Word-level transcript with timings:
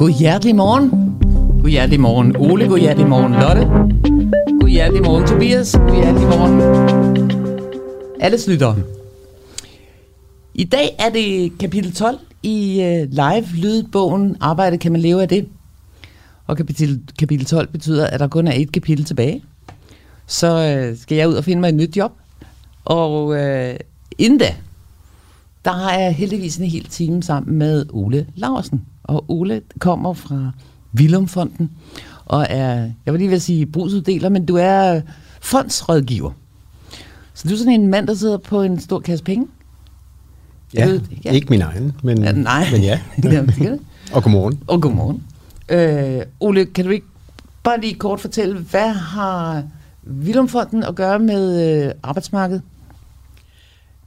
God 0.00 0.10
hjertelig 0.10 0.56
morgen. 0.56 0.90
God 1.62 1.70
hjertelig 1.70 2.00
morgen. 2.00 2.36
Ole, 2.36 2.68
god 2.68 2.78
hjertelig 2.78 3.08
morgen. 3.08 3.32
Lotte. 3.32 3.66
God 4.60 4.68
hjertelig 4.68 5.02
morgen. 5.02 5.26
Tobias. 5.26 5.72
God 5.72 5.94
hjertelig 5.94 6.28
morgen. 6.28 6.60
Alle 8.20 8.38
lytter. 8.48 8.74
I 10.54 10.64
dag 10.64 10.96
er 10.98 11.10
det 11.10 11.58
kapitel 11.58 11.92
12 11.92 12.18
i 12.42 12.82
øh, 12.82 13.08
live 13.10 13.46
lydbogen 13.54 14.36
Arbejde 14.40 14.78
kan 14.78 14.92
man 14.92 15.00
leve 15.00 15.22
af 15.22 15.28
det. 15.28 15.48
Og 16.46 16.56
kapitel, 16.56 17.00
kapitel 17.18 17.46
12 17.46 17.68
betyder, 17.68 18.06
at 18.06 18.20
der 18.20 18.28
kun 18.28 18.48
er 18.48 18.52
et 18.52 18.72
kapitel 18.72 19.04
tilbage. 19.04 19.44
Så 20.26 20.76
øh, 20.76 20.98
skal 20.98 21.16
jeg 21.16 21.28
ud 21.28 21.34
og 21.34 21.44
finde 21.44 21.60
mig 21.60 21.68
et 21.68 21.74
nyt 21.74 21.96
job. 21.96 22.12
Og 22.84 23.36
øh, 23.36 23.76
inden 24.18 24.38
da, 24.38 24.54
der 25.64 25.72
har 25.72 25.98
jeg 25.98 26.14
heldigvis 26.14 26.56
en 26.56 26.66
hel 26.66 26.84
time 26.84 27.22
sammen 27.22 27.58
med 27.58 27.86
Ole 27.92 28.26
Larsen. 28.34 28.86
Og 29.10 29.24
Ole 29.28 29.62
kommer 29.78 30.12
fra 30.12 30.50
Vilumfonden 30.92 31.70
og 32.24 32.46
er, 32.50 32.90
jeg 33.06 33.12
vil 33.12 33.18
lige 33.18 33.30
vil 33.30 33.40
sige 33.40 33.66
brugsuddeler, 33.66 34.28
men 34.28 34.46
du 34.46 34.56
er 34.56 35.00
fondsrådgiver. 35.40 36.30
Så 37.34 37.48
du 37.48 37.54
er 37.54 37.58
sådan 37.58 37.72
en 37.72 37.86
mand, 37.86 38.06
der 38.06 38.14
sidder 38.14 38.36
på 38.36 38.62
en 38.62 38.80
stor 38.80 39.00
kasse 39.00 39.24
penge? 39.24 39.46
Ja, 40.74 40.86
ved, 40.86 41.00
ja. 41.24 41.30
ikke 41.30 41.46
min 41.50 41.62
egen, 41.62 41.92
men 42.02 42.22
ja, 42.22 42.32
nej. 42.32 42.66
men 42.72 42.82
ja. 42.82 43.00
og 44.14 44.22
godmorgen. 44.22 44.62
Og 44.66 44.82
godmorgen. 44.82 45.22
Øh, 45.68 46.22
Ole, 46.40 46.66
kan 46.66 46.84
du 46.84 46.90
ikke 46.90 47.06
bare 47.62 47.80
lige 47.80 47.94
kort 47.94 48.20
fortælle, 48.20 48.58
hvad 48.58 48.92
har 48.92 49.62
Vilumfonden 50.02 50.82
at 50.82 50.94
gøre 50.94 51.18
med 51.18 51.84
øh, 51.86 51.92
arbejdsmarkedet? 52.02 52.62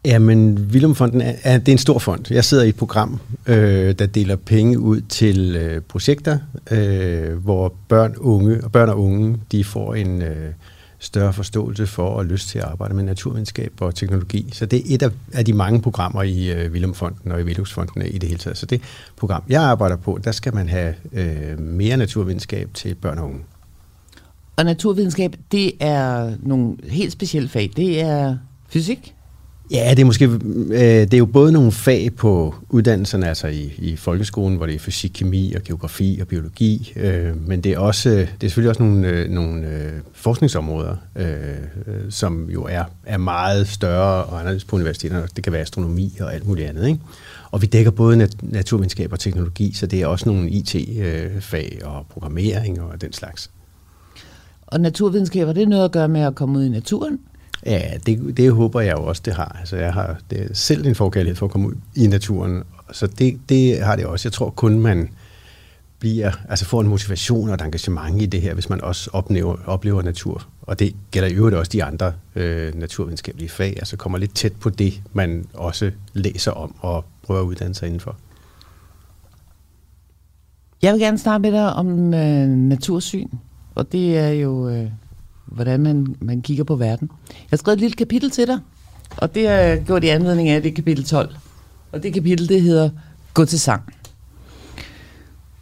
Ja, 0.05 0.19
men 0.19 0.73
Vilumfonden 0.73 1.21
er, 1.21 1.33
er, 1.43 1.57
det 1.57 1.67
er 1.67 1.71
en 1.71 1.77
stor 1.77 1.99
fond. 1.99 2.25
Jeg 2.29 2.45
sidder 2.45 2.63
i 2.63 2.69
et 2.69 2.75
program, 2.75 3.19
øh, 3.45 3.95
der 3.99 4.05
deler 4.05 4.35
penge 4.35 4.79
ud 4.79 5.01
til 5.01 5.55
øh, 5.55 5.81
projekter, 5.81 6.37
øh, 6.71 7.33
hvor 7.33 7.73
børn, 7.87 8.15
unge, 8.17 8.63
og 8.63 8.71
børn 8.71 8.89
og 8.89 8.99
unge 8.99 9.37
de 9.51 9.63
får 9.63 9.95
en 9.95 10.21
øh, 10.21 10.53
større 10.99 11.33
forståelse 11.33 11.87
for 11.87 12.09
og 12.09 12.25
lyst 12.25 12.49
til 12.49 12.59
at 12.59 12.65
arbejde 12.65 12.93
med 12.93 13.03
naturvidenskab 13.03 13.73
og 13.79 13.95
teknologi. 13.95 14.49
Så 14.53 14.65
det 14.65 14.79
er 14.79 14.95
et 14.95 15.03
af, 15.03 15.09
af 15.33 15.45
de 15.45 15.53
mange 15.53 15.81
programmer 15.81 16.23
i 16.23 16.51
øh, 16.51 16.73
Vilumfonden 16.73 17.31
og 17.31 17.41
i 17.41 17.43
Viluxfonden 17.43 18.01
i 18.01 18.17
det 18.17 18.29
hele 18.29 18.39
taget. 18.39 18.57
Så 18.57 18.65
det 18.65 18.81
program, 19.17 19.43
jeg 19.49 19.61
arbejder 19.61 19.95
på, 19.95 20.19
der 20.23 20.31
skal 20.31 20.55
man 20.55 20.69
have 20.69 20.95
øh, 21.13 21.59
mere 21.59 21.97
naturvidenskab 21.97 22.69
til 22.73 22.95
børn 22.95 23.17
og 23.17 23.25
unge. 23.25 23.39
Og 24.55 24.65
naturvidenskab, 24.65 25.35
det 25.51 25.71
er 25.79 26.33
nogle 26.39 26.75
helt 26.83 27.11
specielle 27.11 27.49
fag. 27.49 27.71
Det 27.75 28.01
er 28.01 28.37
fysik, 28.69 29.13
Ja, 29.71 29.89
det 29.89 29.99
er 29.99 30.05
måske 30.05 30.25
øh, 30.25 30.79
det 30.79 31.13
er 31.13 31.17
jo 31.17 31.25
både 31.25 31.51
nogle 31.51 31.71
fag 31.71 32.13
på 32.17 32.55
uddannelserne, 32.69 33.27
altså 33.27 33.47
i, 33.47 33.73
i 33.77 33.95
folkeskolen, 33.95 34.57
hvor 34.57 34.65
det 34.65 34.75
er 34.75 34.79
fysik, 34.79 35.11
kemi 35.13 35.53
og 35.53 35.63
geografi 35.63 36.17
og 36.21 36.27
biologi, 36.27 36.93
øh, 36.95 37.47
men 37.47 37.61
det 37.61 37.71
er 37.71 37.77
også 37.77 38.09
det 38.09 38.19
er 38.19 38.27
selvfølgelig 38.39 38.69
også 38.69 38.83
nogle, 38.83 39.07
øh, 39.07 39.29
nogle 39.29 39.67
øh, 39.67 39.91
forskningsområder, 40.13 40.95
øh, 41.15 41.25
som 42.09 42.49
jo 42.49 42.63
er, 42.63 42.83
er 43.05 43.17
meget 43.17 43.67
større 43.67 44.23
og 44.23 44.39
anderledes 44.39 44.65
på 44.65 44.75
universiteterne. 44.75 45.27
Det 45.35 45.43
kan 45.43 45.53
være 45.53 45.61
astronomi 45.61 46.17
og 46.21 46.33
alt 46.33 46.47
muligt 46.47 46.67
andet, 46.67 46.87
ikke? 46.87 46.99
Og 47.51 47.61
vi 47.61 47.67
dækker 47.67 47.91
både 47.91 48.17
nat- 48.17 48.51
naturvidenskab 48.51 49.11
og 49.11 49.19
teknologi, 49.19 49.73
så 49.73 49.85
det 49.85 50.01
er 50.01 50.07
også 50.07 50.29
nogle 50.29 50.49
IT-fag 50.49 51.79
og 51.83 52.05
programmering 52.09 52.81
og 52.81 53.01
den 53.01 53.13
slags. 53.13 53.49
Og 54.67 54.81
naturvidenskab, 54.81 55.45
har 55.47 55.53
det 55.53 55.67
noget 55.67 55.85
at 55.85 55.91
gøre 55.91 56.07
med 56.07 56.21
at 56.21 56.35
komme 56.35 56.59
ud 56.59 56.63
i 56.63 56.69
naturen? 56.69 57.19
Ja, 57.65 57.97
det, 58.05 58.37
det 58.37 58.51
håber 58.51 58.81
jeg 58.81 58.93
jo 58.97 59.03
også, 59.03 59.21
det 59.25 59.33
har. 59.33 59.55
Altså, 59.59 59.77
jeg 59.77 59.93
har 59.93 60.19
det 60.29 60.57
selv 60.57 60.87
en 60.87 60.95
forkærlighed 60.95 61.35
for 61.35 61.45
at 61.45 61.51
komme 61.51 61.67
ud 61.67 61.73
i 61.95 62.07
naturen, 62.07 62.63
så 62.91 63.07
det, 63.07 63.39
det 63.49 63.81
har 63.81 63.95
det 63.95 64.05
også. 64.05 64.27
Jeg 64.27 64.33
tror 64.33 64.49
kun, 64.49 64.79
man 64.79 65.09
bliver, 65.99 66.31
altså 66.49 66.65
får 66.65 66.81
en 66.81 66.87
motivation 66.87 67.49
og 67.49 67.55
et 67.55 67.61
engagement 67.61 68.21
i 68.21 68.25
det 68.25 68.41
her, 68.41 68.53
hvis 68.53 68.69
man 68.69 68.81
også 68.81 69.09
oplever, 69.13 69.55
oplever 69.65 70.01
natur. 70.01 70.47
Og 70.61 70.79
det 70.79 70.95
gælder 71.11 71.29
i 71.29 71.33
øvrigt 71.33 71.55
også 71.55 71.69
de 71.69 71.83
andre 71.83 72.13
øh, 72.35 72.75
naturvidenskabelige 72.75 73.49
fag, 73.49 73.73
altså 73.77 73.97
kommer 73.97 74.17
lidt 74.17 74.35
tæt 74.35 74.53
på 74.53 74.69
det, 74.69 75.01
man 75.13 75.45
også 75.53 75.91
læser 76.13 76.51
om 76.51 76.75
og 76.79 77.05
prøver 77.23 77.41
at 77.41 77.45
uddanne 77.45 77.75
sig 77.75 77.85
indenfor. 77.85 78.15
Jeg 80.81 80.93
vil 80.93 81.01
gerne 81.01 81.17
snakke 81.17 81.41
med 81.41 81.51
dig 81.51 81.73
om 81.73 82.13
øh, 82.13 82.47
natursyn, 82.49 83.27
og 83.75 83.91
det 83.91 84.17
er 84.17 84.29
jo 84.29 84.69
øh, 84.69 84.89
hvordan 85.45 85.79
man, 85.79 86.15
man 86.21 86.41
kigger 86.41 86.63
på 86.63 86.75
verden. 86.75 87.09
Jeg 87.29 87.47
har 87.49 87.57
skrevet 87.57 87.75
et 87.75 87.81
lille 87.81 87.95
kapitel 87.95 88.31
til 88.31 88.47
dig, 88.47 88.59
og 89.17 89.35
det 89.35 89.47
er 89.47 89.75
gjort 89.75 90.03
i 90.03 90.07
anledning 90.07 90.49
af 90.49 90.61
det 90.61 90.75
kapitel 90.75 91.03
12. 91.03 91.35
Og 91.91 92.03
det 92.03 92.13
kapitel, 92.13 92.49
det 92.49 92.61
hedder 92.61 92.89
Gå 93.33 93.45
til 93.45 93.59
sang. 93.59 93.93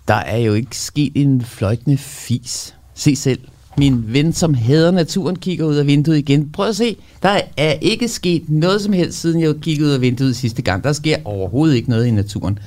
Der 0.08 0.14
er 0.14 0.38
jo 0.38 0.54
ikke 0.54 0.78
sket 0.78 1.12
en 1.16 1.42
fløjtende 1.42 1.98
fis. 1.98 2.76
Se 2.94 3.16
selv. 3.16 3.40
Min 3.78 4.14
ven, 4.14 4.34
som 4.34 4.54
hader 4.54 4.92
naturen, 4.92 5.36
kigger 5.36 5.66
ud 5.66 5.76
af 5.76 5.88
vinduet 5.88 6.18
igen. 6.18 6.52
Prøv 6.52 6.70
at 6.70 6.76
se. 6.76 6.98
Der 7.24 7.42
er 7.58 7.72
ikke 7.72 8.08
sket 8.08 8.50
noget 8.50 8.82
som 8.82 8.94
helst, 8.94 9.22
siden 9.22 9.42
jeg 9.42 9.56
kiggede 9.62 9.88
ud 9.88 9.94
af 9.94 10.02
vinduet 10.02 10.36
sidste 10.36 10.62
gang. 10.62 10.84
Der 10.84 10.94
sker 10.94 11.18
overhovedet 11.26 11.76
ikke 11.76 11.90
noget 11.90 12.06
i 12.06 12.12
naturen. 12.12 12.60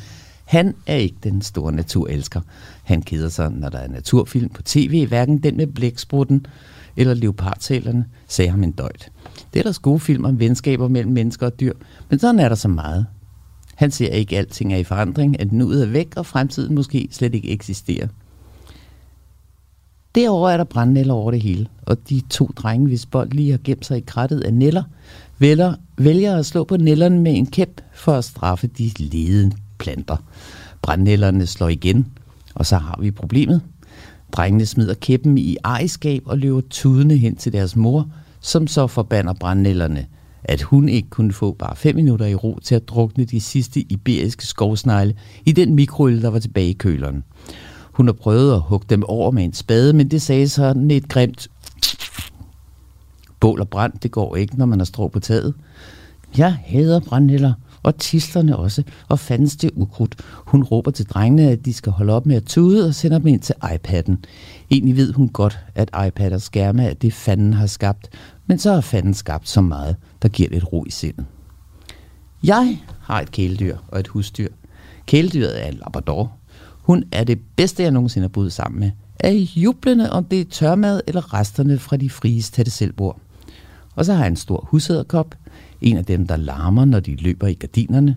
Han 0.45 0.75
er 0.87 0.97
ikke 0.97 1.17
den 1.23 1.43
store 1.43 1.73
naturelsker. 1.73 2.41
Han 2.83 3.03
keder 3.03 3.29
sig, 3.29 3.51
når 3.51 3.69
der 3.69 3.79
er 3.79 3.89
naturfilm 3.89 4.49
på 4.49 4.63
tv, 4.63 5.07
hverken 5.07 5.39
den 5.39 5.57
med 5.57 5.67
blæksprutten, 5.67 6.47
eller 6.97 7.15
leopardtælerne, 7.15 8.05
sagde 8.29 8.51
ham 8.51 8.63
en 8.63 8.73
døjt. 8.73 9.11
Det 9.55 9.61
er 9.61 9.63
der 9.63 9.81
gode 9.83 10.01
film 10.01 10.25
om 10.25 10.41
venskaber 10.41 10.89
mellem 10.89 11.13
mennesker 11.13 11.47
og 11.47 11.61
dyr, 11.61 11.73
men 12.11 12.19
sådan 12.19 12.41
er 12.41 12.49
der 12.49 12.57
så 12.57 12.69
meget. 12.69 13.07
Han 13.75 13.91
ser 13.91 14.09
ikke, 14.09 14.39
at 14.39 14.41
alting 14.41 14.73
er 14.73 14.77
i 14.77 14.85
forandring, 14.85 15.41
at 15.41 15.53
nuet 15.53 15.83
er 15.83 15.87
væk, 15.87 16.13
og 16.17 16.27
fremtiden 16.27 16.75
måske 16.75 17.09
slet 17.11 17.35
ikke 17.35 17.51
eksisterer. 17.51 18.09
Derover 20.15 20.51
er 20.51 20.57
der 20.57 20.65
brændnæller 20.65 21.15
over 21.15 21.31
det 21.31 21.43
hele, 21.43 21.67
og 21.83 22.09
de 22.09 22.23
to 22.31 22.51
drenge, 22.57 22.87
hvis 22.87 23.07
bold 23.07 23.31
lige 23.31 23.51
har 23.51 23.61
gemt 23.65 23.87
sig 23.87 23.99
i 23.99 24.05
krattet 24.07 24.41
af 24.41 24.55
næller, 24.55 24.83
vælger, 25.39 25.75
vælger 25.99 26.37
at 26.37 26.47
slå 26.47 26.65
på 26.65 26.77
nællerne 26.77 27.21
med 27.21 27.37
en 27.37 27.47
kæp 27.47 27.81
for 27.95 28.13
at 28.13 28.25
straffe 28.25 28.67
de 28.67 28.91
ledende 28.99 29.57
planter. 29.79 30.17
Brændnællerne 30.83 31.47
slår 31.47 31.69
igen, 31.69 32.07
og 32.55 32.67
så 32.67 32.77
har 32.77 32.99
vi 33.01 33.11
problemet. 33.11 33.61
Drengene 34.37 34.67
smider 34.67 34.95
kæppen 34.95 35.39
i 35.39 35.57
ejerskab 35.65 36.23
og 36.27 36.39
løber 36.39 36.61
tudende 36.71 37.17
hen 37.17 37.37
til 37.37 37.53
deres 37.53 37.77
mor, 37.77 38.09
som 38.41 38.67
så 38.67 38.87
forbander 38.87 39.33
brændnælderne, 39.33 40.07
at 40.45 40.63
hun 40.63 40.89
ikke 40.89 41.11
kunne 41.11 41.33
få 41.33 41.53
bare 41.53 41.77
fem 41.77 41.97
minutter 41.97 42.27
i 42.27 42.35
ro 42.35 42.59
til 42.63 42.75
at 42.75 42.89
drukne 42.89 43.25
de 43.25 43.41
sidste 43.41 43.81
iberiske 43.81 44.47
skovsnegle 44.47 45.15
i 45.45 45.53
den 45.53 45.75
mikroøl, 45.75 46.23
der 46.23 46.29
var 46.29 46.39
tilbage 46.39 46.69
i 46.69 46.73
køleren. 46.73 47.25
Hun 47.93 48.07
har 48.07 48.13
prøvet 48.13 48.55
at 48.55 48.61
hugge 48.61 48.87
dem 48.91 49.05
over 49.05 49.31
med 49.31 49.45
en 49.45 49.53
spade, 49.53 49.93
men 49.93 50.11
det 50.11 50.23
sagde 50.23 50.49
sådan 50.49 50.91
et 50.91 51.09
grimt 51.09 51.49
bål 53.41 53.61
og 53.61 53.69
brand, 53.69 53.93
det 54.03 54.11
går 54.11 54.37
ikke, 54.37 54.59
når 54.59 54.67
man 54.67 54.81
har 54.81 54.85
strå 54.85 55.09
på 55.09 55.21
taget. 55.21 55.55
Jeg 56.39 56.59
hader 56.65 57.01
brændnælder, 57.01 57.53
og 57.85 57.99
tislerne 57.99 58.57
også, 58.57 58.83
og 59.09 59.19
fandens 59.19 59.57
det 59.57 59.71
ukrudt. 59.75 60.15
Hun 60.47 60.63
råber 60.63 60.91
til 60.91 61.07
drengene, 61.07 61.51
at 61.51 61.65
de 61.65 61.73
skal 61.73 61.93
holde 61.93 62.13
op 62.13 62.27
med 62.27 62.37
at 62.37 62.45
tude, 62.45 62.87
og 62.87 62.95
sender 62.95 63.19
dem 63.19 63.27
ind 63.27 63.41
til 63.41 63.55
iPad'en. 63.65 64.15
Egentlig 64.71 64.97
ved 64.97 65.13
hun 65.13 65.29
godt, 65.29 65.59
at 65.75 65.91
iPad 66.07 66.33
og 66.33 66.43
skærme 66.43 66.85
er 66.85 66.95
det, 66.95 67.13
fanden 67.13 67.53
har 67.53 67.67
skabt, 67.67 68.09
men 68.47 68.59
så 68.59 68.73
har 68.73 68.81
fanden 68.81 69.15
skabt 69.15 69.49
så 69.49 69.61
meget, 69.61 69.97
der 70.23 70.29
giver 70.29 70.51
lidt 70.51 70.73
ro 70.73 70.85
i 70.85 70.91
sindet. 70.91 71.27
Jeg 72.43 72.79
har 73.01 73.21
et 73.21 73.31
kæledyr 73.31 73.77
og 73.89 74.01
et 74.01 74.09
husdyr. 74.09 74.49
Kæledyret 75.07 75.65
er 75.65 75.69
en 75.69 75.75
labrador. 75.75 76.33
Hun 76.83 77.05
er 77.13 77.25
det 77.25 77.39
bedste, 77.57 77.83
jeg 77.83 77.91
nogensinde 77.91 78.25
har 78.25 78.29
boet 78.29 78.53
sammen 78.53 78.81
med. 78.81 78.91
Er 79.21 79.31
jublende, 79.57 80.13
om 80.13 80.25
det 80.25 80.41
er 80.41 80.45
tørmad 80.45 81.01
eller 81.07 81.35
resterne 81.35 81.79
fra 81.79 81.97
de 81.97 82.11
frie 82.11 82.43
tætte 82.43 82.71
selvbord. 82.71 83.19
Og 83.95 84.05
så 84.05 84.13
har 84.13 84.21
jeg 84.21 84.31
en 84.31 84.37
stor 84.37 84.69
husæderkop, 84.71 85.35
en 85.85 85.97
af 85.97 86.05
dem, 86.05 86.27
der 86.27 86.37
larmer, 86.37 86.85
når 86.85 87.01
de 87.01 87.17
løber 87.17 87.47
i 87.47 87.55
gardinerne. 87.55 88.17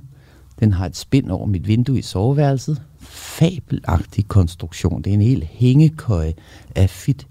Den 0.60 0.74
har 0.74 0.86
et 0.86 0.98
spind 0.98 1.30
over 1.30 1.46
mit 1.46 1.68
vindue 1.68 2.00
i 2.00 2.02
soveværelset. 2.02 2.81
Fabelagtig 3.00 4.28
konstruktion. 4.28 5.02
Det 5.02 5.10
er 5.10 5.14
en 5.14 5.22
hel 5.22 5.48
hængekøje 5.52 6.34
af 6.75 6.90
fit, 6.90 7.28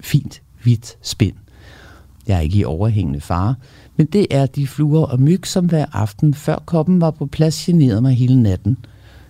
fint 0.00 0.42
hvidt 0.62 0.96
spind. 1.02 1.36
Jeg 2.26 2.36
er 2.36 2.40
ikke 2.40 2.58
i 2.58 2.64
overhængende 2.64 3.20
fare, 3.20 3.54
men 3.96 4.06
det 4.06 4.26
er 4.30 4.46
de 4.46 4.66
fluer 4.66 5.06
og 5.06 5.20
myg, 5.20 5.46
som 5.46 5.66
hver 5.66 5.86
aften 5.92 6.34
før 6.34 6.62
koppen 6.66 7.00
var 7.00 7.10
på 7.10 7.26
plads 7.26 7.64
generede 7.64 8.00
mig 8.00 8.14
hele 8.14 8.42
natten. 8.42 8.78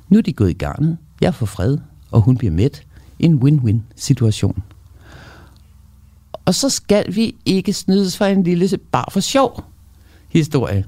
Nu 0.08 0.18
er 0.18 0.22
de 0.22 0.32
gået 0.32 0.50
i 0.50 0.52
garnet. 0.52 0.96
Jeg 1.20 1.34
får 1.34 1.46
fred, 1.46 1.78
og 2.10 2.20
hun 2.20 2.36
bliver 2.36 2.52
mæt. 2.52 2.82
En 3.18 3.34
win-win 3.34 3.76
situation. 3.96 4.62
Og 6.44 6.54
så 6.54 6.68
skal 6.68 7.14
vi 7.14 7.34
ikke 7.44 7.72
snydes 7.72 8.16
for 8.16 8.24
en 8.24 8.42
lille 8.42 8.78
bar 8.78 9.08
for 9.12 9.20
sjov 9.20 9.64
historie. 10.28 10.84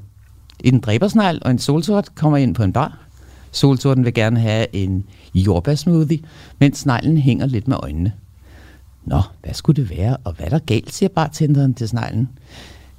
En 0.61 0.81
dræbersnegl 0.81 1.39
og 1.43 1.51
en 1.51 1.59
solsort 1.59 2.15
kommer 2.15 2.39
ind 2.39 2.55
på 2.55 2.63
en 2.63 2.73
bar. 2.73 2.99
Solsorten 3.53 4.05
vil 4.05 4.15
gerne 4.15 4.41
have 4.41 4.77
en 4.77 5.05
jordbærsmoothie, 5.35 6.19
mens 6.59 6.79
sneglen 6.79 7.17
hænger 7.17 7.47
lidt 7.47 7.69
med 7.69 7.77
øjnene. 7.83 8.13
Nå, 9.05 9.23
hvad 9.43 9.55
skulle 9.55 9.83
det 9.83 9.91
være, 9.91 10.17
og 10.25 10.33
hvad 10.33 10.47
er 10.47 10.51
der 10.51 10.59
galt, 10.59 10.95
siger 10.95 11.09
bartenderen 11.09 11.75
til 11.75 11.89
sneglen. 11.89 12.29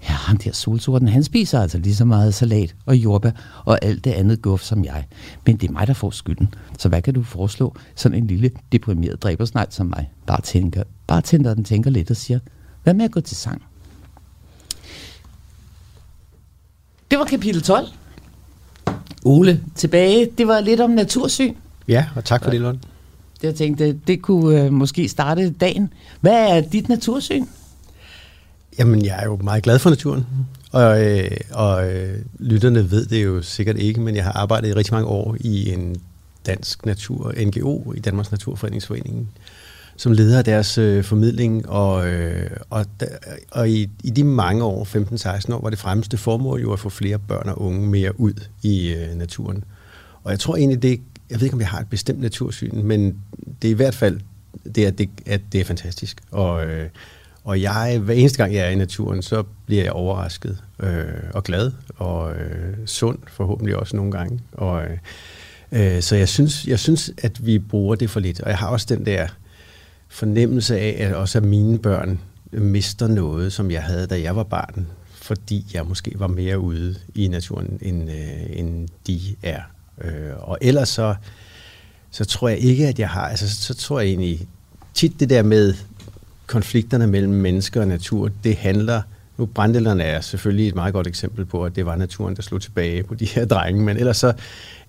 Ja, 0.04 0.14
ham 0.14 0.38
der 0.38 0.52
solsorten, 0.52 1.08
han 1.08 1.24
spiser 1.24 1.62
altså 1.62 1.78
lige 1.78 1.96
så 1.96 2.06
meget 2.06 2.34
salat 2.34 2.76
og 2.86 2.98
jordbær 2.98 3.32
og 3.66 3.86
alt 3.86 4.06
det 4.06 4.12
andet 4.12 4.42
guf 4.42 4.62
som 4.62 4.86
jeg. 4.86 5.06
Men 5.46 5.58
det 5.58 5.68
er 5.68 5.72
mig, 5.72 5.88
der 5.88 5.94
får 5.94 6.10
skylden. 6.10 6.54
Så 6.80 6.90
hvad 6.90 7.02
kan 7.02 7.14
du 7.14 7.24
foreslå? 7.24 7.76
Sådan 7.96 8.18
en 8.18 8.28
lille 8.28 8.52
deprimeret 8.72 9.24
dræbersnegl 9.24 9.72
som 9.72 9.86
mig. 9.86 10.12
Bare 10.26 10.42
tænker, 10.42 10.84
bare 11.08 11.22
tænker, 11.22 11.54
den 11.54 11.64
tænker 11.64 11.90
lidt 11.90 12.12
og 12.12 12.18
siger, 12.18 12.40
hvad 12.84 12.94
med 12.94 13.06
at 13.06 13.12
gå 13.12 13.20
til 13.20 13.38
sang? 13.38 13.62
Det 17.12 17.20
var 17.20 17.26
kapitel 17.26 17.62
12. 17.62 17.88
Ole, 19.24 19.62
tilbage. 19.76 20.30
Det 20.38 20.48
var 20.48 20.60
lidt 20.60 20.82
om 20.82 20.90
natursyn. 20.90 21.54
Ja, 21.88 22.06
og 22.16 22.26
tak 22.26 22.44
for 22.44 22.52
det, 22.52 22.62
Lund. 22.62 22.78
Det 23.42 23.48
jeg 23.48 23.56
tænkte, 23.56 23.94
det 24.08 24.22
kunne 24.22 24.62
øh, 24.62 24.74
måske 24.74 25.10
starte 25.10 25.50
dagen. 25.50 25.94
Hvad 26.22 26.50
er 26.50 26.62
dit 26.62 26.90
natursyn? 26.90 27.46
Jamen, 28.80 29.06
jeg 29.06 29.20
er 29.20 29.26
jo 29.26 29.36
meget 29.36 29.64
glad 29.64 29.80
for 29.80 29.90
naturen, 29.90 30.26
og, 30.72 31.06
øh, 31.06 31.32
og 31.52 31.94
øh, 31.94 32.20
lytterne 32.40 32.92
ved 32.92 33.06
det 33.06 33.24
jo 33.24 33.42
sikkert 33.42 33.78
ikke, 33.78 34.02
men 34.02 34.16
jeg 34.16 34.24
har 34.24 34.32
arbejdet 34.32 34.70
i 34.70 34.74
rigtig 34.74 34.94
mange 34.94 35.08
år 35.08 35.36
i 35.40 35.74
en 35.74 36.02
dansk 36.46 36.86
natur, 36.86 37.34
NGO, 37.46 37.94
i 37.94 38.00
Danmarks 38.00 38.32
Naturfredningsforening, 38.32 39.30
som 40.02 40.12
leder 40.12 40.38
af 40.38 40.44
deres 40.44 40.78
øh, 40.78 41.04
formidling, 41.04 41.70
og, 41.70 42.08
øh, 42.08 42.50
og, 42.70 42.86
da, 43.00 43.06
og 43.52 43.70
i, 43.70 43.90
i 44.04 44.10
de 44.10 44.24
mange 44.24 44.64
år, 44.64 44.84
15-16 45.48 45.54
år, 45.54 45.62
var 45.62 45.70
det 45.70 45.80
fremmeste 45.80 46.18
formål 46.18 46.62
jo 46.62 46.74
at 46.74 46.80
få 46.80 46.90
flere 46.90 47.20
børn 47.20 47.50
og 47.50 47.62
unge 47.62 47.88
mere 47.88 48.20
ud 48.20 48.34
i 48.64 48.94
øh, 48.94 49.16
naturen. 49.16 49.64
Og 50.24 50.32
jeg 50.32 50.40
tror 50.40 50.56
egentlig, 50.56 50.82
det, 50.82 51.02
jeg 51.30 51.40
ved 51.40 51.44
ikke, 51.44 51.54
om 51.54 51.60
jeg 51.60 51.68
har 51.68 51.80
et 51.80 51.90
bestemt 51.90 52.22
natursyn, 52.22 52.82
men 52.84 53.18
det 53.62 53.68
er 53.68 53.72
i 53.72 53.76
hvert 53.76 53.96
fald 53.96 54.20
det, 54.76 54.86
at 54.86 54.98
det, 54.98 55.10
at 55.26 55.42
det 55.52 55.62
er 55.62 55.66
fantastisk. 55.66 56.22
Og, 56.32 56.66
øh, 56.66 56.90
og 57.44 57.62
jeg, 57.62 58.00
hver 58.04 58.14
eneste 58.14 58.38
gang 58.38 58.54
jeg 58.54 58.66
er 58.66 58.70
i 58.70 58.76
naturen, 58.76 59.22
så 59.22 59.44
bliver 59.66 59.84
jeg 59.84 59.92
overrasket 59.92 60.64
øh, 60.80 61.06
og 61.34 61.44
glad 61.44 61.72
og 61.98 62.36
øh, 62.36 62.78
sund 62.86 63.18
forhåbentlig 63.28 63.76
også 63.76 63.96
nogle 63.96 64.12
gange. 64.12 64.40
Og, 64.52 64.84
øh, 64.84 64.98
øh 65.72 66.02
så 66.02 66.16
jeg 66.16 66.30
synes, 66.30 66.68
jeg 66.68 66.80
synes, 66.80 67.12
at 67.18 67.46
vi 67.46 67.60
bruger 67.60 67.96
det 67.96 68.10
for 68.10 68.20
lidt. 68.20 68.42
Og 68.42 68.50
jeg 68.50 68.58
har 68.58 68.68
også 68.68 68.86
den 68.90 69.06
der 69.06 69.28
fornemmelse 70.12 70.80
af, 70.80 70.96
at 71.00 71.16
også 71.16 71.38
at 71.38 71.44
mine 71.44 71.80
børn 71.80 72.20
mister 72.52 73.08
noget, 73.08 73.54
som 73.54 73.72
jeg 73.72 73.84
havde, 73.84 74.08
da 74.08 74.22
jeg 74.22 74.36
var 74.36 74.44
barn, 74.44 74.88
fordi 75.14 75.66
jeg 75.74 75.86
måske 75.86 76.12
var 76.16 76.28
mere 76.28 76.60
ude 76.60 76.96
i 77.16 77.28
naturen, 77.28 77.80
end, 77.82 78.12
øh, 78.12 78.60
end 78.60 78.88
de 79.08 79.20
er. 79.44 79.62
Øh, 80.02 80.32
og 80.38 80.58
ellers 80.62 80.90
så, 80.90 81.16
så 82.12 82.26
tror 82.26 82.50
jeg 82.50 82.58
ikke, 82.58 82.88
at 82.88 83.00
jeg 83.00 83.10
har, 83.10 83.28
altså 83.30 83.56
så 83.56 83.74
tror 83.74 84.00
jeg 84.00 84.10
egentlig, 84.10 84.48
tit 84.94 85.20
det 85.20 85.30
der 85.30 85.44
med 85.44 85.74
konflikterne 86.48 87.08
mellem 87.08 87.34
mennesker 87.34 87.82
og 87.82 87.88
natur, 87.88 88.30
det 88.44 88.56
handler, 88.56 89.02
nu 89.42 89.46
brændelderne 89.46 90.04
er 90.04 90.22
selvfølgelig 90.22 90.68
et 90.68 90.76
meget 90.76 90.94
godt 90.94 91.08
eksempel 91.08 91.46
på, 91.46 91.66
at 91.66 91.76
det 91.76 91.86
var 91.86 91.96
naturen, 91.96 92.36
der 92.36 92.42
slog 92.42 92.62
tilbage 92.62 93.04
på 93.04 93.16
de 93.16 93.26
her 93.26 93.46
drenge, 93.46 93.84
men 93.84 93.98
ellers 93.98 94.18
så 94.18 94.34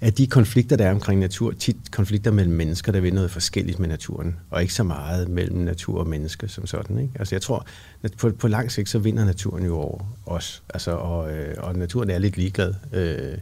er 0.01 0.11
de 0.11 0.27
konflikter, 0.27 0.77
der 0.77 0.87
er 0.87 0.91
omkring 0.91 1.21
natur, 1.21 1.53
tit 1.53 1.77
konflikter 1.91 2.31
mellem 2.31 2.55
mennesker, 2.55 2.93
der 2.93 3.01
vil 3.01 3.15
noget 3.15 3.31
forskelligt 3.31 3.79
med 3.79 3.89
naturen, 3.89 4.37
og 4.51 4.63
ikke 4.63 4.75
så 4.75 4.83
meget 4.83 5.29
mellem 5.29 5.59
natur 5.59 6.01
og 6.01 6.07
menneske 6.07 6.49
som 6.49 6.67
sådan. 6.67 6.99
Ikke? 6.99 7.13
Altså 7.19 7.35
jeg 7.35 7.43
tror, 7.43 7.67
at 8.03 8.13
på, 8.19 8.31
på 8.31 8.49
lang 8.49 8.73
sigt, 8.73 8.89
så 8.89 8.99
vinder 8.99 9.25
naturen 9.25 9.65
jo 9.65 9.77
over 9.77 9.99
os, 10.27 10.63
altså, 10.75 10.91
og, 10.91 11.33
øh, 11.33 11.55
og 11.59 11.77
naturen 11.77 12.11
er 12.11 12.19
lidt 12.19 12.37
ligeglad. 12.37 12.75
Øh, 12.93 13.39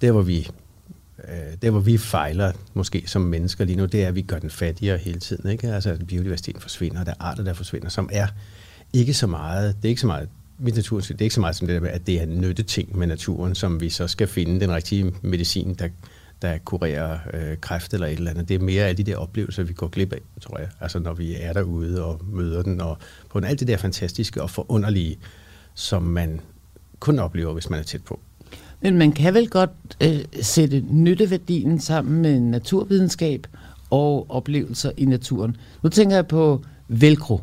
der, 0.00 0.12
hvor 0.12 0.22
vi 0.22 0.50
øh, 1.28 1.56
der 1.62 1.70
hvor 1.70 1.80
vi 1.80 1.98
fejler 1.98 2.52
måske 2.74 3.02
som 3.06 3.22
mennesker 3.22 3.64
lige 3.64 3.76
nu, 3.76 3.84
det 3.84 4.04
er, 4.04 4.08
at 4.08 4.14
vi 4.14 4.22
gør 4.22 4.38
den 4.38 4.50
fattigere 4.50 4.98
hele 4.98 5.20
tiden. 5.20 5.50
Ikke? 5.50 5.68
Altså 5.68 5.90
at 5.90 6.06
biodiversiteten 6.06 6.60
forsvinder, 6.60 7.00
og 7.00 7.06
der 7.06 7.12
er 7.12 7.24
arter, 7.24 7.44
der 7.44 7.52
forsvinder, 7.52 7.88
som 7.88 8.08
er 8.12 8.26
ikke 8.94 9.14
så 9.14 9.26
meget, 9.26 9.76
det 9.76 9.84
er 9.84 9.88
ikke 9.88 10.00
så 10.00 10.06
meget 10.06 10.28
mit 10.58 10.76
natur, 10.76 11.00
det 11.00 11.10
er 11.10 11.22
ikke 11.22 11.34
så 11.34 11.40
meget 11.40 11.56
som 11.56 11.66
det 11.66 11.74
der 11.74 11.80
med, 11.80 11.90
at 11.90 12.06
det 12.06 12.22
er 12.22 12.26
nytteting 12.26 12.98
med 12.98 13.06
naturen, 13.06 13.54
som 13.54 13.80
vi 13.80 13.90
så 13.90 14.08
skal 14.08 14.28
finde 14.28 14.60
den 14.60 14.70
rigtige 14.70 15.12
medicin, 15.22 15.74
der, 15.74 15.88
der 16.42 16.58
kurerer 16.58 17.18
øh, 17.34 17.56
kræft 17.60 17.94
eller 17.94 18.06
et 18.06 18.12
eller 18.12 18.30
andet. 18.30 18.48
Det 18.48 18.54
er 18.54 18.58
mere 18.58 18.84
alle 18.84 19.04
de 19.04 19.10
der 19.10 19.16
oplevelser, 19.16 19.62
vi 19.62 19.72
går 19.72 19.88
glip 19.88 20.12
af, 20.12 20.20
tror 20.40 20.58
jeg. 20.58 20.68
Altså 20.80 20.98
når 20.98 21.14
vi 21.14 21.34
er 21.40 21.52
derude 21.52 22.04
og 22.04 22.20
møder 22.32 22.62
den, 22.62 22.80
og 22.80 22.98
på 23.30 23.38
alt 23.38 23.60
det 23.60 23.68
der 23.68 23.76
fantastiske 23.76 24.42
og 24.42 24.50
forunderlige, 24.50 25.18
som 25.74 26.02
man 26.02 26.40
kun 26.98 27.18
oplever, 27.18 27.52
hvis 27.52 27.70
man 27.70 27.78
er 27.78 27.84
tæt 27.84 28.02
på. 28.04 28.20
Men 28.80 28.98
man 28.98 29.12
kan 29.12 29.34
vel 29.34 29.48
godt 29.48 29.70
øh, 30.02 30.24
sætte 30.42 30.84
nytteværdien 30.90 31.80
sammen 31.80 32.22
med 32.22 32.40
naturvidenskab 32.40 33.46
og 33.90 34.26
oplevelser 34.30 34.90
i 34.96 35.04
naturen. 35.04 35.56
Nu 35.82 35.88
tænker 35.88 36.16
jeg 36.16 36.26
på 36.26 36.64
velcro. 36.88 37.40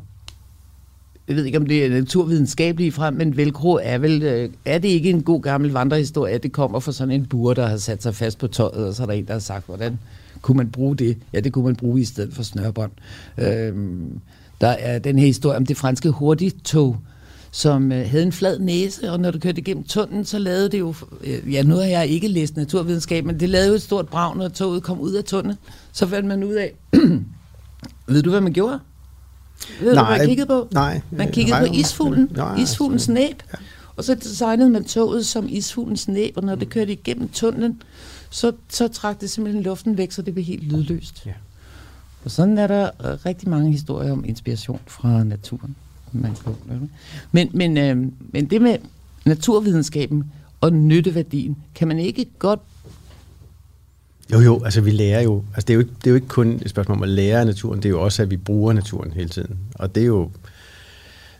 Jeg 1.31 1.37
ved 1.37 1.45
ikke, 1.45 1.57
om 1.57 1.65
det 1.65 1.85
er 1.85 1.89
naturvidenskabeligt 1.89 2.95
frem, 2.95 3.13
men 3.13 3.37
velcro 3.37 3.79
er 3.83 3.97
vel, 3.97 4.23
øh, 4.23 4.49
er 4.65 4.77
det 4.77 4.87
ikke 4.87 5.09
en 5.09 5.23
god 5.23 5.41
gammel 5.41 5.71
vandrehistorie, 5.71 6.33
at 6.33 6.43
det 6.43 6.51
kommer 6.51 6.79
fra 6.79 6.91
sådan 6.91 7.11
en 7.11 7.25
bur, 7.25 7.53
der 7.53 7.67
har 7.67 7.77
sat 7.77 8.03
sig 8.03 8.15
fast 8.15 8.37
på 8.37 8.47
tøjet, 8.47 8.87
og 8.87 8.95
så 8.95 9.03
er 9.03 9.07
der 9.07 9.13
en, 9.13 9.25
der 9.25 9.33
har 9.33 9.39
sagt, 9.39 9.65
hvordan 9.65 9.99
kunne 10.41 10.57
man 10.57 10.69
bruge 10.69 10.95
det? 10.95 11.17
Ja, 11.33 11.39
det 11.39 11.53
kunne 11.53 11.65
man 11.65 11.75
bruge 11.75 12.01
i 12.01 12.05
stedet 12.05 12.33
for 12.33 12.43
snørbånd. 12.43 12.91
Øhm, 13.37 14.19
der 14.61 14.67
er 14.67 14.99
den 14.99 15.19
her 15.19 15.25
historie 15.25 15.57
om 15.57 15.65
det 15.65 15.77
franske 15.77 16.09
hurtigtog, 16.09 16.97
som 17.51 17.91
øh, 17.91 18.09
havde 18.09 18.23
en 18.23 18.31
flad 18.31 18.59
næse, 18.59 19.11
og 19.11 19.19
når 19.19 19.31
du 19.31 19.39
kørte 19.39 19.61
igennem 19.61 19.83
tunnelen, 19.83 20.25
så 20.25 20.39
lavede 20.39 20.69
det 20.69 20.79
jo, 20.79 20.93
øh, 21.23 21.53
ja 21.53 21.63
nu 21.63 21.75
har 21.75 21.83
jeg 21.83 22.07
ikke 22.07 22.27
læst 22.27 22.57
naturvidenskab, 22.57 23.25
men 23.25 23.39
det 23.39 23.49
lavede 23.49 23.69
jo 23.69 23.75
et 23.75 23.81
stort 23.81 24.07
brag, 24.07 24.37
når 24.37 24.47
toget 24.47 24.83
kom 24.83 24.99
ud 24.99 25.13
af 25.13 25.23
tunnelen. 25.23 25.57
Så 25.91 26.07
fandt 26.07 26.27
man 26.27 26.43
ud 26.43 26.53
af, 26.53 26.73
ved 28.07 28.21
du 28.21 28.29
hvad 28.29 28.41
man 28.41 28.53
gjorde? 28.53 28.79
Ved 29.81 29.93
nej, 29.93 30.03
du, 30.03 30.07
hvad 30.07 30.17
man 30.17 30.27
kiggede 30.27 30.47
på? 30.47 30.67
Nej. 30.71 31.01
Man 31.11 31.31
kiggede 31.31 31.59
nej, 31.59 31.67
på 31.67 31.73
isfuglen, 31.73 32.29
nej, 32.31 32.55
isfuglens 32.55 33.09
næb, 33.09 33.43
ja. 33.53 33.57
og 33.95 34.03
så 34.03 34.15
designede 34.15 34.69
man 34.69 34.83
toget 34.83 35.25
som 35.25 35.47
isfuglens 35.49 36.07
næb, 36.07 36.37
og 36.37 36.43
når 36.43 36.55
det 36.55 36.69
kørte 36.69 36.91
igennem 36.91 37.29
tunnelen, 37.29 37.81
så, 38.29 38.51
så 38.69 38.87
trak 38.87 39.21
det 39.21 39.29
simpelthen 39.29 39.63
luften 39.63 39.97
væk, 39.97 40.11
så 40.11 40.21
det 40.21 40.33
blev 40.33 40.45
helt 40.45 40.63
lydløst. 40.63 41.25
Ja. 41.25 41.33
Og 42.25 42.31
sådan 42.31 42.57
er 42.57 42.67
der 42.67 42.89
rigtig 43.25 43.49
mange 43.49 43.71
historier 43.71 44.11
om 44.11 44.25
inspiration 44.25 44.79
fra 44.87 45.23
naturen 45.23 45.75
man 46.11 46.35
kan 46.35 46.89
men, 47.31 47.49
men, 47.53 47.77
øh, 47.77 47.97
men 48.33 48.45
det 48.49 48.61
med 48.61 48.77
naturvidenskaben 49.25 50.31
og 50.61 50.73
nytteværdien, 50.73 51.57
kan 51.75 51.87
man 51.87 51.99
ikke 51.99 52.25
godt 52.39 52.59
jo, 54.31 54.39
jo, 54.39 54.63
altså 54.63 54.81
vi 54.81 54.91
lærer 54.91 55.21
jo, 55.21 55.43
altså 55.55 55.65
det 55.67 55.69
er 55.69 55.73
jo, 55.73 55.79
ikke, 55.79 55.91
det 55.97 56.07
er 56.07 56.11
jo 56.11 56.15
ikke 56.15 56.27
kun 56.27 56.59
et 56.61 56.69
spørgsmål 56.69 56.97
om 56.97 57.03
at 57.03 57.09
lære 57.09 57.39
af 57.39 57.45
naturen, 57.45 57.79
det 57.79 57.85
er 57.85 57.89
jo 57.89 58.01
også, 58.01 58.21
at 58.21 58.29
vi 58.29 58.37
bruger 58.37 58.73
naturen 58.73 59.11
hele 59.11 59.29
tiden. 59.29 59.57
Og 59.75 59.95
det 59.95 60.03
er 60.03 60.07
jo, 60.07 60.31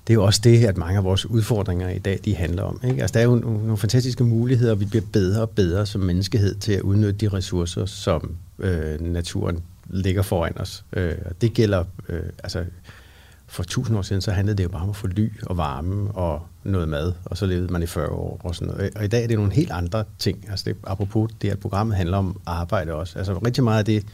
det 0.07 0.13
er 0.13 0.13
jo 0.13 0.23
også 0.23 0.41
det, 0.43 0.65
at 0.65 0.77
mange 0.77 0.97
af 0.97 1.03
vores 1.03 1.25
udfordringer 1.25 1.89
i 1.89 1.99
dag, 1.99 2.19
de 2.25 2.35
handler 2.35 2.63
om. 2.63 2.79
Ikke? 2.83 3.01
Altså 3.01 3.13
der 3.13 3.19
er 3.19 3.23
jo 3.23 3.35
nogle, 3.35 3.57
nogle 3.59 3.77
fantastiske 3.77 4.23
muligheder, 4.23 4.71
og 4.71 4.79
vi 4.79 4.85
bliver 4.85 5.05
bedre 5.13 5.41
og 5.41 5.49
bedre 5.49 5.85
som 5.85 6.01
menneskehed 6.01 6.55
til 6.55 6.73
at 6.73 6.81
udnytte 6.81 7.13
de 7.13 7.27
ressourcer, 7.27 7.85
som 7.85 8.35
øh, 8.59 9.01
naturen 9.01 9.59
ligger 9.89 10.21
foran 10.21 10.57
os. 10.57 10.85
Øh, 10.93 11.15
og 11.25 11.41
det 11.41 11.53
gælder, 11.53 11.83
øh, 12.09 12.23
altså 12.43 12.63
for 13.47 13.63
tusind 13.63 13.97
år 13.97 14.01
siden, 14.01 14.21
så 14.21 14.31
handlede 14.31 14.57
det 14.57 14.63
jo 14.63 14.69
bare 14.69 14.81
om 14.81 14.89
at 14.89 14.95
få 14.95 15.07
ly 15.07 15.31
og 15.43 15.57
varme 15.57 16.11
og 16.11 16.41
noget 16.63 16.89
mad, 16.89 17.13
og 17.25 17.37
så 17.37 17.45
levede 17.45 17.73
man 17.73 17.83
i 17.83 17.85
40 17.85 18.09
år 18.09 18.41
og 18.43 18.55
sådan 18.55 18.73
noget. 18.73 18.91
Og 18.95 19.05
i 19.05 19.07
dag 19.07 19.23
er 19.23 19.27
det 19.27 19.37
nogle 19.37 19.53
helt 19.53 19.71
andre 19.71 20.03
ting. 20.19 20.45
Altså 20.49 20.65
det, 20.67 20.75
apropos 20.83 21.31
det, 21.41 21.49
at 21.49 21.59
programmet 21.59 21.97
handler 21.97 22.17
om 22.17 22.41
arbejde 22.45 22.93
også. 22.93 23.17
Altså 23.17 23.33
rigtig 23.45 23.63
meget 23.63 23.79
af 23.79 23.85
det 23.85 24.05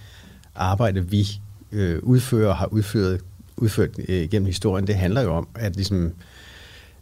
arbejde, 0.56 1.10
vi 1.10 1.28
øh, 1.72 2.00
udfører 2.04 2.50
og 2.50 2.58
har 2.58 2.68
udført, 2.68 3.20
udført 3.58 3.90
øh, 4.08 4.30
gennem 4.30 4.46
historien, 4.46 4.88
det 4.88 4.96
handler 4.96 5.22
jo 5.22 5.34
om 5.34 5.48
at 5.56 5.76
ligesom 5.76 6.14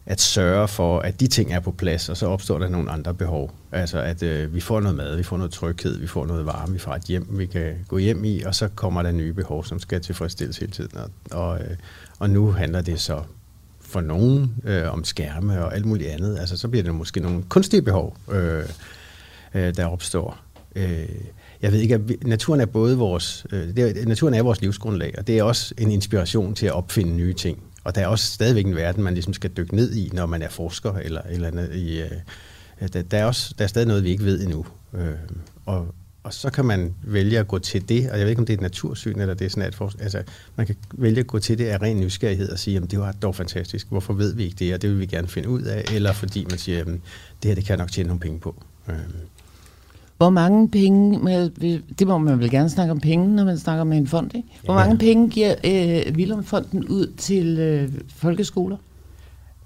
at 0.06 0.20
sørge 0.20 0.68
for, 0.68 1.00
at 1.00 1.20
de 1.20 1.26
ting 1.26 1.52
er 1.52 1.60
på 1.60 1.72
plads, 1.72 2.08
og 2.08 2.16
så 2.16 2.26
opstår 2.26 2.58
der 2.58 2.68
nogle 2.68 2.90
andre 2.90 3.14
behov. 3.14 3.54
Altså 3.72 3.98
at 3.98 4.22
øh, 4.22 4.54
vi 4.54 4.60
får 4.60 4.80
noget 4.80 4.96
mad, 4.96 5.16
vi 5.16 5.22
får 5.22 5.36
noget 5.36 5.52
tryghed, 5.52 5.98
vi 5.98 6.06
får 6.06 6.26
noget 6.26 6.46
varme, 6.46 6.72
vi 6.72 6.78
får 6.78 6.94
et 6.94 7.02
hjem, 7.02 7.26
vi 7.30 7.46
kan 7.46 7.74
gå 7.88 7.98
hjem 7.98 8.24
i, 8.24 8.42
og 8.42 8.54
så 8.54 8.68
kommer 8.68 9.02
der 9.02 9.12
nye 9.12 9.32
behov, 9.32 9.64
som 9.64 9.78
skal 9.78 10.00
tilfredsstilles 10.00 10.58
hele 10.58 10.72
tiden. 10.72 10.96
Og, 10.96 11.10
og, 11.30 11.60
øh, 11.60 11.76
og 12.18 12.30
nu 12.30 12.50
handler 12.50 12.80
det 12.80 13.00
så 13.00 13.22
for 13.86 14.00
nogen 14.00 14.54
øh, 14.64 14.92
om 14.92 15.04
skærme 15.04 15.64
og 15.64 15.74
alt 15.74 15.86
muligt 15.86 16.10
andet. 16.10 16.38
Altså 16.38 16.56
så 16.56 16.68
bliver 16.68 16.84
det 16.84 16.94
måske 16.94 17.20
nogle 17.20 17.42
kunstige 17.48 17.82
behov, 17.82 18.16
øh, 18.32 18.64
øh, 19.54 19.76
der 19.76 19.86
opstår. 19.86 20.38
Øh, 20.76 21.08
jeg 21.62 21.72
ved 21.72 21.80
ikke, 21.80 21.94
at 21.94 22.08
vi, 22.08 22.18
naturen 22.24 22.60
er 22.60 22.66
både 22.66 22.98
vores, 22.98 23.46
øh, 23.52 23.76
det 23.76 23.78
er, 23.78 24.06
naturen 24.06 24.34
er 24.34 24.42
vores 24.42 24.60
livsgrundlag, 24.60 25.14
og 25.18 25.26
det 25.26 25.38
er 25.38 25.42
også 25.42 25.74
en 25.78 25.90
inspiration 25.90 26.54
til 26.54 26.66
at 26.66 26.72
opfinde 26.72 27.16
nye 27.16 27.34
ting. 27.34 27.62
Og 27.84 27.94
der 27.94 28.00
er 28.00 28.06
også 28.06 28.32
stadigvæk 28.32 28.66
en 28.66 28.76
verden, 28.76 29.04
man 29.04 29.14
ligesom 29.14 29.32
skal 29.32 29.50
dykke 29.50 29.76
ned 29.76 29.94
i, 29.94 30.10
når 30.12 30.26
man 30.26 30.42
er 30.42 30.48
forsker 30.48 30.92
eller 30.92 31.20
eller 31.30 31.48
andet. 31.48 31.74
I, 31.74 32.00
øh, 32.00 32.10
der, 32.92 33.02
der, 33.02 33.18
er 33.18 33.24
også, 33.24 33.54
der 33.58 33.64
er 33.64 33.68
stadig 33.68 33.88
noget, 33.88 34.04
vi 34.04 34.10
ikke 34.10 34.24
ved 34.24 34.42
endnu. 34.42 34.66
Øh, 34.94 35.14
og, 35.66 35.94
og 36.26 36.34
så 36.34 36.50
kan 36.50 36.64
man 36.64 36.94
vælge 37.02 37.38
at 37.38 37.48
gå 37.48 37.58
til 37.58 37.88
det, 37.88 38.10
og 38.10 38.18
jeg 38.18 38.24
ved 38.24 38.30
ikke, 38.30 38.40
om 38.40 38.46
det 38.46 38.52
er 38.52 38.56
et 38.56 38.62
natursyn, 38.62 39.20
eller 39.20 39.34
det 39.34 39.44
er 39.44 39.48
sådan 39.48 39.68
et 39.68 39.74
for, 39.74 39.92
altså, 40.00 40.22
man 40.56 40.66
kan 40.66 40.76
vælge 40.92 41.20
at 41.20 41.26
gå 41.26 41.38
til 41.38 41.58
det 41.58 41.64
af 41.64 41.82
ren 41.82 42.00
nysgerrighed 42.00 42.48
og 42.48 42.58
sige, 42.58 42.76
at 42.76 42.90
det 42.90 42.98
var 42.98 43.12
dog 43.12 43.34
fantastisk, 43.34 43.86
hvorfor 43.88 44.12
ved 44.12 44.34
vi 44.34 44.44
ikke 44.44 44.56
det, 44.58 44.74
og 44.74 44.82
det 44.82 44.90
vil 44.90 45.00
vi 45.00 45.06
gerne 45.06 45.28
finde 45.28 45.48
ud 45.48 45.62
af, 45.62 45.84
eller 45.94 46.12
fordi 46.12 46.46
man 46.50 46.58
siger, 46.58 46.80
at 46.80 46.86
det 46.86 47.00
her 47.44 47.54
det 47.54 47.64
kan 47.64 47.68
jeg 47.68 47.78
nok 47.78 47.92
tjene 47.92 48.06
nogle 48.06 48.20
penge 48.20 48.40
på. 48.40 48.54
Øh. 48.88 48.94
Hvor 50.16 50.30
mange 50.30 50.68
penge, 50.68 51.50
det 51.98 52.06
må 52.06 52.18
man 52.18 52.38
vel 52.38 52.50
gerne 52.50 52.70
snakke 52.70 52.90
om 52.90 53.00
penge, 53.00 53.36
når 53.36 53.44
man 53.44 53.58
snakker 53.58 53.84
med 53.84 53.98
en 53.98 54.06
fond, 54.06 54.30
ikke? 54.34 54.48
Hvor 54.64 54.74
ja. 54.74 54.80
mange 54.80 54.98
penge 54.98 55.30
giver 55.30 55.54
øh, 55.64 56.16
Vilumfonden 56.16 56.88
ud 56.88 57.12
til 57.16 57.58
øh, 57.58 57.92
folkeskoler? 58.08 58.76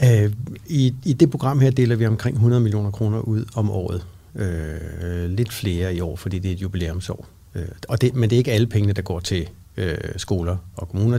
Øh, 0.02 0.32
i, 0.66 0.94
I 1.04 1.12
det 1.12 1.30
program 1.30 1.60
her 1.60 1.70
deler 1.70 1.96
vi 1.96 2.06
omkring 2.06 2.34
100 2.34 2.62
millioner 2.62 2.90
kroner 2.90 3.20
ud 3.20 3.44
om 3.54 3.70
året. 3.70 4.06
Øh, 4.34 5.30
lidt 5.30 5.52
flere 5.52 5.94
i 5.94 6.00
år, 6.00 6.16
fordi 6.16 6.38
det 6.38 6.48
er 6.48 6.52
et 6.52 6.62
jubilæumsår. 6.62 7.26
Øh, 7.54 7.68
og 7.88 8.00
det, 8.00 8.14
men 8.14 8.30
det 8.30 8.36
er 8.36 8.38
ikke 8.38 8.52
alle 8.52 8.66
pengene, 8.66 8.92
der 8.92 9.02
går 9.02 9.20
til 9.20 9.48
øh, 9.76 9.98
skoler 10.16 10.56
og 10.76 10.88
kommuner. 10.88 11.18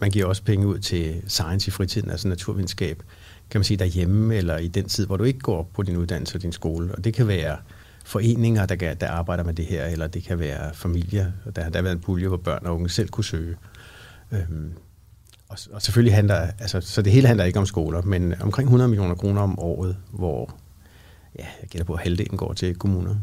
Man 0.00 0.10
giver 0.10 0.26
også 0.26 0.42
penge 0.42 0.66
ud 0.66 0.78
til 0.78 1.22
science 1.26 1.68
i 1.68 1.70
fritiden, 1.70 2.10
altså 2.10 2.28
naturvidenskab, 2.28 3.02
kan 3.50 3.58
man 3.58 3.64
sige 3.64 3.76
derhjemme, 3.76 4.36
eller 4.36 4.58
i 4.58 4.68
den 4.68 4.88
tid, 4.88 5.06
hvor 5.06 5.16
du 5.16 5.24
ikke 5.24 5.38
går 5.38 5.70
på 5.74 5.82
din 5.82 5.96
uddannelse 5.96 6.38
og 6.38 6.42
din 6.42 6.52
skole. 6.52 6.94
Og 6.94 7.04
det 7.04 7.14
kan 7.14 7.28
være 7.28 7.56
foreninger, 8.04 8.66
der, 8.66 8.94
der 8.94 9.08
arbejder 9.08 9.44
med 9.44 9.54
det 9.54 9.66
her, 9.66 9.84
eller 9.84 10.06
det 10.06 10.24
kan 10.24 10.38
være 10.38 10.74
familier. 10.74 11.32
Der 11.56 11.62
har 11.62 11.70
der 11.70 11.82
været 11.82 11.94
en 11.94 12.00
pulje, 12.00 12.28
hvor 12.28 12.36
børn 12.36 12.66
og 12.66 12.74
unge 12.74 12.88
selv 12.88 13.08
kunne 13.08 13.24
søge. 13.24 13.56
Øhm, 14.32 14.72
og, 15.48 15.58
og 15.72 15.82
selvfølgelig 15.82 16.14
handler, 16.14 16.34
altså, 16.58 16.80
så 16.80 17.02
det 17.02 17.12
hele 17.12 17.26
handler 17.26 17.44
ikke 17.44 17.58
om 17.58 17.66
skoler, 17.66 18.02
men 18.02 18.34
omkring 18.40 18.66
100 18.66 18.88
millioner 18.88 19.14
kroner 19.14 19.42
om 19.42 19.58
året, 19.58 19.96
hvor 20.12 20.54
ja, 21.38 21.44
jeg 21.60 21.68
gætter 21.70 21.84
på, 21.84 21.92
at 21.92 22.00
halvdelen 22.00 22.36
går 22.36 22.52
til 22.52 22.74
kommuner. 22.74 23.14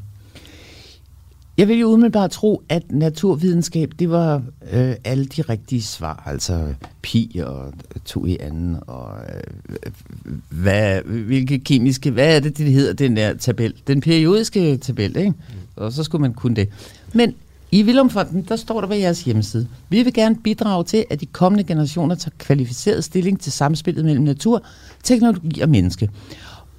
Jeg 1.58 1.68
vil 1.68 1.80
jo 1.80 1.88
umiddelbart 1.88 2.32
tro, 2.32 2.64
at 2.70 2.92
naturvidenskab, 2.92 3.92
det 4.00 4.10
var 4.10 4.44
øh, 4.72 4.96
alle 5.04 5.26
de 5.26 5.42
rigtige 5.42 5.82
svar, 5.82 6.24
altså 6.26 6.74
pi 7.02 7.42
og 7.46 7.74
to 8.06 8.26
i 8.26 8.38
anden, 8.40 8.78
og 8.88 9.10
øh, 9.30 9.92
hvad, 10.50 11.02
hvilke 11.02 11.60
kemiske, 11.60 12.12
hvad 12.12 12.36
er 12.36 12.40
det, 12.40 12.58
det 12.58 12.72
hedder, 12.72 12.94
den 12.94 13.18
der 13.18 13.34
tabel? 13.34 13.74
Den 13.88 14.02
periodiske 14.02 14.78
tabel, 14.78 15.18
ikke? 15.18 15.30
Mm. 15.30 15.36
Og 15.76 15.94
så 15.94 16.04
skulle 16.04 16.22
man 16.22 16.34
kunne 16.34 16.56
det. 16.56 16.70
Men 17.14 17.36
i 17.72 17.82
Vilumfonden, 17.82 18.46
der 18.50 18.56
står 18.56 18.82
der 18.82 18.88
på 18.88 18.94
jeres 18.94 19.24
hjemmeside, 19.24 19.68
vi 19.90 20.04
vil 20.04 20.14
gerne 20.14 20.36
bidrage 20.36 20.84
til, 20.84 21.06
at 21.10 21.22
de 21.22 21.26
kommende 21.26 21.64
generationer 21.64 22.16
tager 22.16 22.36
kvalificeret 22.38 23.04
stilling 23.04 23.40
til 23.40 23.52
samspillet 23.52 24.06
mellem 24.06 24.24
natur, 24.24 24.64
teknologi 25.04 25.62
og 25.62 25.70
menneske, 25.70 26.10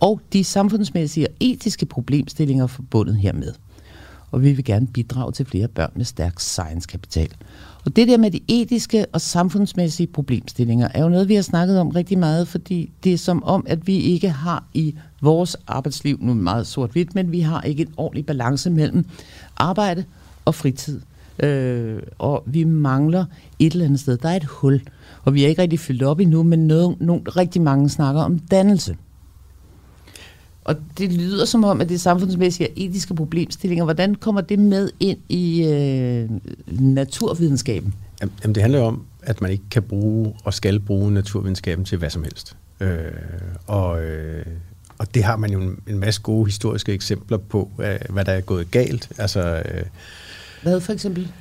og 0.00 0.21
de 0.33 0.45
samfundsmæssige 0.45 1.28
og 1.28 1.35
etiske 1.40 1.87
problemstillinger 1.87 2.67
forbundet 2.67 3.17
hermed 3.17 3.52
og 4.31 4.43
vi 4.43 4.52
vil 4.52 4.64
gerne 4.64 4.87
bidrage 4.87 5.33
til 5.33 5.47
flere 5.47 5.69
børn 5.69 5.90
med 5.95 6.05
stærk 6.05 6.40
science-kapital. 6.40 7.28
Og 7.85 7.97
det 7.97 8.09
der 8.09 8.17
med 8.17 8.31
de 8.31 8.40
etiske 8.49 9.07
og 9.12 9.21
samfundsmæssige 9.21 10.07
problemstillinger 10.07 10.88
er 10.95 11.02
jo 11.02 11.09
noget, 11.09 11.28
vi 11.28 11.35
har 11.35 11.43
snakket 11.43 11.81
om 11.81 11.88
rigtig 11.88 12.19
meget, 12.19 12.49
fordi 12.49 12.90
det 13.05 13.12
er 13.12 13.19
som 13.19 13.45
om, 13.45 13.67
at 13.69 13.87
vi 13.87 13.97
ikke 13.97 14.31
har 14.31 14.64
i 14.75 14.95
vores 15.21 15.57
arbejdsliv, 15.67 16.19
nu 16.21 16.35
meget 16.35 16.67
sort-hvidt, 16.67 17.14
men 17.14 17.33
vi 17.33 17.40
har 17.40 17.62
ikke 17.62 17.83
en 17.83 17.95
ordentlig 17.97 18.26
balance 18.26 18.71
mellem 18.71 19.05
arbejde 19.57 20.05
og 20.45 20.55
fritid. 20.55 21.00
Øh, 21.43 22.02
og 22.19 22.43
vi 22.47 22.64
mangler 22.64 23.25
et 23.59 23.73
eller 23.73 23.85
andet 23.85 24.00
sted. 24.00 24.17
Der 24.17 24.28
er 24.28 24.37
et 24.37 24.45
hul, 24.45 24.81
og 25.25 25.35
vi 25.35 25.45
er 25.45 25.49
ikke 25.49 25.62
rigtig 25.62 25.81
fyldt 25.81 26.02
op 26.02 26.21
endnu, 26.21 26.43
men 26.43 26.67
noget, 26.67 27.00
nogle, 27.00 27.23
rigtig 27.23 27.62
mange 27.62 27.88
snakker 27.88 28.23
om 28.23 28.38
dannelse. 28.38 28.97
Og 30.68 30.76
det 30.98 31.12
lyder 31.12 31.44
som 31.44 31.64
om, 31.64 31.80
at 31.80 31.88
det 31.88 31.94
er 31.94 31.98
samfundsmæssige 31.98 32.68
og 32.68 32.72
etiske 32.76 33.14
problemstillinger. 33.14 33.84
Hvordan 33.84 34.14
kommer 34.14 34.40
det 34.40 34.58
med 34.58 34.90
ind 35.00 35.18
i 35.28 35.64
øh, 35.64 36.30
naturvidenskaben? 36.68 37.94
Jamen, 38.22 38.54
det 38.54 38.62
handler 38.62 38.78
jo 38.78 38.84
om, 38.84 39.04
at 39.22 39.40
man 39.40 39.50
ikke 39.50 39.64
kan 39.70 39.82
bruge 39.82 40.34
og 40.44 40.54
skal 40.54 40.80
bruge 40.80 41.12
naturvidenskaben 41.12 41.84
til 41.84 41.98
hvad 41.98 42.10
som 42.10 42.22
helst. 42.22 42.56
Øh, 42.80 42.88
og, 43.66 44.02
øh, 44.02 44.46
og 44.98 45.14
det 45.14 45.25
har 45.25 45.37
man 45.37 45.50
jo 45.50 45.60
en, 45.60 45.78
en 45.87 45.98
masse 45.98 46.20
gode 46.22 46.46
historiske 46.46 46.92
eksempler 46.92 47.38
på, 47.38 47.70
øh, 47.80 47.98
hvad 48.08 48.25
der 48.25 48.32
er 48.32 48.40
gået 48.40 48.70
galt. 48.70 49.08
Altså, 49.18 49.62
øh, 49.75 49.84
hvad 50.62 50.80
for 50.80 50.92
eksempel? 50.92 51.32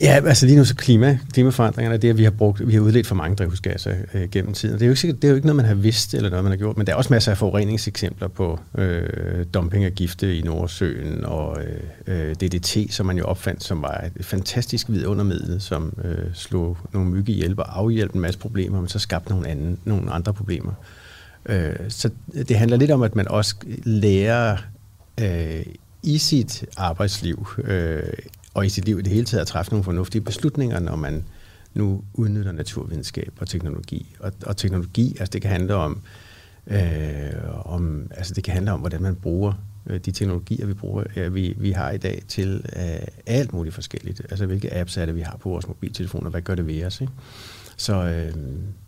Ja, 0.00 0.20
altså 0.26 0.46
lige 0.46 0.58
nu 0.58 0.64
så 0.64 0.74
klima, 0.74 1.18
klimaforandringerne, 1.32 1.96
det 1.96 2.08
er, 2.08 2.12
at 2.12 2.18
vi 2.18 2.24
har, 2.24 2.30
brugt, 2.30 2.68
vi 2.68 2.74
har 2.74 2.80
udledt 2.80 3.06
for 3.06 3.14
mange 3.14 3.36
drivhusgasser 3.36 3.94
øh, 4.14 4.28
gennem 4.30 4.52
tiden. 4.52 4.74
Det 4.74 4.82
er, 4.82 4.86
jo 4.86 4.92
ikke, 4.92 5.12
det 5.12 5.24
er 5.24 5.28
jo 5.28 5.34
ikke 5.34 5.46
noget, 5.46 5.56
man 5.56 5.64
har 5.64 5.74
vidst, 5.74 6.14
eller 6.14 6.30
noget, 6.30 6.44
man 6.44 6.52
har 6.52 6.56
gjort, 6.56 6.76
men 6.76 6.86
der 6.86 6.92
er 6.92 6.96
også 6.96 7.12
masser 7.12 7.30
af 7.30 7.38
forureningseksempler 7.38 8.28
på 8.28 8.58
øh, 8.78 9.46
dumping 9.54 9.84
af 9.84 9.92
gifte 9.92 10.38
i 10.38 10.42
Nordsøen, 10.42 11.24
og 11.24 11.58
øh, 12.06 12.28
øh 12.28 12.34
DDT, 12.34 12.94
som 12.94 13.06
man 13.06 13.18
jo 13.18 13.24
opfandt, 13.24 13.64
som 13.64 13.82
var 13.82 14.10
et 14.16 14.24
fantastisk 14.24 14.88
vidundermiddel, 14.88 15.60
som 15.60 15.98
øh, 16.04 16.34
slog 16.34 16.78
nogle 16.92 17.10
mygge 17.10 17.32
ihjel 17.32 17.54
og 17.58 17.78
afhjælpte 17.78 18.14
en 18.14 18.20
masse 18.20 18.38
problemer, 18.40 18.80
men 18.80 18.88
så 18.88 18.98
skabte 18.98 19.30
nogle, 19.30 19.48
anden, 19.48 19.78
nogle 19.84 20.10
andre 20.10 20.32
problemer. 20.32 20.72
Øh, 21.46 21.74
så 21.88 22.10
det 22.48 22.58
handler 22.58 22.76
lidt 22.76 22.90
om, 22.90 23.02
at 23.02 23.16
man 23.16 23.28
også 23.28 23.54
lærer 23.84 24.56
øh, 25.20 25.66
i 26.02 26.18
sit 26.18 26.64
arbejdsliv 26.76 27.46
øh, 27.64 28.02
og 28.54 28.66
i 28.66 28.68
sit 28.68 28.84
liv 28.84 28.98
i 28.98 29.02
det 29.02 29.12
hele 29.12 29.26
taget 29.26 29.40
at 29.40 29.46
træffe 29.46 29.72
nogle 29.72 29.84
fornuftige 29.84 30.22
beslutninger, 30.22 30.80
når 30.80 30.96
man 30.96 31.24
nu 31.74 32.02
udnytter 32.14 32.52
naturvidenskab 32.52 33.32
og 33.40 33.48
teknologi. 33.48 34.16
Og, 34.20 34.32
og 34.46 34.56
teknologi, 34.56 35.16
altså 35.20 35.30
det 35.32 35.42
kan 35.42 35.50
handle 35.50 35.74
om, 35.74 36.02
øh, 36.66 37.32
om, 37.64 38.10
altså 38.10 38.34
det 38.34 38.44
kan 38.44 38.54
handle 38.54 38.72
om, 38.72 38.80
hvordan 38.80 39.02
man 39.02 39.14
bruger 39.14 39.52
øh, 39.86 40.00
de 40.00 40.10
teknologier, 40.12 40.66
vi 40.66 40.74
bruger, 40.74 41.04
ja, 41.16 41.28
vi, 41.28 41.54
vi 41.56 41.70
har 41.70 41.90
i 41.90 41.98
dag 41.98 42.22
til 42.28 42.64
øh, 42.76 43.06
alt 43.26 43.52
muligt 43.52 43.74
forskelligt. 43.74 44.20
Altså 44.20 44.46
hvilke 44.46 44.74
apps 44.74 44.96
er 44.96 45.06
det, 45.06 45.16
vi 45.16 45.20
har 45.20 45.36
på 45.36 45.48
vores 45.48 45.68
mobiltelefoner, 45.68 46.30
hvad 46.30 46.42
gør 46.42 46.54
det 46.54 46.66
ved 46.66 46.84
os? 46.84 47.00
Ikke? 47.00 47.12
Så, 47.76 47.94
øh, 47.94 48.34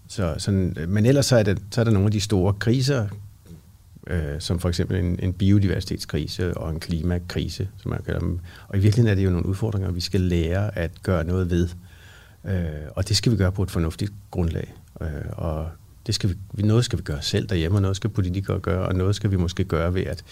så 0.08 0.34
sådan, 0.38 0.76
øh, 0.78 0.88
men 0.88 1.06
ellers 1.06 1.26
så 1.26 1.36
er, 1.36 1.42
det, 1.42 1.62
så 1.70 1.80
er 1.80 1.84
der 1.84 1.92
nogle 1.92 2.06
af 2.06 2.12
de 2.12 2.20
store 2.20 2.52
kriser, 2.52 3.08
øh, 4.06 4.40
som 4.40 4.58
for 4.58 4.68
eksempel 4.68 4.96
en, 4.96 5.18
en 5.22 5.32
biodiversitetskrise 5.32 6.56
og 6.56 6.70
en 6.70 6.80
klimakrise, 6.80 7.68
som 7.76 7.90
man 7.90 8.02
kalder 8.02 8.20
dem. 8.20 8.40
Og 8.68 8.76
i 8.76 8.80
virkeligheden 8.80 9.10
er 9.10 9.14
det 9.14 9.24
jo 9.24 9.30
nogle 9.30 9.46
udfordringer, 9.46 9.90
vi 9.90 10.00
skal 10.00 10.20
lære 10.20 10.78
at 10.78 10.90
gøre 11.02 11.24
noget 11.24 11.50
ved. 11.50 11.68
Øh, 12.44 12.64
og 12.90 13.08
det 13.08 13.16
skal 13.16 13.32
vi 13.32 13.36
gøre 13.36 13.52
på 13.52 13.62
et 13.62 13.70
fornuftigt 13.70 14.12
grundlag. 14.30 14.74
Øh, 15.00 15.08
og 15.32 15.68
det 16.06 16.14
skal 16.14 16.34
vi, 16.52 16.62
noget 16.62 16.84
skal 16.84 16.98
vi 16.98 17.02
gøre 17.02 17.22
selv 17.22 17.48
derhjemme, 17.48 17.78
og 17.78 17.82
noget 17.82 17.96
skal 17.96 18.10
politikere 18.10 18.60
gøre, 18.60 18.86
og 18.86 18.94
noget 18.94 19.16
skal 19.16 19.30
vi 19.30 19.36
måske 19.36 19.64
gøre 19.64 19.94
ved 19.94 20.02
at 20.02 20.24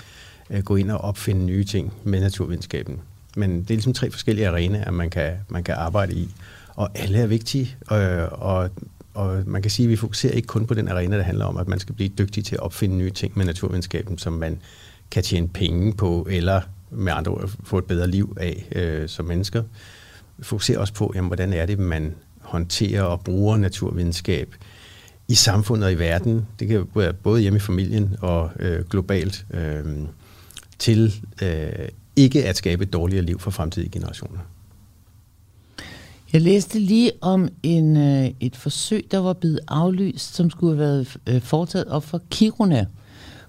øh, 0.50 0.62
gå 0.62 0.76
ind 0.76 0.90
og 0.90 0.98
opfinde 0.98 1.44
nye 1.44 1.64
ting 1.64 1.92
med 2.04 2.20
naturvidenskaben. 2.20 3.00
Men 3.36 3.62
det 3.62 3.70
er 3.70 3.74
ligesom 3.74 3.92
tre 3.92 4.10
forskellige 4.10 4.48
arenaer, 4.48 4.90
man 4.90 5.10
kan, 5.10 5.32
man 5.48 5.64
kan 5.64 5.74
arbejde 5.74 6.14
i. 6.14 6.30
Og 6.74 6.90
alle 6.94 7.18
er 7.18 7.26
vigtige, 7.26 7.76
øh, 7.92 8.28
og 8.30 8.70
og 9.14 9.42
man 9.46 9.62
kan 9.62 9.70
sige, 9.70 9.86
at 9.86 9.90
vi 9.90 9.96
fokuserer 9.96 10.32
ikke 10.32 10.46
kun 10.46 10.66
på 10.66 10.74
den 10.74 10.88
arena, 10.88 11.16
der 11.16 11.22
handler 11.22 11.44
om, 11.44 11.56
at 11.56 11.68
man 11.68 11.78
skal 11.78 11.94
blive 11.94 12.08
dygtig 12.08 12.44
til 12.44 12.54
at 12.54 12.60
opfinde 12.60 12.96
nye 12.96 13.10
ting 13.10 13.32
med 13.36 13.44
naturvidenskaben, 13.44 14.18
som 14.18 14.32
man 14.32 14.58
kan 15.10 15.22
tjene 15.22 15.48
penge 15.48 15.92
på, 15.92 16.26
eller 16.30 16.60
med 16.90 17.12
andre 17.12 17.32
ord 17.32 17.50
få 17.64 17.78
et 17.78 17.84
bedre 17.84 18.06
liv 18.06 18.36
af 18.40 18.68
øh, 18.72 19.08
som 19.08 19.24
mennesker. 19.24 19.62
Vi 20.38 20.44
fokuserer 20.44 20.78
også 20.78 20.94
på, 20.94 21.12
jamen, 21.14 21.28
hvordan 21.28 21.52
er 21.52 21.66
det, 21.66 21.78
man 21.78 22.14
håndterer 22.40 23.02
og 23.02 23.20
bruger 23.20 23.56
naturvidenskab 23.56 24.54
i 25.28 25.34
samfundet 25.34 25.86
og 25.86 25.92
i 25.92 25.98
verden. 25.98 26.46
Det 26.58 26.68
kan 26.68 26.86
være 26.94 27.12
både 27.12 27.40
hjemme 27.40 27.56
i 27.56 27.60
familien 27.60 28.16
og 28.20 28.50
øh, 28.60 28.84
globalt 28.84 29.46
øh, 29.50 29.84
til 30.78 31.14
øh, 31.42 31.88
ikke 32.16 32.44
at 32.44 32.56
skabe 32.56 32.82
et 32.82 32.92
dårligere 32.92 33.24
liv 33.24 33.38
for 33.40 33.50
fremtidige 33.50 33.90
generationer. 33.90 34.38
Jeg 36.34 36.42
læste 36.42 36.78
lige 36.78 37.12
om 37.20 37.48
en, 37.62 37.96
øh, 37.96 38.30
et 38.40 38.56
forsøg, 38.56 39.06
der 39.10 39.18
var 39.18 39.32
blevet 39.32 39.60
aflyst, 39.68 40.34
som 40.34 40.50
skulle 40.50 40.76
have 40.76 40.88
været 40.88 41.16
øh, 41.26 41.40
foretaget 41.40 41.86
op 41.86 42.04
for 42.04 42.20
Kiruna, 42.30 42.86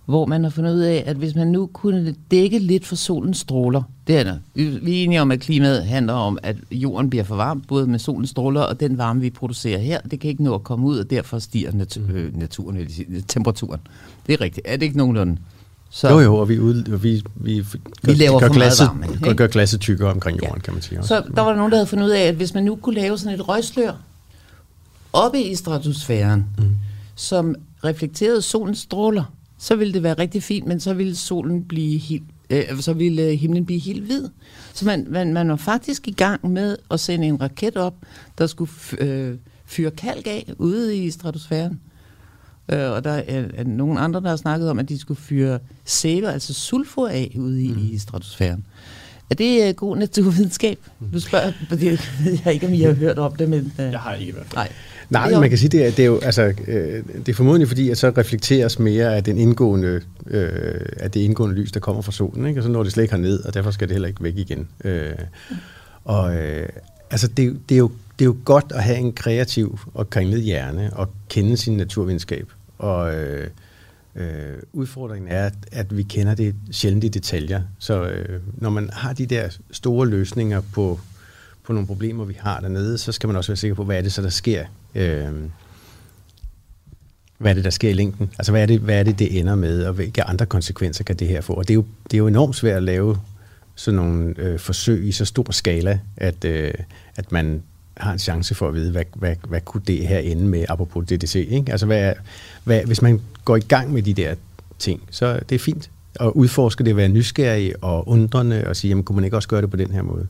hvor 0.05 0.25
man 0.25 0.43
har 0.43 0.49
fundet 0.51 0.73
ud 0.73 0.79
af, 0.79 1.03
at 1.05 1.15
hvis 1.15 1.35
man 1.35 1.47
nu 1.47 1.69
kunne 1.73 2.15
dække 2.31 2.59
lidt 2.59 2.85
for 2.85 2.95
solens 2.95 3.37
stråler, 3.37 3.83
det 4.07 4.17
er 4.17 4.23
der. 4.23 4.37
Vi 4.53 4.99
er 4.99 5.03
enige 5.03 5.21
om, 5.21 5.31
at 5.31 5.39
klimaet 5.39 5.85
handler 5.85 6.13
om, 6.13 6.37
at 6.43 6.55
jorden 6.71 7.09
bliver 7.09 7.23
for 7.23 7.35
varm, 7.35 7.61
både 7.61 7.87
med 7.87 7.99
solens 7.99 8.29
stråler 8.29 8.61
og 8.61 8.79
den 8.79 8.97
varme, 8.97 9.21
vi 9.21 9.29
producerer 9.29 9.79
her. 9.79 10.01
Det 10.01 10.19
kan 10.19 10.29
ikke 10.29 10.43
nå 10.43 10.55
at 10.55 10.63
komme 10.63 10.87
ud, 10.87 10.97
og 10.99 11.09
derfor 11.09 11.39
stiger 11.39 11.71
nat- 11.71 11.97
mm. 12.07 12.15
øh, 12.15 12.37
naturen, 12.39 12.87
temperaturen. 13.27 13.79
Det 14.27 14.33
er 14.33 14.41
rigtigt. 14.41 14.67
Er 14.69 14.77
det 14.77 14.85
ikke 14.85 14.97
nogenlunde? 14.97 15.37
Så 15.89 16.09
jo, 16.09 16.19
jo, 16.19 16.35
og 16.35 16.49
vi, 16.49 16.59
ud, 16.59 16.83
og 16.93 17.03
vi, 17.03 17.23
vi, 17.35 17.65
gør, 18.05 18.11
vi 18.11 18.13
laver 18.13 18.39
gør, 18.39 18.49
glasset, 18.49 18.87
varme, 18.87 19.19
gør, 19.21 19.33
gør 19.33 19.47
glasset 19.47 19.81
tykkere 19.81 20.11
omkring 20.11 20.37
jorden, 20.43 20.57
ja. 20.57 20.61
kan 20.61 20.73
man 20.73 20.81
sige. 20.81 20.99
Også. 20.99 21.07
Så 21.07 21.23
der 21.35 21.41
var 21.41 21.55
nogen, 21.55 21.71
der 21.71 21.77
havde 21.77 21.87
fundet 21.87 22.05
ud 22.05 22.11
af, 22.11 22.21
at 22.21 22.35
hvis 22.35 22.53
man 22.53 22.63
nu 22.63 22.75
kunne 22.75 22.95
lave 22.95 23.17
sådan 23.17 23.39
et 23.39 23.47
røgslør 23.47 23.93
oppe 25.13 25.41
i 25.41 25.55
stratosfæren, 25.55 26.45
mm. 26.57 26.75
som 27.15 27.55
reflekterede 27.83 28.41
solens 28.41 28.79
stråler, 28.79 29.23
så 29.57 29.75
ville 29.75 29.93
det 29.93 30.03
være 30.03 30.13
rigtig 30.13 30.43
fint, 30.43 30.67
men 30.67 30.79
så 30.79 30.93
ville 30.93 31.15
solen 31.15 31.63
blive 31.63 31.97
helt, 31.97 32.23
øh, 32.49 32.79
så 32.79 32.93
ville 32.93 33.35
himlen 33.35 33.65
blive 33.65 33.79
helt 33.79 34.03
hvid. 34.03 34.29
Så 34.73 34.85
man, 34.85 35.07
man, 35.09 35.33
man 35.33 35.49
var 35.49 35.55
faktisk 35.55 36.07
i 36.07 36.11
gang 36.11 36.51
med 36.51 36.77
at 36.91 36.99
sende 36.99 37.27
en 37.27 37.41
raket 37.41 37.77
op, 37.77 37.95
der 38.37 38.47
skulle 38.47 38.71
øh, 38.99 39.35
fyre 39.65 39.91
kalk 39.91 40.27
af 40.27 40.53
ude 40.57 40.97
i 40.97 41.11
stratosfæren. 41.11 41.79
Øh, 42.71 42.91
og 42.91 43.03
der 43.03 43.11
er, 43.11 43.43
er 43.53 43.63
nogle 43.63 43.99
andre, 43.99 44.21
der 44.21 44.29
har 44.29 44.35
snakket 44.35 44.69
om, 44.69 44.79
at 44.79 44.89
de 44.89 44.99
skulle 44.99 45.21
fyre 45.21 45.59
sæler, 45.85 46.31
altså 46.31 46.53
sulfur 46.53 47.07
af 47.07 47.35
ude 47.39 47.63
i, 47.63 47.71
mm. 47.71 47.89
i 47.91 47.97
stratosfæren. 47.97 48.65
Er 49.29 49.35
det 49.35 49.69
uh, 49.69 49.75
god 49.75 49.97
naturvidenskab? 49.97 50.79
Du 51.13 51.19
spørger, 51.19 51.51
fordi 51.69 51.85
jeg 51.85 51.99
ved 52.23 52.53
ikke, 52.53 52.67
om 52.67 52.73
I 52.73 52.81
har 52.81 52.93
hørt 52.93 53.19
om 53.19 53.35
det, 53.35 53.49
men... 53.49 53.73
Uh, 53.79 53.85
jeg 53.85 53.99
har 53.99 54.13
ikke 54.13 54.29
i 54.29 54.33
hvert 54.33 54.45
fald. 54.45 54.55
Nej. 54.55 54.71
Nej, 55.09 55.39
man 55.39 55.49
kan 55.49 55.57
sige, 55.57 55.69
det 55.69 55.85
er, 55.85 55.91
det 55.91 55.99
er 55.99 56.05
jo 56.05 56.19
altså, 56.19 56.53
øh, 56.67 57.03
det 57.15 57.29
er 57.29 57.33
formodentlig 57.33 57.67
fordi, 57.67 57.89
at 57.89 57.97
så 57.97 58.13
reflekteres 58.17 58.79
mere 58.79 59.15
af, 59.15 59.23
den 59.23 59.37
indgående, 59.37 60.01
øh, 60.27 60.79
af 60.97 61.11
det 61.11 61.19
indgående 61.19 61.55
lys, 61.55 61.71
der 61.71 61.79
kommer 61.79 62.01
fra 62.01 62.11
solen, 62.11 62.45
ikke? 62.45 62.59
og 62.59 62.63
så 62.63 62.69
når 62.69 62.83
det 62.83 62.91
slet 62.91 63.03
ikke 63.03 63.17
ned, 63.17 63.43
og 63.43 63.53
derfor 63.53 63.71
skal 63.71 63.87
det 63.87 63.93
heller 63.93 64.07
ikke 64.07 64.23
væk 64.23 64.37
igen. 64.37 64.67
Øh, 64.83 65.11
og 66.03 66.35
øh, 66.35 66.69
altså, 67.11 67.27
det, 67.27 67.59
det, 67.69 67.75
er 67.75 67.79
jo, 67.79 67.91
det 68.19 68.25
er 68.25 68.29
jo 68.29 68.37
godt 68.45 68.65
at 68.75 68.83
have 68.83 68.97
en 68.97 69.13
kreativ 69.13 69.79
og 69.93 70.09
kringlet 70.09 70.41
hjerne 70.41 70.89
og 70.93 71.09
kende 71.29 71.57
sin 71.57 71.77
naturvidenskab 71.77 72.51
og 72.77 73.15
øh, 73.15 73.49
øh, 74.15 74.57
udfordringen 74.73 75.31
er, 75.31 75.45
at, 75.45 75.53
at 75.71 75.97
vi 75.97 76.03
kender 76.03 76.35
det 76.35 76.55
sjældent 76.71 77.03
i 77.03 77.07
detaljer. 77.07 77.61
Så 77.79 78.03
øh, 78.03 78.41
når 78.53 78.69
man 78.69 78.89
har 78.93 79.13
de 79.13 79.25
der 79.25 79.57
store 79.71 80.07
løsninger 80.07 80.61
på, 80.73 80.99
på 81.63 81.73
nogle 81.73 81.87
problemer, 81.87 82.25
vi 82.25 82.37
har 82.39 82.59
dernede, 82.59 82.97
så 82.97 83.11
skal 83.11 83.27
man 83.27 83.35
også 83.35 83.51
være 83.51 83.57
sikker 83.57 83.75
på, 83.75 83.83
hvad 83.83 83.97
er 83.97 84.01
det 84.01 84.13
så, 84.13 84.21
der 84.21 84.29
sker. 84.29 84.65
Øh, 84.95 85.33
hvad 87.37 87.51
er 87.51 87.55
det, 87.55 87.63
der 87.63 87.69
sker 87.69 87.89
i 87.89 87.93
længden? 87.93 88.29
Altså, 88.39 88.51
hvad 88.51 88.61
er 88.61 88.65
det, 88.65 88.79
hvad 88.79 88.99
er 88.99 89.03
det, 89.03 89.19
det 89.19 89.39
ender 89.39 89.55
med, 89.55 89.85
og 89.85 89.93
hvilke 89.93 90.23
andre 90.23 90.45
konsekvenser 90.45 91.03
kan 91.03 91.15
det 91.15 91.27
her 91.27 91.41
få? 91.41 91.53
Og 91.53 91.67
det 91.67 91.73
er 91.73 91.75
jo, 91.75 91.85
det 92.03 92.13
er 92.13 92.17
jo 92.17 92.27
enormt 92.27 92.55
svært 92.55 92.77
at 92.77 92.83
lave 92.83 93.17
sådan 93.75 93.95
nogle 93.95 94.33
øh, 94.37 94.59
forsøg 94.59 95.07
i 95.07 95.11
så 95.11 95.25
stor 95.25 95.51
skala, 95.51 95.99
at, 96.17 96.45
øh, 96.45 96.73
at 97.15 97.31
man 97.31 97.63
har 97.97 98.13
en 98.13 98.19
chance 98.19 98.55
for 98.55 98.67
at 98.67 98.73
vide, 98.73 98.91
hvad, 98.91 99.03
hvad, 99.15 99.35
hvad 99.47 99.61
kunne 99.61 99.83
det 99.87 100.07
her 100.07 100.19
ende 100.19 100.45
med, 100.45 100.65
apropos 100.69 101.05
DDC, 101.05 101.35
ikke? 101.35 101.71
Altså, 101.71 101.85
hvad, 101.85 102.13
hvad, 102.63 102.81
hvis 102.85 103.01
man 103.01 103.21
går 103.45 103.55
i 103.55 103.59
gang 103.59 103.93
med 103.93 104.01
de 104.01 104.13
der 104.13 104.35
ting, 104.79 105.01
så 105.11 105.39
det 105.49 105.55
er 105.55 105.59
fint 105.59 105.89
at 106.19 106.27
udforske 106.27 106.83
det, 106.83 106.95
være 106.95 107.09
nysgerrig 107.09 107.83
og 107.83 108.07
undrende, 108.07 108.67
og 108.67 108.75
sige, 108.75 108.89
jamen, 108.89 109.03
kunne 109.03 109.15
man 109.15 109.25
ikke 109.25 109.37
også 109.37 109.49
gøre 109.49 109.61
det 109.61 109.71
på 109.71 109.77
den 109.77 109.91
her 109.91 110.01
måde? 110.01 110.27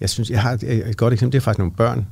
Jeg 0.00 0.10
synes, 0.10 0.30
jeg 0.30 0.42
har 0.42 0.52
et, 0.52 0.62
et 0.62 0.96
godt 0.96 1.12
eksempel, 1.12 1.32
det 1.32 1.38
er 1.38 1.44
faktisk 1.44 1.58
nogle 1.58 1.72
børn, 1.72 2.06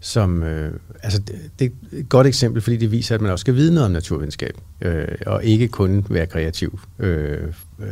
som, 0.00 0.42
øh, 0.42 0.74
altså 1.02 1.20
det, 1.20 1.34
det 1.58 1.72
er 1.92 1.98
et 1.98 2.08
godt 2.08 2.26
eksempel, 2.26 2.62
fordi 2.62 2.76
det 2.76 2.90
viser, 2.90 3.14
at 3.14 3.20
man 3.20 3.30
også 3.32 3.40
skal 3.40 3.54
vide 3.54 3.74
noget 3.74 3.86
om 3.86 3.92
naturvidenskab, 3.92 4.56
øh, 4.80 5.08
og 5.26 5.44
ikke 5.44 5.68
kun 5.68 6.06
være 6.10 6.26
kreativ. 6.26 6.80
Øh, 6.98 7.48
øh, 7.78 7.86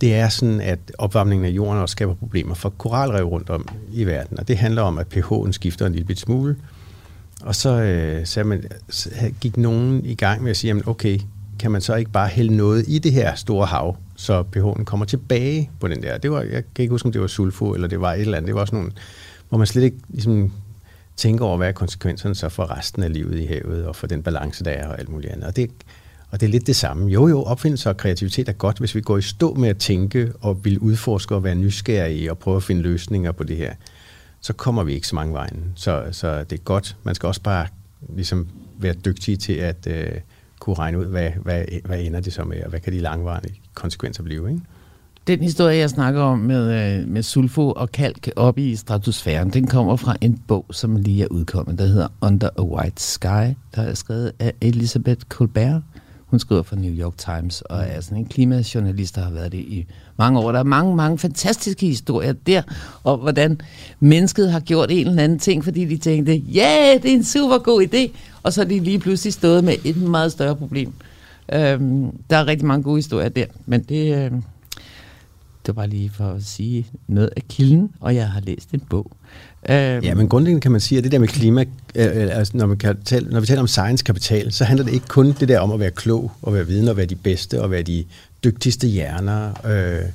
det 0.00 0.14
er 0.14 0.28
sådan, 0.28 0.60
at 0.60 0.78
opvarmningen 0.98 1.46
af 1.46 1.50
jorden 1.50 1.82
også 1.82 1.92
skaber 1.92 2.14
problemer 2.14 2.54
for 2.54 2.68
koralrev 2.68 3.24
rundt 3.24 3.50
om 3.50 3.68
i 3.92 4.04
verden, 4.04 4.38
og 4.38 4.48
det 4.48 4.56
handler 4.58 4.82
om, 4.82 4.98
at 4.98 5.16
pH'en 5.16 5.52
skifter 5.52 5.86
en 5.86 5.92
lille 5.92 6.16
smule, 6.16 6.56
og 7.42 7.54
så, 7.54 7.70
øh, 7.70 8.26
så 8.26 8.44
man, 8.44 8.64
så 8.90 9.10
gik 9.40 9.56
nogen 9.56 10.04
i 10.04 10.14
gang 10.14 10.42
med 10.42 10.50
at 10.50 10.56
sige, 10.56 10.68
jamen 10.68 10.88
okay, 10.88 11.20
kan 11.58 11.70
man 11.70 11.80
så 11.80 11.94
ikke 11.94 12.10
bare 12.10 12.28
hælde 12.28 12.56
noget 12.56 12.84
i 12.88 12.98
det 12.98 13.12
her 13.12 13.34
store 13.34 13.66
hav, 13.66 13.96
så 14.16 14.44
pH'en 14.56 14.84
kommer 14.84 15.06
tilbage 15.06 15.70
på 15.80 15.88
den 15.88 16.02
der. 16.02 16.18
Det 16.18 16.30
var, 16.30 16.42
jeg 16.42 16.62
kan 16.74 16.82
ikke 16.82 16.90
huske, 16.90 17.06
om 17.06 17.12
det 17.12 17.20
var 17.20 17.26
sulfo, 17.26 17.74
eller 17.74 17.88
det 17.88 18.00
var 18.00 18.12
et 18.12 18.20
eller 18.20 18.36
andet. 18.36 18.46
Det 18.46 18.54
var 18.54 18.60
også 18.60 18.74
nogle, 18.74 18.92
hvor 19.48 19.58
man 19.58 19.66
slet 19.66 19.82
ikke 19.82 19.96
ligesom, 20.08 20.52
tænker 21.16 21.44
over, 21.44 21.56
hvad 21.56 21.68
er 21.68 21.72
konsekvenserne 21.72 22.34
så 22.34 22.48
for 22.48 22.78
resten 22.78 23.02
af 23.02 23.12
livet 23.12 23.38
i 23.38 23.44
havet, 23.44 23.86
og 23.86 23.96
for 23.96 24.06
den 24.06 24.22
balance, 24.22 24.64
der 24.64 24.70
er, 24.70 24.88
og 24.88 24.98
alt 24.98 25.08
muligt 25.08 25.32
andet. 25.32 25.46
Og 25.46 25.56
det, 25.56 25.70
og 26.36 26.40
det 26.40 26.46
er 26.46 26.50
lidt 26.50 26.66
det 26.66 26.76
samme. 26.76 27.10
Jo, 27.10 27.28
jo, 27.28 27.42
opfindelse 27.42 27.90
og 27.90 27.96
kreativitet 27.96 28.48
er 28.48 28.52
godt, 28.52 28.78
hvis 28.78 28.94
vi 28.94 29.00
går 29.00 29.18
i 29.18 29.22
stå 29.22 29.54
med 29.54 29.68
at 29.68 29.78
tænke, 29.78 30.32
og 30.40 30.64
vil 30.64 30.78
udforske 30.78 31.34
og 31.34 31.44
være 31.44 31.54
nysgerrige, 31.54 32.30
og 32.30 32.38
prøve 32.38 32.56
at 32.56 32.62
finde 32.62 32.82
løsninger 32.82 33.32
på 33.32 33.44
det 33.44 33.56
her, 33.56 33.74
så 34.40 34.52
kommer 34.52 34.84
vi 34.84 34.94
ikke 34.94 35.06
så 35.06 35.14
mange 35.14 35.34
vejen. 35.34 35.72
Så, 35.74 36.04
så 36.12 36.44
det 36.44 36.52
er 36.58 36.62
godt. 36.62 36.96
Man 37.02 37.14
skal 37.14 37.26
også 37.26 37.42
bare 37.42 37.66
ligesom 38.16 38.48
være 38.78 38.94
dygtig 39.04 39.38
til 39.38 39.52
at 39.52 39.86
øh, 39.90 40.12
kunne 40.60 40.76
regne 40.76 40.98
ud, 40.98 41.04
hvad, 41.04 41.30
hvad, 41.42 41.64
hvad 41.84 42.00
ender 42.00 42.20
det 42.20 42.32
så 42.32 42.44
med, 42.44 42.62
og 42.62 42.70
hvad 42.70 42.80
kan 42.80 42.92
de 42.92 43.00
langvarige 43.00 43.54
konsekvenser 43.74 44.22
blive, 44.22 44.50
ikke? 44.50 44.60
Den 45.26 45.40
historie, 45.40 45.76
jeg 45.76 45.90
snakker 45.90 46.20
om 46.20 46.38
med, 46.38 46.98
øh, 47.00 47.08
med 47.08 47.22
sulfo 47.22 47.72
og 47.72 47.92
kalk 47.92 48.30
oppe 48.36 48.62
i 48.62 48.76
stratosfæren, 48.76 49.50
den 49.50 49.66
kommer 49.66 49.96
fra 49.96 50.16
en 50.20 50.42
bog, 50.48 50.66
som 50.70 50.96
lige 50.96 51.22
er 51.22 51.28
udkommet, 51.30 51.78
der 51.78 51.86
hedder 51.86 52.08
Under 52.20 52.48
a 52.58 52.62
White 52.62 53.02
Sky, 53.02 53.54
der 53.74 53.82
er 53.82 53.94
skrevet 53.94 54.32
af 54.38 54.52
Elisabeth 54.60 55.20
Colbert. 55.28 55.82
Hun 56.26 56.38
skriver 56.38 56.62
for 56.62 56.76
New 56.76 56.92
York 56.92 57.16
Times 57.16 57.60
og 57.60 57.82
er 57.82 58.00
sådan 58.00 58.18
en 58.18 58.26
klimajournalist, 58.26 59.14
der 59.14 59.22
har 59.22 59.30
været 59.30 59.52
det 59.52 59.58
i 59.58 59.86
mange 60.18 60.40
år. 60.40 60.52
Der 60.52 60.58
er 60.58 60.64
mange, 60.64 60.96
mange 60.96 61.18
fantastiske 61.18 61.86
historier 61.86 62.32
der, 62.32 62.62
og 63.04 63.16
hvordan 63.16 63.60
mennesket 64.00 64.52
har 64.52 64.60
gjort 64.60 64.90
en 64.90 65.06
eller 65.06 65.22
anden 65.22 65.38
ting, 65.38 65.64
fordi 65.64 65.84
de 65.84 65.96
tænkte, 65.96 66.36
ja, 66.36 66.90
yeah, 66.90 67.02
det 67.02 67.10
er 67.10 67.14
en 67.14 67.24
super 67.24 67.58
god 67.58 67.82
idé, 67.82 68.16
og 68.42 68.52
så 68.52 68.60
er 68.60 68.64
de 68.64 68.80
lige 68.80 68.98
pludselig 68.98 69.32
stået 69.32 69.64
med 69.64 69.74
et 69.84 69.96
meget 69.96 70.32
større 70.32 70.56
problem. 70.56 70.92
Øhm, 71.52 72.10
der 72.30 72.36
er 72.36 72.46
rigtig 72.46 72.66
mange 72.66 72.82
gode 72.82 72.96
historier 72.96 73.28
der, 73.28 73.46
men 73.66 73.82
det, 73.82 74.14
øh, 74.16 74.30
det 74.30 74.40
var 75.66 75.72
bare 75.72 75.88
lige 75.88 76.10
for 76.10 76.24
at 76.24 76.44
sige 76.44 76.86
noget 77.08 77.30
af 77.36 77.42
kilden, 77.48 77.90
og 78.00 78.14
jeg 78.14 78.30
har 78.30 78.40
læst 78.40 78.70
en 78.70 78.80
bog. 78.80 79.10
Øhm, 79.68 80.04
ja, 80.04 80.14
men 80.14 80.28
grundlæggende 80.28 80.60
kan 80.60 80.72
man 80.72 80.80
sige, 80.80 80.98
at 80.98 81.04
det 81.04 81.12
der 81.12 81.18
med 81.18 81.28
klima, 81.28 81.64
øh, 81.94 82.28
altså 82.38 82.56
når, 82.56 82.66
man 82.66 82.76
kan 82.76 83.02
tale, 83.04 83.30
når 83.30 83.40
vi 83.40 83.46
taler 83.46 83.60
om 83.60 83.66
science 83.66 84.04
kapital, 84.04 84.52
så 84.52 84.64
handler 84.64 84.84
det 84.84 84.92
ikke 84.92 85.06
kun 85.06 85.32
det 85.40 85.48
der 85.48 85.60
om 85.60 85.72
at 85.72 85.80
være 85.80 85.90
klog, 85.90 86.32
og 86.42 86.54
være 86.54 86.66
viden, 86.66 86.88
og 86.88 86.96
være 86.96 87.06
de 87.06 87.14
bedste, 87.14 87.62
og 87.62 87.70
være 87.70 87.82
de 87.82 88.04
dygtigste 88.44 88.86
hjerner. 88.86 89.66
Øh, 89.66 90.08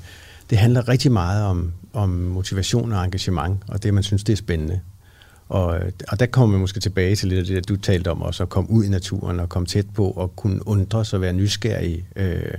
det 0.49 0.57
handler 0.57 0.89
rigtig 0.89 1.11
meget 1.11 1.45
om, 1.45 1.71
om 1.93 2.09
motivation 2.09 2.93
og 2.93 3.05
engagement, 3.05 3.59
og 3.67 3.83
det, 3.83 3.93
man 3.93 4.03
synes, 4.03 4.23
det 4.23 4.33
er 4.33 4.37
spændende. 4.37 4.79
Og, 5.49 5.79
og 6.07 6.19
der 6.19 6.25
kommer 6.25 6.51
man 6.51 6.61
måske 6.61 6.79
tilbage 6.79 7.15
til 7.15 7.27
lidt 7.27 7.39
af 7.39 7.45
det, 7.55 7.69
du 7.69 7.75
talte 7.75 8.11
om 8.11 8.21
også, 8.21 8.43
at 8.43 8.49
komme 8.49 8.69
ud 8.69 8.83
i 8.83 8.89
naturen 8.89 9.39
og 9.39 9.49
komme 9.49 9.65
tæt 9.65 9.85
på 9.95 10.11
og 10.11 10.35
kunne 10.35 10.67
undre 10.67 11.05
sig 11.05 11.17
og 11.17 11.21
være 11.21 11.33
nysgerrig. 11.33 12.05
Øh, 12.15 12.53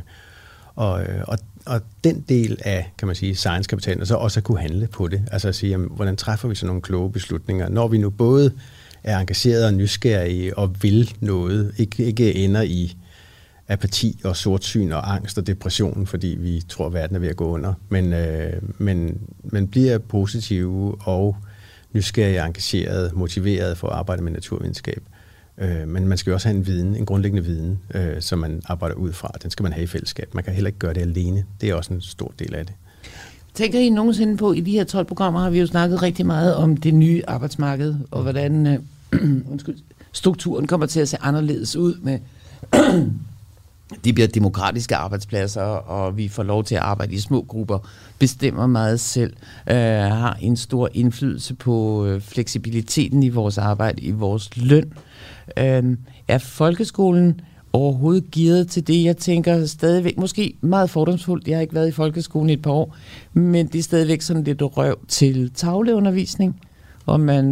og, 0.76 1.02
og 1.26 1.38
og 1.66 1.80
den 2.04 2.24
del 2.28 2.58
af, 2.64 2.92
kan 2.98 3.06
man 3.06 3.16
sige, 3.16 3.34
science 3.34 3.68
kapitalen, 3.68 4.00
og 4.00 4.06
så 4.06 4.14
også 4.16 4.40
at 4.40 4.44
kunne 4.44 4.60
handle 4.60 4.86
på 4.86 5.08
det. 5.08 5.22
Altså 5.32 5.48
at 5.48 5.54
sige, 5.54 5.70
jamen, 5.70 5.88
hvordan 5.94 6.16
træffer 6.16 6.48
vi 6.48 6.54
så 6.54 6.66
nogle 6.66 6.82
kloge 6.82 7.12
beslutninger, 7.12 7.68
når 7.68 7.88
vi 7.88 7.98
nu 7.98 8.10
både 8.10 8.52
er 9.04 9.18
engageret 9.18 9.66
og 9.66 9.74
nysgerrige 9.74 10.58
og 10.58 10.82
vil 10.82 11.14
noget, 11.20 11.74
ikke, 11.78 12.04
ikke 12.04 12.34
ender 12.34 12.62
i 12.62 12.96
apati 13.68 14.20
og 14.24 14.36
sortsyn 14.36 14.92
og 14.92 15.14
angst 15.14 15.38
og 15.38 15.46
depression, 15.46 16.06
fordi 16.06 16.36
vi 16.40 16.62
tror, 16.68 16.86
at 16.86 16.92
verden 16.92 17.16
er 17.16 17.20
ved 17.20 17.28
at 17.28 17.36
gå 17.36 17.48
under, 17.48 17.74
men, 17.88 18.12
øh, 18.12 18.52
men, 18.78 19.20
men 19.44 19.68
bliver 19.68 19.98
positive 19.98 20.96
og 21.00 21.36
nysgerrige, 21.92 22.44
engagerede, 22.46 23.10
motiveret 23.14 23.78
for 23.78 23.88
at 23.88 23.94
arbejde 23.94 24.22
med 24.22 24.32
naturvidenskab. 24.32 25.02
Øh, 25.58 25.88
men 25.88 26.08
man 26.08 26.18
skal 26.18 26.30
jo 26.30 26.34
også 26.34 26.48
have 26.48 26.56
en 26.56 26.66
viden, 26.66 26.96
en 26.96 27.06
grundlæggende 27.06 27.44
viden, 27.44 27.78
øh, 27.94 28.20
som 28.20 28.38
man 28.38 28.62
arbejder 28.64 28.94
ud 28.94 29.12
fra. 29.12 29.30
Den 29.42 29.50
skal 29.50 29.62
man 29.62 29.72
have 29.72 29.84
i 29.84 29.86
fællesskab. 29.86 30.34
Man 30.34 30.44
kan 30.44 30.52
heller 30.52 30.68
ikke 30.68 30.78
gøre 30.78 30.94
det 30.94 31.00
alene. 31.00 31.44
Det 31.60 31.70
er 31.70 31.74
også 31.74 31.94
en 31.94 32.00
stor 32.00 32.32
del 32.38 32.54
af 32.54 32.66
det. 32.66 32.74
Tænker 33.54 33.78
I 33.78 33.88
nogensinde 33.88 34.36
på, 34.36 34.52
i 34.52 34.60
de 34.60 34.72
her 34.72 34.84
12 34.84 35.06
programmer 35.06 35.40
har 35.40 35.50
vi 35.50 35.60
jo 35.60 35.66
snakket 35.66 36.02
rigtig 36.02 36.26
meget 36.26 36.54
om 36.54 36.76
det 36.76 36.94
nye 36.94 37.22
arbejdsmarked, 37.28 37.94
og 38.10 38.22
hvordan 38.22 38.66
øh, 38.66 38.78
undskyld, 39.52 39.78
strukturen 40.12 40.66
kommer 40.66 40.86
til 40.86 41.00
at 41.00 41.08
se 41.08 41.16
anderledes 41.20 41.76
ud 41.76 41.94
med 42.02 42.18
de 44.04 44.12
bliver 44.12 44.28
demokratiske 44.28 44.96
arbejdspladser, 44.96 45.62
og 45.62 46.16
vi 46.16 46.28
får 46.28 46.42
lov 46.42 46.64
til 46.64 46.74
at 46.74 46.80
arbejde 46.80 47.14
i 47.14 47.18
små 47.18 47.42
grupper, 47.42 47.78
bestemmer 48.18 48.66
meget 48.66 49.00
selv, 49.00 49.32
øh, 49.70 49.76
har 49.76 50.38
en 50.40 50.56
stor 50.56 50.88
indflydelse 50.94 51.54
på 51.54 52.06
øh, 52.06 52.20
fleksibiliteten 52.20 53.22
i 53.22 53.28
vores 53.28 53.58
arbejde, 53.58 54.02
i 54.02 54.10
vores 54.10 54.56
løn. 54.56 54.84
Øh, 54.84 55.11
Øhm, 55.58 55.98
er 56.28 56.38
folkeskolen 56.38 57.40
overhovedet 57.72 58.30
givet 58.30 58.68
til 58.68 58.86
det? 58.86 59.04
Jeg 59.04 59.16
tænker 59.16 59.66
stadigvæk, 59.66 60.18
måske 60.18 60.54
meget 60.60 60.90
fordomsfuldt, 60.90 61.48
jeg 61.48 61.56
har 61.56 61.62
ikke 61.62 61.74
været 61.74 61.88
i 61.88 61.92
folkeskolen 61.92 62.50
i 62.50 62.52
et 62.52 62.62
par 62.62 62.70
år, 62.70 62.96
men 63.32 63.66
det 63.66 63.78
er 63.78 63.82
stadigvæk 63.82 64.22
sådan 64.22 64.44
lidt 64.44 64.62
røv 64.62 64.98
til 65.08 65.50
tavleundervisning, 65.54 66.60
og 67.06 67.20
man, 67.20 67.46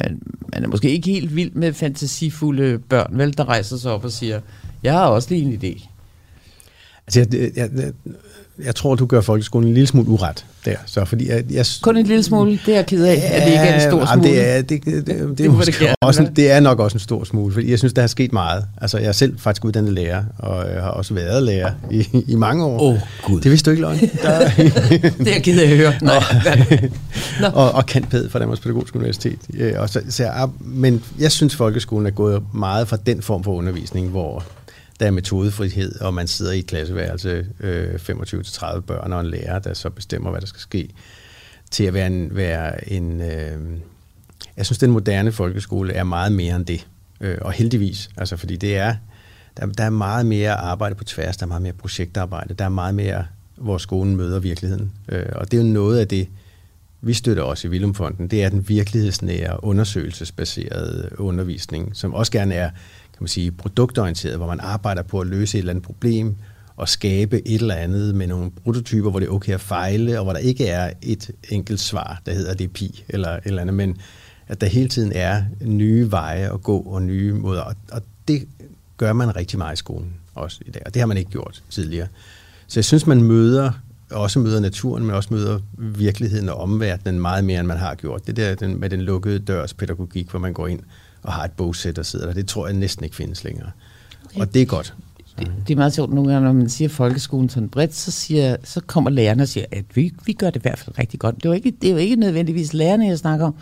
man, 0.00 0.22
man 0.52 0.64
er 0.64 0.68
måske 0.68 0.90
ikke 0.90 1.10
helt 1.10 1.36
vild 1.36 1.52
med 1.52 1.72
fantasifulde 1.72 2.78
børn, 2.78 3.18
vel, 3.18 3.36
der 3.36 3.48
rejser 3.48 3.76
sig 3.76 3.92
op 3.92 4.04
og 4.04 4.12
siger, 4.12 4.40
jeg 4.82 4.92
har 4.92 5.06
også 5.06 5.30
lige 5.30 5.42
en 5.42 5.52
idé. 5.52 5.88
Altså, 7.06 7.20
jeg, 7.20 7.50
jeg, 7.56 7.70
jeg, 7.76 7.92
jeg 8.64 8.74
tror, 8.74 8.94
du 8.94 9.06
gør 9.06 9.20
folkeskolen 9.20 9.68
en 9.68 9.74
lille 9.74 9.86
smule 9.86 10.08
uret 10.08 10.44
der. 10.64 10.76
Så 10.86 11.04
fordi 11.04 11.28
jeg, 11.28 11.44
jeg, 11.50 11.66
Kun 11.82 11.96
en 11.96 12.06
lille 12.06 12.22
smule, 12.22 12.60
det 12.66 12.72
er 12.72 12.74
jeg 12.74 12.86
ked 12.86 13.04
af, 13.04 13.22
at 13.32 13.42
det 13.42 13.52
ikke 13.52 13.64
er 13.64 13.74
en 13.74 13.90
stor 13.90 14.06
smule. 14.14 14.28
Det 14.28 14.48
er, 14.48 14.62
det, 14.62 14.84
det, 14.84 14.84
det, 14.84 15.06
det, 15.06 15.38
det, 15.38 15.46
er 15.46 15.70
det, 15.78 15.94
også 16.00 16.22
en, 16.22 16.36
det 16.36 16.50
er 16.50 16.60
nok 16.60 16.80
også 16.80 16.94
en 16.94 17.00
stor 17.00 17.24
smule, 17.24 17.52
fordi 17.52 17.70
jeg 17.70 17.78
synes, 17.78 17.92
der 17.92 18.02
er 18.02 18.06
sket 18.06 18.32
meget. 18.32 18.64
Altså, 18.80 18.98
jeg 18.98 19.08
er 19.08 19.12
selv 19.12 19.38
faktisk 19.38 19.64
uddannet 19.64 19.92
lærer, 19.92 20.24
og 20.38 20.70
jeg 20.74 20.82
har 20.82 20.90
også 20.90 21.14
været 21.14 21.42
lærer 21.42 21.70
i, 21.90 22.24
i 22.28 22.34
mange 22.34 22.64
år. 22.64 22.80
Åh, 22.80 22.94
oh, 22.94 22.98
Gud. 23.22 23.40
Det 23.40 23.50
vidste 23.50 23.70
du 23.70 23.70
ikke, 23.70 23.80
Løgn. 23.80 23.98
det 24.00 24.10
er 24.24 25.32
jeg 25.32 25.42
ked 25.42 25.60
af 25.60 25.70
at 25.70 25.76
høre. 25.76 25.92
Nej. 26.02 26.14
og, 27.44 27.54
og, 27.54 27.72
og 27.72 27.86
kantpæd 27.86 28.28
fra 28.28 28.38
Danmarks 28.38 28.60
Pædagogiske 28.60 28.96
Universitet. 28.96 29.38
Og 29.76 29.88
så, 29.88 30.00
så 30.08 30.22
jeg, 30.22 30.48
men 30.60 31.02
jeg 31.18 31.32
synes, 31.32 31.56
folkeskolen 31.56 32.06
er 32.06 32.10
gået 32.10 32.42
meget 32.54 32.88
fra 32.88 32.96
den 33.06 33.22
form 33.22 33.44
for 33.44 33.54
undervisning, 33.54 34.08
hvor 34.08 34.44
der 35.00 35.06
er 35.06 35.10
metodefrihed, 35.10 36.00
og 36.00 36.14
man 36.14 36.26
sidder 36.26 36.52
i 36.52 36.58
et 36.58 36.66
klasseværelse, 36.66 37.46
øh, 37.60 37.94
25-30 37.94 38.80
børn 38.80 39.12
og 39.12 39.20
en 39.20 39.26
lærer, 39.26 39.58
der 39.58 39.74
så 39.74 39.90
bestemmer, 39.90 40.30
hvad 40.30 40.40
der 40.40 40.46
skal 40.46 40.60
ske, 40.60 40.88
til 41.70 41.84
at 41.84 41.94
være 41.94 42.06
en... 42.06 42.36
Være 42.36 42.92
en 42.92 43.20
øh, 43.20 43.58
jeg 44.56 44.66
synes, 44.66 44.78
den 44.78 44.90
moderne 44.90 45.32
folkeskole 45.32 45.92
er 45.92 46.04
meget 46.04 46.32
mere 46.32 46.56
end 46.56 46.66
det. 46.66 46.86
Øh, 47.20 47.38
og 47.40 47.52
heldigvis, 47.52 48.10
altså 48.16 48.36
fordi 48.36 48.56
det 48.56 48.76
er, 48.76 48.94
der, 49.56 49.66
der 49.66 49.84
er 49.84 49.90
meget 49.90 50.26
mere 50.26 50.54
arbejde 50.54 50.94
på 50.94 51.04
tværs, 51.04 51.36
der 51.36 51.44
er 51.44 51.48
meget 51.48 51.62
mere 51.62 51.72
projektarbejde, 51.72 52.54
der 52.54 52.64
er 52.64 52.68
meget 52.68 52.94
mere, 52.94 53.26
hvor 53.56 53.78
skolen 53.78 54.16
møder 54.16 54.38
virkeligheden. 54.38 54.92
Øh, 55.08 55.26
og 55.32 55.50
det 55.50 55.60
er 55.60 55.62
jo 55.62 55.68
noget 55.68 55.98
af 55.98 56.08
det, 56.08 56.28
vi 57.00 57.12
støtter 57.12 57.42
også 57.42 57.68
i 57.68 57.70
Vilumfonden, 57.70 58.28
det 58.28 58.44
er 58.44 58.48
den 58.48 58.68
virkelighedsnære, 58.68 59.64
undersøgelsesbaserede 59.64 61.10
undervisning, 61.18 61.96
som 61.96 62.14
også 62.14 62.32
gerne 62.32 62.54
er 62.54 62.70
kan 63.14 63.22
man 63.22 63.28
sige, 63.28 63.50
produktorienteret, 63.50 64.36
hvor 64.36 64.46
man 64.46 64.60
arbejder 64.60 65.02
på 65.02 65.20
at 65.20 65.26
løse 65.26 65.58
et 65.58 65.58
eller 65.58 65.72
andet 65.72 65.84
problem 65.84 66.36
og 66.76 66.88
skabe 66.88 67.48
et 67.48 67.60
eller 67.60 67.74
andet 67.74 68.14
med 68.14 68.26
nogle 68.26 68.50
prototyper, 68.50 69.10
hvor 69.10 69.18
det 69.20 69.26
er 69.26 69.32
okay 69.32 69.52
at 69.52 69.60
fejle, 69.60 70.18
og 70.18 70.24
hvor 70.24 70.32
der 70.32 70.40
ikke 70.40 70.66
er 70.66 70.92
et 71.02 71.30
enkelt 71.50 71.80
svar, 71.80 72.22
der 72.26 72.32
hedder 72.32 72.54
det 72.54 72.72
pi 72.72 73.04
eller 73.08 73.28
et 73.28 73.40
eller 73.44 73.60
andet, 73.62 73.74
men 73.74 73.96
at 74.48 74.60
der 74.60 74.66
hele 74.66 74.88
tiden 74.88 75.12
er 75.12 75.42
nye 75.60 76.10
veje 76.10 76.52
at 76.54 76.62
gå 76.62 76.78
og 76.78 77.02
nye 77.02 77.32
måder. 77.32 77.60
Og, 77.60 77.74
og 77.92 78.02
det 78.28 78.48
gør 78.96 79.12
man 79.12 79.36
rigtig 79.36 79.58
meget 79.58 79.72
i 79.72 79.76
skolen 79.76 80.14
også 80.34 80.60
i 80.66 80.70
dag, 80.70 80.82
og 80.86 80.94
det 80.94 81.00
har 81.00 81.06
man 81.06 81.16
ikke 81.16 81.30
gjort 81.30 81.62
tidligere. 81.70 82.06
Så 82.66 82.80
jeg 82.80 82.84
synes, 82.84 83.06
man 83.06 83.22
møder 83.22 83.72
også 84.10 84.38
møder 84.38 84.60
naturen, 84.60 85.06
men 85.06 85.14
også 85.14 85.34
møder 85.34 85.60
virkeligheden 85.78 86.48
og 86.48 86.56
omverdenen 86.56 87.20
meget 87.20 87.44
mere, 87.44 87.60
end 87.60 87.68
man 87.68 87.78
har 87.78 87.94
gjort. 87.94 88.26
Det 88.26 88.36
der 88.36 88.54
den, 88.54 88.80
med 88.80 88.90
den 88.90 89.00
lukkede 89.00 89.38
dørs 89.38 89.74
pædagogik, 89.74 90.30
hvor 90.30 90.38
man 90.38 90.52
går 90.52 90.66
ind 90.66 90.80
og 91.24 91.32
har 91.32 91.44
et 91.44 91.52
bogsæt 91.52 91.98
og 91.98 92.06
sidder 92.06 92.26
der, 92.26 92.32
det 92.32 92.46
tror 92.46 92.66
jeg 92.66 92.76
næsten 92.76 93.04
ikke 93.04 93.16
findes 93.16 93.44
længere. 93.44 93.70
Og 94.36 94.54
det 94.54 94.62
er 94.62 94.66
godt. 94.66 94.94
Det, 95.38 95.52
det 95.68 95.74
er 95.74 95.78
meget 95.78 95.94
sjovt 95.94 96.12
nogle 96.12 96.32
gange, 96.32 96.46
når 96.46 96.52
man 96.52 96.68
siger 96.68 96.88
folkeskolen 96.88 97.48
sådan 97.48 97.68
bredt, 97.68 97.94
så, 97.94 98.10
siger, 98.10 98.56
så 98.64 98.80
kommer 98.86 99.10
lærerne 99.10 99.42
og 99.42 99.48
siger, 99.48 99.66
at 99.72 99.84
vi, 99.94 100.12
vi 100.26 100.32
gør 100.32 100.50
det 100.50 100.60
i 100.60 100.62
hvert 100.62 100.78
fald 100.78 100.98
rigtig 100.98 101.20
godt. 101.20 101.36
Det 101.36 101.44
er, 101.44 101.48
jo 101.48 101.52
ikke, 101.52 101.72
det 101.82 101.88
er 101.88 101.92
jo 101.92 101.98
ikke 101.98 102.16
nødvendigvis 102.16 102.74
lærerne, 102.74 103.06
jeg 103.06 103.18
snakker 103.18 103.46
om. 103.46 103.54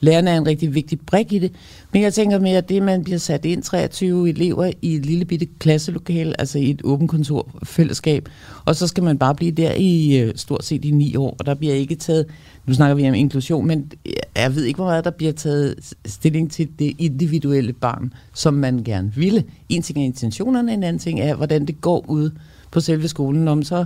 Lærerne 0.00 0.30
er 0.30 0.36
en 0.36 0.46
rigtig 0.46 0.74
vigtig 0.74 1.00
brik 1.00 1.32
i 1.32 1.38
det. 1.38 1.52
Men 1.92 2.02
jeg 2.02 2.14
tænker 2.14 2.38
mere, 2.38 2.58
at 2.58 2.68
det, 2.68 2.82
man 2.82 3.04
bliver 3.04 3.18
sat 3.18 3.44
ind 3.44 3.62
23 3.62 4.28
elever 4.28 4.70
i 4.82 4.94
et 4.94 5.06
lille 5.06 5.24
bitte 5.24 5.46
klasselokale, 5.58 6.40
altså 6.40 6.58
i 6.58 6.70
et 6.70 6.80
åbent 6.84 7.10
kontorfællesskab, 7.10 8.28
og 8.64 8.76
så 8.76 8.86
skal 8.86 9.04
man 9.04 9.18
bare 9.18 9.34
blive 9.34 9.52
der 9.52 9.72
i 9.76 10.18
øh, 10.18 10.32
stort 10.36 10.64
set 10.64 10.84
i 10.84 10.90
ni 10.90 11.16
år, 11.16 11.36
og 11.38 11.46
der 11.46 11.54
bliver 11.54 11.74
ikke 11.74 11.94
taget, 11.94 12.26
nu 12.66 12.74
snakker 12.74 12.94
vi 12.94 13.08
om 13.08 13.14
inklusion, 13.14 13.66
men 13.66 13.92
jeg 14.36 14.54
ved 14.54 14.64
ikke, 14.64 14.76
hvor 14.76 14.86
meget 14.86 15.04
der 15.04 15.10
bliver 15.10 15.32
taget 15.32 15.74
stilling 16.06 16.52
til 16.52 16.68
det 16.78 16.92
individuelle 16.98 17.72
barn, 17.72 18.12
som 18.34 18.54
man 18.54 18.82
gerne 18.84 19.12
ville. 19.14 19.44
En 19.68 19.82
ting 19.82 19.98
er 19.98 20.02
intentionerne, 20.02 20.72
en 20.72 20.82
anden 20.82 20.98
ting 20.98 21.20
er, 21.20 21.34
hvordan 21.34 21.66
det 21.66 21.80
går 21.80 22.04
ud 22.08 22.30
på 22.70 22.80
selve 22.80 23.08
skolen, 23.08 23.48
om 23.48 23.62
så 23.62 23.84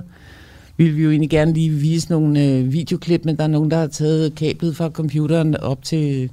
vil 0.76 0.96
vi 0.96 1.02
jo 1.02 1.10
egentlig 1.10 1.30
gerne 1.30 1.52
lige 1.52 1.70
vise 1.70 2.10
nogle 2.10 2.44
øh, 2.44 2.72
videoklip, 2.72 3.24
men 3.24 3.36
der 3.36 3.44
er 3.44 3.48
nogen, 3.48 3.70
der 3.70 3.76
har 3.76 3.86
taget 3.86 4.34
kablet 4.34 4.76
fra 4.76 4.88
computeren 4.88 5.56
op 5.56 5.82
til 5.82 6.30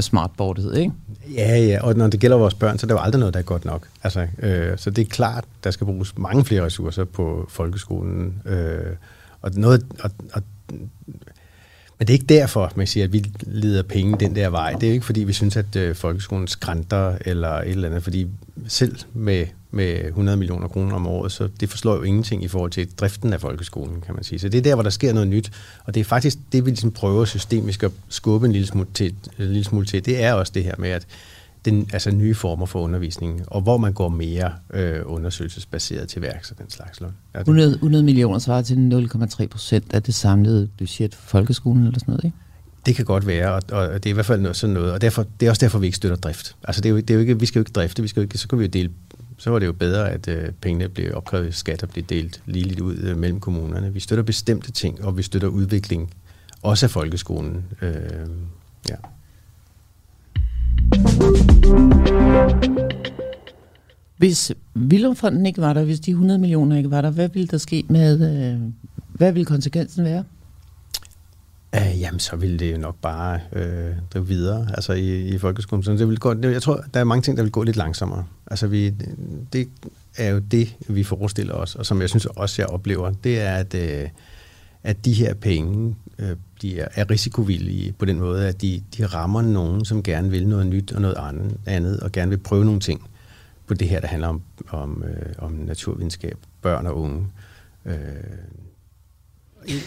smartboardet, 0.00 0.76
ikke? 0.78 0.92
Ja, 1.34 1.58
ja, 1.58 1.78
og 1.82 1.94
når 1.94 2.06
det 2.08 2.20
gælder 2.20 2.36
vores 2.36 2.54
børn, 2.54 2.78
så 2.78 2.86
er 2.86 2.88
der 2.88 2.94
jo 2.94 3.00
aldrig 3.00 3.20
noget, 3.20 3.34
der 3.34 3.40
er 3.40 3.44
godt 3.44 3.64
nok. 3.64 3.88
Altså, 4.02 4.26
øh, 4.38 4.78
så 4.78 4.90
det 4.90 5.02
er 5.02 5.08
klart, 5.08 5.44
der 5.64 5.70
skal 5.70 5.84
bruges 5.84 6.18
mange 6.18 6.44
flere 6.44 6.64
ressourcer 6.64 7.04
på 7.04 7.46
folkeskolen. 7.48 8.42
Øh, 8.46 8.96
og 9.42 9.50
noget, 9.54 9.86
og, 10.00 10.10
og, 10.32 10.42
men 11.98 12.06
det 12.06 12.12
er 12.12 12.18
ikke 12.18 12.34
derfor, 12.34 12.72
man 12.76 12.86
siger, 12.86 13.04
at 13.04 13.12
vi 13.12 13.24
leder 13.42 13.82
penge 13.82 14.16
den 14.20 14.34
der 14.34 14.48
vej. 14.48 14.72
Det 14.72 14.82
er 14.82 14.88
jo 14.88 14.94
ikke, 14.94 15.06
fordi 15.06 15.24
vi 15.24 15.32
synes, 15.32 15.56
at 15.56 15.76
øh, 15.76 15.94
folkeskolen 15.94 16.48
skrænter 16.48 17.18
eller 17.20 17.50
et 17.50 17.70
eller 17.70 17.88
andet, 17.88 18.02
fordi 18.02 18.26
selv 18.68 18.96
med 19.14 19.46
med 19.76 20.04
100 20.04 20.36
millioner 20.36 20.68
kroner 20.68 20.94
om 20.94 21.06
året, 21.06 21.32
så 21.32 21.48
det 21.60 21.70
forslår 21.70 21.94
jo 21.94 22.02
ingenting 22.02 22.44
i 22.44 22.48
forhold 22.48 22.70
til 22.70 22.88
driften 22.96 23.32
af 23.32 23.40
folkeskolen, 23.40 24.00
kan 24.00 24.14
man 24.14 24.24
sige. 24.24 24.38
Så 24.38 24.48
det 24.48 24.58
er 24.58 24.62
der, 24.62 24.74
hvor 24.74 24.82
der 24.82 24.90
sker 24.90 25.12
noget 25.12 25.28
nyt, 25.28 25.52
og 25.84 25.94
det 25.94 26.00
er 26.00 26.04
faktisk 26.04 26.38
det, 26.52 26.64
vi 26.64 26.70
ligesom 26.70 26.90
prøver 26.90 27.24
systemisk 27.24 27.82
at 27.82 27.90
skubbe 28.08 28.46
en 28.46 28.52
lille 28.52 28.66
smule 28.66 28.86
til, 28.94 29.06
en 29.38 29.46
lille 29.46 29.64
smule 29.64 29.86
til. 29.86 30.04
Det 30.04 30.22
er 30.22 30.32
også 30.32 30.52
det 30.54 30.64
her 30.64 30.74
med, 30.78 30.90
at 30.90 31.06
den, 31.66 31.88
altså 31.92 32.10
nye 32.10 32.34
former 32.34 32.66
for 32.66 32.80
undervisning, 32.80 33.42
og 33.46 33.60
hvor 33.60 33.76
man 33.76 33.92
går 33.92 34.08
mere 34.08 34.52
øh, 34.74 35.00
undersøgelsesbaseret 35.04 36.08
til 36.08 36.22
værks 36.22 36.50
og 36.50 36.58
den 36.58 36.70
slags. 36.70 37.00
Ja, 37.34 37.40
100, 37.40 37.72
100 37.72 38.04
millioner 38.04 38.38
svarer 38.38 38.62
til 38.62 39.08
0,3 39.12 39.46
procent 39.46 39.92
af 39.92 40.02
det 40.02 40.14
samlede 40.14 40.68
budget 40.78 41.14
for 41.14 41.28
folkeskolen 41.28 41.86
eller 41.86 41.98
sådan 41.98 42.12
noget, 42.12 42.24
ikke? 42.24 42.36
Det 42.86 42.96
kan 42.96 43.04
godt 43.04 43.26
være, 43.26 43.52
og, 43.52 43.62
og 43.70 43.94
det 43.94 44.06
er 44.06 44.10
i 44.10 44.12
hvert 44.12 44.26
fald 44.26 44.40
noget, 44.40 44.56
sådan 44.56 44.74
noget, 44.74 44.92
og 44.92 45.00
derfor, 45.00 45.26
det 45.40 45.46
er 45.46 45.50
også 45.50 45.60
derfor, 45.60 45.78
vi 45.78 45.86
ikke 45.86 45.96
støtter 45.96 46.16
drift. 46.16 46.56
Altså 46.64 46.80
det 46.80 46.88
er 46.88 46.90
jo, 46.90 46.96
det 46.96 47.10
er 47.10 47.14
jo 47.14 47.20
ikke, 47.20 47.40
vi 47.40 47.46
skal 47.46 47.58
jo 47.58 47.60
ikke 47.60 47.72
drifte, 47.72 48.02
vi 48.02 48.08
skal 48.08 48.20
jo 48.20 48.22
ikke, 48.22 48.38
så 48.38 48.48
kan 48.48 48.58
vi 48.58 48.64
jo 48.64 48.70
dele 48.70 48.90
så 49.38 49.50
var 49.50 49.58
det 49.58 49.66
jo 49.66 49.72
bedre, 49.72 50.10
at 50.10 50.28
øh, 50.28 50.52
pengene 50.60 50.88
blev 50.88 51.16
opkrævet 51.16 51.48
i 51.48 51.52
skat 51.52 51.82
og 51.82 51.88
blev 51.88 52.04
delt 52.04 52.42
ligeligt 52.46 52.80
ud 52.80 52.96
øh, 52.96 53.16
mellem 53.16 53.40
kommunerne. 53.40 53.92
Vi 53.92 54.00
støtter 54.00 54.22
bestemte 54.24 54.72
ting, 54.72 55.04
og 55.04 55.16
vi 55.16 55.22
støtter 55.22 55.48
udvikling, 55.48 56.14
også 56.62 56.86
af 56.86 56.90
folkeskolen. 56.90 57.64
Øh, 57.82 57.92
ja. 58.88 58.94
Hvis 64.16 64.52
Vilumfonden 64.74 65.46
ikke 65.46 65.60
var 65.60 65.72
der, 65.72 65.84
hvis 65.84 66.00
de 66.00 66.10
100 66.10 66.38
millioner 66.38 66.76
ikke 66.76 66.90
var 66.90 67.00
der, 67.00 67.10
hvad 67.10 67.28
ville 67.28 67.48
der 67.48 67.58
ske 67.58 67.84
med, 67.88 68.20
øh, 68.30 68.60
hvad 69.14 69.32
ville 69.32 69.46
konsekvensen 69.46 70.04
være? 70.04 70.24
Uh, 71.76 72.00
jamen, 72.00 72.20
så 72.20 72.36
ville 72.36 72.58
det 72.58 72.72
jo 72.72 72.78
nok 72.78 72.96
bare 73.02 73.40
øh, 73.52 73.94
drive 74.14 74.26
videre 74.26 74.66
altså 74.74 74.92
i, 74.92 75.26
i 75.26 75.38
folkeskolen. 75.38 75.82
Så 75.82 75.92
det 75.92 76.08
vil 76.08 76.18
gå, 76.18 76.34
det, 76.34 76.52
jeg 76.52 76.62
tror, 76.62 76.84
der 76.94 77.00
er 77.00 77.04
mange 77.04 77.22
ting, 77.22 77.36
der 77.36 77.42
vil 77.42 77.52
gå 77.52 77.62
lidt 77.62 77.76
langsommere. 77.76 78.24
Altså, 78.46 78.66
vi, 78.66 78.90
det 79.52 79.68
er 80.16 80.30
jo 80.30 80.38
det, 80.38 80.76
vi 80.88 81.04
forestiller 81.04 81.54
os, 81.54 81.74
og 81.74 81.86
som 81.86 82.00
jeg 82.00 82.08
synes 82.08 82.26
også, 82.26 82.62
jeg 82.62 82.68
oplever, 82.68 83.12
det 83.24 83.40
er, 83.40 83.54
at, 83.54 83.74
øh, 83.74 84.08
at 84.82 85.04
de 85.04 85.12
her 85.12 85.34
penge 85.34 85.96
øh, 86.18 86.36
de 86.62 86.80
er, 86.80 86.88
er 86.94 87.10
risikovillige 87.10 87.92
på 87.92 88.04
den 88.04 88.18
måde, 88.18 88.48
at 88.48 88.62
de, 88.62 88.82
de 88.96 89.06
rammer 89.06 89.42
nogen, 89.42 89.84
som 89.84 90.02
gerne 90.02 90.30
vil 90.30 90.48
noget 90.48 90.66
nyt 90.66 90.92
og 90.92 91.00
noget 91.00 91.16
andet, 91.66 92.00
og 92.00 92.12
gerne 92.12 92.30
vil 92.30 92.38
prøve 92.38 92.64
nogle 92.64 92.80
ting 92.80 93.10
på 93.66 93.74
det 93.74 93.88
her, 93.88 94.00
der 94.00 94.08
handler 94.08 94.28
om, 94.28 94.42
om, 94.68 95.04
øh, 95.08 95.32
om 95.38 95.52
naturvidenskab, 95.52 96.36
børn 96.62 96.86
og 96.86 96.96
unge. 96.96 97.26
Øh, 97.84 97.96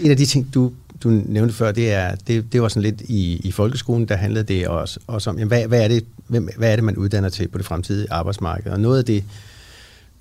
en 0.01 0.11
af 0.11 0.17
de 0.17 0.25
ting, 0.25 0.53
du 0.53 0.71
du 1.03 1.09
nævnte 1.09 1.53
før, 1.53 1.71
det, 1.71 1.91
er, 1.93 2.15
det, 2.15 2.53
det 2.53 2.61
var 2.61 2.67
sådan 2.67 2.81
lidt 2.81 3.01
i, 3.01 3.41
i 3.43 3.51
folkeskolen, 3.51 4.07
der 4.07 4.15
handlede 4.15 4.43
det 4.43 4.67
også, 4.67 4.99
også 5.07 5.29
om, 5.29 5.37
jamen, 5.37 5.47
hvad, 5.47 5.67
hvad, 5.67 5.83
er 5.83 5.87
det, 5.87 6.05
hvem, 6.27 6.49
hvad 6.57 6.71
er 6.71 6.75
det, 6.75 6.83
man 6.83 6.95
uddanner 6.95 7.29
til 7.29 7.47
på 7.47 7.57
det 7.57 7.65
fremtidige 7.65 8.11
arbejdsmarked? 8.11 8.71
Og 8.71 8.79
noget 8.79 8.97
af 8.97 9.05
det, 9.05 9.23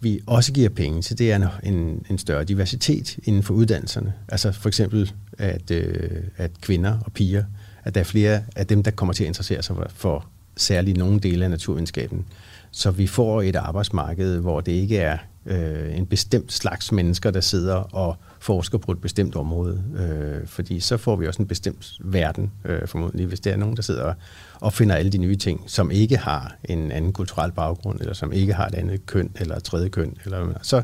vi 0.00 0.20
også 0.26 0.52
giver 0.52 0.68
penge 0.68 1.02
til, 1.02 1.18
det 1.18 1.32
er 1.32 1.48
en, 1.62 2.06
en 2.11 2.18
større 2.18 2.44
diversitet 2.44 3.18
inden 3.24 3.42
for 3.42 3.54
uddannelserne. 3.54 4.12
Altså 4.28 4.52
for 4.52 4.68
eksempel, 4.68 5.12
at, 5.38 5.70
øh, 5.70 6.22
at 6.37 6.50
kvinder 6.61 6.98
og 7.04 7.12
piger, 7.12 7.44
at 7.84 7.94
der 7.94 8.00
er 8.00 8.04
flere 8.04 8.42
af 8.56 8.66
dem, 8.66 8.82
der 8.82 8.90
kommer 8.90 9.12
til 9.12 9.24
at 9.24 9.28
interessere 9.28 9.62
sig 9.62 9.76
for, 9.76 9.87
for 9.94 10.26
særligt 10.56 10.96
nogle 10.96 11.20
dele 11.20 11.44
af 11.44 11.50
naturvidenskaben. 11.50 12.24
Så 12.70 12.90
vi 12.90 13.07
får 13.07 13.42
et 13.42 13.57
arbejdsmarked, 13.57 14.38
hvor 14.38 14.61
det 14.61 14.72
ikke 14.72 14.98
er 14.98 15.18
øh, 15.46 15.96
en 15.96 16.07
bestemt 16.07 16.52
slags 16.52 16.92
mennesker, 16.92 17.31
der 17.31 17.40
sidder 17.40 17.74
og 17.74 18.16
forsker 18.38 18.78
på 18.78 18.92
et 18.92 19.00
bestemt 19.00 19.37
område. 19.37 19.85
Øh, 19.96 20.46
fordi 20.46 20.81
så 20.81 20.96
får 20.96 21.16
vi 21.16 21.26
også 21.26 21.42
en 21.42 21.48
bestemt 21.48 21.92
verden, 22.00 22.52
øh, 22.64 22.88
formodentlig, 22.88 23.26
hvis 23.26 23.40
der 23.40 23.52
er 23.52 23.57
nogen, 23.57 23.76
der 23.76 23.83
sidder 23.83 24.02
og 24.02 24.14
opfinder 24.61 24.94
alle 24.94 25.12
de 25.12 25.18
nye 25.18 25.37
ting, 25.37 25.64
som 25.66 25.90
ikke 25.90 26.16
har 26.16 26.57
en 26.64 26.92
anden 26.92 27.12
kulturel 27.12 27.52
baggrund, 27.52 28.00
eller 28.00 28.14
som 28.14 28.33
ikke 28.33 28.54
har 28.54 28.66
et 28.66 28.74
andet 28.74 29.07
køn, 29.07 29.31
eller 29.37 29.57
et 29.57 29.64
tredje 29.64 29.88
køn. 29.88 30.16
Eller, 30.24 30.52
så 30.62 30.83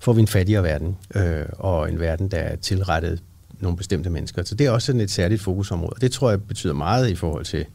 får 0.00 0.12
vi 0.12 0.20
en 0.20 0.26
fattigere 0.26 0.62
verden, 0.62 0.96
øh, 1.14 1.44
og 1.52 1.92
en 1.92 2.00
verden, 2.00 2.28
der 2.30 2.38
er 2.38 2.56
tilrettet 2.56 3.22
nogle 3.60 3.76
bestemte 3.76 4.10
mennesker. 4.10 4.44
Så 4.44 4.54
det 4.54 4.66
er 4.66 4.70
også 4.70 4.86
sådan 4.86 5.00
et 5.00 5.10
særligt 5.10 5.42
fokusområde. 5.42 6.00
Det 6.00 6.12
tror 6.12 6.30
jeg 6.30 6.42
betyder 6.42 6.72
meget 6.72 7.10
i 7.10 7.14
forhold 7.14 7.44
til 7.44 7.66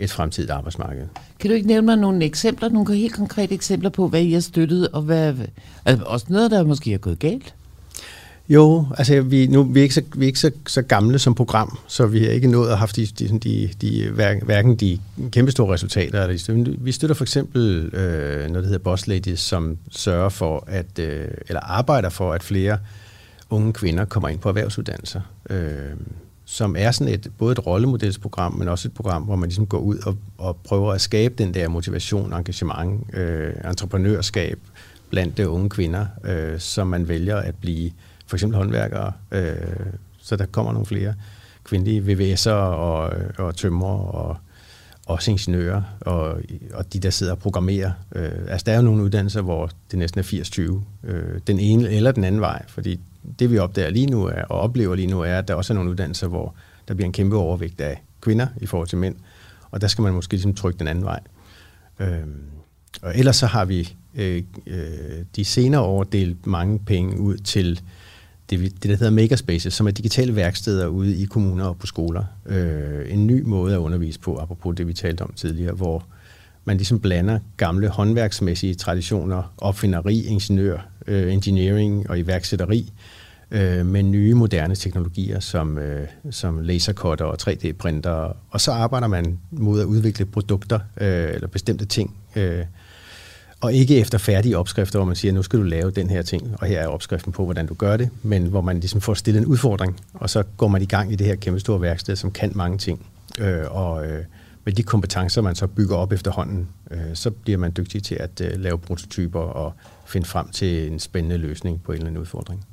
et 0.00 0.10
fremtidigt 0.10 0.50
arbejdsmarked. 0.50 1.02
Kan 1.40 1.50
du 1.50 1.54
ikke 1.56 1.68
nævne 1.68 1.86
mig 1.86 1.96
nogle 1.96 2.24
eksempler, 2.24 2.68
nogle 2.68 2.94
helt 2.94 3.14
konkrete 3.14 3.54
eksempler 3.54 3.90
på, 3.90 4.08
hvad 4.08 4.22
I 4.22 4.32
har 4.32 4.40
støttet, 4.40 4.88
og 4.88 5.02
hvad, 5.02 5.34
altså 5.84 6.04
også 6.04 6.26
noget, 6.28 6.50
der 6.50 6.64
måske 6.64 6.94
er 6.94 6.98
gået 6.98 7.18
galt? 7.18 7.54
Jo, 8.48 8.86
altså 8.98 9.20
vi, 9.20 9.46
nu, 9.46 9.62
vi 9.62 9.78
er 9.78 9.82
ikke, 9.82 9.94
så, 9.94 10.02
vi 10.14 10.24
er 10.24 10.26
ikke 10.26 10.38
så, 10.38 10.50
så 10.66 10.82
gamle 10.82 11.18
som 11.18 11.34
program, 11.34 11.78
så 11.86 12.06
vi 12.06 12.24
har 12.24 12.30
ikke 12.30 12.48
nået 12.48 12.70
at 12.70 12.78
have 12.78 12.88
de, 12.96 13.06
de, 13.06 13.38
de, 13.38 13.70
de, 13.80 14.10
hverken 14.44 14.76
de 14.76 14.98
kæmpestore 15.30 15.72
resultater. 15.72 16.22
Eller 16.22 16.64
de, 16.64 16.76
vi 16.80 16.92
støtter 16.92 17.14
for 17.14 17.24
eksempel 17.24 17.90
øh, 17.94 18.38
noget, 18.38 18.54
der 18.54 18.62
hedder 18.62 18.78
Boss 18.78 19.06
Ladies, 19.06 19.40
som 19.40 19.78
sørger 19.90 20.28
for, 20.28 20.64
at, 20.66 20.98
øh, 20.98 21.28
eller 21.48 21.60
arbejder 21.60 22.08
for, 22.08 22.32
at 22.32 22.42
flere 22.42 22.78
unge 23.50 23.72
kvinder 23.72 24.04
kommer 24.04 24.28
ind 24.28 24.38
på 24.38 24.48
erhvervsuddannelser. 24.48 25.20
Øh, 25.50 25.90
som 26.50 26.76
er 26.78 26.90
sådan 26.90 27.14
et, 27.14 27.30
både 27.38 27.52
et 27.52 27.66
rollemodelsprogram, 27.66 28.52
men 28.54 28.68
også 28.68 28.88
et 28.88 28.94
program, 28.94 29.22
hvor 29.22 29.36
man 29.36 29.48
ligesom 29.48 29.66
går 29.66 29.78
ud 29.78 29.98
og, 29.98 30.16
og 30.38 30.56
prøver 30.64 30.92
at 30.92 31.00
skabe 31.00 31.34
den 31.38 31.54
der 31.54 31.68
motivation, 31.68 32.32
engagement, 32.32 33.14
øh, 33.14 33.54
entreprenørskab 33.64 34.58
blandt 35.10 35.36
de 35.36 35.48
unge 35.48 35.70
kvinder, 35.70 36.06
øh, 36.24 36.58
som 36.58 36.86
man 36.86 37.08
vælger 37.08 37.36
at 37.36 37.54
blive 37.54 37.90
for 38.26 38.36
eksempel 38.36 38.56
håndværkere, 38.56 39.12
øh, 39.32 39.54
så 40.18 40.36
der 40.36 40.46
kommer 40.46 40.72
nogle 40.72 40.86
flere 40.86 41.14
kvindelige 41.64 42.00
VVS'ere 42.00 42.50
og, 42.50 43.16
øh, 43.16 43.30
og 43.38 43.56
tømmer 43.56 43.98
og 44.14 44.36
også 45.06 45.30
ingeniører 45.30 45.82
og, 46.00 46.40
og 46.74 46.92
de, 46.92 46.98
der 46.98 47.10
sidder 47.10 47.32
og 47.32 47.38
programmerer. 47.38 47.92
Øh, 48.14 48.30
altså, 48.48 48.64
der 48.66 48.72
er 48.72 48.76
jo 48.76 48.82
nogle 48.82 49.02
uddannelser, 49.02 49.42
hvor 49.42 49.70
det 49.90 49.98
næsten 49.98 50.18
er 50.18 50.24
80-20. 50.24 51.10
Øh, 51.10 51.40
den 51.46 51.60
ene 51.60 51.90
eller 51.90 52.12
den 52.12 52.24
anden 52.24 52.40
vej, 52.40 52.64
fordi 52.68 53.00
det 53.38 53.50
vi 53.50 53.58
opdager 53.58 53.90
lige 53.90 54.06
nu 54.06 54.24
er, 54.24 54.42
og 54.42 54.60
oplever 54.60 54.94
lige 54.94 55.10
nu 55.10 55.20
er, 55.20 55.38
at 55.38 55.48
der 55.48 55.54
også 55.54 55.72
er 55.72 55.74
nogle 55.74 55.90
uddannelser, 55.90 56.28
hvor 56.28 56.54
der 56.88 56.94
bliver 56.94 57.06
en 57.06 57.12
kæmpe 57.12 57.36
overvægt 57.36 57.80
af 57.80 58.02
kvinder 58.20 58.46
i 58.60 58.66
forhold 58.66 58.88
til 58.88 58.98
mænd, 58.98 59.16
og 59.70 59.80
der 59.80 59.86
skal 59.86 60.02
man 60.02 60.12
måske 60.12 60.32
ligesom 60.32 60.54
trykke 60.54 60.78
den 60.78 60.88
anden 60.88 61.04
vej. 61.04 61.20
Øhm, 62.00 62.42
og 63.02 63.18
ellers 63.18 63.36
så 63.36 63.46
har 63.46 63.64
vi 63.64 63.96
øh, 64.14 64.42
øh, 64.66 64.78
de 65.36 65.44
senere 65.44 65.80
år 65.80 66.04
delt 66.04 66.46
mange 66.46 66.78
penge 66.78 67.20
ud 67.20 67.36
til 67.36 67.80
det, 68.50 68.60
det, 68.60 68.90
der 68.90 68.96
hedder 68.96 69.10
makerspaces, 69.10 69.74
som 69.74 69.86
er 69.86 69.90
digitale 69.90 70.36
værksteder 70.36 70.86
ude 70.86 71.16
i 71.16 71.24
kommuner 71.24 71.64
og 71.64 71.78
på 71.78 71.86
skoler. 71.86 72.24
Øh, 72.46 73.12
en 73.12 73.26
ny 73.26 73.42
måde 73.42 73.74
at 73.74 73.78
undervise 73.78 74.20
på, 74.20 74.36
apropos 74.36 74.76
det, 74.76 74.86
vi 74.86 74.92
talte 74.92 75.22
om 75.22 75.32
tidligere, 75.32 75.74
hvor 75.74 76.06
man 76.64 76.76
ligesom 76.76 77.00
blander 77.00 77.38
gamle 77.56 77.88
håndværksmæssige 77.88 78.74
traditioner, 78.74 79.54
opfinderi, 79.58 80.24
ingeniør, 80.24 80.88
øh, 81.06 81.32
engineering 81.32 82.10
og 82.10 82.18
iværksætteri, 82.18 82.92
øh, 83.50 83.86
med 83.86 84.02
nye 84.02 84.34
moderne 84.34 84.74
teknologier 84.74 85.40
som, 85.40 85.78
øh, 85.78 86.06
som 86.30 86.60
lasercutter 86.60 87.24
og 87.24 87.36
3D-printer. 87.42 88.36
Og 88.50 88.60
så 88.60 88.72
arbejder 88.72 89.06
man 89.06 89.38
mod 89.50 89.80
at 89.80 89.86
udvikle 89.86 90.24
produkter 90.26 90.78
øh, 91.00 91.34
eller 91.34 91.48
bestemte 91.48 91.84
ting, 91.84 92.16
øh, 92.36 92.64
og 93.60 93.72
ikke 93.72 93.98
efter 93.98 94.18
færdige 94.18 94.58
opskrifter, 94.58 94.98
hvor 94.98 95.06
man 95.06 95.16
siger, 95.16 95.32
nu 95.32 95.42
skal 95.42 95.58
du 95.58 95.64
lave 95.64 95.90
den 95.90 96.10
her 96.10 96.22
ting, 96.22 96.54
og 96.60 96.66
her 96.66 96.80
er 96.80 96.86
opskriften 96.86 97.32
på, 97.32 97.44
hvordan 97.44 97.66
du 97.66 97.74
gør 97.74 97.96
det, 97.96 98.10
men 98.22 98.46
hvor 98.46 98.60
man 98.60 98.80
ligesom 98.80 99.00
får 99.00 99.14
stillet 99.14 99.40
en 99.40 99.46
udfordring, 99.46 100.00
og 100.14 100.30
så 100.30 100.42
går 100.56 100.68
man 100.68 100.82
i 100.82 100.86
gang 100.86 101.12
i 101.12 101.16
det 101.16 101.26
her 101.26 101.34
kæmpe 101.34 101.60
store 101.60 101.80
værksted, 101.80 102.16
som 102.16 102.30
kan 102.30 102.52
mange 102.54 102.78
ting. 102.78 103.06
Øh, 103.38 103.64
og 103.70 104.06
øh, 104.06 104.24
med 104.64 104.72
de 104.72 104.82
kompetencer, 104.82 105.42
man 105.42 105.54
så 105.54 105.66
bygger 105.66 105.96
op 105.96 106.12
efterhånden, 106.12 106.68
øh, 106.90 107.00
så 107.14 107.30
bliver 107.30 107.58
man 107.58 107.72
dygtig 107.76 108.02
til 108.02 108.14
at 108.14 108.40
øh, 108.40 108.50
lave 108.56 108.78
prototyper 108.78 109.40
og 109.40 109.72
finde 110.06 110.26
frem 110.26 110.48
til 110.48 110.92
en 110.92 110.98
spændende 110.98 111.36
løsning 111.36 111.82
på 111.82 111.92
en 111.92 111.96
eller 111.96 112.06
anden 112.06 112.20
udfordring. 112.20 112.64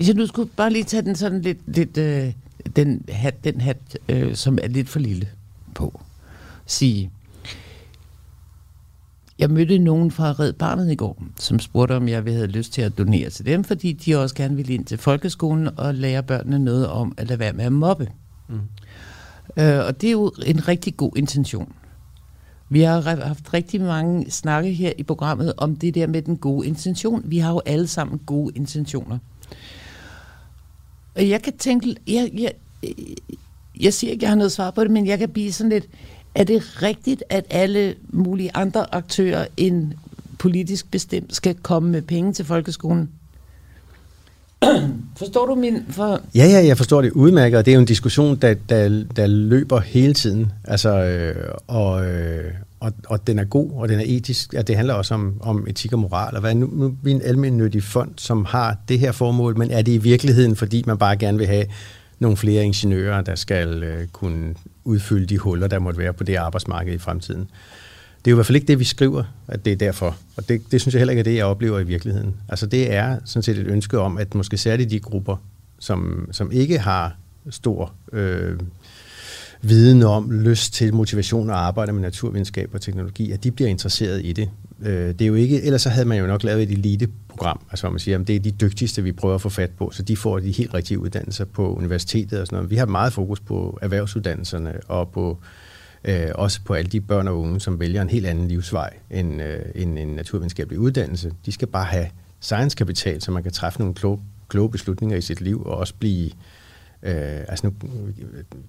Hvis 0.00 0.08
jeg 0.08 0.16
nu 0.16 0.26
skulle 0.26 0.50
bare 0.56 0.70
lige 0.70 0.84
tage 0.84 1.02
den 1.02 1.16
sådan 1.16 1.42
lidt, 1.42 1.58
lidt 1.66 1.96
øh, 1.96 2.32
den 2.76 3.04
hat, 3.08 3.44
den 3.44 3.60
hat 3.60 3.76
øh, 4.08 4.34
som 4.34 4.58
er 4.62 4.68
lidt 4.68 4.88
for 4.88 4.98
lille 4.98 5.28
på, 5.74 6.00
sige, 6.66 7.10
jeg 9.38 9.50
mødte 9.50 9.78
nogen 9.78 10.10
fra 10.10 10.32
Red 10.32 10.52
Barnet 10.52 10.92
i 10.92 10.94
går, 10.94 11.22
som 11.38 11.58
spurgte, 11.58 11.96
om 11.96 12.08
jeg 12.08 12.22
havde 12.22 12.46
lyst 12.46 12.72
til 12.72 12.82
at 12.82 12.98
donere 12.98 13.30
til 13.30 13.46
dem, 13.46 13.64
fordi 13.64 13.92
de 13.92 14.16
også 14.16 14.34
gerne 14.34 14.56
ville 14.56 14.74
ind 14.74 14.84
til 14.84 14.98
folkeskolen 14.98 15.68
og 15.76 15.94
lære 15.94 16.22
børnene 16.22 16.58
noget 16.58 16.88
om 16.88 17.14
at 17.16 17.28
lade 17.28 17.38
være 17.38 17.52
med 17.52 17.64
at 17.64 17.72
mobbe. 17.72 18.08
Mm. 18.48 18.60
Øh, 19.56 19.86
og 19.86 20.00
det 20.00 20.06
er 20.06 20.12
jo 20.12 20.32
en 20.46 20.68
rigtig 20.68 20.96
god 20.96 21.16
intention. 21.16 21.72
Vi 22.68 22.80
har 22.80 23.00
haft 23.26 23.54
rigtig 23.54 23.80
mange 23.80 24.30
snakke 24.30 24.72
her 24.72 24.92
i 24.98 25.02
programmet 25.02 25.52
om 25.56 25.76
det 25.76 25.94
der 25.94 26.06
med 26.06 26.22
den 26.22 26.36
gode 26.36 26.66
intention. 26.66 27.22
Vi 27.24 27.38
har 27.38 27.50
jo 27.50 27.60
alle 27.66 27.86
sammen 27.86 28.18
gode 28.18 28.52
intentioner. 28.56 29.18
Og 31.20 31.28
jeg 31.28 31.42
kan 31.42 31.52
tænke, 31.56 31.96
jeg, 32.08 32.30
jeg, 32.38 32.52
jeg 33.80 33.94
siger 33.94 34.12
ikke, 34.12 34.22
jeg 34.22 34.30
har 34.30 34.36
noget 34.36 34.52
svar 34.52 34.70
på 34.70 34.84
det, 34.84 34.90
men 34.90 35.06
jeg 35.06 35.18
kan 35.18 35.28
blive 35.28 35.52
sådan 35.52 35.70
lidt, 35.70 35.86
er 36.34 36.44
det 36.44 36.82
rigtigt, 36.82 37.24
at 37.28 37.44
alle 37.50 37.94
mulige 38.08 38.50
andre 38.54 38.94
aktører 38.94 39.46
end 39.56 39.92
politisk 40.38 40.90
bestemt 40.90 41.34
skal 41.34 41.54
komme 41.54 41.90
med 41.90 42.02
penge 42.02 42.32
til 42.32 42.44
folkeskolen? 42.44 43.10
Forstår 45.18 45.46
du 45.46 45.54
min... 45.54 45.82
For... 45.88 46.20
Ja, 46.34 46.46
ja, 46.46 46.66
jeg 46.66 46.76
forstår 46.76 47.02
det 47.02 47.12
udmærket, 47.12 47.58
og 47.58 47.64
det 47.64 47.70
er 47.70 47.74
jo 47.74 47.80
en 47.80 47.86
diskussion, 47.86 48.36
der, 48.36 48.54
der, 48.68 49.04
der 49.16 49.26
løber 49.26 49.80
hele 49.80 50.14
tiden. 50.14 50.52
Altså, 50.64 50.90
øh, 50.90 51.54
og, 51.66 52.06
øh, 52.06 52.52
og, 52.80 52.92
og 53.06 53.26
den 53.26 53.38
er 53.38 53.44
god, 53.44 53.70
og 53.72 53.88
den 53.88 54.00
er 54.00 54.04
etisk. 54.06 54.54
at 54.54 54.68
det 54.68 54.76
handler 54.76 54.94
også 54.94 55.14
om, 55.14 55.40
om 55.40 55.66
etik 55.68 55.92
og 55.92 55.98
moral. 55.98 56.34
Og 56.34 56.40
hvad, 56.40 56.54
nu, 56.54 56.70
nu 56.72 56.86
er 56.86 56.92
vi 57.02 57.10
en 57.10 57.22
almindelig 57.22 57.82
fond, 57.82 58.10
som 58.16 58.44
har 58.44 58.76
det 58.88 58.98
her 58.98 59.12
formål, 59.12 59.58
men 59.58 59.70
er 59.70 59.82
det 59.82 59.92
i 59.92 59.98
virkeligheden, 59.98 60.56
fordi 60.56 60.84
man 60.86 60.98
bare 60.98 61.16
gerne 61.16 61.38
vil 61.38 61.46
have 61.46 61.66
nogle 62.18 62.36
flere 62.36 62.64
ingeniører, 62.64 63.20
der 63.20 63.34
skal 63.34 63.82
øh, 63.82 64.06
kunne 64.06 64.54
udfylde 64.84 65.26
de 65.26 65.38
huller, 65.38 65.66
der 65.66 65.78
måtte 65.78 65.98
være 65.98 66.12
på 66.12 66.24
det 66.24 66.36
arbejdsmarked 66.36 66.94
i 66.94 66.98
fremtiden. 66.98 67.50
Det 68.24 68.26
er 68.26 68.30
jo 68.30 68.34
i 68.34 68.36
hvert 68.36 68.46
fald 68.46 68.56
ikke 68.56 68.68
det, 68.68 68.78
vi 68.78 68.84
skriver, 68.84 69.22
at 69.48 69.64
det 69.64 69.72
er 69.72 69.76
derfor. 69.76 70.16
Og 70.36 70.48
det, 70.48 70.72
det 70.72 70.80
synes 70.80 70.94
jeg 70.94 71.00
heller 71.00 71.12
ikke 71.12 71.20
er 71.20 71.24
det, 71.24 71.34
jeg 71.34 71.44
oplever 71.44 71.78
i 71.78 71.84
virkeligheden. 71.84 72.36
Altså 72.48 72.66
det 72.66 72.92
er 72.92 73.18
sådan 73.24 73.42
set 73.42 73.58
et 73.58 73.66
ønske 73.66 73.98
om, 73.98 74.18
at 74.18 74.34
måske 74.34 74.56
særligt 74.56 74.90
de 74.90 75.00
grupper, 75.00 75.36
som, 75.78 76.28
som 76.32 76.52
ikke 76.52 76.78
har 76.78 77.16
stor 77.50 77.92
øh, 78.12 78.58
viden 79.62 80.02
om, 80.02 80.30
lyst 80.30 80.74
til, 80.74 80.94
motivation 80.94 81.50
og 81.50 81.66
arbejde 81.66 81.92
med 81.92 82.02
naturvidenskab 82.02 82.70
og 82.74 82.80
teknologi, 82.80 83.32
at 83.32 83.44
de 83.44 83.50
bliver 83.50 83.70
interesseret 83.70 84.24
i 84.24 84.32
det. 84.32 84.50
Øh, 84.82 85.08
det 85.08 85.22
er 85.22 85.26
jo 85.26 85.34
ikke, 85.34 85.62
ellers 85.62 85.82
så 85.82 85.88
havde 85.88 86.08
man 86.08 86.18
jo 86.18 86.26
nok 86.26 86.44
lavet 86.44 86.62
et 86.62 86.70
eliteprogram, 86.70 87.60
altså 87.70 87.86
hvor 87.86 87.90
man 87.90 88.00
siger, 88.00 88.18
at 88.18 88.26
det 88.26 88.36
er 88.36 88.40
de 88.40 88.50
dygtigste, 88.50 89.02
vi 89.02 89.12
prøver 89.12 89.34
at 89.34 89.40
få 89.40 89.48
fat 89.48 89.70
på, 89.70 89.90
så 89.90 90.02
de 90.02 90.16
får 90.16 90.38
de 90.38 90.50
helt 90.50 90.74
rigtige 90.74 90.98
uddannelser 90.98 91.44
på 91.44 91.74
universitetet 91.74 92.40
og 92.40 92.46
sådan 92.46 92.56
noget. 92.56 92.70
Vi 92.70 92.76
har 92.76 92.86
meget 92.86 93.12
fokus 93.12 93.40
på 93.40 93.78
erhvervsuddannelserne 93.82 94.80
og 94.88 95.08
på 95.08 95.38
øh, 96.04 96.28
også 96.34 96.60
på 96.64 96.74
alle 96.74 96.90
de 96.90 97.00
børn 97.00 97.28
og 97.28 97.38
unge, 97.38 97.60
som 97.60 97.80
vælger 97.80 98.02
en 98.02 98.10
helt 98.10 98.26
anden 98.26 98.48
livsvej 98.48 98.90
end, 99.10 99.42
øh, 99.42 99.60
end 99.74 99.98
en 99.98 100.08
naturvidenskabelig 100.08 100.78
uddannelse. 100.78 101.32
De 101.46 101.52
skal 101.52 101.68
bare 101.68 101.84
have 101.84 102.06
science-kapital, 102.40 103.22
så 103.22 103.30
man 103.30 103.42
kan 103.42 103.52
træffe 103.52 103.78
nogle 103.78 103.94
kloge, 103.94 104.20
kloge 104.48 104.70
beslutninger 104.70 105.16
i 105.16 105.20
sit 105.20 105.40
liv 105.40 105.62
og 105.66 105.76
også 105.76 105.94
blive 105.98 106.24
Øh, 106.26 106.32
Øh, 107.02 107.40
altså 107.48 107.66
nu, 107.66 107.72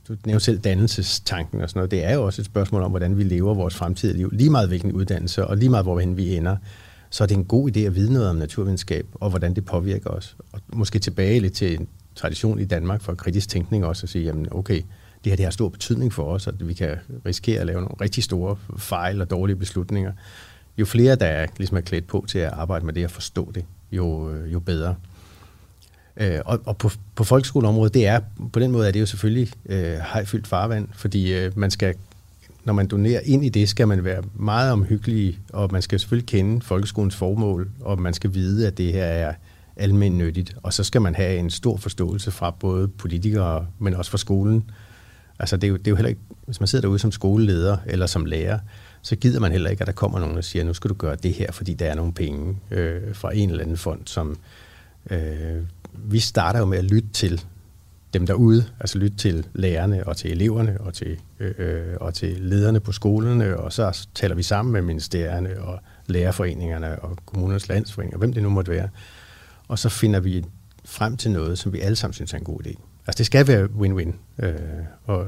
du 0.07 0.15
nævnte 0.25 0.45
selv 0.45 0.59
dannelsestanken 0.59 1.61
og 1.61 1.69
sådan 1.69 1.79
noget. 1.79 1.91
Det 1.91 2.03
er 2.05 2.13
jo 2.13 2.25
også 2.25 2.41
et 2.41 2.45
spørgsmål 2.45 2.83
om, 2.83 2.91
hvordan 2.91 3.17
vi 3.17 3.23
lever 3.23 3.53
vores 3.53 3.75
fremtidige 3.75 4.17
liv. 4.17 4.29
Lige 4.33 4.49
meget 4.49 4.67
hvilken 4.67 4.91
uddannelse, 4.91 5.47
og 5.47 5.57
lige 5.57 5.69
meget 5.69 5.85
hvorhen 5.85 6.17
vi 6.17 6.35
ender, 6.35 6.57
så 7.09 7.23
er 7.23 7.27
det 7.27 7.37
en 7.37 7.45
god 7.45 7.71
idé 7.75 7.79
at 7.79 7.95
vide 7.95 8.13
noget 8.13 8.29
om 8.29 8.35
naturvidenskab, 8.35 9.05
og 9.13 9.29
hvordan 9.29 9.53
det 9.53 9.65
påvirker 9.65 10.09
os. 10.09 10.37
Og 10.51 10.59
måske 10.73 10.99
tilbage 10.99 11.39
lidt 11.39 11.53
til 11.53 11.79
en 11.79 11.87
tradition 12.15 12.59
i 12.59 12.65
Danmark 12.65 13.01
for 13.01 13.13
kritisk 13.13 13.49
tænkning 13.49 13.85
også, 13.85 14.05
at 14.05 14.09
sige, 14.09 14.25
jamen 14.25 14.47
okay, 14.51 14.81
det 15.23 15.31
her 15.31 15.35
det 15.35 15.45
har 15.45 15.51
stor 15.51 15.69
betydning 15.69 16.13
for 16.13 16.23
os, 16.23 16.47
at 16.47 16.67
vi 16.67 16.73
kan 16.73 16.97
risikere 17.25 17.59
at 17.59 17.67
lave 17.67 17.81
nogle 17.81 17.95
rigtig 18.01 18.23
store 18.23 18.57
fejl 18.77 19.21
og 19.21 19.29
dårlige 19.29 19.55
beslutninger. 19.55 20.11
Jo 20.77 20.85
flere, 20.85 21.15
der 21.15 21.25
er, 21.25 21.47
ligesom 21.57 21.77
er 21.77 21.81
klædt 21.81 22.07
på 22.07 22.25
til 22.27 22.39
at 22.39 22.51
arbejde 22.53 22.85
med 22.85 22.93
det 22.93 23.05
og 23.05 23.11
forstå 23.11 23.51
det, 23.55 23.65
jo, 23.91 24.31
øh, 24.31 24.53
jo 24.53 24.59
bedre. 24.59 24.95
Øh, 26.17 26.39
og 26.45 26.61
og 26.65 26.77
på, 26.77 26.89
på 27.15 27.23
folkeskoleområdet, 27.23 27.93
det 27.93 28.07
er, 28.07 28.19
på 28.53 28.59
den 28.59 28.71
måde 28.71 28.87
er 28.87 28.91
det 28.91 28.99
jo 28.99 29.05
selvfølgelig 29.05 29.51
øh, 29.65 29.93
hejfyldt 30.13 30.47
farvand, 30.47 30.87
fordi 30.93 31.33
øh, 31.33 31.57
man 31.57 31.71
skal, 31.71 31.95
når 32.63 32.73
man 32.73 32.87
donerer 32.87 33.19
ind 33.23 33.45
i 33.45 33.49
det, 33.49 33.69
skal 33.69 33.87
man 33.87 34.03
være 34.03 34.23
meget 34.33 34.71
omhyggelig, 34.71 35.39
og 35.53 35.69
man 35.71 35.81
skal 35.81 35.99
selvfølgelig 35.99 36.27
kende 36.27 36.61
folkeskolens 36.61 37.15
formål, 37.15 37.69
og 37.81 38.01
man 38.01 38.13
skal 38.13 38.33
vide, 38.33 38.67
at 38.67 38.77
det 38.77 38.93
her 38.93 39.05
er 39.05 39.33
almindeligt 39.75 40.27
nyttigt. 40.27 40.55
Og 40.63 40.73
så 40.73 40.83
skal 40.83 41.01
man 41.01 41.15
have 41.15 41.37
en 41.37 41.49
stor 41.49 41.77
forståelse 41.77 42.31
fra 42.31 42.51
både 42.59 42.87
politikere, 42.87 43.67
men 43.79 43.93
også 43.93 44.11
fra 44.11 44.17
skolen. 44.17 44.63
Altså 45.39 45.57
det 45.57 45.63
er 45.63 45.69
jo, 45.69 45.77
det 45.77 45.87
er 45.87 45.91
jo 45.91 45.95
heller 45.95 46.09
ikke, 46.09 46.21
hvis 46.45 46.59
man 46.59 46.67
sidder 46.67 46.81
derude 46.81 46.99
som 46.99 47.11
skoleleder 47.11 47.77
eller 47.85 48.05
som 48.05 48.25
lærer, 48.25 48.59
så 49.01 49.15
gider 49.15 49.39
man 49.39 49.51
heller 49.51 49.69
ikke, 49.69 49.81
at 49.81 49.87
der 49.87 49.93
kommer 49.93 50.19
nogen 50.19 50.37
og 50.37 50.43
siger, 50.43 50.65
nu 50.65 50.73
skal 50.73 50.89
du 50.89 50.95
gøre 50.95 51.15
det 51.15 51.33
her, 51.33 51.51
fordi 51.51 51.73
der 51.73 51.85
er 51.85 51.95
nogle 51.95 52.13
penge 52.13 52.57
øh, 52.71 53.15
fra 53.15 53.35
en 53.35 53.49
eller 53.49 53.63
anden 53.63 53.77
fond, 53.77 54.01
som 54.05 54.37
øh, 55.09 55.57
vi 55.93 56.19
starter 56.19 56.59
jo 56.59 56.65
med 56.65 56.77
at 56.77 56.83
lytte 56.83 57.09
til 57.13 57.45
dem 58.13 58.25
derude, 58.25 58.65
altså 58.79 58.97
lytte 58.97 59.17
til 59.17 59.47
lærerne 59.53 60.07
og 60.07 60.17
til 60.17 60.31
eleverne 60.31 60.77
og 60.81 60.93
til, 60.93 61.19
øh, 61.39 61.53
øh 61.57 61.97
og 62.01 62.13
til 62.13 62.37
lederne 62.39 62.79
på 62.79 62.91
skolerne, 62.91 63.57
og 63.57 63.73
så 63.73 64.07
taler 64.15 64.35
vi 64.35 64.43
sammen 64.43 64.73
med 64.73 64.81
ministerierne 64.81 65.61
og 65.61 65.79
lærerforeningerne 66.07 66.99
og 66.99 67.17
kommunernes 67.25 67.69
landsforeninger, 67.69 68.17
hvem 68.17 68.33
det 68.33 68.43
nu 68.43 68.49
måtte 68.49 68.71
være. 68.71 68.89
Og 69.67 69.79
så 69.79 69.89
finder 69.89 70.19
vi 70.19 70.45
frem 70.85 71.17
til 71.17 71.31
noget, 71.31 71.59
som 71.59 71.73
vi 71.73 71.79
alle 71.79 71.95
sammen 71.95 72.13
synes 72.13 72.33
er 72.33 72.37
en 72.37 72.43
god 72.43 72.59
idé. 72.65 72.73
Altså 73.07 73.17
det 73.17 73.25
skal 73.25 73.47
være 73.47 73.65
win-win. 73.65 74.43
Øh, 74.45 74.55
og, 75.05 75.27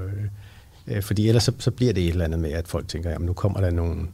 øh, 0.88 1.04
fordi 1.04 1.28
ellers 1.28 1.43
så, 1.43 1.52
så 1.60 1.71
bliver 1.71 1.93
det 1.93 2.04
et 2.04 2.10
eller 2.10 2.26
andet 2.26 2.39
med, 2.39 2.52
at 2.52 2.67
folk 2.67 2.88
tænker, 2.88 3.10
jamen 3.10 3.26
nu 3.26 3.34
kommer 3.34 3.62
der 3.62 3.71
nogen, 3.71 4.10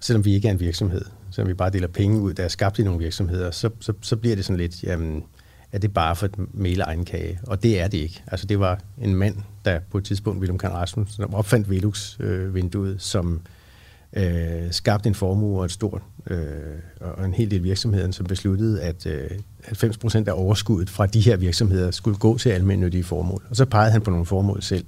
selvom 0.00 0.24
vi 0.24 0.34
ikke 0.34 0.48
er 0.48 0.52
en 0.52 0.60
virksomhed, 0.60 1.04
selvom 1.30 1.48
vi 1.48 1.54
bare 1.54 1.70
deler 1.70 1.88
penge 1.88 2.20
ud, 2.20 2.34
der 2.34 2.44
er 2.44 2.48
skabt 2.48 2.78
i 2.78 2.82
nogle 2.82 2.98
virksomheder, 2.98 3.50
så, 3.50 3.70
så, 3.80 3.92
så 4.00 4.16
bliver 4.16 4.36
det 4.36 4.44
sådan 4.44 4.56
lidt, 4.56 4.82
jamen 4.82 5.24
at 5.72 5.82
det 5.82 5.94
bare 5.94 6.16
for 6.16 6.26
et 6.26 6.54
male 6.54 6.82
egen 6.84 7.04
kage. 7.04 7.40
Og 7.46 7.62
det 7.62 7.80
er 7.80 7.88
det 7.88 7.98
ikke. 7.98 8.22
Altså 8.26 8.46
det 8.46 8.60
var 8.60 8.80
en 8.98 9.14
mand, 9.14 9.36
der 9.64 9.80
på 9.90 9.98
et 9.98 10.04
tidspunkt, 10.04 10.40
Willem 10.40 10.58
Kahn 10.58 10.74
Rasmussen, 10.74 11.16
som 11.16 11.34
opfandt 11.34 11.70
Velux-vinduet, 11.70 12.92
øh, 12.92 12.98
som 12.98 13.40
øh, 14.12 14.72
skabte 14.72 15.08
en 15.08 15.14
formue 15.14 15.58
og 15.58 15.64
et 15.64 15.72
stort, 15.72 16.02
øh, 16.30 16.38
og 17.00 17.24
en 17.24 17.34
hel 17.34 17.50
del 17.50 17.62
virksomheder, 17.62 18.10
som 18.10 18.26
besluttede, 18.26 18.82
at 18.82 19.06
øh, 19.06 19.30
90% 19.64 20.28
af 20.28 20.32
overskuddet 20.32 20.90
fra 20.90 21.06
de 21.06 21.20
her 21.20 21.36
virksomheder 21.36 21.90
skulle 21.90 22.18
gå 22.18 22.38
til 22.38 22.48
almindelige 22.48 23.04
formål. 23.04 23.42
Og 23.50 23.56
så 23.56 23.64
pegede 23.64 23.92
han 23.92 24.00
på 24.00 24.10
nogle 24.10 24.26
formål 24.26 24.62
selv. 24.62 24.84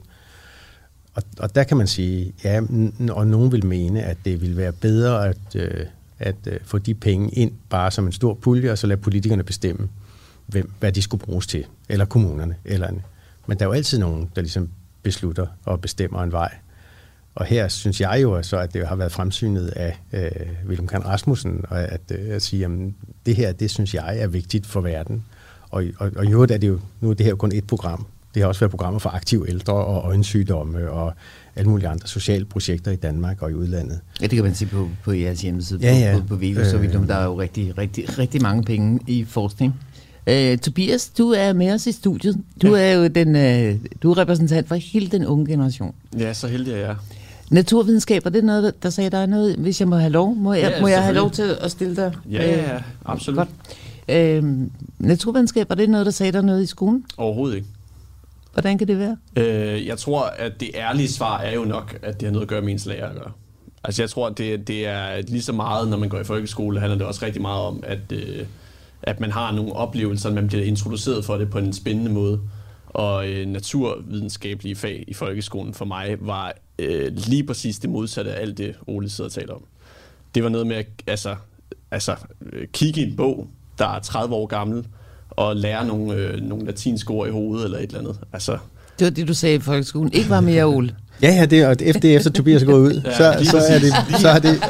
Og, 1.14 1.22
og 1.38 1.54
der 1.54 1.64
kan 1.64 1.76
man 1.76 1.86
sige, 1.86 2.32
ja, 2.44 2.60
og 3.10 3.26
nogen 3.26 3.52
vil 3.52 3.66
mene, 3.66 4.02
at 4.02 4.16
det 4.24 4.40
ville 4.40 4.56
være 4.56 4.72
bedre 4.72 5.28
at, 5.28 5.56
øh, 5.56 5.86
at 6.18 6.36
øh, 6.46 6.58
få 6.64 6.78
de 6.78 6.94
penge 6.94 7.30
ind 7.30 7.52
bare 7.70 7.90
som 7.90 8.06
en 8.06 8.12
stor 8.12 8.34
pulje, 8.34 8.72
og 8.72 8.78
så 8.78 8.86
lade 8.86 9.00
politikerne 9.00 9.42
bestemme 9.42 9.88
hvem, 10.48 10.72
hvad 10.80 10.92
de 10.92 11.02
skulle 11.02 11.24
bruges 11.24 11.46
til, 11.46 11.66
eller 11.88 12.04
kommunerne. 12.04 12.56
Eller 12.64 12.88
en. 12.88 13.02
Men 13.46 13.58
der 13.58 13.64
er 13.64 13.68
jo 13.68 13.72
altid 13.72 13.98
nogen, 13.98 14.30
der 14.36 14.42
ligesom 14.42 14.70
beslutter 15.02 15.46
og 15.64 15.80
bestemmer 15.80 16.22
en 16.22 16.32
vej. 16.32 16.54
Og 17.34 17.44
her 17.44 17.68
synes 17.68 18.00
jeg 18.00 18.18
jo 18.22 18.42
så, 18.42 18.56
at 18.58 18.74
det 18.74 18.88
har 18.88 18.96
været 18.96 19.12
fremsynet 19.12 19.68
af 19.68 19.98
øh, 20.12 20.30
Willem 20.68 20.86
Kahn 20.86 21.06
Rasmussen, 21.06 21.64
og 21.68 21.78
at, 21.80 22.00
øh, 22.10 22.34
at 22.34 22.42
sige, 22.42 22.64
at 22.64 22.70
det 23.26 23.36
her, 23.36 23.52
det 23.52 23.70
synes 23.70 23.94
jeg 23.94 24.18
er 24.18 24.26
vigtigt 24.26 24.66
for 24.66 24.80
verden. 24.80 25.24
Og, 25.70 25.84
og, 25.98 26.10
og 26.16 26.30
jo, 26.30 26.42
er 26.42 26.46
det 26.46 26.68
jo, 26.68 26.80
nu 27.00 27.10
er 27.10 27.14
det 27.14 27.26
her 27.26 27.30
jo 27.30 27.36
kun 27.36 27.52
et 27.52 27.66
program. 27.66 28.06
Det 28.34 28.42
har 28.42 28.48
også 28.48 28.60
været 28.60 28.70
programmer 28.70 28.98
for 28.98 29.10
aktive 29.10 29.48
ældre 29.48 29.72
og 29.72 30.08
øjensygdomme 30.08 30.90
og 30.90 31.12
alle 31.56 31.70
mulige 31.70 31.88
andre 31.88 32.08
sociale 32.08 32.44
projekter 32.44 32.90
i 32.90 32.96
Danmark 32.96 33.42
og 33.42 33.50
i 33.50 33.54
udlandet. 33.54 34.00
Ja, 34.20 34.26
det 34.26 34.36
kan 34.36 34.44
man 34.44 34.54
sige 34.54 34.68
på, 34.68 34.88
på 35.04 35.12
jeres 35.12 35.42
hjemmeside, 35.42 35.80
ja, 35.82 35.98
ja. 35.98 36.18
på, 36.18 36.26
på, 36.26 36.36
på 36.36 36.42
øh, 36.44 36.66
så 36.66 37.04
der 37.08 37.14
er 37.14 37.24
jo 37.24 37.40
rigtig, 37.40 37.78
rigtig, 37.78 38.18
rigtig 38.18 38.42
mange 38.42 38.62
penge 38.64 39.00
i 39.06 39.24
forskning. 39.24 39.74
Uh, 40.28 40.58
Tobias, 40.58 41.08
du 41.08 41.30
er 41.30 41.52
med 41.52 41.72
os 41.72 41.86
i 41.86 41.92
studiet. 41.92 42.36
Du 42.62 42.76
ja. 42.76 42.82
er 42.82 42.92
jo 42.92 43.06
den, 43.06 43.28
uh, 43.28 43.80
du 44.02 44.10
er 44.10 44.18
repræsentant 44.18 44.68
for 44.68 44.74
hele 44.74 45.06
den 45.06 45.26
unge 45.26 45.46
generation. 45.46 45.94
Ja, 46.18 46.32
så 46.32 46.48
heldig 46.48 46.72
er 46.72 46.76
jeg. 46.76 46.96
Naturvidenskab, 47.50 48.26
er 48.26 48.30
det 48.30 48.44
noget, 48.44 48.82
der 48.82 48.90
sagde 48.90 49.10
dig 49.10 49.26
noget, 49.26 49.56
hvis 49.56 49.80
jeg 49.80 49.88
må 49.88 49.96
have 49.96 50.10
lov? 50.10 50.36
Må 50.36 50.52
jeg, 50.52 50.70
ja, 50.70 50.80
må 50.80 50.88
jeg 50.88 51.02
have 51.02 51.14
lov 51.14 51.30
til 51.30 51.56
at 51.60 51.70
stille 51.70 51.96
dig? 51.96 52.12
Ja, 52.30 52.50
ja, 52.50 52.72
ja 52.72 52.82
absolut. 53.04 53.48
Godt. 54.08 54.44
Uh, 54.44 54.68
naturvidenskab, 54.98 55.70
er 55.70 55.74
det 55.74 55.90
noget, 55.90 56.06
der 56.06 56.12
sagde 56.12 56.32
dig 56.32 56.42
noget 56.42 56.62
i 56.62 56.66
skolen? 56.66 57.04
Overhovedet 57.16 57.56
ikke. 57.56 57.68
Hvordan 58.52 58.78
kan 58.78 58.88
det 58.88 58.98
være? 58.98 59.16
Uh, 59.36 59.86
jeg 59.86 59.98
tror, 59.98 60.22
at 60.22 60.60
det 60.60 60.70
ærlige 60.74 61.08
svar 61.08 61.38
er 61.40 61.54
jo 61.54 61.64
nok, 61.64 61.98
at 62.02 62.20
det 62.20 62.26
har 62.26 62.32
noget 62.32 62.44
at 62.44 62.48
gøre 62.48 62.62
med 62.62 62.72
ens 62.72 62.86
lærer 62.86 63.08
at 63.08 63.16
gøre. 63.16 63.32
Altså 63.84 64.02
jeg 64.02 64.10
tror, 64.10 64.28
det, 64.28 64.68
det 64.68 64.86
er 64.86 65.22
lige 65.28 65.42
så 65.42 65.52
meget, 65.52 65.88
når 65.88 65.96
man 65.96 66.08
går 66.08 66.20
i 66.20 66.24
folkeskole, 66.24 66.80
handler 66.80 66.98
det 66.98 67.06
også 67.06 67.26
rigtig 67.26 67.42
meget 67.42 67.62
om, 67.62 67.82
at, 67.86 68.12
øh, 68.12 68.46
at 69.02 69.20
man 69.20 69.30
har 69.32 69.52
nogle 69.52 69.72
oplevelser, 69.72 70.32
man 70.32 70.48
bliver 70.48 70.64
introduceret 70.64 71.24
for 71.24 71.36
det 71.36 71.50
på 71.50 71.58
en 71.58 71.72
spændende 71.72 72.10
måde. 72.10 72.40
Og 72.86 73.28
øh, 73.28 73.46
naturvidenskabelige 73.46 74.76
fag 74.76 75.04
i 75.08 75.14
folkeskolen 75.14 75.74
for 75.74 75.84
mig 75.84 76.16
var 76.20 76.52
øh, 76.78 77.12
lige 77.16 77.44
præcis 77.44 77.78
det 77.78 77.90
modsatte 77.90 78.32
af 78.34 78.42
alt 78.42 78.58
det, 78.58 78.74
Ole 78.86 79.08
sidder 79.10 79.28
og 79.28 79.32
taler 79.32 79.54
om. 79.54 79.62
Det 80.34 80.42
var 80.42 80.48
noget 80.48 80.66
med 80.66 80.76
at 80.76 80.86
altså, 81.06 81.34
altså, 81.90 82.16
øh, 82.52 82.66
kigge 82.72 83.00
i 83.00 83.04
en 83.10 83.16
bog, 83.16 83.48
der 83.78 83.86
er 83.86 83.98
30 84.00 84.34
år 84.34 84.46
gammel, 84.46 84.86
og 85.30 85.56
lære 85.56 85.86
nogle, 85.86 86.14
øh, 86.14 86.40
nogle 86.40 86.66
latinske 86.66 87.10
ord 87.10 87.28
i 87.28 87.30
hovedet 87.30 87.64
eller 87.64 87.78
et 87.78 87.82
eller 87.86 87.98
andet. 87.98 88.18
Altså, 88.32 88.58
Det 88.98 89.04
var 89.04 89.10
det, 89.10 89.28
du 89.28 89.34
sagde 89.34 89.54
i 89.54 89.58
folkeskolen. 89.58 90.12
Ikke 90.12 90.30
var 90.30 90.40
mere, 90.40 90.64
Ole. 90.64 90.94
Ja, 91.22 91.34
ja, 91.34 91.46
det, 91.46 91.66
og 91.66 91.76
efter, 91.80 92.12
er 92.12 92.16
efter 92.16 92.30
Tobias 92.30 92.62
er 92.62 92.66
gået 92.66 92.80
ud, 92.80 93.02
Ja, 93.04 93.16
så, 93.16 93.50
så, 93.50 93.58
er 93.58 93.78
det, 93.78 94.20
så 94.20 94.28
har 94.30 94.38
det, 94.38 94.60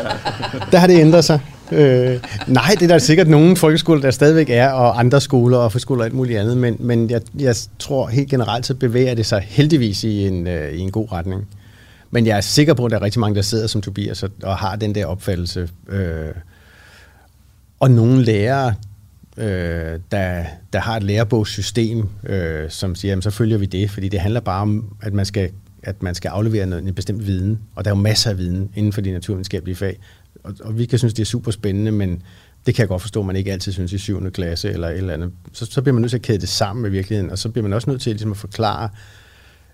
der 0.73 0.79
har 0.79 0.87
det 0.87 1.01
ændret 1.01 1.25
sig. 1.25 1.41
Øh, 1.72 2.20
nej, 2.46 2.70
det 2.70 2.83
er 2.83 2.87
der 2.87 2.98
sikkert 2.98 3.28
nogle 3.28 3.57
folkeskoler, 3.57 4.00
der 4.00 4.11
stadigvæk 4.11 4.50
er, 4.50 4.70
og 4.70 4.98
andre 4.98 5.20
skoler 5.20 5.59
og 5.59 5.72
friskoler 5.72 6.00
og 6.00 6.07
alt 6.07 6.14
muligt 6.14 6.38
andet, 6.38 6.57
men, 6.57 6.76
men 6.78 7.11
jeg, 7.11 7.20
jeg 7.38 7.54
tror 7.78 8.09
helt 8.09 8.31
generelt, 8.31 8.66
så 8.66 8.74
bevæger 8.74 9.14
det 9.14 9.26
sig 9.26 9.40
heldigvis 9.48 10.04
i 10.04 10.26
en, 10.26 10.46
øh, 10.46 10.72
i 10.72 10.78
en 10.78 10.90
god 10.90 11.12
retning. 11.12 11.48
Men 12.11 12.26
jeg 12.26 12.37
er 12.37 12.40
sikker 12.40 12.74
på, 12.74 12.85
at 12.85 12.90
der 12.90 12.96
er 12.98 13.02
rigtig 13.02 13.20
mange, 13.20 13.37
der 13.37 13.42
sidder 13.42 13.66
som 13.66 13.81
Tobias 13.81 14.22
og, 14.22 14.31
og 14.42 14.57
har 14.57 14.76
den 14.76 14.94
der 14.94 15.07
opfattelse. 15.07 15.68
Øh, 15.88 16.28
og 17.81 17.90
nogle 17.90 18.24
lærere, 18.24 18.74
øh, 19.37 20.00
der, 20.12 20.44
der 20.72 20.78
har 20.78 20.96
et 20.96 21.02
lærebogssystem, 21.02 22.09
øh, 22.26 22.70
som 22.70 22.94
siger, 22.94 23.12
jamen, 23.12 23.22
så 23.22 23.31
følger 23.31 23.59
vi 23.59 23.66
det, 23.66 23.90
fordi 23.90 24.09
det 24.09 24.20
handler 24.20 24.40
bare 24.40 24.62
om, 24.62 24.96
at 25.02 25.12
man 25.12 25.26
skal, 25.26 25.50
at 25.83 26.02
man 26.02 26.14
skal 26.14 26.28
aflevere 26.28 26.66
noget, 26.66 26.85
en 26.85 26.94
bestemt 26.94 27.26
viden, 27.26 27.59
og 27.74 27.85
der 27.85 27.90
er 27.90 27.94
jo 27.96 28.00
masser 28.00 28.31
af 28.31 28.38
viden 28.38 28.70
inden 28.74 28.92
for 28.92 29.00
de 29.00 29.12
naturvidenskabelige 29.12 29.76
fag, 29.76 29.98
og, 30.49 30.55
og 30.69 30.79
vi 30.79 30.87
kan 30.87 30.99
synes, 30.99 31.15
det 31.15 31.23
er 31.23 31.27
super 31.27 31.51
spændende, 31.51 31.91
men 31.93 32.23
det 32.67 32.75
kan 32.75 32.83
jeg 32.83 32.89
godt 32.89 33.03
forstå, 33.03 33.21
at 33.21 33.27
man 33.27 33.37
ikke 33.37 33.53
altid 33.53 33.73
synes 33.73 33.93
i 33.93 33.99
7. 33.99 34.31
klasse 34.31 34.71
eller 34.73 34.89
et 34.89 34.97
eller 34.97 35.15
andet. 35.15 35.31
Så, 35.53 35.67
så 35.67 35.83
bliver 35.83 35.93
man 35.93 36.01
nødt 36.01 36.11
til 36.11 36.19
at 36.19 36.23
kæde 36.23 36.39
det 36.39 36.49
sammen 36.49 36.83
med 36.83 36.91
virkeligheden, 36.91 37.31
og 37.31 37.39
så 37.39 37.49
bliver 37.49 37.63
man 37.63 37.73
også 37.73 37.91
nødt 37.91 38.01
til 38.01 38.13
ligesom, 38.13 38.31
at 38.31 38.37
forklare 38.37 38.89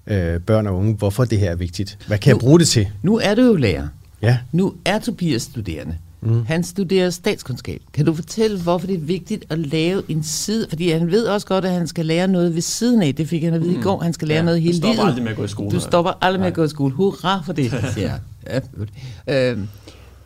øh, 0.07 0.41
børn 0.41 0.67
og 0.67 0.77
unge, 0.77 0.95
hvorfor 0.95 1.25
det 1.25 1.39
her 1.39 1.51
er 1.51 1.55
vigtigt. 1.57 1.99
Hvad 2.07 2.19
kan 2.19 2.31
Nu- 2.31 2.37
jeg 2.37 2.41
bruge 2.41 2.59
det 2.59 2.69
til? 2.69 2.89
Nu 3.03 3.19
er 3.19 3.35
du 3.35 3.43
jo 3.43 3.55
lærer. 3.55 3.89
Ja. 4.23 4.39
Nu 4.53 4.75
er 4.85 4.99
Tobias 4.99 5.43
studerende. 5.43 5.97
Mm. 6.21 6.45
Han 6.47 6.65
studerer 6.65 7.11
statskundskab. 7.11 7.81
Kan 7.93 8.05
du 8.07 8.15
fortælle, 8.15 8.61
hvorfor 8.63 8.87
det 8.87 8.95
er 8.95 9.01
vigtigt 9.01 9.45
at 9.51 9.59
lave 9.59 10.03
en 10.09 10.23
side? 10.23 10.67
Fordi 10.69 10.91
han 10.91 11.11
ved 11.11 11.27
også 11.27 11.47
godt, 11.47 11.65
at 11.65 11.71
han 11.73 11.87
skal 11.87 12.07
lære 12.07 12.29
noget 12.29 12.55
ved 12.55 12.63
siden 12.63 13.03
af. 13.03 13.15
Det 13.15 13.29
fik 13.29 13.43
han 13.43 13.55
at 13.55 13.61
vide 13.61 13.73
mm. 13.73 13.79
i 13.81 13.83
går. 13.83 14.01
Han 14.03 14.13
skal 14.13 14.29
lære 14.29 14.39
Ja, 14.39 14.45
noget 14.45 14.57
du 14.59 14.63
hele 14.63 14.77
stopper 14.77 14.93
livet. 14.95 15.07
aldrig 15.07 15.23
med 15.23 15.31
at 15.31 15.37
gå 15.37 15.45
i 15.45 15.49
skole, 15.49 15.71
Du 15.71 15.81
stopper 15.81 16.13
aldrig 16.21 16.41
med 16.41 16.47
at 16.49 16.55
gå 16.55 16.65
i 16.65 16.69
skole. 16.69 16.95
Hurra 16.95 17.43
for 17.47 17.53
det, 17.53 17.71
siger 17.95 18.09
jeg. 18.09 18.19
Ja, 18.51 18.61
godt. 18.79 19.59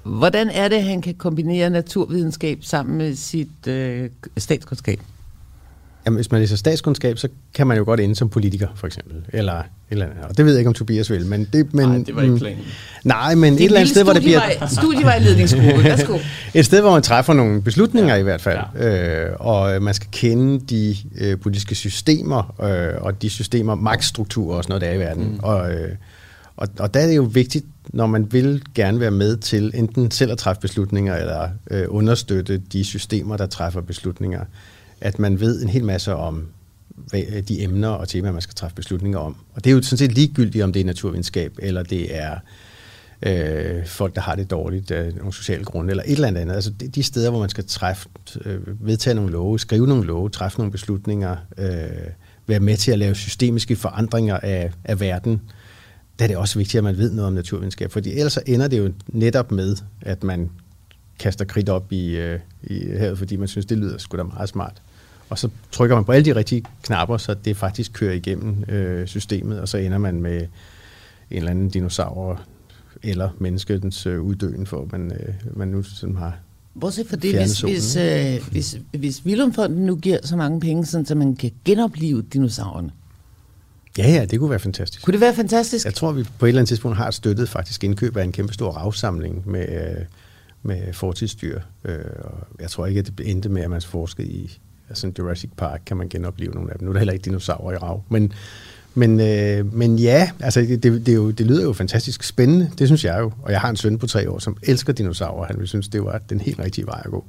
Hvordan 0.08 0.48
er 0.50 0.68
det, 0.68 0.82
han 0.82 1.02
kan 1.02 1.14
kombinere 1.14 1.70
naturvidenskab 1.70 2.58
sammen 2.62 2.98
med 2.98 3.14
sit 3.16 3.66
øh, 3.66 4.10
statskundskab? 4.36 5.00
Jamen, 6.06 6.16
hvis 6.16 6.30
man 6.30 6.40
læser 6.40 6.56
statskundskab, 6.56 7.18
så 7.18 7.28
kan 7.54 7.66
man 7.66 7.76
jo 7.76 7.84
godt 7.84 8.00
ende 8.00 8.16
som 8.16 8.28
politiker, 8.28 8.68
for 8.74 8.86
eksempel. 8.86 9.14
Eller, 9.32 9.62
eller 9.90 10.04
andet. 10.04 10.18
Og 10.30 10.36
det 10.36 10.44
ved 10.44 10.52
jeg 10.52 10.60
ikke, 10.60 10.68
om 10.68 10.74
Tobias 10.74 11.10
vil. 11.10 11.26
Men 11.26 11.48
det, 11.52 11.74
men, 11.74 11.88
Nej, 11.88 11.98
det 12.06 12.16
var 12.16 12.22
ikke 12.22 12.32
mm, 12.32 12.38
planen. 12.38 12.58
Nej, 13.04 13.34
men 13.34 13.52
et 13.52 13.58
Det 13.58 13.64
er 13.64 13.68
eller 13.68 13.80
andet 13.80 13.90
sted, 13.90 14.04
hvor 14.04 14.12
det 14.12 14.22
bliver... 14.22 14.40
studievej- 14.40 14.80
Studievejledningsgruppe. 14.80 15.84
Værsgo. 15.84 16.18
Et 16.54 16.64
sted, 16.66 16.80
hvor 16.80 16.92
man 16.92 17.02
træffer 17.02 17.32
nogle 17.32 17.62
beslutninger 17.62 18.14
ja. 18.14 18.20
i 18.20 18.22
hvert 18.22 18.40
fald, 18.40 18.58
ja. 18.78 19.24
øh, 19.28 19.36
og 19.40 19.82
man 19.82 19.94
skal 19.94 20.08
kende 20.12 20.60
de 20.60 20.96
øh, 21.20 21.40
politiske 21.40 21.74
systemer, 21.74 22.54
øh, 22.62 23.02
og 23.02 23.22
de 23.22 23.30
systemer, 23.30 23.74
magtstrukturer 23.74 24.56
og 24.56 24.64
sådan 24.64 24.70
noget, 24.70 24.82
der 24.82 24.88
er 24.88 24.94
i 24.94 24.98
verden. 24.98 25.24
Mm. 25.32 25.38
Og, 25.42 25.72
øh, 25.72 25.88
og, 26.56 26.68
og 26.78 26.94
der 26.94 27.00
er 27.00 27.06
det 27.06 27.16
jo 27.16 27.22
vigtigt, 27.22 27.64
når 27.88 28.06
man 28.06 28.32
vil 28.32 28.62
gerne 28.74 29.00
være 29.00 29.10
med 29.10 29.36
til 29.36 29.70
enten 29.74 30.10
selv 30.10 30.32
at 30.32 30.38
træffe 30.38 30.60
beslutninger, 30.60 31.16
eller 31.16 31.48
øh, 31.70 31.84
understøtte 31.88 32.58
de 32.58 32.84
systemer, 32.84 33.36
der 33.36 33.46
træffer 33.46 33.80
beslutninger, 33.80 34.44
at 35.00 35.18
man 35.18 35.40
ved 35.40 35.62
en 35.62 35.68
hel 35.68 35.84
masse 35.84 36.14
om 36.14 36.46
hvad, 36.96 37.22
øh, 37.32 37.42
de 37.42 37.62
emner 37.62 37.88
og 37.88 38.08
temaer, 38.08 38.32
man 38.32 38.42
skal 38.42 38.54
træffe 38.54 38.74
beslutninger 38.74 39.18
om. 39.18 39.36
Og 39.54 39.64
det 39.64 39.70
er 39.70 39.74
jo 39.74 39.82
sådan 39.82 39.98
set 39.98 40.12
ligegyldigt, 40.12 40.64
om 40.64 40.72
det 40.72 40.80
er 40.80 40.84
naturvidenskab, 40.84 41.58
eller 41.58 41.82
det 41.82 42.16
er 42.16 42.38
øh, 43.22 43.86
folk, 43.86 44.14
der 44.14 44.20
har 44.20 44.34
det 44.34 44.50
dårligt, 44.50 44.90
af 44.90 45.14
nogle 45.14 45.32
sociale 45.32 45.64
grunde, 45.64 45.90
eller 45.90 46.04
et 46.06 46.12
eller 46.12 46.28
andet. 46.28 46.54
Altså 46.54 46.70
de, 46.70 46.88
de 46.88 47.02
steder, 47.02 47.30
hvor 47.30 47.40
man 47.40 47.48
skal 47.48 47.64
træffe, 47.66 48.08
øh, 48.44 48.86
vedtage 48.86 49.14
nogle 49.14 49.32
love, 49.32 49.58
skrive 49.58 49.86
nogle 49.86 50.06
love, 50.06 50.28
træffe 50.28 50.58
nogle 50.58 50.72
beslutninger, 50.72 51.36
øh, 51.58 52.10
være 52.46 52.60
med 52.60 52.76
til 52.76 52.92
at 52.92 52.98
lave 52.98 53.14
systemiske 53.14 53.76
forandringer 53.76 54.36
af, 54.36 54.72
af 54.84 55.00
verden, 55.00 55.40
der 56.18 56.24
er 56.24 56.28
det 56.28 56.36
også 56.36 56.58
vigtigt, 56.58 56.78
at 56.78 56.84
man 56.84 56.98
ved 56.98 57.12
noget 57.12 57.26
om 57.26 57.32
naturvidenskab, 57.32 57.92
fordi 57.92 58.12
ellers 58.12 58.32
så 58.32 58.42
ender 58.46 58.68
det 58.68 58.78
jo 58.78 58.92
netop 59.08 59.52
med, 59.52 59.76
at 60.00 60.24
man 60.24 60.50
kaster 61.18 61.44
kridt 61.44 61.68
op 61.68 61.92
i, 61.92 62.16
øh, 62.16 62.40
i 62.62 62.84
havet, 62.96 63.18
fordi 63.18 63.36
man 63.36 63.48
synes, 63.48 63.66
det 63.66 63.78
lyder 63.78 63.98
sgu 63.98 64.16
da 64.16 64.22
meget 64.22 64.48
smart. 64.48 64.82
Og 65.30 65.38
så 65.38 65.48
trykker 65.72 65.96
man 65.96 66.04
på 66.04 66.12
alle 66.12 66.24
de 66.24 66.34
rigtige 66.34 66.64
knapper, 66.82 67.16
så 67.16 67.34
det 67.34 67.56
faktisk 67.56 67.92
kører 67.92 68.12
igennem 68.12 68.64
øh, 68.68 69.06
systemet, 69.06 69.60
og 69.60 69.68
så 69.68 69.78
ender 69.78 69.98
man 69.98 70.22
med 70.22 70.40
en 70.40 70.46
eller 71.30 71.50
anden 71.50 71.68
dinosaur 71.68 72.40
eller 73.02 73.28
menneskets 73.38 74.06
øh, 74.06 74.22
uddøen, 74.22 74.66
for 74.66 74.88
man, 74.92 75.12
øh, 75.12 75.34
man 75.56 75.68
nu 75.68 75.82
sådan 75.82 76.16
har... 76.16 76.36
Bortset 76.80 77.06
fra 77.06 77.16
det, 77.16 77.38
hvis, 77.38 77.50
solen, 77.50 77.74
hvis, 77.74 77.96
øh, 77.96 78.50
hvis, 78.50 78.78
hvis 78.98 79.26
Willumfonden 79.26 79.86
nu 79.86 79.96
giver 79.96 80.18
så 80.22 80.36
mange 80.36 80.60
penge, 80.60 80.86
sådan, 80.86 81.06
så 81.06 81.14
man 81.14 81.36
kan 81.36 81.50
genopleve 81.64 82.22
dinosaurerne. 82.22 82.90
Ja, 83.98 84.10
ja, 84.10 84.24
det 84.24 84.38
kunne 84.38 84.50
være 84.50 84.58
fantastisk. 84.58 85.04
Kunne 85.04 85.12
det 85.12 85.20
være 85.20 85.34
fantastisk? 85.34 85.84
Jeg 85.84 85.94
tror, 85.94 86.12
vi 86.12 86.24
på 86.38 86.46
et 86.46 86.48
eller 86.48 86.60
andet 86.60 86.68
tidspunkt 86.68 86.96
har 86.96 87.10
støttet 87.10 87.48
faktisk 87.48 87.84
indkøb 87.84 88.16
af 88.16 88.24
en 88.24 88.32
kæmpe 88.32 88.54
stor 88.54 88.70
ravsamling 88.70 89.50
med, 89.50 89.68
øh, 89.68 90.04
med 90.62 90.92
fortidsdyr. 90.92 91.60
Øh, 91.84 91.98
og 92.20 92.32
jeg 92.60 92.70
tror 92.70 92.86
ikke, 92.86 92.98
at 92.98 93.12
det 93.18 93.30
endte 93.30 93.48
med, 93.48 93.62
at 93.62 93.70
man 93.70 93.82
forskede 93.82 94.28
i 94.28 94.58
altså 94.88 95.12
Jurassic 95.18 95.50
Park, 95.56 95.82
kan 95.86 95.96
man 95.96 96.08
genopleve 96.08 96.52
nogle 96.54 96.72
af 96.72 96.78
dem. 96.78 96.84
Nu 96.84 96.90
er 96.90 96.92
der 96.92 97.00
heller 97.00 97.12
ikke 97.12 97.24
dinosaurer 97.24 97.72
i 97.72 97.76
rav. 97.76 98.04
Men, 98.08 98.32
men, 98.94 99.20
øh, 99.20 99.74
men 99.74 99.98
ja, 99.98 100.30
altså 100.40 100.60
det, 100.60 100.82
det, 100.82 101.06
det, 101.06 101.14
jo, 101.14 101.30
det 101.30 101.46
lyder 101.46 101.62
jo 101.62 101.72
fantastisk 101.72 102.22
spændende. 102.22 102.70
Det 102.78 102.88
synes 102.88 103.04
jeg 103.04 103.18
jo. 103.20 103.32
Og 103.42 103.52
jeg 103.52 103.60
har 103.60 103.70
en 103.70 103.76
søn 103.76 103.98
på 103.98 104.06
tre 104.06 104.30
år, 104.30 104.38
som 104.38 104.56
elsker 104.62 104.92
dinosaurer. 104.92 105.46
Han 105.46 105.58
vil 105.58 105.68
synes, 105.68 105.88
det 105.88 106.04
var 106.04 106.18
den 106.18 106.40
helt 106.40 106.58
rigtige 106.58 106.86
vej 106.86 107.02
at 107.04 107.10
gå. 107.10 107.24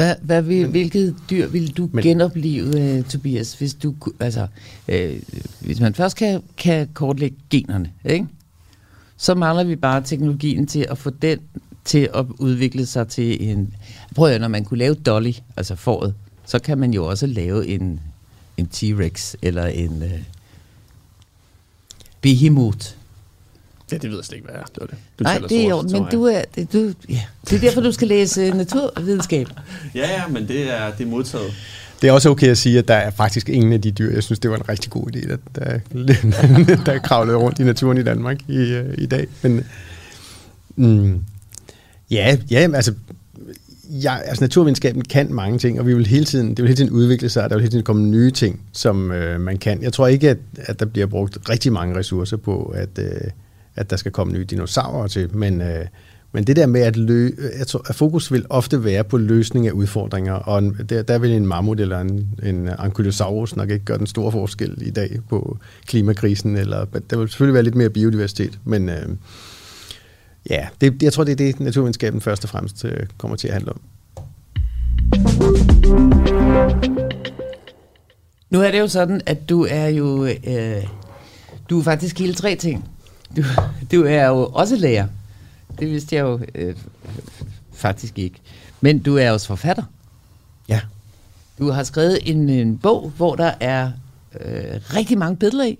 Hvad, 0.00 0.14
hvad 0.22 0.42
vil, 0.42 0.66
hvilket 0.66 1.16
dyr 1.30 1.46
vil 1.46 1.76
du 1.76 1.82
Men- 1.82 1.90
men, 1.92 2.02
genopleve, 2.04 2.98
uh, 2.98 3.04
Tobias, 3.04 3.54
hvis 3.54 3.74
du 3.74 3.94
altså, 4.20 4.46
øh, 4.88 5.22
hvis 5.60 5.80
man 5.80 5.94
først 5.94 6.16
kan, 6.16 6.42
kan 6.56 6.88
kortlægge 6.94 7.36
generne, 7.50 7.92
ikke? 8.04 8.26
så 9.16 9.34
mangler 9.34 9.64
vi 9.64 9.76
bare 9.76 10.02
teknologien 10.02 10.66
til 10.66 10.86
at 10.90 10.98
få 10.98 11.10
den 11.10 11.38
til 11.84 12.08
at 12.14 12.26
udvikle 12.38 12.86
sig 12.86 13.08
til 13.08 13.50
en... 13.50 13.74
Prøv 14.14 14.30
at 14.30 14.40
når 14.40 14.48
man 14.48 14.64
kunne 14.64 14.78
lave 14.78 14.94
Dolly, 14.94 15.32
altså 15.56 15.74
foråret, 15.74 16.14
så 16.46 16.58
kan 16.58 16.78
man 16.78 16.94
jo 16.94 17.06
også 17.06 17.26
lave 17.26 17.66
en, 17.66 18.00
en 18.56 18.68
T-Rex 18.74 19.34
eller 19.42 19.66
en 19.66 20.02
uh, 20.02 20.20
Behemoth. 22.20 22.94
Ja, 23.92 23.96
det 23.96 24.10
ved 24.10 24.18
jeg 24.18 24.24
slet 24.24 24.36
ikke, 24.36 24.48
hvad 24.48 24.60
er. 24.60 24.64
Det 24.64 24.80
var 24.80 24.86
det. 24.86 24.96
Du 25.18 25.24
Nej, 25.24 25.38
det 25.48 25.64
er 25.64 25.68
jo, 25.68 25.82
men 25.82 26.04
du 26.12 26.24
er, 26.24 26.42
det, 26.54 26.72
du, 26.72 26.92
ja. 27.08 27.20
det 27.44 27.52
er 27.56 27.60
derfor, 27.60 27.80
du 27.80 27.92
skal 27.92 28.08
læse 28.08 28.50
naturvidenskab. 28.64 29.48
Ja, 29.94 30.10
ja, 30.10 30.26
men 30.28 30.48
det 30.48 30.70
er, 30.70 30.90
det 30.98 31.06
er 31.06 31.10
modtaget. 31.10 31.52
Det 32.02 32.08
er 32.08 32.12
også 32.12 32.30
okay 32.30 32.48
at 32.48 32.58
sige, 32.58 32.78
at 32.78 32.88
der 32.88 32.94
er 32.94 33.10
faktisk 33.10 33.48
ingen 33.48 33.72
af 33.72 33.80
de 33.80 33.90
dyr, 33.90 34.14
jeg 34.14 34.22
synes, 34.22 34.38
det 34.38 34.50
var 34.50 34.56
en 34.56 34.68
rigtig 34.68 34.90
god 34.90 35.16
idé, 35.16 35.28
der, 35.28 35.36
der, 35.54 36.76
der 36.86 36.98
kravlede 36.98 37.36
rundt 37.36 37.58
i 37.58 37.62
naturen 37.62 37.98
i 37.98 38.02
Danmark 38.02 38.40
i, 38.48 38.56
øh, 38.56 38.94
i 38.98 39.06
dag. 39.06 39.26
Men 39.42 39.64
mm, 40.76 41.24
ja, 42.10 42.36
ja, 42.50 42.68
altså, 42.74 42.94
ja, 43.90 44.18
altså 44.18 44.44
naturvidenskaben 44.44 45.02
kan 45.02 45.32
mange 45.32 45.58
ting, 45.58 45.80
og 45.80 45.86
vi 45.86 45.94
vil 45.94 46.06
hele 46.06 46.24
tiden, 46.24 46.48
det 46.48 46.58
vil 46.58 46.66
hele 46.66 46.76
tiden 46.76 46.90
udvikle 46.90 47.28
sig, 47.28 47.44
og 47.44 47.50
der 47.50 47.56
vil 47.56 47.62
hele 47.62 47.70
tiden 47.70 47.84
komme 47.84 48.06
nye 48.06 48.30
ting, 48.30 48.60
som 48.72 49.12
øh, 49.12 49.40
man 49.40 49.58
kan. 49.58 49.82
Jeg 49.82 49.92
tror 49.92 50.06
ikke, 50.06 50.30
at, 50.30 50.38
at 50.58 50.80
der 50.80 50.86
bliver 50.86 51.06
brugt 51.06 51.38
rigtig 51.48 51.72
mange 51.72 51.98
ressourcer 51.98 52.36
på, 52.36 52.74
at, 52.76 52.98
øh, 52.98 53.30
at 53.76 53.90
der 53.90 53.96
skal 53.96 54.12
komme 54.12 54.32
nye 54.32 54.44
dinosaurer 54.44 55.06
til, 55.06 55.36
men, 55.36 55.60
øh, 55.60 55.86
men 56.32 56.44
det 56.44 56.56
der 56.56 56.66
med, 56.66 56.80
at, 56.80 56.96
lø, 56.96 57.30
jeg 57.58 57.66
tror, 57.66 57.82
at 57.88 57.94
fokus 57.94 58.32
vil 58.32 58.46
ofte 58.50 58.84
være 58.84 59.04
på 59.04 59.16
løsning 59.16 59.66
af 59.66 59.72
udfordringer, 59.72 60.32
og 60.32 60.58
en, 60.58 60.76
der, 60.88 61.02
der 61.02 61.18
vil 61.18 61.30
en 61.30 61.46
mammut 61.46 61.80
eller 61.80 62.00
en, 62.00 62.28
en 62.42 62.68
ankylosaurus 62.78 63.56
nok 63.56 63.70
ikke 63.70 63.84
gøre 63.84 63.98
den 63.98 64.06
store 64.06 64.32
forskel 64.32 64.78
i 64.86 64.90
dag 64.90 65.18
på 65.28 65.58
klimakrisen, 65.86 66.56
eller 66.56 66.84
der 67.10 67.18
vil 67.18 67.28
selvfølgelig 67.28 67.54
være 67.54 67.62
lidt 67.62 67.74
mere 67.74 67.90
biodiversitet, 67.90 68.58
men 68.64 68.88
øh, 68.88 69.08
ja, 70.50 70.68
det, 70.80 71.02
jeg 71.02 71.12
tror, 71.12 71.24
det 71.24 71.32
er 71.32 71.36
det, 71.36 71.60
naturvidenskaben 71.60 72.20
først 72.20 72.44
og 72.44 72.50
fremmest 72.50 72.84
øh, 72.84 73.06
kommer 73.18 73.36
til 73.36 73.48
at 73.48 73.54
handle 73.54 73.72
om. 73.72 73.80
Nu 78.50 78.60
er 78.60 78.70
det 78.70 78.80
jo 78.80 78.88
sådan, 78.88 79.20
at 79.26 79.48
du 79.48 79.66
er 79.70 79.88
jo, 79.88 80.26
øh, 80.26 80.84
du 81.70 81.78
er 81.78 81.82
faktisk 81.82 82.18
hele 82.18 82.34
tre 82.34 82.56
ting. 82.56 82.88
Du, 83.36 83.42
du 83.92 84.04
er 84.04 84.26
jo 84.26 84.46
også 84.46 84.76
lærer. 84.76 85.06
Det 85.78 85.90
vidste 85.90 86.16
jeg 86.16 86.22
jo 86.22 86.40
øh, 86.54 86.74
faktisk 87.74 88.18
ikke. 88.18 88.36
Men 88.80 88.98
du 88.98 89.16
er 89.16 89.30
også 89.30 89.46
forfatter. 89.46 89.82
Ja. 90.68 90.80
Du 91.58 91.70
har 91.70 91.82
skrevet 91.82 92.18
en, 92.22 92.48
en 92.48 92.78
bog, 92.78 93.12
hvor 93.16 93.34
der 93.34 93.52
er 93.60 93.90
øh, 94.40 94.80
rigtig 94.96 95.18
mange 95.18 95.36
billeder 95.36 95.64
i. 95.64 95.78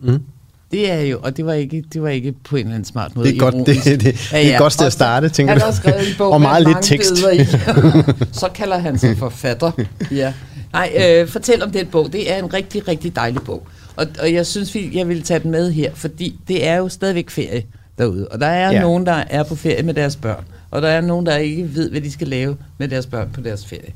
Mm. 0.00 0.22
Det 0.70 0.90
er 0.90 1.00
jo, 1.00 1.20
og 1.22 1.36
det 1.36 1.46
var 1.46 1.52
ikke, 1.52 1.84
det 1.92 2.02
var 2.02 2.08
ikke 2.08 2.32
på 2.32 2.56
en 2.56 2.60
eller 2.60 2.74
anden 2.74 2.84
smart 2.84 3.16
måde 3.16 3.28
Det 3.28 3.34
er 3.36 3.40
godt, 3.40 3.54
det, 3.54 3.84
det, 3.84 4.00
det, 4.00 4.32
ja, 4.32 4.38
ja. 4.38 4.44
det 4.44 4.54
er 4.54 4.58
godt 4.58 4.72
sted 4.72 4.86
at 4.86 4.92
starte, 4.92 5.28
tænker 5.28 5.54
du. 5.54 5.60
Han 5.60 5.72
har 5.72 5.76
skrevet 5.76 6.08
en 6.08 6.14
bog 6.18 6.32
og 6.32 6.40
meget 6.40 6.66
lidt 6.66 6.78
tekst. 6.82 7.12
I. 7.18 7.44
så 8.40 8.48
kalder 8.54 8.78
han 8.78 8.98
sig 8.98 9.18
forfatter. 9.18 9.72
Ja. 10.10 10.32
Nej, 10.72 10.92
øh, 11.08 11.28
fortæl 11.28 11.62
om 11.62 11.70
den 11.70 11.86
bog. 11.86 12.12
Det 12.12 12.32
er 12.32 12.38
en 12.38 12.54
rigtig, 12.54 12.88
rigtig 12.88 13.16
dejlig 13.16 13.42
bog. 13.42 13.66
Og, 13.96 14.06
og 14.20 14.32
jeg 14.32 14.46
synes, 14.46 14.74
vi, 14.74 14.90
jeg 14.94 15.08
vil 15.08 15.22
tage 15.22 15.40
den 15.40 15.50
med 15.50 15.72
her, 15.72 15.94
fordi 15.94 16.38
det 16.48 16.66
er 16.66 16.76
jo 16.76 16.88
stadigvæk 16.88 17.30
ferie 17.30 17.62
derude. 17.98 18.28
Og 18.28 18.40
der 18.40 18.46
er 18.46 18.72
ja. 18.72 18.80
nogen, 18.80 19.06
der 19.06 19.24
er 19.30 19.42
på 19.42 19.54
ferie 19.54 19.82
med 19.82 19.94
deres 19.94 20.16
børn. 20.16 20.44
Og 20.70 20.82
der 20.82 20.88
er 20.88 21.00
nogen, 21.00 21.26
der 21.26 21.36
ikke 21.36 21.74
ved, 21.74 21.90
hvad 21.90 22.00
de 22.00 22.12
skal 22.12 22.28
lave 22.28 22.56
med 22.78 22.88
deres 22.88 23.06
børn 23.06 23.30
på 23.32 23.40
deres 23.40 23.66
ferie. 23.66 23.92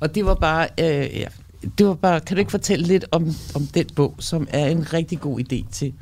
Og 0.00 0.14
det 0.14 0.24
var 0.24 0.34
bare, 0.34 0.68
øh, 0.80 1.18
ja, 1.18 1.26
det 1.78 1.86
var 1.86 1.94
bare, 1.94 2.20
kan 2.20 2.36
du 2.36 2.38
ikke 2.38 2.50
fortælle 2.50 2.86
lidt 2.86 3.04
om, 3.10 3.34
om 3.54 3.66
den 3.66 3.86
bog, 3.96 4.14
som 4.18 4.48
er 4.50 4.66
en 4.66 4.92
rigtig 4.92 5.20
god 5.20 5.40
idé 5.40 5.64
til, 5.72 5.92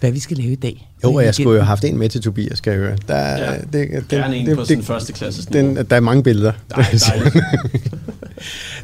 hvad 0.00 0.12
vi 0.12 0.18
skal 0.18 0.36
lave 0.36 0.52
i 0.52 0.56
dag? 0.56 0.88
Jo, 1.04 1.14
og 1.14 1.24
jeg 1.24 1.34
skulle 1.34 1.50
jo 1.50 1.56
have 1.56 1.66
haft 1.66 1.84
en 1.84 1.98
med 1.98 2.08
til 2.08 2.22
Tobias, 2.22 2.58
skal 2.58 2.70
jeg 2.70 2.80
høre. 2.80 2.96
Der, 3.08 3.18
ja, 3.18 3.58
det, 3.58 3.72
det, 3.72 4.08
Gerne 4.08 4.36
en 4.36 4.46
det, 4.46 4.56
på 4.56 4.64
sin 4.64 4.82
første 4.82 5.12
klasse. 5.12 5.46
Den, 5.52 5.76
der 5.76 5.96
er 5.96 6.00
mange 6.00 6.22
billeder. 6.22 6.52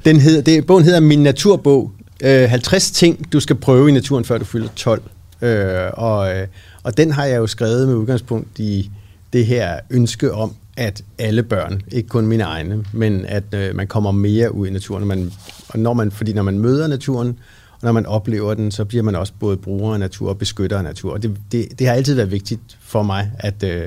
den 0.04 0.20
hedder, 0.20 0.42
det, 0.42 0.66
bogen 0.66 0.84
hedder 0.84 1.00
Min 1.00 1.22
Naturbog. 1.22 1.92
Øh, 2.24 2.50
50 2.50 2.90
ting, 2.90 3.32
du 3.32 3.40
skal 3.40 3.56
prøve 3.56 3.88
i 3.88 3.92
naturen, 3.92 4.24
før 4.24 4.38
du 4.38 4.44
fylder 4.44 4.68
12. 4.76 5.02
Øh, 5.42 5.90
og, 5.92 6.36
øh, 6.36 6.46
og 6.82 6.96
den 6.96 7.12
har 7.12 7.24
jeg 7.24 7.36
jo 7.36 7.46
skrevet 7.46 7.88
med 7.88 7.96
udgangspunkt 7.96 8.58
i 8.58 8.90
det 9.32 9.46
her 9.46 9.80
ønske 9.90 10.32
om, 10.32 10.54
at 10.76 11.04
alle 11.18 11.42
børn, 11.42 11.82
ikke 11.92 12.08
kun 12.08 12.26
mine 12.26 12.42
egne, 12.44 12.84
men 12.92 13.26
at 13.26 13.44
øh, 13.54 13.74
man 13.76 13.86
kommer 13.86 14.10
mere 14.10 14.54
ud 14.54 14.66
i 14.66 14.70
naturen. 14.70 15.00
Når 15.00 15.06
man, 15.06 15.32
og 15.68 15.78
når 15.78 15.92
man, 15.92 16.10
fordi 16.10 16.32
når 16.32 16.42
man 16.42 16.58
møder 16.58 16.86
naturen, 16.86 17.38
og 17.72 17.78
når 17.82 17.92
man 17.92 18.06
oplever 18.06 18.54
den, 18.54 18.70
så 18.70 18.84
bliver 18.84 19.02
man 19.02 19.14
også 19.14 19.32
både 19.40 19.56
bruger 19.56 19.92
af 19.92 20.00
natur 20.00 20.28
og 20.28 20.38
beskytter 20.38 20.78
af 20.78 20.84
natur. 20.84 21.12
Og 21.12 21.22
det, 21.22 21.36
det, 21.52 21.78
det 21.78 21.86
har 21.86 21.94
altid 21.94 22.14
været 22.14 22.30
vigtigt 22.30 22.60
for 22.80 23.02
mig, 23.02 23.30
at, 23.38 23.62
øh, 23.62 23.86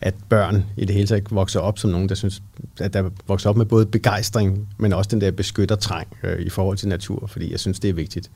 at 0.00 0.14
børn 0.28 0.64
i 0.76 0.84
det 0.84 0.94
hele 0.94 1.06
taget 1.06 1.24
vokser 1.30 1.60
op 1.60 1.78
som 1.78 1.90
nogen, 1.90 2.08
der 2.08 2.14
synes, 2.14 2.42
at 2.80 2.92
der 2.92 3.10
vokser 3.28 3.50
op 3.50 3.56
med 3.56 3.66
både 3.66 3.86
begejstring, 3.86 4.68
men 4.78 4.92
også 4.92 5.08
den 5.10 5.20
der 5.20 5.30
beskyttertræng 5.30 6.08
øh, 6.22 6.40
i 6.40 6.48
forhold 6.48 6.76
til 6.76 6.88
natur, 6.88 7.26
fordi 7.26 7.50
jeg 7.52 7.60
synes, 7.60 7.80
det 7.80 7.90
er 7.90 7.94
vigtigt. 7.94 8.30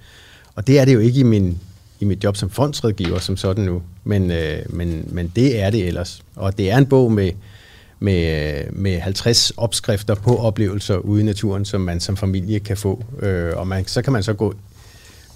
Og 0.55 0.67
det 0.67 0.79
er 0.79 0.85
det 0.85 0.95
jo 0.95 0.99
ikke 0.99 1.21
i 1.21 1.23
min 1.23 1.59
i 2.03 2.05
mit 2.05 2.25
job 2.25 2.37
som 2.37 2.51
fondsrådgiver 2.51 3.19
som 3.19 3.37
sådan 3.37 3.65
nu, 3.65 3.83
men, 4.05 4.31
øh, 4.31 4.59
men, 4.69 5.09
men 5.13 5.33
det 5.37 5.61
er 5.61 5.71
det 5.71 5.87
ellers. 5.87 6.23
Og 6.37 6.59
det 6.59 6.71
er 6.71 6.79
en 6.79 6.87
bog 6.87 7.13
med, 7.13 7.31
med, 7.99 8.59
øh, 8.59 8.77
med 8.77 9.01
50 9.01 9.51
opskrifter 9.51 10.15
på 10.15 10.37
oplevelser 10.37 10.97
ude 10.97 11.21
i 11.21 11.25
naturen, 11.25 11.65
som 11.65 11.81
man 11.81 12.01
som 12.01 12.17
familie 12.17 12.61
kan 12.61 12.77
få. 12.77 13.05
Øh, 13.21 13.57
og 13.57 13.67
man, 13.67 13.87
så 13.87 14.03
kan 14.03 14.13
man 14.13 14.23
så 14.23 14.33
gå, 14.33 14.55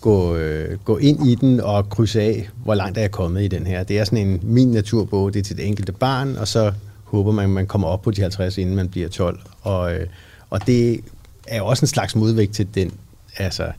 gå, 0.07 0.37
øh, 0.37 0.79
gå 0.85 0.97
ind 0.97 1.27
i 1.27 1.35
den 1.35 1.61
og 1.61 1.89
krydse 1.89 2.21
af, 2.21 2.49
hvor 2.65 2.75
langt 2.75 2.99
er 2.99 3.03
jeg 3.03 3.11
kommet 3.11 3.43
i 3.43 3.49
den 3.49 3.67
her. 3.67 3.85
Det 3.85 3.99
er 3.99 4.05
sådan 4.05 4.29
en 4.29 4.41
min 4.43 4.69
naturbog, 4.69 5.35
det 5.35 5.41
er 5.41 5.45
til 5.45 5.57
det 5.57 5.67
enkelte 5.67 5.93
barn, 5.93 6.37
og 6.37 6.49
så 6.49 6.73
håber 7.05 7.33
man, 7.33 7.45
at 7.45 7.51
man 7.51 7.67
kommer 7.67 7.89
op 7.89 8.03
på 8.03 8.11
de 8.11 8.21
50, 8.21 8.59
inden 8.59 8.77
man 8.77 8.89
bliver 8.89 9.09
12. 9.09 9.41
Og, 9.63 9.95
øh, 9.95 10.07
og 10.51 10.67
det 10.67 11.01
er 11.47 11.59
jo 11.59 11.67
også 11.67 11.83
en 11.83 11.89
slags 11.89 12.17
modvægt 12.17 12.55
til 12.55 12.69
den, 12.75 12.93
altså, 13.37 13.73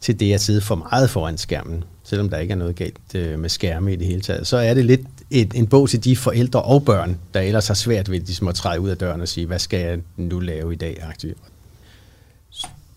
til 0.00 0.20
det 0.20 0.32
at 0.32 0.40
sidde 0.40 0.60
for 0.60 0.74
meget 0.74 1.10
foran 1.10 1.38
skærmen 1.38 1.84
selvom 2.04 2.28
der 2.28 2.38
ikke 2.38 2.52
er 2.52 2.56
noget 2.56 2.76
galt 2.76 3.14
øh, 3.14 3.38
med 3.38 3.48
skærme 3.48 3.92
i 3.92 3.96
det 3.96 4.06
hele 4.06 4.20
taget, 4.20 4.46
så 4.46 4.56
er 4.56 4.74
det 4.74 4.84
lidt 4.84 5.00
et, 5.30 5.54
en 5.54 5.66
bog 5.66 5.88
til 5.88 6.04
de 6.04 6.16
forældre 6.16 6.62
og 6.62 6.84
børn, 6.84 7.18
der 7.34 7.40
ellers 7.40 7.66
har 7.66 7.74
svært 7.74 8.10
ved 8.10 8.20
ligesom 8.20 8.48
at 8.48 8.54
træde 8.54 8.80
ud 8.80 8.88
af 8.88 8.96
døren 8.96 9.20
og 9.20 9.28
sige, 9.28 9.46
hvad 9.46 9.58
skal 9.58 9.80
jeg 9.80 9.98
nu 10.16 10.40
lave 10.40 10.72
i 10.72 10.76
dag? 10.76 11.02
Aktivt. 11.08 11.38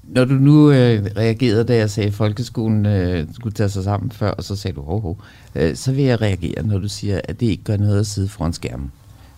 Når 0.08 0.26
du 0.26 0.34
nu 0.34 0.72
øh, 0.72 1.06
reagerede, 1.18 1.64
da 1.64 1.76
jeg 1.76 1.89
sagde, 1.89 2.08
at 2.08 2.14
folkeskolen 2.14 2.86
øh, 2.86 3.28
skulle 3.34 3.53
tage 3.53 3.70
sig 3.70 3.84
sammen 3.84 4.12
før, 4.12 4.32
og 4.32 4.43
så 4.43 4.56
sagde 4.56 4.76
du, 4.76 4.82
ho, 4.82 4.99
ho, 4.99 5.18
øh, 5.56 5.76
så 5.76 5.91
vil 5.91 6.03
jeg 6.03 6.22
reagere, 6.22 6.68
når 6.68 6.78
du 6.78 6.88
siger, 6.88 7.22
at 7.24 7.39
det 7.39 7.45
ikke 7.45 7.64
gør 7.64 7.78
noget 7.78 7.99
at 7.99 8.08
sidde 8.08 8.30
foran 8.30 8.53
skærmen. 8.53 8.91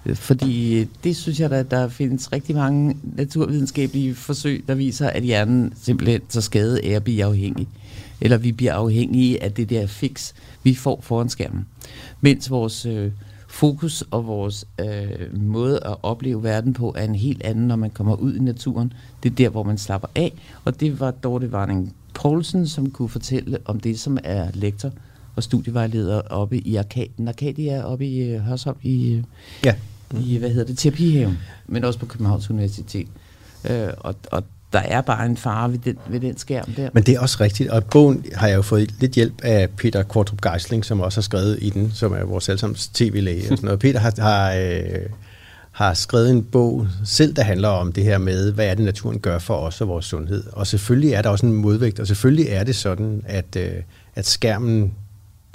Øh, 0.05 0.15
fordi 0.15 0.79
øh, 0.79 0.87
det 1.03 1.15
synes 1.15 1.39
jeg, 1.39 1.51
at 1.51 1.71
der 1.71 1.89
findes 1.89 2.33
rigtig 2.33 2.55
mange 2.55 2.97
naturvidenskabelige 3.03 4.15
forsøg, 4.15 4.63
der 4.67 4.75
viser, 4.75 5.09
at 5.09 5.23
hjernen 5.23 5.73
simpelthen 5.81 6.21
så 6.29 6.41
skade 6.41 6.81
af 6.83 6.89
at 6.89 7.03
blive 7.03 7.23
afhængig. 7.23 7.67
Eller 8.21 8.37
vi 8.37 8.51
bliver 8.51 8.73
afhængige 8.73 9.43
af 9.43 9.51
det 9.51 9.69
der 9.69 9.87
fix, 9.87 10.33
vi 10.63 10.75
får 10.75 10.99
foran 11.01 11.29
skærmen. 11.29 11.65
Mens 12.21 12.49
vores 12.49 12.85
øh, 12.85 13.11
fokus 13.57 14.03
og 14.11 14.27
vores 14.27 14.65
øh, 14.79 15.41
måde 15.41 15.79
at 15.85 15.95
opleve 16.03 16.43
verden 16.43 16.73
på 16.73 16.93
er 16.97 17.03
en 17.03 17.15
helt 17.15 17.43
anden, 17.43 17.67
når 17.67 17.75
man 17.75 17.89
kommer 17.89 18.15
ud 18.15 18.35
i 18.35 18.39
naturen. 18.39 18.93
Det 19.23 19.31
er 19.31 19.35
der, 19.35 19.49
hvor 19.49 19.63
man 19.63 19.77
slapper 19.77 20.07
af, 20.15 20.33
og 20.65 20.79
det 20.79 20.99
var 20.99 21.11
Dorte 21.11 21.51
Varning 21.51 21.95
Poulsen, 22.13 22.67
som 22.67 22.91
kunne 22.91 23.09
fortælle 23.09 23.57
om 23.65 23.79
det, 23.79 23.99
som 23.99 24.17
er 24.23 24.47
lektor 24.53 24.91
og 25.35 25.43
studievejleder 25.43 26.21
oppe 26.21 26.57
i 26.57 26.75
Arkaden. 26.75 27.27
Arkadia 27.27 27.83
oppe 27.83 28.05
i 28.05 28.19
øh, 28.19 28.39
Hørsholm 28.39 28.77
i, 28.81 29.13
øh, 29.13 29.23
ja. 29.65 29.75
i, 30.19 30.37
hvad 30.37 30.49
hedder 30.49 30.65
det, 30.65 30.77
terapihaven, 30.77 31.37
men 31.67 31.83
også 31.83 31.99
på 31.99 32.05
Københavns 32.05 32.49
Universitet. 32.49 33.07
Øh, 33.69 33.89
og, 33.97 34.15
og 34.31 34.43
der 34.73 34.79
er 34.79 35.01
bare 35.01 35.25
en 35.25 35.37
fare 35.37 35.71
ved 35.71 35.79
den, 35.79 35.97
ved 36.07 36.19
den 36.19 36.37
skærm 36.37 36.73
der. 36.73 36.89
Men 36.93 37.03
det 37.03 37.15
er 37.15 37.19
også 37.19 37.37
rigtigt, 37.39 37.69
og 37.69 37.83
bogen 37.85 38.25
har 38.35 38.47
jeg 38.47 38.55
jo 38.55 38.61
fået 38.61 38.93
lidt 38.99 39.11
hjælp 39.11 39.41
af 39.43 39.69
Peter 39.69 40.03
Kortrup 40.03 40.41
Geisling, 40.41 40.85
som 40.85 41.01
også 41.01 41.17
har 41.17 41.23
skrevet 41.23 41.57
i 41.61 41.69
den, 41.69 41.91
som 41.91 42.13
er 42.13 42.23
vores 42.23 42.49
allesammens 42.49 42.87
tv-læge. 42.87 43.41
Og 43.41 43.57
sådan 43.57 43.65
noget. 43.65 43.79
Peter 43.79 43.99
har, 43.99 44.13
har, 44.17 44.53
øh, 44.53 45.09
har 45.71 45.93
skrevet 45.93 46.29
en 46.29 46.43
bog 46.43 46.87
selv, 47.05 47.33
der 47.33 47.43
handler 47.43 47.67
om 47.67 47.93
det 47.93 48.03
her 48.03 48.17
med, 48.17 48.51
hvad 48.51 48.67
er 48.67 48.73
det, 48.73 48.85
naturen 48.85 49.19
gør 49.19 49.39
for 49.39 49.55
os 49.55 49.81
og 49.81 49.87
vores 49.87 50.05
sundhed. 50.05 50.43
Og 50.51 50.67
selvfølgelig 50.67 51.13
er 51.13 51.21
der 51.21 51.29
også 51.29 51.45
en 51.45 51.53
modvægt, 51.53 51.99
og 51.99 52.07
selvfølgelig 52.07 52.47
er 52.49 52.63
det 52.63 52.75
sådan, 52.75 53.23
at, 53.25 53.55
øh, 53.55 53.71
at 54.15 54.27
skærmen 54.27 54.93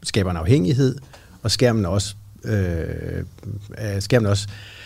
skaber 0.03 0.31
en 0.31 0.37
afhængighed, 0.37 0.97
og 1.43 1.51
skærmen 1.51 1.87
også, 1.87 2.15
øh, 2.45 3.25
skærmen 4.01 4.27
også 4.27 4.49
øh, 4.51 4.82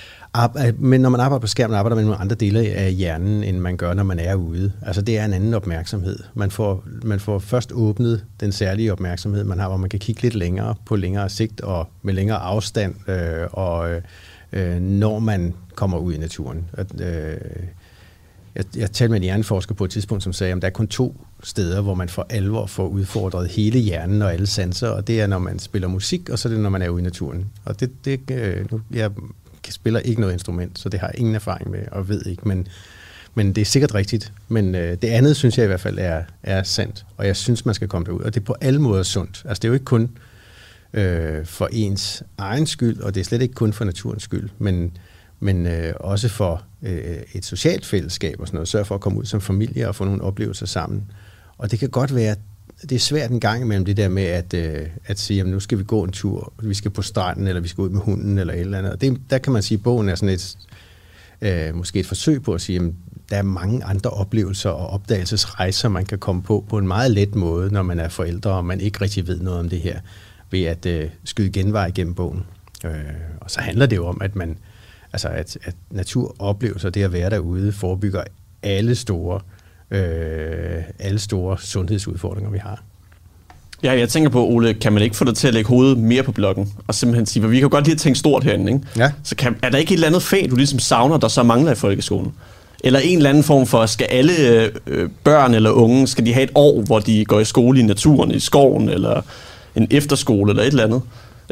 Øh, 0.67 0.83
men 0.83 1.01
når 1.01 1.11
man 1.11 1.21
arbejder 1.21 1.41
på 1.41 1.47
skærmen, 1.47 1.77
arbejder 1.77 1.97
man 1.97 2.07
med 2.07 2.17
andre 2.19 2.37
dele 2.37 2.61
af 2.61 2.93
hjernen, 2.93 3.45
end 3.45 3.59
man 3.59 3.77
gør, 3.77 3.95
når 3.95 4.03
man 4.03 4.19
er 4.19 4.35
ude. 4.35 4.73
Altså 4.83 5.03
det 5.03 5.19
er 5.19 5.25
en 5.25 5.33
anden 5.33 5.55
opmærksomhed. 5.55 6.19
Man 6.35 6.51
får, 6.51 6.85
man 7.03 7.21
får 7.21 7.39
først 7.39 7.73
åbnet 7.73 8.25
den 8.41 8.53
særlige 8.53 8.93
opmærksomhed, 8.93 9.45
man 9.45 9.59
har, 9.59 9.69
hvor 9.69 9.77
man 9.77 9.91
kan 9.91 10.01
kigge 10.01 10.23
lidt 10.23 10.35
længere 10.35 10.75
på 10.87 10.97
længere 10.97 11.29
sigt 11.29 11.61
og 11.61 11.89
med 12.03 12.15
længere 12.15 12.39
afstand, 12.39 13.11
øh, 13.11 13.47
og 13.53 13.91
øh, 14.53 14.81
når 14.81 15.19
man 15.19 15.55
kommer 15.75 15.99
ud 15.99 16.13
i 16.13 16.19
naturen. 16.19 16.65
At, 16.73 16.87
Øh, 17.01 17.37
jeg, 18.57 18.65
jeg 18.77 18.93
talte 18.93 19.11
med 19.11 19.17
en 19.17 19.23
hjerneforsker 19.23 19.75
på 19.75 19.85
et 19.85 19.91
tidspunkt, 19.91 20.25
som 20.25 20.33
sagde, 20.33 20.53
at 20.53 20.63
der 20.63 20.69
er 20.69 20.73
kun 20.73 20.89
to 20.89 21.17
steder, 21.43 21.81
hvor 21.81 21.95
man 21.95 22.09
for 22.09 22.27
alvor 22.31 22.67
får 22.67 22.87
udfordret 22.87 23.49
hele 23.49 23.79
hjernen 23.79 24.23
og 24.23 24.33
alle 24.33 24.47
sanser, 24.47 24.89
og 24.89 25.07
det 25.07 25.21
er, 25.21 25.27
når 25.27 25.39
man 25.39 25.59
spiller 25.59 25.89
musik, 25.89 26.31
og 26.31 26.39
så 26.39 26.49
er 26.49 26.53
det, 26.53 26.61
når 26.61 26.71
man 26.71 26.83
er 26.83 26.89
ude 26.89 27.01
i 27.01 27.05
naturen. 27.05 27.47
Og 27.65 27.81
det, 27.81 28.05
det 28.05 28.21
øh, 28.31 28.73
nu, 28.73 28.81
jeg 28.93 29.11
spiller 29.73 30.01
ikke 30.01 30.21
noget 30.21 30.33
instrument, 30.33 30.79
så 30.79 30.89
det 30.89 31.01
har 31.01 31.07
jeg 31.07 31.19
ingen 31.19 31.35
erfaring 31.35 31.71
med 31.71 31.81
og 31.93 32.09
ved 32.09 32.27
ikke, 32.27 32.49
men, 32.49 32.69
men 33.35 33.53
det 33.55 33.61
er 33.61 33.65
sikkert 33.65 33.95
rigtigt. 33.95 34.33
Men 34.49 34.75
øh, 34.75 34.97
det 35.03 35.09
andet 35.09 35.37
synes 35.37 35.59
jeg 35.59 35.65
i 35.65 35.67
hvert 35.67 35.81
fald 35.81 35.99
er, 35.99 36.23
er 36.43 36.63
sandt, 36.63 37.07
og 37.17 37.27
jeg 37.27 37.37
synes, 37.37 37.67
man 37.67 37.75
skal 37.75 37.89
komme 37.89 38.07
derud. 38.07 38.21
Og 38.21 38.35
det 38.35 38.41
er 38.41 38.45
på 38.45 38.57
alle 38.61 38.81
måder 38.81 39.03
sundt. 39.03 39.43
Altså 39.45 39.61
det 39.61 39.65
er 39.65 39.69
jo 39.69 39.75
ikke 39.75 39.85
kun 39.85 40.11
øh, 40.93 41.47
for 41.47 41.69
ens 41.73 42.23
egen 42.39 42.67
skyld, 42.67 43.01
og 43.01 43.15
det 43.15 43.21
er 43.21 43.25
slet 43.25 43.43
ikke 43.43 43.55
kun 43.55 43.73
for 43.73 43.85
naturens 43.85 44.23
skyld, 44.23 44.51
men, 44.59 44.97
men 45.41 45.67
øh, 45.67 45.95
også 46.01 46.29
for 46.29 46.63
øh, 46.83 47.17
et 47.33 47.45
socialt 47.45 47.87
fællesskab 47.87 48.41
og 48.41 48.47
sådan 48.47 48.57
noget. 48.57 48.69
Sørg 48.69 48.87
for 48.87 48.95
at 48.95 49.01
komme 49.01 49.19
ud 49.19 49.25
som 49.25 49.41
familie 49.41 49.89
og 49.89 49.95
få 49.95 50.05
nogle 50.05 50.23
oplevelser 50.23 50.67
sammen. 50.67 51.11
Og 51.59 51.71
det 51.71 51.79
kan 51.79 51.89
godt 51.89 52.15
være, 52.15 52.37
det 52.83 52.93
er 52.93 52.99
svært 52.99 53.31
en 53.31 53.41
gang 53.41 53.63
imellem 53.63 53.85
det 53.85 53.97
der 53.97 54.09
med 54.09 54.23
at, 54.23 54.55
øh, 54.55 54.87
at 55.07 55.19
sige, 55.19 55.41
at 55.41 55.47
nu 55.47 55.61
skal 55.61 55.79
vi 55.79 55.85
gå 55.85 56.05
en 56.05 56.13
tur, 56.13 56.53
vi 56.63 56.75
skal 56.75 56.91
på 56.91 57.03
stranden, 57.03 57.47
eller 57.47 57.61
vi 57.61 57.69
skal 57.69 57.83
ud 57.83 57.89
med 57.89 58.01
hunden, 58.01 58.39
eller 58.39 58.55
et 58.55 58.61
eller 58.61 58.79
andet. 58.79 58.93
Og 58.93 59.01
det, 59.01 59.21
der 59.31 59.39
kan 59.39 59.53
man 59.53 59.63
sige, 59.63 59.79
at 59.79 59.83
bogen 59.83 60.09
er 60.09 60.15
sådan 60.15 60.35
et, 60.35 60.59
øh, 61.43 61.75
måske 61.75 62.01
et 62.01 62.07
forsøg 62.07 62.43
på 62.43 62.55
at 62.55 62.61
sige, 62.61 62.81
at 62.81 62.93
der 63.31 63.37
er 63.37 63.43
mange 63.43 63.85
andre 63.85 64.11
oplevelser 64.11 64.71
og 64.71 64.87
opdagelsesrejser, 64.87 65.89
man 65.89 66.07
kan 66.07 66.19
komme 66.19 66.43
på 66.43 66.65
på 66.69 66.79
en 66.79 66.89
meget 66.89 67.11
let 67.11 67.35
måde, 67.35 67.73
når 67.73 67.83
man 67.83 67.99
er 67.99 68.09
forældre, 68.09 68.51
og 68.51 68.65
man 68.65 68.81
ikke 68.81 69.01
rigtig 69.01 69.27
ved 69.27 69.41
noget 69.41 69.61
om 69.61 69.69
det 69.69 69.81
her, 69.81 70.01
ved 70.51 70.63
at 70.65 70.87
øh, 70.87 71.11
skyde 71.25 71.51
genvej 71.51 71.91
gennem 71.95 72.15
bogen. 72.15 72.43
Øh, 72.85 72.93
og 73.41 73.51
så 73.51 73.61
handler 73.61 73.87
det 73.87 73.97
jo 73.97 74.07
om, 74.07 74.21
at 74.21 74.37
man, 74.37 74.59
altså 75.13 75.29
at, 75.29 75.59
at 75.63 75.75
naturoplevelser, 75.91 76.91
det 76.91 77.03
at 77.03 77.13
være 77.13 77.31
derude, 77.31 77.73
forebygger 77.73 78.23
alle 78.63 78.95
store 78.95 79.37
øh, 79.37 79.56
alle 79.91 81.19
store 81.19 81.59
sundhedsudfordringer, 81.59 82.51
vi 82.51 82.59
har. 82.59 82.83
Ja, 83.83 83.99
jeg 83.99 84.09
tænker 84.09 84.31
på, 84.31 84.47
Ole, 84.47 84.75
kan 84.75 84.93
man 84.93 85.03
ikke 85.03 85.17
få 85.17 85.25
dig 85.25 85.35
til 85.35 85.49
at 85.49 85.55
lægge 85.55 85.69
hovedet 85.69 85.99
mere 85.99 86.23
på 86.23 86.33
blokken? 86.33 86.73
Og 86.87 86.95
simpelthen 86.95 87.27
sige, 87.27 87.49
vi 87.49 87.61
kan 87.61 87.71
godt 87.71 87.85
lide 87.85 87.95
at 87.95 88.01
tænke 88.01 88.19
stort 88.19 88.45
herinde, 88.45 88.73
ikke? 88.73 88.85
Ja. 88.97 89.11
Så 89.23 89.37
kan, 89.37 89.57
er 89.63 89.71
der 89.71 89.79
ikke 89.79 89.91
et 89.91 89.95
eller 89.95 90.07
andet 90.07 90.23
fag, 90.23 90.47
du 90.51 90.57
ligesom 90.57 90.79
savner, 90.79 91.17
der 91.17 91.29
så 91.29 91.43
mangler 91.43 91.73
i 91.73 91.75
folkeskolen? 91.75 92.33
Eller 92.85 93.01
en 93.01 93.17
eller 93.17 93.31
anden 93.31 93.45
form 93.45 93.67
for, 93.67 93.87
skal 93.87 94.07
alle 94.11 94.33
øh, 94.87 95.11
børn 95.25 95.55
eller 95.55 95.71
unge, 95.71 96.07
skal 96.07 96.27
de 96.27 96.33
have 96.33 96.45
et 96.45 96.51
år, 96.55 96.83
hvor 96.83 96.99
de 96.99 97.25
går 97.25 97.41
i 97.41 97.45
skole 97.45 97.81
i 97.81 97.83
naturen, 97.83 98.31
i 98.31 98.41
skoven, 98.41 98.89
eller 98.89 99.23
en 99.77 99.87
efterskole, 99.91 100.51
eller 100.51 100.63
et 100.63 100.69
eller 100.69 100.85
andet? 100.85 101.03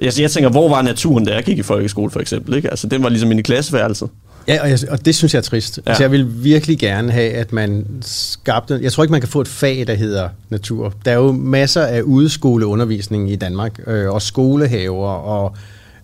Jeg, 0.03 0.13
jeg 0.21 0.31
tænker, 0.31 0.51
hvor 0.51 0.69
var 0.69 0.83
naturen, 0.83 1.25
da 1.25 1.35
jeg 1.35 1.45
gik 1.45 1.59
i 1.59 1.63
folkeskole, 1.63 2.11
for 2.11 2.21
eksempel? 2.21 2.55
Ikke? 2.55 2.71
Altså, 2.71 2.87
den 2.87 3.03
var 3.03 3.09
ligesom 3.09 3.31
inde 3.31 3.41
i 3.41 3.43
klasseværelset. 3.43 4.09
Ja, 4.49 4.63
og, 4.63 4.71
jeg, 4.71 4.79
og 4.91 5.05
det 5.05 5.15
synes 5.15 5.35
jeg 5.35 5.39
er 5.39 5.43
trist. 5.43 5.81
Ja. 5.87 5.91
Altså, 5.91 6.03
jeg 6.03 6.11
vil 6.11 6.45
virkelig 6.45 6.79
gerne 6.79 7.13
have, 7.13 7.31
at 7.31 7.53
man 7.53 7.87
skabte... 8.01 8.79
Jeg 8.83 8.93
tror 8.93 9.05
ikke, 9.05 9.13
man 9.13 9.21
kan 9.21 9.31
få 9.31 9.41
et 9.41 9.49
fag, 9.49 9.87
der 9.87 9.95
hedder 9.95 10.29
natur. 10.51 10.95
Der 11.05 11.11
er 11.11 11.17
jo 11.17 11.33
masser 11.33 11.83
af 11.83 12.03
udskoleundervisning 12.03 13.31
i 13.31 13.37
Danmark, 13.37 13.81
øh, 13.87 14.11
og 14.11 14.23
skolehaver 14.23 15.09
og 15.09 15.57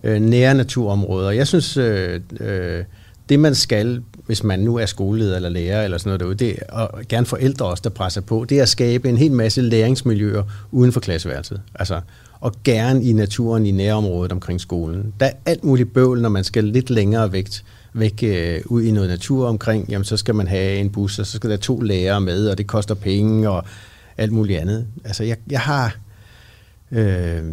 øh, 0.03 0.21
nære 0.21 0.53
naturområder. 0.53 1.31
Jeg 1.31 1.47
synes, 1.47 1.77
øh, 1.77 2.19
øh, 2.39 2.83
det 3.29 3.39
man 3.39 3.55
skal, 3.55 4.01
hvis 4.25 4.43
man 4.43 4.59
nu 4.59 4.75
er 4.77 4.85
skoleleder 4.85 5.35
eller 5.35 5.49
lærer 5.49 5.83
eller 5.83 5.97
sådan 5.97 6.09
noget 6.09 6.19
derude, 6.19 6.35
det 6.35 6.55
er, 6.69 6.73
og 6.73 7.01
gerne 7.09 7.25
forældre 7.25 7.65
også, 7.65 7.81
der 7.83 7.89
presser 7.89 8.21
på, 8.21 8.45
det 8.49 8.57
er 8.57 8.61
at 8.61 8.69
skabe 8.69 9.09
en 9.09 9.17
hel 9.17 9.31
masse 9.31 9.61
læringsmiljøer 9.61 10.43
uden 10.71 10.91
for 10.91 10.99
klasseværelset. 10.99 11.61
Altså, 11.75 11.99
og 12.39 12.53
gerne 12.63 13.03
i 13.03 13.13
naturen 13.13 13.65
i 13.65 13.71
nærområdet 13.71 14.31
omkring 14.31 14.61
skolen. 14.61 15.13
Der 15.19 15.25
er 15.25 15.31
alt 15.45 15.63
muligt 15.63 15.93
bøvl, 15.93 16.21
når 16.21 16.29
man 16.29 16.43
skal 16.43 16.63
lidt 16.63 16.89
længere 16.89 17.31
væk, 17.31 17.47
væk 17.93 18.23
øh, 18.23 18.61
ud 18.65 18.83
i 18.83 18.91
noget 18.91 19.09
natur 19.09 19.47
omkring, 19.47 19.89
jamen 19.89 20.05
så 20.05 20.17
skal 20.17 20.35
man 20.35 20.47
have 20.47 20.75
en 20.75 20.89
bus, 20.89 21.19
og 21.19 21.25
så 21.25 21.31
skal 21.31 21.49
der 21.49 21.57
to 21.57 21.79
lærere 21.79 22.21
med, 22.21 22.47
og 22.47 22.57
det 22.57 22.67
koster 22.67 22.95
penge 22.95 23.49
og 23.49 23.63
alt 24.17 24.31
muligt 24.31 24.59
andet. 24.59 24.87
Altså 25.05 25.23
jeg, 25.23 25.37
jeg 25.49 25.59
har... 25.59 25.97
Øh, 26.93 27.43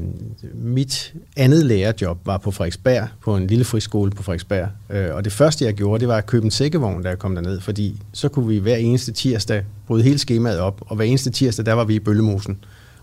mit 0.55 1.14
andet 1.36 1.66
lærerjob 1.66 2.18
var 2.26 2.39
på 2.39 2.51
Frederiksberg, 2.51 3.09
på 3.22 3.36
en 3.36 3.47
lille 3.47 3.64
friskole 3.64 4.11
på 4.11 4.22
Frederiksberg. 4.22 4.68
Øh, 4.91 5.14
og 5.14 5.24
det 5.24 5.32
første, 5.32 5.64
jeg 5.64 5.74
gjorde, 5.74 6.01
det 6.01 6.09
var 6.09 6.16
at 6.16 6.26
købe 6.26 6.45
en 6.45 6.51
sækkevogn, 6.51 7.03
da 7.03 7.09
jeg 7.09 7.18
kom 7.18 7.34
derned, 7.34 7.61
fordi 7.61 8.03
så 8.12 8.28
kunne 8.28 8.49
vi 8.49 8.59
hver 8.59 8.76
eneste 8.76 9.12
tirsdag 9.12 9.64
bryde 9.86 10.03
hele 10.03 10.18
skemaet 10.18 10.59
op, 10.59 10.82
og 10.86 10.97
hver 10.97 11.05
eneste 11.05 11.30
tirsdag, 11.30 11.66
der 11.66 11.72
var 11.72 11.84
vi 11.84 11.95
i 11.95 11.99
Bøllemosen 11.99 12.59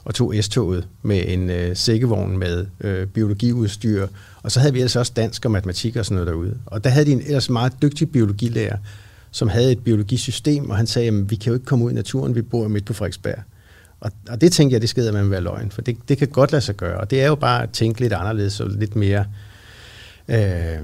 og 0.05 0.15
tog 0.15 0.33
S-toget 0.41 0.87
med 1.03 1.23
en 1.27 1.49
øh, 1.49 1.75
sækkevogn 1.75 2.37
med 2.37 2.65
øh, 2.81 3.07
biologiudstyr, 3.07 4.07
og 4.43 4.51
så 4.51 4.59
havde 4.59 4.73
vi 4.73 4.81
altså 4.81 4.99
også 4.99 5.13
dansk 5.15 5.45
og 5.45 5.51
matematik 5.51 5.95
og 5.95 6.05
sådan 6.05 6.15
noget 6.15 6.27
derude. 6.27 6.57
Og 6.65 6.83
der 6.83 6.89
havde 6.89 7.05
de 7.05 7.11
en 7.11 7.21
ellers 7.21 7.49
meget 7.49 7.73
dygtig 7.81 8.11
biologilærer, 8.11 8.77
som 9.31 9.47
havde 9.47 9.71
et 9.71 9.83
biologisystem, 9.83 10.69
og 10.69 10.77
han 10.77 10.87
sagde, 10.87 11.07
at 11.07 11.31
vi 11.31 11.35
kan 11.35 11.49
jo 11.51 11.53
ikke 11.53 11.65
komme 11.65 11.85
ud 11.85 11.91
i 11.91 11.93
naturen, 11.93 12.35
vi 12.35 12.41
bor 12.41 12.67
midt 12.67 12.85
på 12.85 12.93
Frederiksberg. 12.93 13.39
Og, 13.99 14.11
og 14.29 14.41
det 14.41 14.51
tænkte 14.51 14.73
jeg, 14.73 14.81
det 14.81 14.89
skal 14.89 15.13
man 15.13 15.31
være 15.31 15.41
løgn, 15.41 15.71
for 15.71 15.81
det, 15.81 15.97
det 16.09 16.17
kan 16.17 16.27
godt 16.27 16.51
lade 16.51 16.61
sig 16.61 16.75
gøre. 16.75 16.97
Og 16.97 17.11
det 17.11 17.21
er 17.21 17.27
jo 17.27 17.35
bare 17.35 17.63
at 17.63 17.69
tænke 17.69 18.01
lidt 18.01 18.13
anderledes 18.13 18.59
og 18.59 18.69
lidt 18.69 18.95
mere... 18.95 19.25
Øh, 20.27 20.77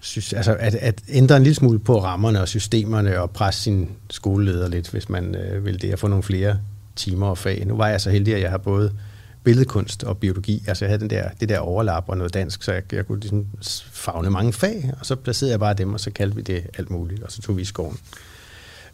synes, 0.00 0.32
altså 0.32 0.56
at, 0.60 0.74
at 0.74 1.00
ændre 1.08 1.36
en 1.36 1.42
lille 1.42 1.54
smule 1.54 1.78
på 1.78 2.02
rammerne 2.02 2.40
og 2.40 2.48
systemerne 2.48 3.20
og 3.20 3.30
presse 3.30 3.62
sin 3.62 3.88
skoleleder 4.10 4.68
lidt, 4.68 4.90
hvis 4.90 5.08
man 5.08 5.34
øh, 5.34 5.64
vil 5.64 5.82
det, 5.82 5.92
at 5.92 5.98
få 5.98 6.08
nogle 6.08 6.22
flere 6.22 6.58
timer 6.96 7.26
og 7.26 7.38
fag. 7.38 7.66
Nu 7.66 7.76
var 7.76 7.88
jeg 7.88 8.00
så 8.00 8.10
heldig, 8.10 8.34
at 8.34 8.40
jeg 8.40 8.50
har 8.50 8.58
både 8.58 8.92
billedkunst 9.44 10.04
og 10.04 10.18
biologi. 10.18 10.64
Altså 10.66 10.84
jeg 10.84 10.90
havde 10.90 11.00
den 11.00 11.10
der, 11.10 11.28
det 11.40 11.48
der 11.48 11.58
overlap 11.58 12.04
og 12.08 12.16
noget 12.16 12.34
dansk, 12.34 12.62
så 12.62 12.72
jeg, 12.72 12.82
jeg 12.92 13.06
kunne 13.06 13.20
ligesom 13.20 13.46
fagne 13.92 14.30
mange 14.30 14.52
fag, 14.52 14.92
og 15.00 15.06
så 15.06 15.16
placerede 15.16 15.50
jeg 15.50 15.60
bare 15.60 15.74
dem, 15.74 15.94
og 15.94 16.00
så 16.00 16.10
kaldte 16.10 16.36
vi 16.36 16.42
det 16.42 16.66
alt 16.78 16.90
muligt, 16.90 17.22
og 17.22 17.32
så 17.32 17.42
tog 17.42 17.56
vi 17.56 17.62
i 17.62 17.64
skoven. 17.64 17.98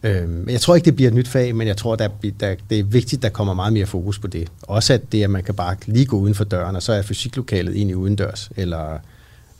Øhm, 0.03 0.49
jeg 0.49 0.61
tror 0.61 0.75
ikke, 0.75 0.85
det 0.85 0.97
bliver 0.97 1.11
et 1.11 1.15
nyt 1.15 1.29
fag, 1.29 1.57
men 1.57 1.69
jeg 1.69 1.77
tror, 1.77 1.97
der, 1.97 2.09
der, 2.41 2.55
det 2.71 2.79
er 2.79 2.85
vigtigt, 2.85 3.23
der 3.23 3.29
kommer 3.29 3.55
meget 3.55 3.73
mere 3.73 3.87
fokus 3.87 4.19
på 4.19 4.27
det. 4.27 4.53
Også 4.63 4.93
at 4.93 5.13
det, 5.13 5.25
at 5.25 5.31
man 5.31 5.45
kan 5.45 5.55
bare 5.55 5.77
lige 5.87 6.07
gå 6.07 6.19
uden 6.19 6.35
for 6.35 6.45
døren, 6.45 6.77
og 6.77 6.83
så 6.83 6.93
er 6.93 7.03
fysiklokalet 7.03 7.77
egentlig 7.77 7.97
udendørs, 7.97 8.51
eller 8.57 8.99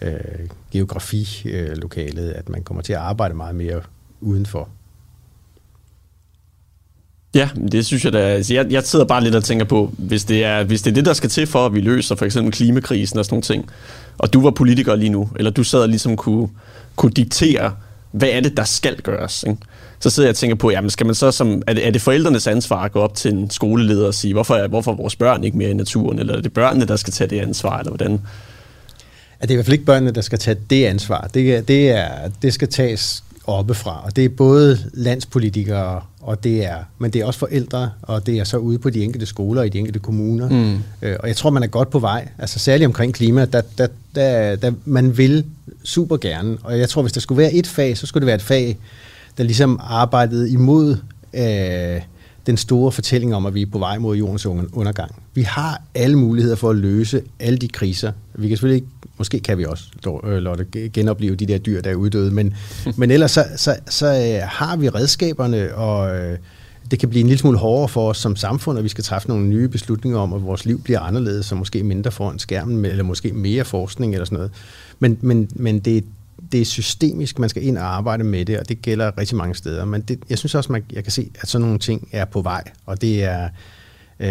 øh, 0.01 0.15
geografilokalet, 0.73 2.31
at 2.31 2.49
man 2.49 2.63
kommer 2.63 2.83
til 2.83 2.93
at 2.93 2.99
arbejde 2.99 3.35
meget 3.35 3.55
mere 3.55 3.81
udenfor. 4.21 4.69
Ja, 7.37 7.49
det 7.73 7.87
synes 7.87 8.05
jeg 8.05 8.13
da. 8.13 8.19
Altså, 8.19 8.55
jeg, 8.55 8.67
jeg 8.71 8.83
sidder 8.83 9.05
bare 9.05 9.25
lidt 9.25 9.35
og 9.35 9.45
tænker 9.45 9.65
på, 9.65 9.93
hvis 9.99 10.25
det, 10.25 10.45
er, 10.45 10.65
hvis 10.65 10.83
det 10.83 10.91
er 10.91 10.95
det, 10.95 11.05
der 11.05 11.13
skal 11.13 11.31
til 11.31 11.47
for, 11.47 11.67
at 11.67 11.75
vi 11.75 11.81
løser 11.81 12.15
for 12.15 12.25
eksempel 12.25 12.53
klimakrisen 12.53 13.19
og 13.19 13.25
sådan 13.25 13.35
nogle 13.35 13.43
ting, 13.43 13.71
og 14.19 14.33
du 14.33 14.41
var 14.41 14.51
politiker 14.51 14.95
lige 14.95 15.09
nu, 15.09 15.31
eller 15.37 15.51
du 15.51 15.65
sad 15.65 15.81
og 15.81 15.89
ligesom 15.89 16.17
kunne, 16.17 16.49
kunne 16.97 17.13
diktere, 17.13 17.73
hvad 18.13 18.29
er 18.29 18.41
det, 18.41 18.57
der 18.57 18.65
skal 18.65 18.97
gøres? 19.03 19.45
Ikke? 19.49 19.59
Så 20.01 20.11
sidder 20.11 20.27
jeg 20.27 20.33
og 20.33 20.37
tænker 20.37 20.57
på, 20.57 20.71
jamen 20.71 20.91
skal 20.91 21.07
man 21.07 21.15
så 21.15 21.31
som, 21.31 21.63
er 21.67 21.73
det, 21.73 21.87
er 21.87 21.91
det 21.91 22.03
forældrenes 22.03 22.47
ansvar 22.47 22.85
at 22.85 22.93
gå 22.93 23.01
op 23.01 23.15
til 23.15 23.33
en 23.33 23.51
skoleleder 23.51 24.07
og 24.07 24.15
sige, 24.15 24.33
hvorfor 24.33 24.55
er, 24.55 24.69
hvorfor 24.69 24.93
er 24.93 24.97
vores 24.97 25.17
børn 25.17 25.45
ikke 25.45 25.59
mere 25.59 25.71
i 25.71 25.75
naturen, 25.75 26.19
eller 26.19 26.37
er 26.37 26.41
det 26.41 26.53
børnene, 26.53 26.85
der 26.85 26.97
skal 26.97 27.13
tage 27.13 27.31
det 27.31 27.41
ansvar, 27.41 27.79
eller 27.79 27.91
hvordan? 27.91 28.21
At 29.41 29.49
det 29.49 29.51
er 29.51 29.55
i 29.55 29.57
hvert 29.57 29.67
fald 29.67 29.73
ikke 29.73 29.85
børnene, 29.85 30.11
der 30.11 30.21
skal 30.21 30.39
tage 30.39 30.57
det 30.71 30.85
ansvar. 30.85 31.31
Det, 31.35 31.69
det, 31.69 31.91
er, 31.91 32.09
det 32.43 32.55
skal 32.55 32.69
tages 32.69 33.25
oppefra, 33.47 34.03
og 34.05 34.17
det 34.17 34.25
er 34.25 34.29
både 34.29 34.79
landspolitikere, 34.95 36.01
og 36.21 36.45
det 36.45 36.65
er, 36.65 36.77
men 36.99 37.11
det 37.11 37.21
er 37.21 37.25
også 37.25 37.39
forældre, 37.39 37.91
og 38.03 38.27
det 38.27 38.39
er 38.39 38.45
så 38.45 38.57
ude 38.57 38.79
på 38.79 38.91
de 38.91 39.05
enkelte 39.05 39.27
skoler 39.27 39.63
i 39.63 39.69
de 39.69 39.79
enkelte 39.79 39.99
kommuner. 39.99 40.49
Mm. 40.49 40.79
Øh, 41.03 41.17
og 41.21 41.29
jeg 41.29 41.37
tror, 41.37 41.51
man 41.51 41.63
er 41.63 41.67
godt 41.67 41.91
på 41.91 41.99
vej, 41.99 42.29
altså 42.39 42.59
særligt 42.59 42.87
omkring 42.87 43.15
klima, 43.15 43.45
der, 43.45 43.63
der, 43.79 43.87
der, 44.15 44.57
der 44.57 44.73
man 44.85 45.19
vil 45.19 45.45
super 45.85 46.17
gerne, 46.17 46.59
og 46.63 46.79
jeg 46.79 46.89
tror, 46.89 47.03
hvis 47.03 47.13
der 47.13 47.21
skulle 47.21 47.39
være 47.39 47.53
et 47.53 47.67
fag, 47.67 47.99
så 47.99 48.07
skulle 48.07 48.23
det 48.23 48.27
være 48.27 48.37
et 48.37 48.43
fag, 48.43 48.79
der 49.39 49.45
ligesom 49.45 49.81
arbejdede 49.83 50.51
imod 50.51 50.97
øh, 51.35 52.01
den 52.47 52.57
store 52.57 52.93
fortælling 52.93 53.35
om, 53.35 53.47
at 53.47 53.55
vi 53.55 53.63
er 53.63 53.67
på 53.73 53.79
vej 53.79 53.99
mod 53.99 54.17
jordens 54.17 54.47
undergang. 54.47 55.23
Vi 55.35 55.43
har 55.43 55.83
alle 55.95 56.17
muligheder 56.17 56.57
for 56.57 56.71
at 56.71 56.77
løse 56.77 57.23
alle 57.41 57.59
de 57.59 57.69
kriser. 57.69 58.13
Vi 58.35 58.49
kan 58.49 58.57
selvfølgelig 58.57 58.83
ikke, 58.83 58.89
måske 59.19 59.41
kan 59.41 59.59
vi 59.59 59.65
også, 59.65 59.85
øh, 60.25 60.39
Lotte, 60.39 60.67
genopleve 60.93 61.37
de 61.37 61.47
der 61.47 61.59
dyr, 61.59 61.81
der 61.81 61.91
er 61.91 61.95
uddøde, 61.95 62.31
men, 62.31 62.55
men 62.97 63.11
ellers 63.11 63.31
så, 63.31 63.45
så, 63.57 63.77
så 63.89 64.07
øh, 64.07 64.49
har 64.49 64.77
vi 64.77 64.89
redskaberne, 64.89 65.75
og 65.75 66.17
øh, 66.17 66.39
det 66.91 66.99
kan 66.99 67.09
blive 67.09 67.21
en 67.21 67.27
lille 67.27 67.39
smule 67.39 67.59
hårdere 67.59 67.89
for 67.89 68.09
os 68.09 68.19
som 68.19 68.37
samfund, 68.37 68.79
at 68.79 68.85
vi 68.85 68.89
skal 68.89 69.05
træffe 69.05 69.29
nogle 69.29 69.47
nye 69.47 69.69
beslutninger 69.69 70.19
om, 70.19 70.33
at 70.33 70.43
vores 70.43 70.65
liv 70.65 70.81
bliver 70.81 71.01
anderledes, 71.01 71.53
og 71.53 71.59
måske 71.59 71.83
mindre 71.83 72.11
foran 72.11 72.39
skærmen, 72.39 72.85
eller 72.85 73.05
måske 73.05 73.33
mere 73.33 73.65
forskning 73.65 74.13
eller 74.13 74.25
sådan 74.25 74.37
noget. 74.37 74.53
Men, 74.99 75.19
men, 75.21 75.49
men 75.55 75.81
det, 75.81 76.05
det 76.53 76.61
er 76.61 76.65
systemisk, 76.65 77.39
man 77.39 77.49
skal 77.49 77.65
ind 77.65 77.79
og 77.79 77.97
arbejde 77.97 78.25
med 78.25 78.45
det, 78.45 78.59
og 78.59 78.69
det 78.69 78.83
gælder 78.83 79.19
rigtig 79.19 79.37
mange 79.37 79.55
steder. 79.55 79.85
Men 79.85 80.01
det, 80.01 80.19
jeg 80.31 80.39
synes 80.39 80.55
også, 80.55 80.73
man, 80.73 80.83
jeg 80.93 81.05
kan 81.05 81.13
se, 81.13 81.31
at 81.41 81.49
sådan 81.49 81.67
nogle 81.67 81.79
ting 81.79 82.09
er 82.13 82.25
på 82.25 82.43
vej, 82.43 82.63
og 82.87 83.01
det 83.01 83.25
er 83.25 83.49
øh, 84.21 84.29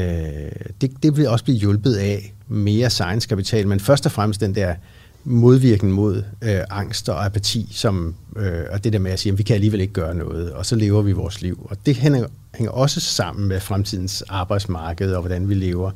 det, 0.82 0.92
det 1.04 1.18
vil 1.18 1.28
også 1.28 1.46
blive 1.46 1.58
hjulpet 1.58 1.96
af 1.96 2.34
mere 2.48 2.90
science-kapital, 2.90 3.68
men 3.68 3.80
først 3.80 4.06
og 4.06 4.12
fremmest 4.12 4.42
den 4.42 4.56
der 4.56 4.76
modvirken 5.24 5.92
mod 5.92 6.24
øh, 6.42 6.60
angst 6.70 7.10
og 7.10 7.26
apati, 7.26 7.68
som, 7.72 8.16
øh, 8.36 8.64
og 8.72 8.84
det 8.84 8.94
der 8.94 9.00
med 9.00 9.12
at 9.12 9.20
sige, 9.20 9.32
at 9.32 9.38
vi 9.38 9.44
kan 9.44 9.54
alligevel 9.54 9.82
ikke 9.82 9.94
gøre 9.94 10.16
noget, 10.16 10.54
og 10.54 10.66
så 10.66 10.76
lever 10.76 11.02
vi 11.02 11.12
vores 11.12 11.42
liv. 11.42 11.68
Og 11.70 11.78
det 11.86 11.96
hænger, 11.96 12.28
hænger 12.56 12.72
også 12.72 13.00
sammen 13.00 13.48
med 13.48 13.60
fremtidens 13.60 14.22
arbejdsmarked 14.22 15.14
og 15.14 15.22
hvordan 15.22 15.50
vi 15.50 15.54
lever. 15.54 15.92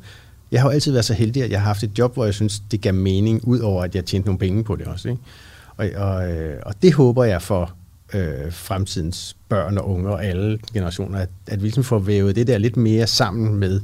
Jeg 0.52 0.60
har 0.60 0.68
jo 0.68 0.72
altid 0.72 0.92
været 0.92 1.04
så 1.04 1.14
heldig, 1.14 1.42
at 1.42 1.50
jeg 1.50 1.60
har 1.60 1.66
haft 1.66 1.82
et 1.82 1.98
job, 1.98 2.14
hvor 2.14 2.24
jeg 2.24 2.34
synes, 2.34 2.62
det 2.70 2.80
gav 2.80 2.94
mening, 2.94 3.40
ud 3.44 3.58
over 3.58 3.84
at 3.84 3.94
jeg 3.94 4.04
tjente 4.04 4.26
nogle 4.26 4.38
penge 4.38 4.64
på 4.64 4.76
det 4.76 4.86
også. 4.86 5.08
Ikke? 5.08 5.20
Og, 5.76 5.90
og, 5.96 6.32
øh, 6.32 6.58
og 6.66 6.74
det 6.82 6.94
håber 6.94 7.24
jeg 7.24 7.42
for 7.42 7.72
øh, 8.14 8.52
fremtidens 8.52 9.36
børn 9.48 9.78
og 9.78 9.90
unge 9.90 10.10
og 10.10 10.24
alle 10.24 10.58
generationer, 10.74 11.18
at, 11.18 11.28
at 11.46 11.58
vi 11.58 11.66
ligesom 11.66 11.84
får 11.84 11.98
vævet 11.98 12.36
det 12.36 12.46
der 12.46 12.58
lidt 12.58 12.76
mere 12.76 13.06
sammen 13.06 13.56
med 13.56 13.80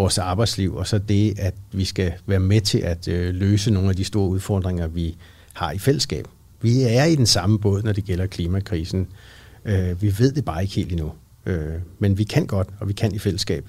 vores 0.00 0.18
arbejdsliv, 0.18 0.74
og 0.74 0.86
så 0.86 0.98
det, 0.98 1.38
at 1.38 1.54
vi 1.72 1.84
skal 1.84 2.12
være 2.26 2.40
med 2.40 2.60
til 2.60 2.78
at 2.78 3.08
øh, 3.08 3.34
løse 3.34 3.70
nogle 3.70 3.88
af 3.88 3.96
de 3.96 4.04
store 4.04 4.28
udfordringer, 4.28 4.86
vi 4.86 5.16
har 5.52 5.72
i 5.72 5.78
fællesskab. 5.78 6.28
Vi 6.62 6.82
er 6.82 7.04
i 7.04 7.14
den 7.14 7.26
samme 7.26 7.58
båd, 7.58 7.82
når 7.82 7.92
det 7.92 8.04
gælder 8.04 8.26
klimakrisen. 8.26 9.06
Øh, 9.64 10.02
vi 10.02 10.14
ved 10.18 10.32
det 10.32 10.44
bare 10.44 10.62
ikke 10.62 10.74
helt 10.74 10.92
endnu. 10.92 11.12
Øh, 11.46 11.74
men 11.98 12.18
vi 12.18 12.24
kan 12.24 12.46
godt, 12.46 12.68
og 12.80 12.88
vi 12.88 12.92
kan 12.92 13.14
i 13.14 13.18
fællesskab. 13.18 13.64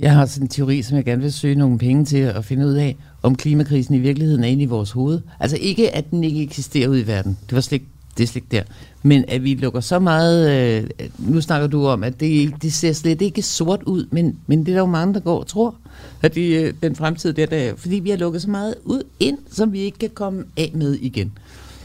Jeg 0.00 0.14
har 0.14 0.26
sådan 0.26 0.44
en 0.44 0.48
teori, 0.48 0.82
som 0.82 0.96
jeg 0.96 1.04
gerne 1.04 1.22
vil 1.22 1.32
søge 1.32 1.54
nogle 1.54 1.78
penge 1.78 2.04
til 2.04 2.18
at 2.18 2.44
finde 2.44 2.66
ud 2.66 2.74
af, 2.74 2.96
om 3.22 3.36
klimakrisen 3.36 3.94
i 3.94 3.98
virkeligheden 3.98 4.44
er 4.44 4.48
inde 4.48 4.62
i 4.62 4.66
vores 4.66 4.90
hoved. 4.90 5.20
Altså 5.40 5.56
ikke, 5.60 5.94
at 5.94 6.10
den 6.10 6.24
ikke 6.24 6.42
eksisterer 6.42 6.88
ude 6.88 7.00
i 7.00 7.06
verden. 7.06 7.38
Det 7.48 7.54
var 7.54 7.60
slet 7.60 7.82
det 8.18 8.22
er 8.22 8.26
slet 8.26 8.36
ikke 8.36 8.56
der. 8.56 8.62
Men 9.02 9.24
at 9.28 9.44
vi 9.44 9.54
lukker 9.54 9.80
så 9.80 9.98
meget... 9.98 10.50
Øh, 10.50 10.90
nu 11.18 11.40
snakker 11.40 11.66
du 11.66 11.86
om, 11.86 12.04
at 12.04 12.20
det, 12.20 12.54
det 12.62 12.72
ser 12.72 12.92
slet 12.92 13.22
ikke 13.22 13.42
sort 13.42 13.82
ud, 13.82 14.06
men, 14.10 14.36
men 14.46 14.60
det 14.60 14.68
er 14.68 14.72
der 14.72 14.80
jo 14.80 14.86
mange, 14.86 15.14
der 15.14 15.20
går 15.20 15.40
og 15.40 15.46
tror, 15.46 15.74
at 16.22 16.34
det, 16.34 16.62
øh, 16.62 16.74
den 16.82 16.96
fremtid 16.96 17.32
der, 17.32 17.46
der 17.46 17.76
fordi 17.76 17.94
vi 17.96 18.10
har 18.10 18.16
lukket 18.16 18.42
så 18.42 18.50
meget 18.50 18.74
ud 18.84 19.02
ind, 19.20 19.38
som 19.50 19.72
vi 19.72 19.80
ikke 19.80 19.98
kan 19.98 20.10
komme 20.14 20.44
af 20.56 20.72
med 20.74 20.94
igen. 20.94 21.32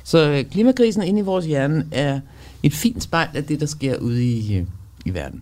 Så 0.04 0.30
øh, 0.30 0.46
klimakrisen 0.46 1.04
inde 1.04 1.20
i 1.20 1.24
vores 1.24 1.46
hjerne 1.46 1.86
er 1.92 2.20
et 2.64 2.74
fint 2.74 3.04
spejl 3.04 3.30
af 3.34 3.44
det, 3.44 3.60
der 3.60 3.66
sker 3.66 3.98
ude 3.98 4.26
i, 4.26 4.58
øh, 4.58 4.66
i 5.06 5.14
verden. 5.14 5.42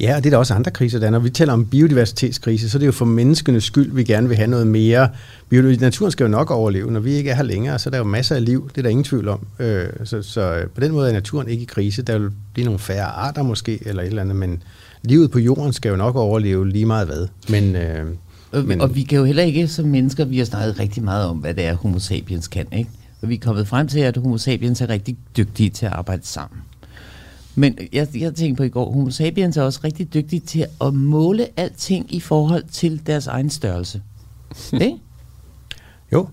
Ja, 0.00 0.16
og 0.16 0.24
det 0.24 0.26
er 0.26 0.30
der 0.30 0.38
også 0.38 0.54
andre 0.54 0.70
kriser, 0.70 0.98
der 0.98 1.10
Når 1.10 1.18
vi 1.18 1.30
taler 1.30 1.52
om 1.52 1.66
biodiversitetskrise, 1.66 2.70
så 2.70 2.78
er 2.78 2.80
det 2.80 2.86
jo 2.86 2.92
for 2.92 3.04
menneskenes 3.04 3.64
skyld, 3.64 3.92
vi 3.92 4.04
gerne 4.04 4.28
vil 4.28 4.36
have 4.36 4.46
noget 4.46 4.66
mere. 4.66 5.08
Naturen 5.50 6.12
skal 6.12 6.24
jo 6.24 6.28
nok 6.28 6.50
overleve. 6.50 6.92
Når 6.92 7.00
vi 7.00 7.12
ikke 7.12 7.30
er 7.30 7.34
her 7.34 7.42
længere, 7.42 7.78
så 7.78 7.88
er 7.88 7.90
der 7.90 7.98
jo 7.98 8.04
masser 8.04 8.36
af 8.36 8.44
liv. 8.44 8.68
Det 8.68 8.78
er 8.78 8.82
der 8.82 8.88
ingen 8.88 9.04
tvivl 9.04 9.28
om. 9.28 9.46
Øh, 9.58 9.86
så, 10.04 10.22
så 10.22 10.54
øh, 10.54 10.66
på 10.66 10.80
den 10.80 10.92
måde 10.92 11.08
er 11.08 11.12
naturen 11.12 11.48
ikke 11.48 11.62
i 11.62 11.66
krise. 11.66 12.02
Der 12.02 12.18
vil 12.18 12.30
blive 12.52 12.64
nogle 12.64 12.78
færre 12.78 13.06
arter 13.06 13.42
måske, 13.42 13.78
eller 13.86 14.02
et 14.02 14.06
eller 14.06 14.22
andet, 14.22 14.36
men 14.36 14.62
livet 15.02 15.30
på 15.30 15.38
jorden 15.38 15.72
skal 15.72 15.88
jo 15.90 15.96
nok 15.96 16.16
overleve 16.16 16.68
lige 16.68 16.86
meget 16.86 17.06
hvad. 17.06 17.28
Men, 17.48 17.76
øh, 17.76 18.06
og, 18.52 18.64
men, 18.64 18.80
og 18.80 18.94
vi 18.94 19.02
kan 19.02 19.18
jo 19.18 19.24
heller 19.24 19.42
ikke 19.42 19.68
som 19.68 19.84
mennesker, 19.84 20.24
vi 20.24 20.38
har 20.38 20.44
snakket 20.44 20.78
rigtig 20.78 21.02
meget 21.02 21.26
om, 21.26 21.36
hvad 21.36 21.54
det 21.54 21.64
er, 21.64 21.74
homo 21.74 21.98
sapiens 21.98 22.48
kan. 22.48 22.66
Ikke? 22.72 22.90
Og 23.22 23.28
vi 23.28 23.34
er 23.34 23.38
kommet 23.38 23.68
frem 23.68 23.88
til, 23.88 24.00
at 24.00 24.16
homo 24.16 24.38
sapiens 24.38 24.80
er 24.80 24.88
rigtig 24.88 25.16
dygtige 25.36 25.70
til 25.70 25.86
at 25.86 25.92
arbejde 25.92 26.26
sammen. 26.26 26.60
Men 27.58 27.78
jeg, 27.92 28.08
jeg 28.14 28.34
tænkte 28.34 28.56
på 28.56 28.62
i 28.62 28.68
går, 28.68 28.92
homo 28.92 29.10
sapiens 29.10 29.56
er 29.56 29.62
også 29.62 29.80
rigtig 29.84 30.14
dygtige 30.14 30.40
til 30.40 30.66
at 30.80 30.94
måle 30.94 31.46
alting 31.56 32.14
i 32.14 32.20
forhold 32.20 32.64
til 32.72 33.00
deres 33.06 33.26
egen 33.26 33.50
størrelse. 33.50 34.02
Ikke? 34.72 34.96
Jo. 36.12 36.28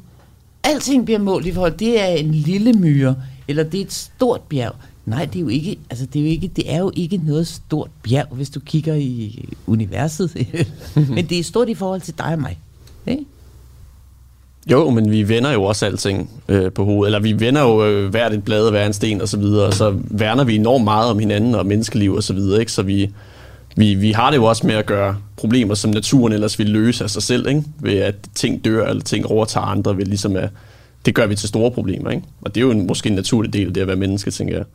alting 0.63 1.05
bliver 1.05 1.19
målt 1.19 1.45
i 1.45 1.51
forhold, 1.51 1.77
det 1.77 2.01
er 2.01 2.07
en 2.07 2.31
lille 2.31 2.73
myre, 2.73 3.15
eller 3.47 3.63
det 3.63 3.79
er 3.81 3.85
et 3.85 3.93
stort 3.93 4.41
bjerg. 4.41 4.75
Nej, 5.05 5.25
det 5.25 5.35
er 5.35 5.41
jo 5.41 5.47
ikke, 5.47 5.77
altså 5.89 6.05
det 6.05 6.19
er 6.19 6.23
jo 6.23 6.29
ikke, 6.29 6.47
det 6.47 6.73
er 6.73 6.77
jo 6.77 6.91
ikke 6.95 7.17
noget 7.17 7.47
stort 7.47 7.89
bjerg, 8.03 8.27
hvis 8.31 8.49
du 8.49 8.59
kigger 8.59 8.95
i 8.95 9.45
universet. 9.67 10.47
men 11.15 11.25
det 11.25 11.39
er 11.39 11.43
stort 11.43 11.69
i 11.69 11.73
forhold 11.73 12.01
til 12.01 12.17
dig 12.17 12.25
og 12.25 12.39
mig. 12.39 12.59
Ikke? 13.07 13.25
Jo, 14.71 14.89
men 14.89 15.11
vi 15.11 15.29
vender 15.29 15.51
jo 15.51 15.63
også 15.63 15.85
alting 15.85 16.29
øh, 16.47 16.71
på 16.71 16.85
hovedet. 16.85 17.07
Eller 17.07 17.19
vi 17.19 17.39
vender 17.39 17.61
jo 17.61 17.85
øh, 17.85 18.09
hvert 18.09 18.33
et 18.33 18.43
blad 18.43 18.69
hver 18.69 18.85
en 18.85 18.93
sten 18.93 19.21
og 19.21 19.27
så 19.27 19.37
videre. 19.37 19.65
Og 19.65 19.73
så 19.73 19.95
værner 19.95 20.43
vi 20.43 20.55
enormt 20.55 20.83
meget 20.83 21.09
om 21.09 21.19
hinanden 21.19 21.55
og 21.55 21.65
menneskeliv 21.65 22.13
og 22.13 22.23
så 22.23 22.33
videre. 22.33 22.59
Ikke? 22.59 22.71
Så 22.71 22.83
vi, 22.83 23.13
vi, 23.75 23.93
vi 23.93 24.11
har 24.11 24.29
det 24.29 24.37
jo 24.37 24.43
også 24.43 24.67
med 24.67 24.75
at 24.75 24.85
gøre 24.85 25.17
problemer, 25.37 25.75
som 25.75 25.91
naturen 25.91 26.33
ellers 26.33 26.59
vil 26.59 26.69
løse 26.69 27.03
af 27.03 27.09
sig 27.09 27.23
selv. 27.23 27.47
Ikke? 27.47 27.63
Ved 27.79 27.97
at 27.97 28.15
ting 28.35 28.65
dør 28.65 28.87
eller 28.87 29.03
ting 29.03 29.25
overtager 29.25 29.65
andre. 29.65 29.97
Ved 29.97 30.05
ligesom 30.05 30.35
at, 30.35 30.49
det 31.05 31.15
gør 31.15 31.25
vi 31.25 31.35
til 31.35 31.49
store 31.49 31.71
problemer. 31.71 32.09
Ikke? 32.09 32.23
Og 32.41 32.55
det 32.55 32.61
er 32.61 32.65
jo 32.65 32.71
en, 32.71 32.87
måske 32.87 33.09
en 33.09 33.15
naturlig 33.15 33.53
del 33.53 33.67
af 33.67 33.73
det 33.73 33.81
at 33.81 33.87
være 33.87 33.95
menneske, 33.95 34.31
tænker 34.31 34.55
jeg. 34.55 34.65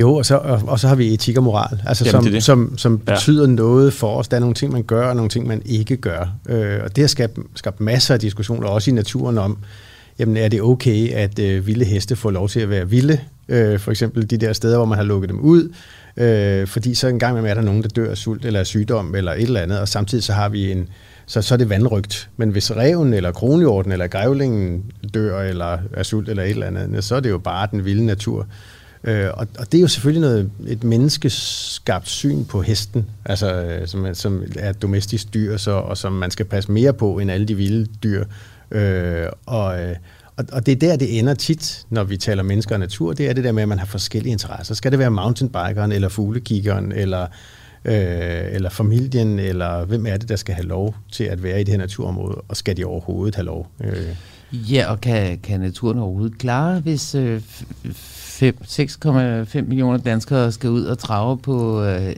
Jo, 0.00 0.14
og 0.14 0.26
så, 0.26 0.36
og, 0.36 0.62
og 0.66 0.80
så 0.80 0.88
har 0.88 0.94
vi 0.94 1.14
etik 1.14 1.36
og 1.36 1.42
moral, 1.42 1.80
altså 1.86 2.04
Jamen, 2.04 2.12
som, 2.12 2.22
det 2.24 2.30
er 2.30 2.36
det. 2.36 2.42
som, 2.44 2.78
som 2.78 3.00
Ja. 3.08 3.14
betyder 3.14 3.46
noget 3.46 3.92
for 3.92 4.16
os. 4.16 4.28
Der 4.28 4.36
er 4.36 4.40
nogle 4.40 4.54
ting, 4.54 4.72
man 4.72 4.82
gør, 4.82 5.08
og 5.08 5.16
nogle 5.16 5.28
ting, 5.28 5.46
man 5.46 5.62
ikke 5.66 5.96
gør. 5.96 6.32
Øh, 6.48 6.80
og 6.84 6.96
det 6.96 7.02
har 7.02 7.08
skabt, 7.08 7.38
skabt 7.54 7.80
masser 7.80 8.14
af 8.14 8.20
diskussioner, 8.20 8.68
også 8.68 8.90
i 8.90 8.94
naturen, 8.94 9.38
om, 9.38 9.58
jamen 10.18 10.36
er 10.36 10.48
det 10.48 10.62
okay, 10.62 11.12
at 11.12 11.38
øh, 11.38 11.66
vilde 11.66 11.84
heste 11.84 12.16
får 12.16 12.30
lov 12.30 12.48
til 12.48 12.60
at 12.60 12.70
være 12.70 12.88
vilde? 12.90 13.18
Øh, 13.48 13.78
for 13.78 13.90
eksempel 13.90 14.30
de 14.30 14.36
der 14.36 14.52
steder, 14.52 14.76
hvor 14.76 14.86
man 14.86 14.98
har 14.98 15.04
lukket 15.04 15.30
dem 15.30 15.40
ud. 15.40 15.68
Øh, 16.16 16.66
fordi 16.66 16.94
så 16.94 17.08
en 17.08 17.18
gang 17.18 17.32
imellem 17.32 17.50
er 17.50 17.54
der 17.54 17.62
nogen, 17.62 17.82
der 17.82 17.88
dør 17.88 18.10
af 18.10 18.16
sult 18.16 18.44
eller 18.44 18.60
af 18.60 18.66
sygdom 18.66 19.14
eller 19.14 19.32
et 19.32 19.42
eller 19.42 19.60
andet, 19.60 19.78
og 19.80 19.88
samtidig 19.88 20.24
så 20.24 20.32
har 20.32 20.48
vi 20.48 20.70
en, 20.72 20.88
så, 21.26 21.42
så 21.42 21.54
er 21.54 21.58
det 21.58 21.68
vandrygt. 21.70 22.28
Men 22.36 22.48
hvis 22.50 22.70
reven 22.76 23.14
eller 23.14 23.32
kronhjorten 23.32 23.92
eller 23.92 24.06
grævlingen 24.06 24.82
dør 25.14 25.40
eller 25.40 25.78
af 25.96 26.06
sult 26.06 26.28
eller 26.28 26.42
et 26.42 26.50
eller 26.50 26.66
andet, 26.66 27.04
så 27.04 27.14
er 27.16 27.20
det 27.20 27.30
jo 27.30 27.38
bare 27.38 27.68
den 27.70 27.84
vilde 27.84 28.06
natur. 28.06 28.46
Øh, 29.04 29.30
og, 29.34 29.46
og 29.58 29.72
det 29.72 29.78
er 29.78 29.82
jo 29.82 29.88
selvfølgelig 29.88 30.20
noget, 30.20 30.50
et 30.66 30.84
menneskeskabt 30.84 32.08
syn 32.08 32.44
på 32.44 32.62
hesten, 32.62 33.06
altså, 33.24 33.54
øh, 33.54 33.88
som, 33.88 34.14
som 34.14 34.42
er 34.58 34.70
et 34.70 34.82
domestisk 34.82 35.34
dyr, 35.34 35.56
så, 35.56 35.70
og 35.70 35.96
som 35.96 36.12
man 36.12 36.30
skal 36.30 36.46
passe 36.46 36.72
mere 36.72 36.92
på 36.92 37.18
end 37.18 37.30
alle 37.30 37.46
de 37.46 37.54
vilde 37.54 37.86
dyr. 38.02 38.24
Øh, 38.70 39.26
og, 39.46 39.82
øh, 39.82 39.96
og, 40.36 40.44
og 40.52 40.66
det 40.66 40.72
er 40.72 40.76
der, 40.76 40.96
det 40.96 41.18
ender 41.18 41.34
tit, 41.34 41.86
når 41.90 42.04
vi 42.04 42.16
taler 42.16 42.42
mennesker 42.42 42.74
og 42.74 42.80
natur, 42.80 43.12
det 43.12 43.28
er 43.28 43.32
det 43.32 43.44
der 43.44 43.52
med, 43.52 43.62
at 43.62 43.68
man 43.68 43.78
har 43.78 43.86
forskellige 43.86 44.32
interesser. 44.32 44.74
Skal 44.74 44.90
det 44.90 44.98
være 44.98 45.10
mountainbikeren, 45.10 45.92
eller 45.92 46.08
fuglekiggeren, 46.08 46.92
eller, 46.92 47.22
øh, 47.84 48.54
eller 48.54 48.70
familien, 48.70 49.38
eller 49.38 49.84
hvem 49.84 50.06
er 50.06 50.16
det, 50.16 50.28
der 50.28 50.36
skal 50.36 50.54
have 50.54 50.66
lov 50.66 50.94
til 51.12 51.24
at 51.24 51.42
være 51.42 51.60
i 51.60 51.64
det 51.64 51.72
her 51.72 51.78
naturområde, 51.78 52.34
og 52.48 52.56
skal 52.56 52.76
de 52.76 52.84
overhovedet 52.84 53.34
have 53.34 53.46
lov? 53.46 53.70
Øh, 53.80 54.16
Ja, 54.52 54.90
og 54.90 55.00
kan, 55.00 55.38
kan 55.38 55.60
naturen 55.60 55.98
overhovedet 55.98 56.38
klare, 56.38 56.80
hvis 56.80 57.14
øh, 57.14 57.42
6,5 58.42 59.60
millioner 59.62 59.98
danskere 59.98 60.52
skal 60.52 60.70
ud 60.70 60.84
og 60.84 60.98
trave 60.98 61.38
på, 61.38 61.84
øh, 61.84 62.16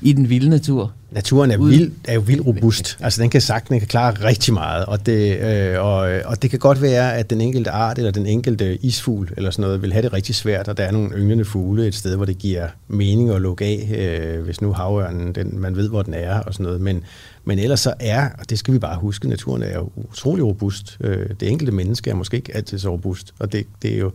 i 0.00 0.12
den 0.12 0.28
vilde 0.28 0.50
natur? 0.50 0.92
Naturen 1.10 1.50
er, 1.50 1.58
vild, 1.58 1.92
er 2.04 2.14
jo 2.14 2.20
vildt 2.20 2.46
robust. 2.46 2.98
Altså 3.00 3.22
den 3.22 3.30
kan 3.30 3.40
sagt, 3.40 3.68
den 3.68 3.78
kan 3.78 3.88
klare 3.88 4.12
rigtig 4.12 4.54
meget. 4.54 4.86
Og 4.86 5.06
det, 5.06 5.38
øh, 5.40 5.80
og, 5.84 5.98
og 6.24 6.42
det 6.42 6.50
kan 6.50 6.58
godt 6.58 6.82
være, 6.82 7.16
at 7.16 7.30
den 7.30 7.40
enkelte 7.40 7.70
art 7.70 7.98
eller 7.98 8.10
den 8.10 8.26
enkelte 8.26 8.76
isfugl 8.84 9.30
eller 9.36 9.50
sådan 9.50 9.62
noget 9.62 9.82
vil 9.82 9.92
have 9.92 10.02
det 10.02 10.12
rigtig 10.12 10.34
svært, 10.34 10.68
og 10.68 10.76
der 10.76 10.84
er 10.84 10.90
nogle 10.90 11.10
ynglende 11.16 11.44
fugle 11.44 11.86
et 11.86 11.94
sted, 11.94 12.16
hvor 12.16 12.24
det 12.24 12.38
giver 12.38 12.68
mening 12.88 13.30
at 13.30 13.40
lukke 13.40 13.64
af, 13.64 13.88
øh, 13.98 14.44
hvis 14.44 14.60
nu 14.60 14.72
havørnen, 14.72 15.34
den, 15.34 15.60
man 15.60 15.76
ved, 15.76 15.88
hvor 15.88 16.02
den 16.02 16.14
er 16.14 16.40
og 16.40 16.52
sådan 16.52 16.64
noget. 16.64 16.80
Men, 16.80 17.04
men 17.44 17.58
ellers 17.58 17.80
så 17.80 17.94
er, 18.00 18.28
og 18.38 18.50
det 18.50 18.58
skal 18.58 18.74
vi 18.74 18.78
bare 18.78 18.98
huske, 18.98 19.28
naturen 19.28 19.62
er 19.62 19.74
jo 19.74 19.90
utrolig 19.96 20.44
robust. 20.44 20.96
Øh, 21.00 21.26
det 21.40 21.48
enkelte 21.48 21.72
menneske 21.72 22.10
er 22.10 22.14
måske 22.14 22.36
ikke 22.36 22.56
altid 22.56 22.78
så 22.78 22.90
robust, 22.90 23.34
og 23.38 23.52
det, 23.52 23.66
det, 23.82 23.94
er 23.94 23.98
jo, 23.98 24.12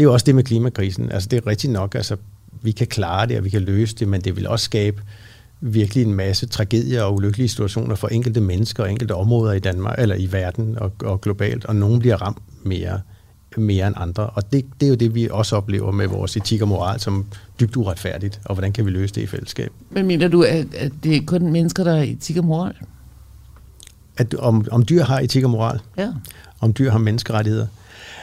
det 0.00 0.04
er 0.04 0.08
jo 0.08 0.12
også 0.12 0.24
det 0.24 0.34
med 0.34 0.42
klimakrisen. 0.44 1.12
Altså 1.12 1.28
det 1.28 1.36
er 1.36 1.46
rigtigt 1.46 1.72
nok, 1.72 1.94
altså 1.94 2.16
vi 2.62 2.72
kan 2.72 2.86
klare 2.86 3.26
det, 3.26 3.38
og 3.38 3.44
vi 3.44 3.50
kan 3.50 3.62
løse 3.62 3.96
det, 3.96 4.08
men 4.08 4.20
det 4.20 4.36
vil 4.36 4.48
også 4.48 4.64
skabe 4.64 5.02
virkelig 5.60 6.04
en 6.06 6.14
masse 6.14 6.46
tragedier 6.46 7.02
og 7.02 7.14
ulykkelige 7.14 7.48
situationer 7.48 7.94
for 7.94 8.08
enkelte 8.08 8.40
mennesker 8.40 8.82
og 8.82 8.90
enkelte 8.90 9.14
områder 9.14 9.52
i 9.52 9.58
Danmark 9.58 9.98
eller 9.98 10.14
i 10.14 10.32
verden 10.32 10.78
og, 10.78 10.92
og 11.04 11.20
globalt, 11.20 11.64
og 11.64 11.76
nogen 11.76 11.98
bliver 12.00 12.16
ramt 12.22 12.38
mere, 12.64 13.00
mere 13.56 13.86
end 13.86 13.94
andre. 13.98 14.26
Og 14.26 14.52
det, 14.52 14.64
det 14.80 14.86
er 14.86 14.90
jo 14.90 14.94
det, 14.94 15.14
vi 15.14 15.28
også 15.30 15.56
oplever 15.56 15.92
med 15.92 16.06
vores 16.06 16.36
etik 16.36 16.62
og 16.62 16.68
moral 16.68 17.00
som 17.00 17.26
dybt 17.60 17.76
uretfærdigt, 17.76 18.40
og 18.44 18.54
hvordan 18.54 18.72
kan 18.72 18.84
vi 18.86 18.90
løse 18.90 19.14
det 19.14 19.22
i 19.22 19.26
fællesskab? 19.26 19.72
Men 19.90 20.06
mener 20.06 20.28
du, 20.28 20.42
at, 20.42 20.74
at 20.74 20.92
det 21.04 21.16
er 21.16 21.20
kun 21.26 21.52
mennesker, 21.52 21.84
der 21.84 21.92
er 21.94 22.02
etik 22.02 22.36
og 22.36 22.44
moral? 22.44 22.74
At, 24.16 24.34
om, 24.34 24.66
om 24.70 24.84
dyr 24.86 25.02
har 25.02 25.20
etik 25.20 25.44
og 25.44 25.50
moral, 25.50 25.80
Ja. 25.98 26.08
om 26.60 26.72
dyr 26.72 26.90
har 26.90 26.98
menneskerettigheder. 26.98 27.66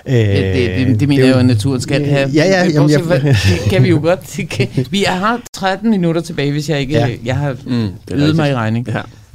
Ja, 0.07 0.53
det, 0.53 0.87
det, 0.87 0.99
det 0.99 1.07
mener 1.09 1.23
er 1.23 1.27
jeg 1.27 1.33
jo, 1.35 1.39
at 1.39 1.45
naturen 1.45 1.81
skal 1.81 2.05
have. 2.05 2.29
Ja, 2.33 2.45
ja, 2.45 2.63
Men 2.63 2.73
jamen, 2.73 2.89
jeg, 2.89 3.21
det 3.63 3.69
kan 3.69 3.83
vi 3.83 3.89
jo 3.89 3.99
godt. 4.03 4.33
Det 4.37 4.49
kan, 4.49 4.67
vi 4.91 5.03
har 5.07 5.41
13 5.53 5.89
minutter 5.89 6.21
tilbage, 6.21 6.51
hvis 6.51 6.69
jeg 6.69 6.79
ikke 6.79 6.93
Ja. 6.93 7.07
ja. 7.07 7.15
jeg 7.25 7.35
har 7.35 7.55
Mm, 7.65 7.71
det 8.07 8.15
ydet 8.15 8.35
mig 8.35 8.49
i 8.51 8.53
regning. 8.55 8.87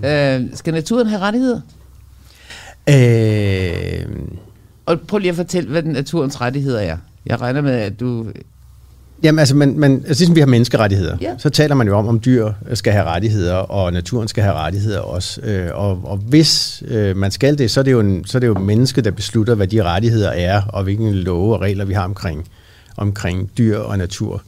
Ja. 0.03 0.37
Øh, 0.39 0.45
skal 0.55 0.75
naturen 0.75 1.07
have 1.07 1.21
rettigheder? 1.21 1.61
øh, 2.89 4.05
Og 4.87 5.01
prøv 5.01 5.19
lige 5.19 5.31
at 5.31 5.37
fortælle, 5.37 5.71
hvad 5.71 5.83
den 5.83 5.93
naturens 5.93 6.41
rettigheder 6.41 6.81
er. 6.81 6.97
Jeg 7.27 7.41
regner 7.41 7.61
med, 7.61 7.73
at 7.73 8.01
du... 8.01 8.27
Jamen 9.23 9.39
altså, 9.39 9.57
man, 9.57 9.79
man, 9.79 9.93
altså 10.07 10.21
ligesom 10.23 10.35
vi 10.35 10.41
har 10.41 10.47
menneskerettigheder, 10.47 11.17
Ja. 11.21 11.35
så 11.39 11.51
taler 11.51 11.75
man 11.75 11.87
jo 11.87 11.97
om, 11.99 12.07
om 12.09 12.21
dyr 12.21 12.53
skal 12.75 12.93
have 12.93 13.05
rettigheder, 13.05 13.55
og 13.55 13.93
naturen 13.93 14.29
skal 14.29 14.43
have 14.45 14.55
rettigheder 14.55 15.01
også. 15.01 15.41
Øh, 15.41 15.69
og, 15.75 16.01
og 16.05 16.17
hvis 16.17 16.83
øh, 16.89 17.17
man 17.17 17.31
skal 17.31 17.59
det, 17.59 17.71
så 17.71 17.81
er 17.81 17.85
det, 17.85 17.93
jo 17.93 18.01
en, 18.01 18.25
så 18.25 18.39
er 18.39 18.41
det 18.41 18.47
jo 18.47 18.55
mennesket, 18.59 19.05
der 19.05 19.11
beslutter, 19.11 19.55
hvad 19.55 19.67
de 19.67 19.83
rettigheder 19.83 20.31
er, 20.31 20.63
og 20.63 20.83
hvilke 20.83 21.11
love 21.13 21.55
og 21.55 21.61
regler 21.61 21.85
vi 21.85 21.93
har 21.95 22.05
omkring, 22.05 22.49
omkring 22.97 23.51
dyr 23.59 23.79
og 23.79 23.99
natur. 23.99 24.43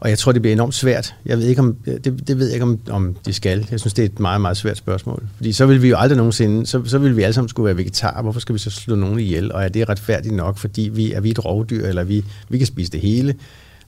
Og 0.00 0.10
jeg 0.10 0.18
tror, 0.18 0.32
det 0.32 0.42
bliver 0.42 0.52
enormt 0.52 0.74
svært. 0.74 1.14
Jeg 1.26 1.38
ved 1.38 1.46
ikke, 1.46 1.60
om, 1.60 1.76
det, 1.84 2.28
det 2.28 2.38
ved 2.38 2.46
jeg 2.46 2.54
ikke, 2.54 2.62
om, 2.64 2.78
om 2.90 3.16
de 3.26 3.32
skal. 3.32 3.66
Jeg 3.70 3.80
synes, 3.80 3.94
det 3.94 4.02
er 4.02 4.06
et 4.06 4.20
meget, 4.20 4.40
meget 4.40 4.56
svært 4.56 4.76
spørgsmål. 4.76 5.22
Fordi 5.36 5.52
så 5.52 5.66
vil 5.66 5.82
vi 5.82 5.88
jo 5.88 5.96
aldrig 5.96 6.16
nogensinde, 6.16 6.66
så, 6.66 6.82
så 6.84 6.98
vil 6.98 7.16
vi 7.16 7.22
alle 7.22 7.34
sammen 7.34 7.48
skulle 7.48 7.66
være 7.66 7.76
vegetarer. 7.76 8.22
Hvorfor 8.22 8.40
skal 8.40 8.52
vi 8.52 8.58
så 8.58 8.70
slå 8.70 8.94
nogen 8.94 9.18
ihjel? 9.18 9.52
Og 9.52 9.64
er 9.64 9.68
det 9.68 9.88
retfærdigt 9.88 10.34
nok, 10.34 10.58
fordi 10.58 10.90
vi 10.94 11.12
er 11.12 11.20
vi 11.20 11.30
et 11.30 11.44
rovdyr, 11.44 11.86
eller 11.86 12.04
vi, 12.04 12.24
vi 12.48 12.58
kan 12.58 12.66
spise 12.66 12.92
det 12.92 13.00
hele? 13.00 13.34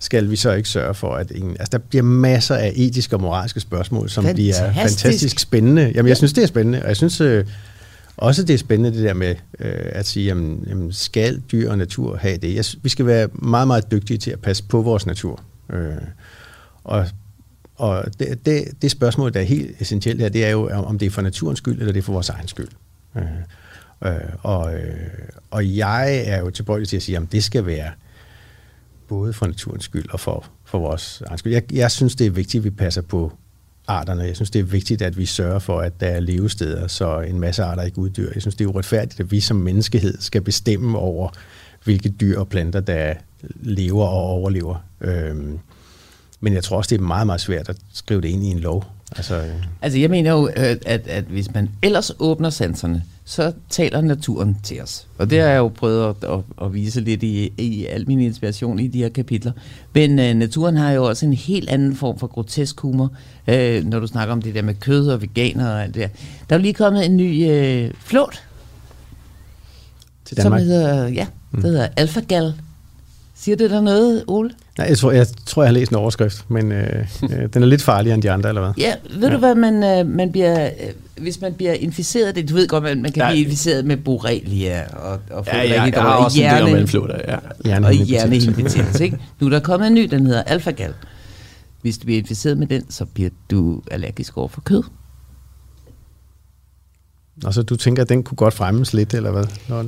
Skal 0.00 0.30
vi 0.30 0.36
så 0.36 0.52
ikke 0.52 0.68
sørge 0.68 0.94
for, 0.94 1.14
at 1.14 1.30
ingen... 1.30 1.50
Altså, 1.50 1.68
der 1.72 1.78
bliver 1.78 2.02
masser 2.02 2.54
af 2.54 2.72
etiske 2.76 3.16
og 3.16 3.20
moralske 3.20 3.60
spørgsmål, 3.60 4.10
som 4.10 4.24
bliver 4.34 4.54
Fantastisk. 4.54 5.04
fantastisk 5.04 5.38
spændende. 5.38 5.92
Jamen, 5.94 6.08
jeg 6.08 6.16
synes, 6.16 6.32
det 6.32 6.42
er 6.42 6.46
spændende, 6.46 6.82
og 6.82 6.88
jeg 6.88 6.96
synes 6.96 7.20
øh, 7.20 7.44
også, 8.16 8.42
det 8.42 8.54
er 8.54 8.58
spændende, 8.58 8.98
det 8.98 9.04
der 9.04 9.14
med 9.14 9.34
øh, 9.58 9.74
at 9.84 10.06
sige, 10.06 10.26
jamen, 10.26 10.64
jamen, 10.68 10.92
skal 10.92 11.42
dyr 11.52 11.70
og 11.70 11.78
natur 11.78 12.16
have 12.16 12.36
det? 12.36 12.54
Jeg, 12.54 12.64
vi 12.82 12.88
skal 12.88 13.06
være 13.06 13.28
meget, 13.32 13.66
meget 13.66 13.90
dygtige 13.90 14.18
til 14.18 14.30
at 14.30 14.40
passe 14.40 14.64
på 14.64 14.82
vores 14.82 15.06
natur. 15.06 15.42
Øh, 15.72 15.92
og 16.84 17.06
og 17.80 18.04
det, 18.18 18.46
det, 18.46 18.64
det 18.82 18.90
spørgsmål, 18.90 19.34
der 19.34 19.40
er 19.40 19.44
helt 19.44 19.80
essentielt 19.80 20.20
her, 20.20 20.28
det 20.28 20.44
er 20.44 20.50
jo, 20.50 20.68
om 20.68 20.98
det 20.98 21.06
er 21.06 21.10
for 21.10 21.22
naturens 21.22 21.58
skyld, 21.58 21.78
eller 21.78 21.92
det 21.92 21.98
er 21.98 22.02
for 22.02 22.12
vores 22.12 22.28
egen 22.28 22.48
skyld. 22.48 22.68
Øh, 23.16 23.22
øh, 24.04 24.12
og, 24.42 24.74
øh, 24.74 24.94
og 25.50 25.76
jeg 25.76 26.22
er 26.26 26.38
jo 26.38 26.50
tilbøjelig 26.50 26.88
til 26.88 26.96
at 26.96 27.02
sige, 27.02 27.16
at 27.16 27.22
det 27.32 27.44
skal 27.44 27.66
være 27.66 27.90
både 29.10 29.32
for 29.32 29.46
naturens 29.46 29.84
skyld 29.84 30.10
og 30.10 30.20
for, 30.20 30.44
for 30.64 30.78
vores 30.78 31.22
egen 31.26 31.38
skyld. 31.38 31.52
Jeg, 31.52 31.72
jeg 31.72 31.90
synes, 31.90 32.14
det 32.14 32.26
er 32.26 32.30
vigtigt, 32.30 32.60
at 32.60 32.64
vi 32.64 32.70
passer 32.70 33.02
på 33.02 33.32
arterne. 33.86 34.22
Jeg 34.22 34.36
synes, 34.36 34.50
det 34.50 34.58
er 34.58 34.64
vigtigt, 34.64 35.02
at 35.02 35.16
vi 35.16 35.26
sørger 35.26 35.58
for, 35.58 35.80
at 35.80 36.00
der 36.00 36.06
er 36.06 36.20
levesteder, 36.20 36.86
så 36.86 37.20
en 37.20 37.40
masse 37.40 37.62
arter 37.62 37.82
ikke 37.82 37.98
uddør. 37.98 38.30
Jeg 38.34 38.42
synes, 38.42 38.54
det 38.54 38.64
er 38.64 38.68
uretfærdigt, 38.68 39.20
at 39.20 39.30
vi 39.30 39.40
som 39.40 39.56
menneskehed 39.56 40.20
skal 40.20 40.42
bestemme 40.42 40.98
over, 40.98 41.28
hvilke 41.84 42.08
dyr 42.08 42.38
og 42.38 42.48
planter, 42.48 42.80
der 42.80 43.14
lever 43.60 44.04
og 44.06 44.24
overlever. 44.24 44.84
Øhm, 45.00 45.58
men 46.40 46.54
jeg 46.54 46.64
tror 46.64 46.76
også, 46.76 46.88
det 46.88 47.00
er 47.00 47.04
meget, 47.04 47.26
meget 47.26 47.40
svært 47.40 47.68
at 47.68 47.76
skrive 47.92 48.20
det 48.20 48.28
ind 48.28 48.44
i 48.44 48.46
en 48.46 48.58
lov. 48.58 48.84
Altså, 49.16 49.34
øh, 49.36 49.64
Altså, 49.82 49.98
jeg 49.98 50.10
mener 50.10 50.32
jo, 50.32 50.48
øh, 50.48 50.76
at, 50.86 51.06
at, 51.06 51.24
hvis 51.24 51.54
man 51.54 51.70
ellers 51.82 52.12
åbner 52.18 52.50
sanserne, 52.50 53.02
så 53.30 53.52
taler 53.68 54.00
naturen 54.00 54.56
til 54.62 54.82
os. 54.82 55.06
Og 55.18 55.30
det 55.30 55.40
har 55.40 55.48
jeg 55.48 55.58
jo 55.58 55.68
prøvet 55.68 56.08
at, 56.08 56.30
at, 56.30 56.40
at 56.62 56.74
vise 56.74 57.00
lidt 57.00 57.22
i, 57.22 57.52
i 57.58 57.86
al 57.86 58.06
min 58.06 58.20
inspiration 58.20 58.78
i 58.78 58.86
de 58.86 58.98
her 58.98 59.08
kapitler. 59.08 59.52
Men 59.94 60.18
øh, 60.18 60.34
naturen 60.34 60.76
har 60.76 60.90
jo 60.90 61.04
også 61.04 61.26
en 61.26 61.32
helt 61.32 61.70
anden 61.70 61.96
form 61.96 62.18
for 62.18 62.26
grotesk 62.26 62.80
humor, 62.80 63.12
øh, 63.48 63.84
når 63.84 64.00
du 64.00 64.06
snakker 64.06 64.32
om 64.32 64.42
det 64.42 64.54
der 64.54 64.62
med 64.62 64.74
kød 64.74 65.08
og 65.08 65.22
veganer 65.22 65.72
og 65.72 65.82
alt 65.82 65.94
det 65.94 66.02
der. 66.02 66.08
Der 66.48 66.56
er 66.56 66.58
jo 66.58 66.62
lige 66.62 66.74
kommet 66.74 67.04
en 67.04 67.16
ny 67.16 67.50
øh, 67.50 67.90
flåt, 67.98 68.42
til 70.24 70.36
som 70.36 70.42
Danmark. 70.42 70.62
hedder, 70.62 71.08
ja, 71.08 71.26
det 71.54 71.62
hedder 71.62 71.88
Alphagal. 71.96 72.54
Siger 73.34 73.56
det 73.56 73.70
der 73.70 73.80
noget, 73.80 74.24
Ole? 74.26 74.50
Nej, 74.80 74.88
jeg 74.88 74.98
tror, 74.98 75.12
jeg, 75.12 75.26
tror, 75.46 75.62
jeg 75.62 75.68
har 75.68 75.72
læst 75.74 75.90
en 75.90 75.96
overskrift, 75.96 76.50
men 76.50 76.72
øh, 76.72 77.06
øh, 77.22 77.48
den 77.54 77.62
er 77.62 77.66
lidt 77.66 77.82
farligere 77.82 78.14
end 78.14 78.22
de 78.22 78.30
andre, 78.30 78.48
eller 78.48 78.62
hvad? 78.62 78.72
Ja, 78.78 78.94
ved 79.14 79.28
ja. 79.28 79.34
du 79.34 79.38
hvad, 79.38 79.54
man, 79.54 79.84
øh, 79.84 80.06
man 80.06 80.32
bliver, 80.32 80.64
øh, 80.66 80.70
hvis 81.22 81.40
man 81.40 81.54
bliver 81.54 81.72
inficeret 81.72 82.34
det, 82.34 82.48
du 82.48 82.54
ved 82.54 82.68
godt, 82.68 82.82
man, 82.84 83.02
man 83.02 83.12
kan 83.12 83.22
Ja. 83.22 83.30
blive 83.30 83.44
inficeret 83.44 83.84
med 83.84 83.96
borrelia 83.96 84.82
og, 84.92 85.18
og 85.30 85.46
få 85.46 85.56
Ja, 85.56 85.62
ja, 85.62 85.78
har 85.80 85.90
dårligt. 85.90 86.24
også 86.24 86.42
en 86.42 86.50
del 86.54 86.62
om 86.62 86.70
mellemflåter, 86.70 87.14
ja. 87.28 87.34
og 87.36 87.42
Hjernehindebetændelse. 87.64 88.04
hjernehindebetændelse, 88.10 89.04
ikke? 89.08 89.18
Nu 89.40 89.46
er 89.46 89.50
der 89.50 89.60
kommet 89.60 89.86
en 89.86 89.94
ny, 89.94 90.08
den 90.10 90.26
hedder 90.26 90.42
alfagal. 90.42 90.92
Hvis 91.82 91.98
du 91.98 92.04
bliver 92.04 92.18
inficeret 92.20 92.58
med 92.58 92.66
den, 92.66 92.90
så 92.90 93.04
bliver 93.04 93.30
du 93.50 93.82
allergisk 93.90 94.36
over 94.38 94.48
for 94.48 94.60
kød. 94.60 94.82
Og 97.44 97.54
så 97.54 97.62
du 97.62 97.76
tænker, 97.76 98.02
at 98.02 98.08
den 98.08 98.22
kunne 98.22 98.36
godt 98.36 98.54
fremmes 98.54 98.94
lidt, 98.94 99.14
eller 99.14 99.30
hvad? 99.30 99.44
Nå, 99.68 99.84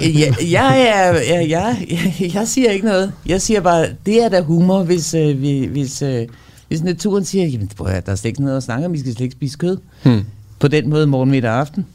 ja, 0.00 0.34
ja, 0.40 0.74
ja, 0.74 0.74
ja, 0.74 1.40
ja, 1.40 1.76
ja, 1.90 2.30
jeg 2.34 2.48
siger 2.48 2.70
ikke 2.70 2.86
noget. 2.86 3.12
Jeg 3.26 3.42
siger 3.42 3.60
bare, 3.60 3.86
det 4.06 4.22
er 4.22 4.28
da 4.28 4.40
humor, 4.40 4.82
hvis, 4.82 5.14
øh, 5.14 5.38
hvis, 5.70 6.02
øh, 6.02 6.26
hvis 6.68 6.82
naturen 6.82 7.24
siger, 7.24 7.46
jamen, 7.46 7.70
prøv 7.76 7.86
at, 7.86 8.06
der 8.06 8.12
er 8.12 8.16
slet 8.16 8.28
ikke 8.28 8.42
noget 8.42 8.56
at 8.56 8.62
snakke 8.62 8.86
om, 8.86 8.92
vi 8.92 8.98
skal 8.98 9.12
slet 9.12 9.24
ikke 9.24 9.32
spise 9.32 9.58
kød. 9.58 9.78
Hmm. 10.02 10.24
På 10.58 10.68
den 10.68 10.90
måde 10.90 11.06
morgen, 11.06 11.30
middag 11.30 11.50
og 11.50 11.58
aften. 11.58 11.86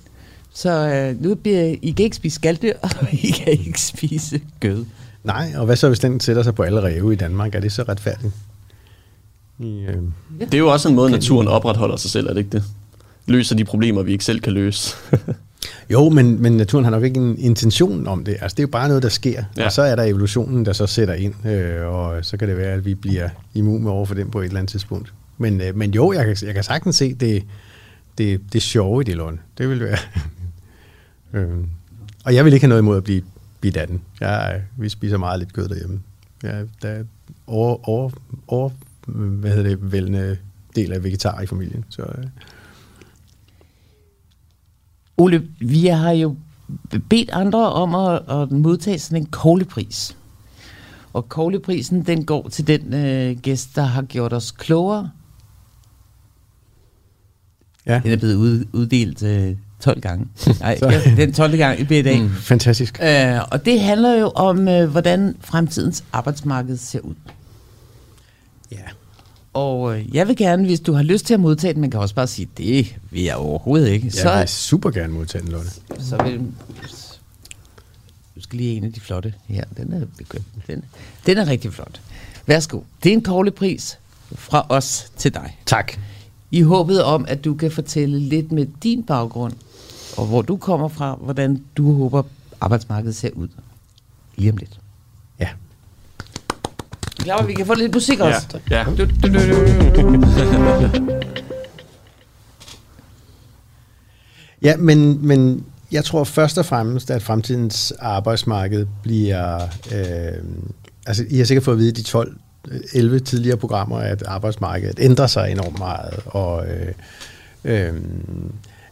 Så 0.53 0.69
øh, 0.71 1.23
nu 1.23 1.35
bliver 1.35 1.75
I 1.81 1.91
kan 1.91 2.03
ikke 2.03 2.15
spise 2.15 2.35
skalddyr, 2.35 2.73
og 2.83 3.13
I 3.13 3.31
kan 3.31 3.53
ikke 3.53 3.81
spise 3.81 4.41
kød. 4.59 4.85
Nej, 5.23 5.53
og 5.55 5.65
hvad 5.65 5.75
så, 5.75 5.87
hvis 5.87 5.99
den 5.99 6.19
sætter 6.19 6.43
sig 6.43 6.55
på 6.55 6.63
alle 6.63 6.81
ræve 6.81 7.13
i 7.13 7.15
Danmark? 7.15 7.55
Er 7.55 7.59
det 7.59 7.71
så 7.71 7.83
retfærdigt? 7.83 8.33
I, 9.59 9.85
øh... 9.87 9.97
Det 10.39 10.53
er 10.53 10.57
jo 10.57 10.71
også 10.71 10.89
en 10.89 10.95
måde, 10.95 11.11
naturen 11.11 11.47
opretholder 11.47 11.95
sig 11.95 12.11
selv, 12.11 12.27
er 12.27 12.33
det 12.33 12.39
ikke 12.39 12.49
det? 12.51 12.63
Løser 13.27 13.55
de 13.55 13.65
problemer, 13.65 14.03
vi 14.03 14.11
ikke 14.11 14.25
selv 14.25 14.39
kan 14.39 14.53
løse. 14.53 14.95
jo, 15.93 16.09
men, 16.09 16.41
men 16.41 16.57
naturen 16.57 16.83
har 16.83 16.91
nok 16.91 17.03
ikke 17.03 17.19
en 17.19 17.37
intention 17.39 18.07
om 18.07 18.23
det. 18.23 18.37
Altså, 18.41 18.55
det 18.55 18.59
er 18.59 18.67
jo 18.67 18.71
bare 18.71 18.87
noget, 18.87 19.03
der 19.03 19.09
sker. 19.09 19.43
Ja. 19.57 19.65
Og 19.65 19.71
så 19.71 19.81
er 19.81 19.95
der 19.95 20.03
evolutionen, 20.03 20.65
der 20.65 20.73
så 20.73 20.87
sætter 20.87 21.13
ind, 21.13 21.45
øh, 21.47 21.87
og 21.87 22.25
så 22.25 22.37
kan 22.37 22.47
det 22.47 22.57
være, 22.57 22.73
at 22.73 22.85
vi 22.85 22.95
bliver 22.95 23.29
immun 23.53 23.87
over 23.87 24.05
for 24.05 24.15
den 24.15 24.31
på 24.31 24.39
et 24.39 24.45
eller 24.45 24.59
andet 24.59 24.71
tidspunkt. 24.71 25.13
Men, 25.37 25.61
øh, 25.61 25.75
men 25.75 25.91
jo, 25.91 26.13
jeg 26.13 26.25
kan, 26.25 26.37
jeg 26.45 26.53
kan 26.53 26.63
sagtens 26.63 26.95
se 26.95 27.13
det, 27.13 27.43
det, 28.17 28.41
det 28.53 28.61
sjove 28.61 29.01
i 29.01 29.03
det, 29.03 29.15
Lund. 29.15 29.37
Det 29.57 29.69
vil 29.69 29.79
være... 29.79 29.97
øh. 31.33 31.57
Og 32.25 32.35
jeg 32.35 32.45
vil 32.45 32.53
ikke 32.53 32.63
have 32.63 32.69
noget 32.69 32.81
imod 32.81 32.97
at 32.97 33.03
blive 33.03 33.21
bidt 33.61 33.77
af 33.77 33.87
den. 33.87 34.01
Jeg, 34.19 34.61
vi 34.77 34.89
spiser 34.89 35.17
meget 35.17 35.39
lidt 35.39 35.53
kød 35.53 35.67
derhjemme. 35.67 36.01
Ja, 36.43 36.61
der 36.81 36.89
er 36.89 37.03
over, 37.47 37.89
over, 37.89 38.09
over 38.47 38.69
hvad 39.07 39.51
hedder 39.51 39.69
det, 39.69 39.91
vældende 39.91 40.37
del 40.75 40.93
af 40.93 41.03
vegetar 41.03 41.41
i 41.41 41.45
familien. 41.45 41.85
Så, 41.89 42.01
øh. 42.01 42.23
Ole, 45.17 45.47
vi 45.59 45.87
har 45.87 46.11
jo 46.11 46.35
bedt 47.09 47.29
andre 47.29 47.73
om 47.73 47.95
at, 47.95 48.41
at 48.41 48.51
modtage 48.51 48.99
sådan 48.99 49.21
en 49.21 49.25
koglepris. 49.25 50.17
Og 51.13 51.29
kogleprisen, 51.29 52.05
den 52.05 52.25
går 52.25 52.49
til 52.49 52.67
den 52.67 52.93
øh, 52.93 53.37
gæst, 53.39 53.75
der 53.75 53.83
har 53.83 54.01
gjort 54.01 54.33
os 54.33 54.51
klogere. 54.51 55.09
Ja. 57.85 58.01
Den 58.03 58.11
er 58.11 58.17
blevet 58.17 58.35
ud, 58.35 58.65
uddelt 58.73 59.23
øh, 59.23 59.55
12 59.79 60.01
gange. 60.01 60.27
Nej, 60.59 60.79
den 61.15 61.33
12. 61.33 61.57
gang 61.57 61.79
i 61.79 61.83
BDA. 61.83 62.21
Mm, 62.21 62.29
fantastisk. 62.29 62.99
Øh, 63.03 63.39
og 63.51 63.65
det 63.65 63.81
handler 63.81 64.13
jo 64.13 64.27
om, 64.27 64.67
øh, 64.67 64.89
hvordan 64.89 65.35
fremtidens 65.39 66.03
arbejdsmarked 66.13 66.77
ser 66.77 66.99
ud. 66.99 67.15
Ja. 68.71 68.77
Og 69.53 69.97
øh, 69.97 70.15
jeg 70.15 70.27
vil 70.27 70.35
gerne, 70.35 70.65
hvis 70.65 70.79
du 70.79 70.93
har 70.93 71.03
lyst 71.03 71.25
til 71.25 71.33
at 71.33 71.39
modtage 71.39 71.73
den, 71.73 71.81
man 71.81 71.91
kan 71.91 71.99
også 71.99 72.15
bare 72.15 72.27
sige, 72.27 72.49
det 72.57 72.95
vil 73.11 73.23
jeg 73.23 73.35
overhovedet 73.35 73.89
ikke. 73.89 74.05
Jeg 74.05 74.13
så, 74.13 74.37
vil 74.37 74.47
super 74.47 74.91
gerne 74.91 75.13
modtage 75.13 75.41
den, 75.43 75.51
Lotte. 75.51 75.69
Så 75.99 76.23
vil, 76.23 76.39
du 78.35 78.41
skal 78.41 78.57
lige 78.57 78.77
en 78.77 78.83
af 78.83 78.93
de 78.93 78.99
flotte 78.99 79.33
her. 79.47 79.63
Den 79.77 79.93
er, 79.93 80.05
den, 80.67 80.83
den 81.25 81.37
er 81.37 81.47
rigtig 81.47 81.73
flot. 81.73 82.01
Værsgo. 82.45 82.79
Det 83.03 83.09
er 83.09 83.13
en 83.13 83.23
koglepris 83.23 83.99
fra 84.35 84.65
os 84.69 85.11
til 85.17 85.33
dig. 85.33 85.57
Tak. 85.65 85.93
I 86.51 86.61
håbet 86.61 87.03
om, 87.03 87.25
at 87.27 87.45
du 87.45 87.53
kan 87.53 87.71
fortælle 87.71 88.19
lidt 88.19 88.51
med 88.51 88.67
din 88.83 89.03
baggrund, 89.03 89.53
og 90.17 90.25
hvor 90.25 90.41
du 90.41 90.57
kommer 90.57 90.87
fra, 90.87 91.15
hvordan 91.15 91.63
du 91.77 91.93
håber, 91.93 92.23
arbejdsmarkedet 92.61 93.15
ser 93.15 93.29
ud. 93.33 93.47
Lige 94.35 94.51
om 94.51 94.57
lidt. 94.57 94.80
Ja. 97.21 97.23
Klar, 97.23 97.45
vi 97.45 97.53
kan 97.53 97.65
få 97.65 97.73
lidt 97.73 97.93
musik 97.93 98.19
også. 98.19 98.47
Ja. 98.71 98.77
ja. 98.77 98.83
Du, 98.83 99.05
du, 99.05 99.27
du, 99.27 99.39
ja, 104.67 104.77
men, 104.77 105.27
men 105.27 105.65
jeg 105.91 106.05
tror 106.05 106.23
først 106.23 106.57
og 106.57 106.65
fremmest, 106.65 107.11
at 107.11 107.21
fremtidens 107.21 107.93
arbejdsmarked 107.99 108.85
bliver... 109.03 109.61
Øh, 109.91 110.43
altså, 111.05 111.25
I 111.29 111.37
har 111.37 111.45
sikkert 111.45 111.63
fået 111.63 111.75
at 111.75 111.79
vide 111.79 111.91
de 111.91 112.03
12 112.03 112.37
11 112.93 113.19
tidligere 113.19 113.57
programmer, 113.57 113.97
at 113.97 114.23
arbejdsmarkedet 114.23 114.99
ændrer 114.99 115.27
sig 115.27 115.51
enormt 115.51 115.79
meget. 115.79 116.19
Og, 116.25 116.65
øh, 116.67 116.93
øh, 117.63 117.93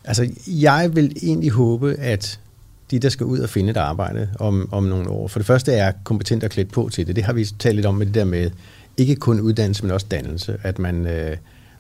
altså, 0.06 0.30
jeg 0.48 0.96
vil 0.96 1.16
egentlig 1.22 1.52
håbe, 1.52 1.96
at 2.00 2.40
de, 2.92 3.00
der 3.00 3.10
skal 3.10 3.26
ud 3.26 3.40
og 3.40 3.50
finde 3.50 3.70
et 3.70 3.78
arbejde 3.78 4.30
om, 4.40 4.70
om 4.72 4.84
nogle 4.84 5.10
år, 5.10 5.28
for 5.28 5.40
det 5.40 5.46
første 5.46 5.74
er 5.74 5.92
kompetent 6.04 6.44
og 6.44 6.50
klædt 6.50 6.72
på 6.72 6.90
til 6.92 7.08
det. 7.08 7.16
Det 7.16 7.24
har 7.24 7.34
vi 7.34 7.46
talt 7.46 7.76
lidt 7.76 7.86
om 7.86 7.96
med 7.96 8.06
det 8.06 8.16
der 8.16 8.26
med, 8.26 8.52
ikke 8.98 9.16
kun 9.16 9.40
uddannelse, 9.40 9.84
men 9.84 9.92
også 9.92 10.08
dannelse. 10.12 10.58
At 10.64 10.80
man, 10.80 11.08
øh, 11.08 11.38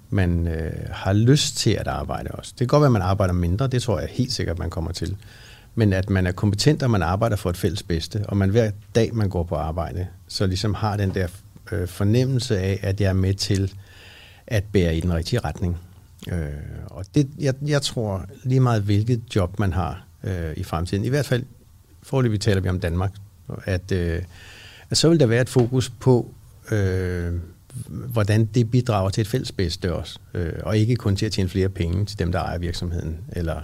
man 0.09 0.47
øh, 0.47 0.71
har 0.91 1.13
lyst 1.13 1.57
til 1.57 1.71
at 1.71 1.87
arbejde 1.87 2.31
også. 2.31 2.51
Det 2.51 2.59
kan 2.59 2.67
godt 2.67 2.81
være, 2.81 2.87
at 2.87 2.91
man 2.91 3.01
arbejder 3.01 3.33
mindre, 3.33 3.67
det 3.67 3.81
tror 3.81 3.99
jeg 3.99 4.09
helt 4.11 4.31
sikkert, 4.31 4.59
man 4.59 4.69
kommer 4.69 4.91
til. 4.91 5.15
Men 5.75 5.93
at 5.93 6.09
man 6.09 6.27
er 6.27 6.31
kompetent, 6.31 6.83
og 6.83 6.91
man 6.91 7.01
arbejder 7.01 7.35
for 7.35 7.49
et 7.49 7.57
fælles 7.57 7.83
bedste, 7.83 8.23
og 8.27 8.37
man 8.37 8.49
hver 8.49 8.71
dag, 8.95 9.15
man 9.15 9.29
går 9.29 9.43
på 9.43 9.55
arbejde, 9.55 10.07
så 10.27 10.47
ligesom 10.47 10.73
har 10.73 10.97
den 10.97 11.13
der 11.13 11.27
øh, 11.71 11.87
fornemmelse 11.87 12.59
af, 12.59 12.79
at 12.81 13.01
jeg 13.01 13.09
er 13.09 13.13
med 13.13 13.33
til 13.33 13.73
at 14.47 14.63
bære 14.63 14.97
i 14.97 14.99
den 14.99 15.13
rigtige 15.13 15.39
retning. 15.39 15.77
Øh, 16.31 16.47
og 16.85 17.05
det, 17.15 17.29
jeg, 17.39 17.53
jeg 17.67 17.81
tror 17.81 18.25
lige 18.43 18.59
meget, 18.59 18.81
hvilket 18.81 19.21
job 19.35 19.59
man 19.59 19.73
har 19.73 20.08
øh, 20.23 20.53
i 20.57 20.63
fremtiden, 20.63 21.05
i 21.05 21.09
hvert 21.09 21.25
fald 21.25 21.43
forløbig 22.03 22.41
taler 22.41 22.61
vi 22.61 22.69
om 22.69 22.79
Danmark, 22.79 23.11
at, 23.65 23.91
øh, 23.91 24.21
at 24.89 24.97
så 24.97 25.09
vil 25.09 25.19
der 25.19 25.25
være 25.25 25.41
et 25.41 25.49
fokus 25.49 25.89
på, 25.89 26.33
øh, 26.71 27.33
hvordan 27.87 28.45
det 28.45 28.71
bidrager 28.71 29.09
til 29.09 29.21
et 29.21 29.27
fælles 29.27 29.51
bedste 29.51 29.93
også, 29.93 30.19
øh, 30.33 30.53
og 30.63 30.77
ikke 30.77 30.95
kun 30.95 31.15
til 31.15 31.25
at 31.25 31.31
tjene 31.31 31.49
flere 31.49 31.69
penge 31.69 32.05
til 32.05 32.19
dem, 32.19 32.31
der 32.31 32.39
ejer 32.39 32.57
virksomheden, 32.57 33.17
eller 33.31 33.61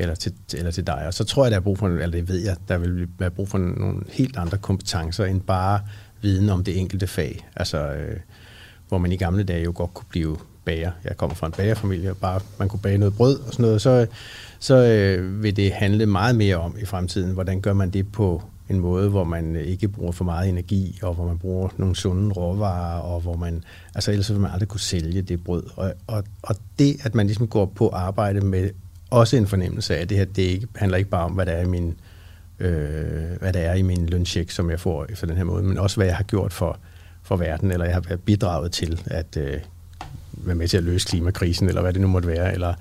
eller 0.00 0.14
til, 0.14 0.32
eller 0.54 0.70
til 0.70 0.86
dig. 0.86 1.06
Og 1.06 1.14
så 1.14 1.24
tror 1.24 1.44
jeg, 1.44 1.50
der 1.50 1.56
er 1.56 1.60
brug 1.60 1.78
for, 1.78 1.88
eller 1.88 2.06
det 2.06 2.28
ved 2.28 2.44
jeg, 2.44 2.56
der 2.68 2.78
vil 2.78 3.08
være 3.18 3.30
brug 3.30 3.48
for 3.48 3.58
nogle 3.58 4.02
helt 4.08 4.36
andre 4.36 4.58
kompetencer, 4.58 5.24
end 5.24 5.40
bare 5.40 5.80
viden 6.22 6.48
om 6.48 6.64
det 6.64 6.78
enkelte 6.78 7.06
fag. 7.06 7.48
Altså, 7.56 7.92
øh, 7.92 8.16
hvor 8.88 8.98
man 8.98 9.12
i 9.12 9.16
gamle 9.16 9.44
dage 9.44 9.64
jo 9.64 9.72
godt 9.74 9.94
kunne 9.94 10.06
blive 10.08 10.36
bager. 10.64 10.90
Jeg 11.04 11.16
kommer 11.16 11.34
fra 11.34 11.46
en 11.46 11.52
bagerfamilie, 11.52 12.10
og 12.10 12.16
bare 12.16 12.40
man 12.58 12.68
kunne 12.68 12.80
bage 12.80 12.98
noget 12.98 13.16
brød 13.16 13.38
og 13.38 13.52
sådan 13.52 13.62
noget, 13.62 13.82
så, 13.82 14.06
så 14.58 14.74
øh, 14.74 15.42
vil 15.42 15.56
det 15.56 15.72
handle 15.72 16.06
meget 16.06 16.36
mere 16.36 16.56
om 16.56 16.76
i 16.82 16.84
fremtiden, 16.84 17.32
hvordan 17.32 17.60
gør 17.60 17.72
man 17.72 17.90
det 17.90 18.12
på 18.12 18.42
en 18.68 18.80
måde, 18.80 19.08
hvor 19.08 19.24
man 19.24 19.56
ikke 19.56 19.88
bruger 19.88 20.12
for 20.12 20.24
meget 20.24 20.48
energi, 20.48 20.98
og 21.02 21.14
hvor 21.14 21.26
man 21.26 21.38
bruger 21.38 21.68
nogle 21.76 21.96
sunde 21.96 22.32
råvarer, 22.32 23.00
og 23.00 23.20
hvor 23.20 23.36
man, 23.36 23.64
altså 23.94 24.10
ellers 24.10 24.32
vil 24.32 24.40
man 24.40 24.50
aldrig 24.50 24.68
kunne 24.68 24.80
sælge 24.80 25.22
det 25.22 25.44
brød. 25.44 25.62
Og, 25.76 25.92
og, 26.06 26.24
og 26.42 26.56
det, 26.78 26.96
at 27.02 27.14
man 27.14 27.26
ligesom 27.26 27.48
går 27.48 27.66
på 27.66 27.88
arbejde 27.88 28.40
med 28.40 28.70
også 29.10 29.36
en 29.36 29.46
fornemmelse 29.46 29.96
af, 29.96 30.00
at 30.02 30.08
det 30.08 30.18
her, 30.18 30.24
det 30.24 30.42
ikke, 30.42 30.66
handler 30.74 30.98
ikke 30.98 31.10
bare 31.10 31.24
om, 31.24 31.32
hvad 31.32 31.46
der 31.46 31.52
er 31.52 31.62
i 31.62 31.68
min 31.68 31.94
øh, 32.58 33.38
hvad 33.40 33.52
der 33.52 33.60
er 33.60 33.74
i 33.74 33.82
min 33.82 34.06
løncheck, 34.06 34.50
som 34.50 34.70
jeg 34.70 34.80
får 34.80 35.06
for 35.14 35.26
den 35.26 35.36
her 35.36 35.44
måde, 35.44 35.62
men 35.62 35.78
også 35.78 35.96
hvad 35.96 36.06
jeg 36.06 36.16
har 36.16 36.24
gjort 36.24 36.52
for, 36.52 36.78
for 37.28 37.36
verden, 37.36 37.72
eller 37.72 37.84
jeg 37.84 37.94
har 37.94 38.16
bidraget 38.16 38.72
til 38.72 39.00
at 39.06 39.36
øh, 39.36 39.60
være 40.32 40.54
med 40.54 40.68
til 40.68 40.76
at 40.76 40.82
løse 40.82 41.08
klimakrisen, 41.08 41.68
eller 41.68 41.80
hvad 41.80 41.92
det 41.92 42.00
nu 42.00 42.08
måtte 42.08 42.28
være, 42.28 42.52
eller, 42.52 42.74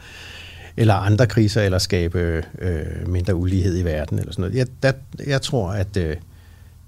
eller 0.78 0.94
andre 0.94 1.28
kriser, 1.28 1.62
eller 1.62 1.78
skabe 1.78 2.44
øh, 2.60 3.08
mindre 3.08 3.36
ulighed 3.36 3.80
i 3.80 3.84
verden, 3.84 4.20
eller 4.20 4.32
sådan 4.32 4.42
noget. 4.42 4.56
Jeg, 4.56 4.68
der, 4.84 4.92
jeg 5.28 5.42
tror, 5.42 5.72
at, 5.72 5.98
øh, 5.98 6.16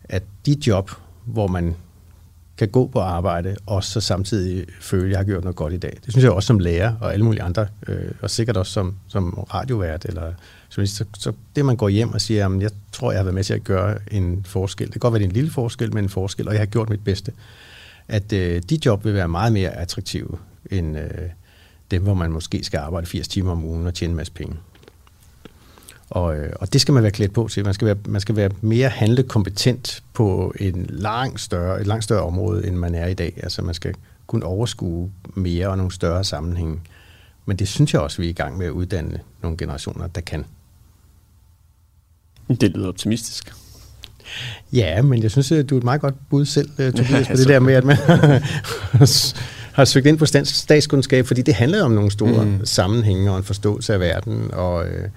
at 0.03 0.24
de 0.45 0.57
job, 0.68 0.91
hvor 1.26 1.47
man 1.47 1.76
kan 2.57 2.68
gå 2.68 2.88
på 2.88 2.99
arbejde, 2.99 3.55
og 3.66 3.84
så 3.84 4.01
samtidig 4.01 4.66
føle, 4.82 5.05
at 5.05 5.10
jeg 5.10 5.20
har 5.20 5.24
gjort 5.24 5.43
noget 5.43 5.55
godt 5.55 5.74
i 5.74 5.78
dag. 5.78 5.97
Det 6.05 6.14
synes 6.14 6.24
jeg 6.24 6.32
også 6.32 6.47
som 6.47 6.60
lærer, 6.60 6.93
og 7.01 7.14
alle 7.14 7.26
mulige 7.26 7.41
andre, 7.41 7.68
øh, 7.88 8.12
og 8.22 8.30
sikkert 8.30 8.57
også 8.57 8.72
som, 8.72 8.95
som 9.07 9.34
radiovært, 9.53 10.05
eller 10.05 10.34
så, 10.70 11.05
så 11.17 11.34
det 11.55 11.65
man 11.65 11.76
går 11.76 11.89
hjem 11.89 12.13
og 12.13 12.22
siger, 12.22 12.49
at 12.49 12.61
jeg 12.61 12.72
tror, 12.91 13.11
jeg 13.11 13.20
har 13.20 13.24
været 13.24 13.36
med 13.36 13.43
til 13.43 13.53
at 13.53 13.63
gøre 13.63 13.97
en 14.11 14.45
forskel. 14.45 14.86
Det 14.86 14.93
kan 14.93 14.99
godt 14.99 15.13
være, 15.13 15.20
det 15.20 15.26
er 15.26 15.30
en 15.30 15.36
lille 15.36 15.51
forskel, 15.51 15.93
men 15.93 16.03
en 16.03 16.09
forskel, 16.09 16.47
og 16.47 16.53
jeg 16.53 16.61
har 16.61 16.65
gjort 16.65 16.89
mit 16.89 17.03
bedste. 17.03 17.32
At 18.07 18.34
øh, 18.34 18.61
de 18.70 18.80
job 18.86 19.05
vil 19.05 19.13
være 19.13 19.28
meget 19.28 19.53
mere 19.53 19.70
attraktive, 19.70 20.38
end 20.72 20.97
øh, 20.97 21.30
dem, 21.91 22.03
hvor 22.03 22.13
man 22.13 22.32
måske 22.32 22.63
skal 22.63 22.78
arbejde 22.78 23.07
80 23.07 23.28
timer 23.28 23.51
om 23.51 23.65
ugen 23.65 23.88
og 23.88 23.93
tjene 23.93 24.11
en 24.11 24.17
masse 24.17 24.34
penge. 24.34 24.55
Og, 26.09 26.38
øh, 26.38 26.53
og 26.55 26.74
det 26.74 26.82
skal 26.82 26.93
man 26.93 27.03
være 27.03 27.11
klædt 27.11 27.34
på 27.34 27.47
til. 27.47 27.65
Man 27.65 27.74
skal 27.74 27.86
være, 27.86 27.97
man 28.05 28.22
skal 28.22 28.36
være 28.36 28.49
mere 28.61 28.89
handlekompetent 28.89 30.03
på 30.13 30.53
en 30.59 30.86
lang 30.89 31.39
større, 31.39 31.82
et 31.82 31.88
langt 31.88 32.03
større 32.03 32.24
område, 32.24 32.67
end 32.67 32.76
man 32.76 32.95
er 32.95 33.07
i 33.07 33.13
dag. 33.13 33.39
Altså 33.43 33.61
man 33.61 33.74
skal 33.74 33.95
kunne 34.28 34.45
overskue 34.45 35.11
mere 35.36 35.67
og 35.67 35.78
nogle 35.78 35.91
større 35.91 36.24
sammenhænge. 36.24 36.80
Men 37.45 37.57
det 37.57 37.67
synes 37.67 37.93
jeg 37.93 38.01
også, 38.01 38.22
vi 38.22 38.26
er 38.26 38.30
i 38.30 38.34
gang 38.34 38.57
med 38.57 38.65
at 38.65 38.72
uddanne 38.72 39.20
nogle 39.41 39.57
generationer, 39.57 40.07
der 40.07 40.22
kan. 40.22 40.45
Det 42.61 42.71
lyder 42.75 42.87
optimistisk. 42.87 43.53
Ja, 44.73 45.01
men 45.01 45.23
jeg 45.23 45.31
synes, 45.31 45.51
at 45.51 45.69
du 45.69 45.75
er 45.75 45.79
et 45.79 45.83
meget 45.83 46.01
godt 46.01 46.15
bud 46.29 46.45
selv, 46.45 46.69
øh, 46.77 46.93
Tobias, 46.93 47.27
på 47.31 47.33
det 47.35 47.47
der 47.47 47.59
med, 47.59 47.73
at 47.73 47.83
man 47.83 47.97
har 49.73 49.85
søgt 49.85 50.05
ind 50.05 50.17
på 50.17 50.25
statskundskab, 50.43 51.27
fordi 51.27 51.41
det 51.41 51.53
handler 51.53 51.83
om 51.83 51.91
nogle 51.91 52.11
store 52.11 52.45
mm. 52.45 52.65
sammenhænge 52.65 53.31
og 53.31 53.37
en 53.37 53.43
forståelse 53.43 53.93
af 53.93 53.99
verden, 53.99 54.51
og, 54.53 54.87
øh, 54.87 55.09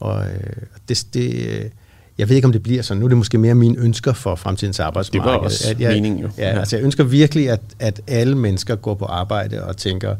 og 0.00 0.24
øh, 0.26 0.52
det, 0.88 1.06
det, 1.14 1.70
jeg 2.18 2.28
ved 2.28 2.36
ikke, 2.36 2.46
om 2.46 2.52
det 2.52 2.62
bliver 2.62 2.82
sådan. 2.82 2.98
Nu 2.98 3.06
er 3.06 3.08
det 3.08 3.18
måske 3.18 3.38
mere 3.38 3.54
mine 3.54 3.78
ønsker 3.78 4.12
for 4.12 4.34
fremtidens 4.34 4.80
arbejdsmarked. 4.80 5.32
Det 5.32 5.38
var 5.38 5.44
også 5.44 5.70
at 5.70 5.80
jeg, 5.80 5.92
meningen 5.92 6.20
jo. 6.20 6.30
Ja, 6.38 6.58
altså 6.58 6.76
jeg 6.76 6.84
ønsker 6.84 7.04
virkelig, 7.04 7.50
at, 7.50 7.60
at 7.78 8.00
alle 8.06 8.38
mennesker 8.38 8.76
går 8.76 8.94
på 8.94 9.04
arbejde 9.04 9.64
og 9.64 9.76
tænker, 9.76 10.16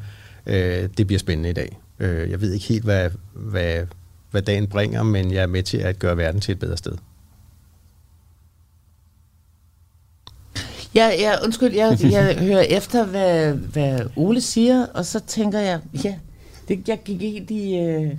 øh, 0.46 0.88
det 0.98 1.06
bliver 1.06 1.18
spændende 1.18 1.50
i 1.50 1.52
dag. 1.52 1.78
Øh, 2.00 2.30
jeg 2.30 2.40
ved 2.40 2.52
ikke 2.52 2.66
helt, 2.66 2.84
hvad, 2.84 3.10
hvad 3.34 3.78
hvad 4.34 4.42
dagen 4.42 4.66
bringer, 4.66 5.02
men 5.02 5.32
jeg 5.32 5.42
er 5.42 5.46
med 5.46 5.62
til 5.62 5.76
at 5.76 5.98
gøre 5.98 6.16
verden 6.16 6.40
til 6.40 6.52
et 6.52 6.58
bedre 6.58 6.76
sted. 6.76 6.92
Ja, 10.94 11.08
ja 11.08 11.44
undskyld, 11.44 11.74
jeg, 11.74 11.98
jeg 12.02 12.36
hører 12.48 12.60
efter, 12.60 13.06
hvad, 13.06 13.52
hvad 13.52 14.00
Ole 14.16 14.40
siger, 14.40 14.86
og 14.86 15.04
så 15.04 15.20
tænker 15.20 15.58
jeg, 15.58 15.80
ja, 16.04 16.14
det, 16.68 16.88
jeg 16.88 17.00
gik 17.04 17.20
helt 17.20 17.50
i... 17.50 17.76
Øh, 17.76 18.16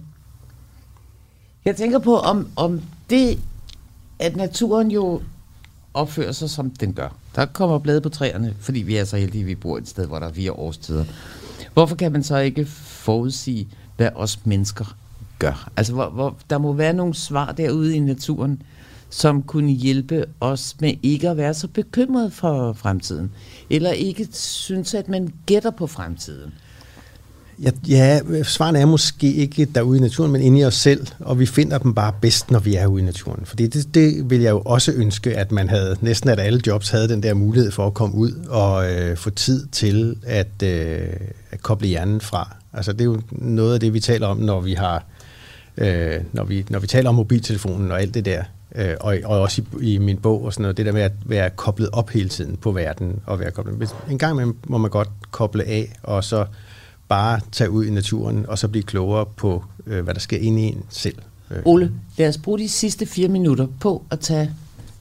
jeg 1.66 1.76
tænker 1.76 2.00
på, 2.00 2.18
om, 2.18 2.48
om 2.56 2.82
det, 3.10 3.40
at 4.20 4.36
naturen 4.36 4.92
jo 4.92 5.22
opfører 5.94 6.32
sig, 6.32 6.50
som 6.50 6.70
den 6.70 6.94
gør. 6.94 7.16
Der 7.36 7.46
kommer 7.46 7.80
blade 7.80 8.02
på 8.02 8.10
træerne, 8.10 8.56
fordi 8.60 8.80
vi 8.80 8.96
er 8.96 9.06
så 9.06 9.18
heldige, 9.18 9.42
at 9.42 9.48
vi 9.48 9.56
bor 9.56 9.78
et 9.78 9.88
sted, 9.88 10.08
hvor 10.08 10.20
der 10.20 10.28
er 10.28 10.34
fire 10.34 10.52
årstider. 10.52 11.06
Hvorfor 11.74 11.96
kan 11.96 12.12
man 12.12 12.24
så 12.24 12.38
ikke 12.38 12.66
forudsige, 12.66 13.68
hvad 13.98 14.10
os 14.16 14.46
mennesker 14.46 14.96
gør? 15.40 15.70
Altså, 15.78 15.94
hvor, 15.94 16.10
hvor, 16.10 16.38
der 16.50 16.58
må 16.58 16.74
være 16.74 16.94
nogle 16.94 17.14
svar 17.14 17.52
derude 17.52 17.96
i 17.96 18.00
naturen, 18.00 18.62
som 19.10 19.44
kunne 19.44 19.72
hjælpe 19.72 20.26
os 20.40 20.76
med 20.80 20.94
ikke 21.04 21.30
at 21.30 21.38
være 21.38 21.54
så 21.54 21.68
bekymret 21.68 22.34
for 22.34 22.74
fremtiden. 22.74 23.32
Eller 23.70 23.92
ikke 23.92 24.28
synes, 24.32 24.94
at 24.94 25.10
man 25.10 25.34
gætter 25.46 25.72
på 25.72 25.88
fremtiden. 25.88 26.54
Ja, 27.64 27.70
ja, 27.88 28.20
svarene 28.44 28.80
er 28.80 28.86
måske 28.86 29.34
ikke 29.34 29.66
derude 29.66 29.98
i 29.98 30.02
naturen, 30.02 30.32
men 30.32 30.42
inde 30.42 30.60
i 30.60 30.66
os 30.66 30.76
selv, 30.76 31.08
og 31.20 31.40
vi 31.40 31.46
finder 31.46 31.78
dem 31.78 31.94
bare 31.94 32.14
bedst, 32.22 32.52
når 32.52 32.60
vi 32.60 32.76
er 32.76 32.88
ude 32.88 33.02
i 33.02 33.06
naturen. 33.06 33.46
Fordi 33.46 33.68
det, 33.68 33.96
det 33.96 34.30
vil 34.30 34.42
jeg 34.42 34.52
jo 34.52 34.62
også 34.66 34.92
ønske, 34.92 35.38
at 35.38 35.52
man 35.52 35.70
havde, 35.70 35.98
næsten 36.02 36.30
at 36.30 36.40
alle 36.40 36.62
jobs 36.68 36.90
havde 36.90 37.10
den 37.10 37.24
der 37.24 37.34
mulighed 37.34 37.72
for 37.72 37.88
at 37.88 37.94
komme 37.94 38.16
ud 38.16 38.32
og 38.50 38.92
øh, 38.92 39.18
få 39.18 39.30
tid 39.30 39.68
til 39.68 40.16
at, 40.26 40.64
øh, 40.64 41.08
at 41.52 41.62
koble 41.62 41.88
hjernen 41.88 42.22
fra. 42.22 42.56
Altså 42.74 42.94
det 42.94 43.02
er 43.02 43.06
jo 43.06 43.22
noget 43.32 43.74
af 43.74 43.80
det, 43.80 43.94
vi 43.94 44.00
taler 44.00 44.28
om, 44.28 44.38
når 44.38 44.62
vi 44.62 44.74
har, 44.74 45.06
øh, 45.78 46.22
når, 46.34 46.44
vi, 46.44 46.66
når 46.70 46.80
vi 46.80 46.88
taler 46.88 47.10
om 47.10 47.16
mobiltelefonen 47.16 47.92
og 47.92 48.02
alt 48.02 48.14
det 48.14 48.26
der. 48.26 48.44
Øh, 48.76 48.96
og, 49.00 49.18
og 49.24 49.42
også 49.42 49.62
i, 49.82 49.94
i 49.94 49.98
min 49.98 50.18
bog 50.18 50.44
og 50.46 50.54
sådan 50.54 50.62
noget, 50.62 50.78
det 50.78 50.86
der 50.86 50.92
med 50.92 51.02
at 51.02 51.12
være 51.26 51.50
koblet 51.50 51.90
op 51.94 52.10
hele 52.10 52.30
tiden 52.30 52.58
på 52.58 52.72
verden. 52.72 53.20
Og 53.26 53.40
være 53.40 53.52
koblet. 53.52 53.96
En 54.12 54.18
gang 54.18 54.56
må 54.68 54.78
man 54.78 54.92
godt 54.92 55.10
koble 55.32 55.64
af, 55.64 55.96
og 56.04 56.24
så 56.24 56.46
bare 57.08 57.40
tage 57.52 57.70
ud 57.70 57.86
i 57.86 57.90
naturen, 57.90 58.46
og 58.48 58.60
så 58.60 58.68
blive 58.68 58.84
klogere 58.84 59.26
på, 59.26 59.64
øh, 59.88 60.04
hvad 60.04 60.14
der 60.14 60.20
sker 60.20 60.38
inde 60.38 60.62
i 60.62 60.66
en 60.66 60.84
selv. 60.90 61.16
Øh. 61.52 61.58
Ole, 61.66 61.92
lad 62.18 62.30
os 62.30 62.38
bruge 62.38 62.60
de 62.60 62.70
sidste 62.70 63.06
fire 63.06 63.28
minutter 63.28 63.68
på 63.80 64.04
at 64.12 64.20
tage 64.20 64.52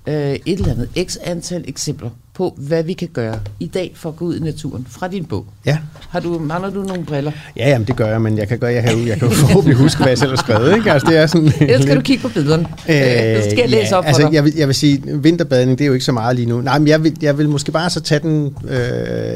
øh, 0.06 0.14
et 0.14 0.40
eller 0.46 0.70
andet 0.70 0.88
x 1.08 1.16
antal 1.22 1.64
eksempler 1.68 2.10
på, 2.34 2.54
hvad 2.56 2.82
vi 2.82 2.92
kan 2.92 3.08
gøre 3.12 3.38
i 3.60 3.66
dag 3.66 3.92
for 3.94 4.08
at 4.08 4.16
gå 4.16 4.24
ud 4.24 4.36
i 4.36 4.40
naturen 4.40 4.86
fra 4.90 5.08
din 5.08 5.24
bog. 5.24 5.46
Ja. 5.66 5.78
Har 6.08 6.20
du, 6.20 6.38
mangler 6.38 6.70
du 6.70 6.82
nogle 6.82 7.04
briller? 7.04 7.32
Ja, 7.56 7.68
jamen, 7.68 7.86
det 7.86 7.96
gør 7.96 8.06
jeg, 8.06 8.22
men 8.22 8.38
jeg 8.38 8.48
kan, 8.48 8.58
gøre, 8.58 8.72
jeg 8.72 8.82
kan, 8.84 9.08
jeg 9.08 9.18
kan 9.18 9.30
forhåbentlig 9.30 9.76
huske, 9.76 9.98
hvad 9.98 10.08
jeg 10.08 10.18
selv 10.18 10.30
har 10.30 10.36
skrevet. 10.36 10.76
Ikke? 10.76 10.92
Altså, 10.92 11.08
det 11.10 11.18
er 11.18 11.26
sådan, 11.26 11.52
Ellers 11.60 11.82
skal 11.82 11.96
du 11.96 12.00
kigge 12.00 12.22
på 12.22 12.28
billederne. 12.28 12.62
Øh, 12.62 13.42
så 13.42 13.50
skal 13.50 13.58
jeg 13.58 13.70
læse 13.70 13.88
ja, 13.90 13.96
op 13.96 14.04
for 14.04 14.08
altså, 14.08 14.22
dig. 14.22 14.32
Jeg 14.32 14.44
vil, 14.44 14.52
jeg 14.56 14.66
vil 14.66 14.74
sige, 14.74 15.02
vinterbadning, 15.20 15.78
det 15.78 15.84
er 15.84 15.86
jo 15.86 15.92
ikke 15.92 16.04
så 16.04 16.12
meget 16.12 16.36
lige 16.36 16.46
nu. 16.46 16.60
Nej, 16.60 16.78
men 16.78 16.88
jeg 16.88 17.04
vil, 17.04 17.16
jeg 17.22 17.38
vil 17.38 17.48
måske 17.48 17.72
bare 17.72 17.90
så 17.90 18.00
tage 18.00 18.20
den 18.20 18.56
øh, 18.68 18.76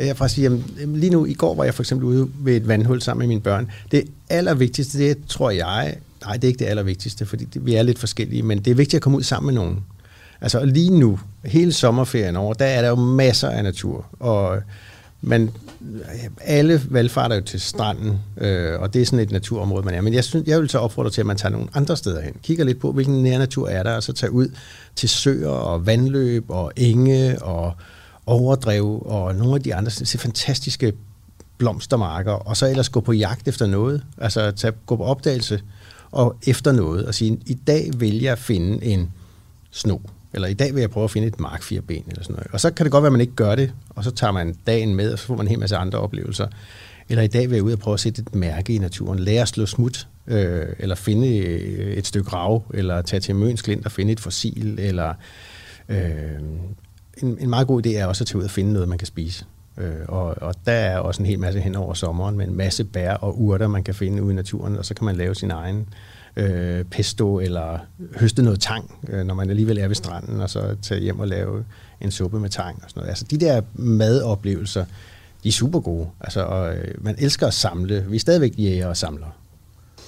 herfra 0.02 0.24
og 0.24 0.30
sige, 0.30 0.42
jamen, 0.42 0.64
lige 0.96 1.10
nu, 1.10 1.26
i 1.26 1.34
går 1.34 1.54
var 1.54 1.64
jeg 1.64 1.74
for 1.74 1.82
eksempel 1.82 2.06
ude 2.06 2.28
ved 2.40 2.56
et 2.56 2.68
vandhul 2.68 3.02
sammen 3.02 3.18
med 3.18 3.28
mine 3.28 3.40
børn. 3.40 3.70
Det 3.90 4.04
allervigtigste, 4.30 4.98
det 4.98 5.18
tror 5.28 5.50
jeg, 5.50 5.94
nej, 6.26 6.34
det 6.34 6.44
er 6.44 6.48
ikke 6.48 6.58
det 6.58 6.66
allervigtigste, 6.66 7.26
fordi 7.26 7.44
det, 7.44 7.66
vi 7.66 7.74
er 7.74 7.82
lidt 7.82 7.98
forskellige, 7.98 8.42
men 8.42 8.58
det 8.58 8.70
er 8.70 8.74
vigtigt 8.74 8.94
at 8.94 9.02
komme 9.02 9.18
ud 9.18 9.22
sammen 9.22 9.54
med 9.54 9.62
nogen. 9.62 9.78
Altså 10.40 10.64
lige 10.64 10.98
nu, 10.98 11.18
hele 11.44 11.72
sommerferien 11.72 12.36
over, 12.36 12.54
der 12.54 12.64
er 12.64 12.82
der 12.82 12.88
jo 12.88 12.94
masser 12.94 13.48
af 13.48 13.64
natur, 13.64 14.06
og 14.20 14.58
man, 15.20 15.50
alle 16.40 16.82
valgfarter 16.90 17.36
jo 17.36 17.42
til 17.42 17.60
stranden, 17.60 18.18
øh, 18.36 18.80
og 18.80 18.94
det 18.94 19.02
er 19.02 19.06
sådan 19.06 19.18
et 19.18 19.30
naturområde, 19.30 19.84
man 19.84 19.94
er. 19.94 20.00
Men 20.00 20.14
jeg, 20.14 20.24
synes, 20.24 20.48
jeg 20.48 20.60
vil 20.60 20.68
så 20.68 20.78
opfordre 20.78 21.10
til, 21.10 21.20
at 21.20 21.26
man 21.26 21.36
tager 21.36 21.52
nogle 21.52 21.68
andre 21.74 21.96
steder 21.96 22.20
hen. 22.20 22.32
Kigger 22.42 22.64
lidt 22.64 22.80
på, 22.80 22.92
hvilken 22.92 23.22
nær 23.22 23.38
natur 23.38 23.68
er 23.68 23.82
der, 23.82 23.96
og 23.96 24.02
så 24.02 24.12
tager 24.12 24.30
ud 24.30 24.48
til 24.96 25.08
søer 25.08 25.48
og 25.48 25.86
vandløb 25.86 26.44
og 26.48 26.72
enge 26.76 27.42
og 27.42 27.72
overdrev 28.26 29.02
og 29.06 29.34
nogle 29.34 29.54
af 29.54 29.62
de 29.62 29.74
andre 29.74 29.90
så 29.90 30.18
fantastiske 30.18 30.92
blomstermarker, 31.58 32.32
og 32.32 32.56
så 32.56 32.66
ellers 32.66 32.88
gå 32.88 33.00
på 33.00 33.12
jagt 33.12 33.48
efter 33.48 33.66
noget. 33.66 34.02
Altså 34.18 34.50
tage, 34.50 34.72
gå 34.86 34.96
på 34.96 35.04
opdagelse 35.04 35.60
og 36.10 36.36
efter 36.46 36.72
noget, 36.72 37.06
og 37.06 37.14
sige, 37.14 37.38
i 37.46 37.54
dag 37.54 37.90
vil 37.96 38.20
jeg 38.20 38.38
finde 38.38 38.84
en 38.84 39.10
sno 39.70 39.98
eller 40.38 40.48
i 40.48 40.54
dag 40.54 40.74
vil 40.74 40.80
jeg 40.80 40.90
prøve 40.90 41.04
at 41.04 41.10
finde 41.10 41.28
et 41.28 41.40
mark 41.40 41.62
ben, 41.86 42.04
eller 42.08 42.22
sådan 42.22 42.34
noget. 42.34 42.46
Og 42.52 42.60
så 42.60 42.70
kan 42.70 42.84
det 42.84 42.92
godt 42.92 43.02
være, 43.02 43.08
at 43.08 43.12
man 43.12 43.20
ikke 43.20 43.34
gør 43.34 43.54
det, 43.54 43.72
og 43.90 44.04
så 44.04 44.10
tager 44.10 44.32
man 44.32 44.54
dagen 44.66 44.94
med, 44.94 45.12
og 45.12 45.18
så 45.18 45.26
får 45.26 45.36
man 45.36 45.46
en 45.46 45.50
hel 45.50 45.58
masse 45.58 45.76
andre 45.76 45.98
oplevelser. 45.98 46.46
Eller 47.08 47.22
i 47.22 47.26
dag 47.26 47.50
vil 47.50 47.56
jeg 47.56 47.64
ud 47.64 47.72
og 47.72 47.78
prøve 47.78 47.94
at 47.94 48.00
sætte 48.00 48.22
et 48.22 48.34
mærke 48.34 48.74
i 48.74 48.78
naturen, 48.78 49.18
lære 49.18 49.42
at 49.42 49.48
slå 49.48 49.66
smut, 49.66 50.08
øh, 50.26 50.66
eller 50.78 50.94
finde 50.94 51.38
øh, 51.38 51.92
et 51.92 52.06
stykke 52.06 52.30
rav, 52.30 52.62
eller 52.74 53.02
tage 53.02 53.20
til 53.20 53.34
Møns 53.34 53.62
Klint 53.62 53.86
og 53.86 53.92
finde 53.92 54.12
et 54.12 54.20
fossil, 54.20 54.78
eller 54.80 55.14
øh, 55.88 55.98
en, 57.22 57.38
en 57.40 57.50
meget 57.50 57.66
god 57.66 57.86
idé 57.86 57.90
er 57.90 58.06
også 58.06 58.24
at 58.24 58.28
tage 58.28 58.38
ud 58.38 58.44
og 58.44 58.50
finde 58.50 58.72
noget, 58.72 58.88
man 58.88 58.98
kan 58.98 59.06
spise. 59.06 59.44
Øh, 59.78 59.92
og, 60.08 60.42
og 60.42 60.54
der 60.66 60.72
er 60.72 60.98
også 60.98 61.22
en 61.22 61.26
hel 61.26 61.38
masse 61.38 61.60
hen 61.60 61.74
over 61.74 61.94
sommeren 61.94 62.36
med 62.36 62.48
en 62.48 62.56
masse 62.56 62.84
bær 62.84 63.12
og 63.12 63.40
urter, 63.40 63.68
man 63.68 63.84
kan 63.84 63.94
finde 63.94 64.22
ude 64.22 64.32
i 64.32 64.36
naturen, 64.36 64.78
og 64.78 64.84
så 64.84 64.94
kan 64.94 65.04
man 65.04 65.16
lave 65.16 65.34
sin 65.34 65.50
egen 65.50 65.78
øh, 65.78 66.17
pesto 66.90 67.40
eller 67.40 67.78
høste 68.16 68.42
noget 68.42 68.60
tang, 68.60 68.94
øh, 69.08 69.26
når 69.26 69.34
man 69.34 69.50
alligevel 69.50 69.78
er 69.78 69.86
ved 69.86 69.94
stranden, 69.94 70.40
og 70.40 70.50
så 70.50 70.76
tage 70.82 71.00
hjem 71.00 71.20
og 71.20 71.28
lave 71.28 71.64
en 72.00 72.10
suppe 72.10 72.40
med 72.40 72.50
tang 72.50 72.76
og 72.84 72.90
sådan 72.90 73.00
noget. 73.00 73.08
Altså 73.08 73.24
de 73.30 73.38
der 73.38 73.60
madoplevelser, 73.74 74.84
de 75.44 75.48
er 75.48 75.52
super 75.52 75.80
gode. 75.80 76.08
Altså, 76.20 76.40
og, 76.40 76.76
øh, 76.76 76.94
man 77.04 77.14
elsker 77.18 77.46
at 77.46 77.54
samle. 77.54 78.04
Vi 78.08 78.16
er 78.16 78.20
stadigvæk 78.20 78.54
jæger 78.58 78.86
og 78.86 78.96
samler. 78.96 79.26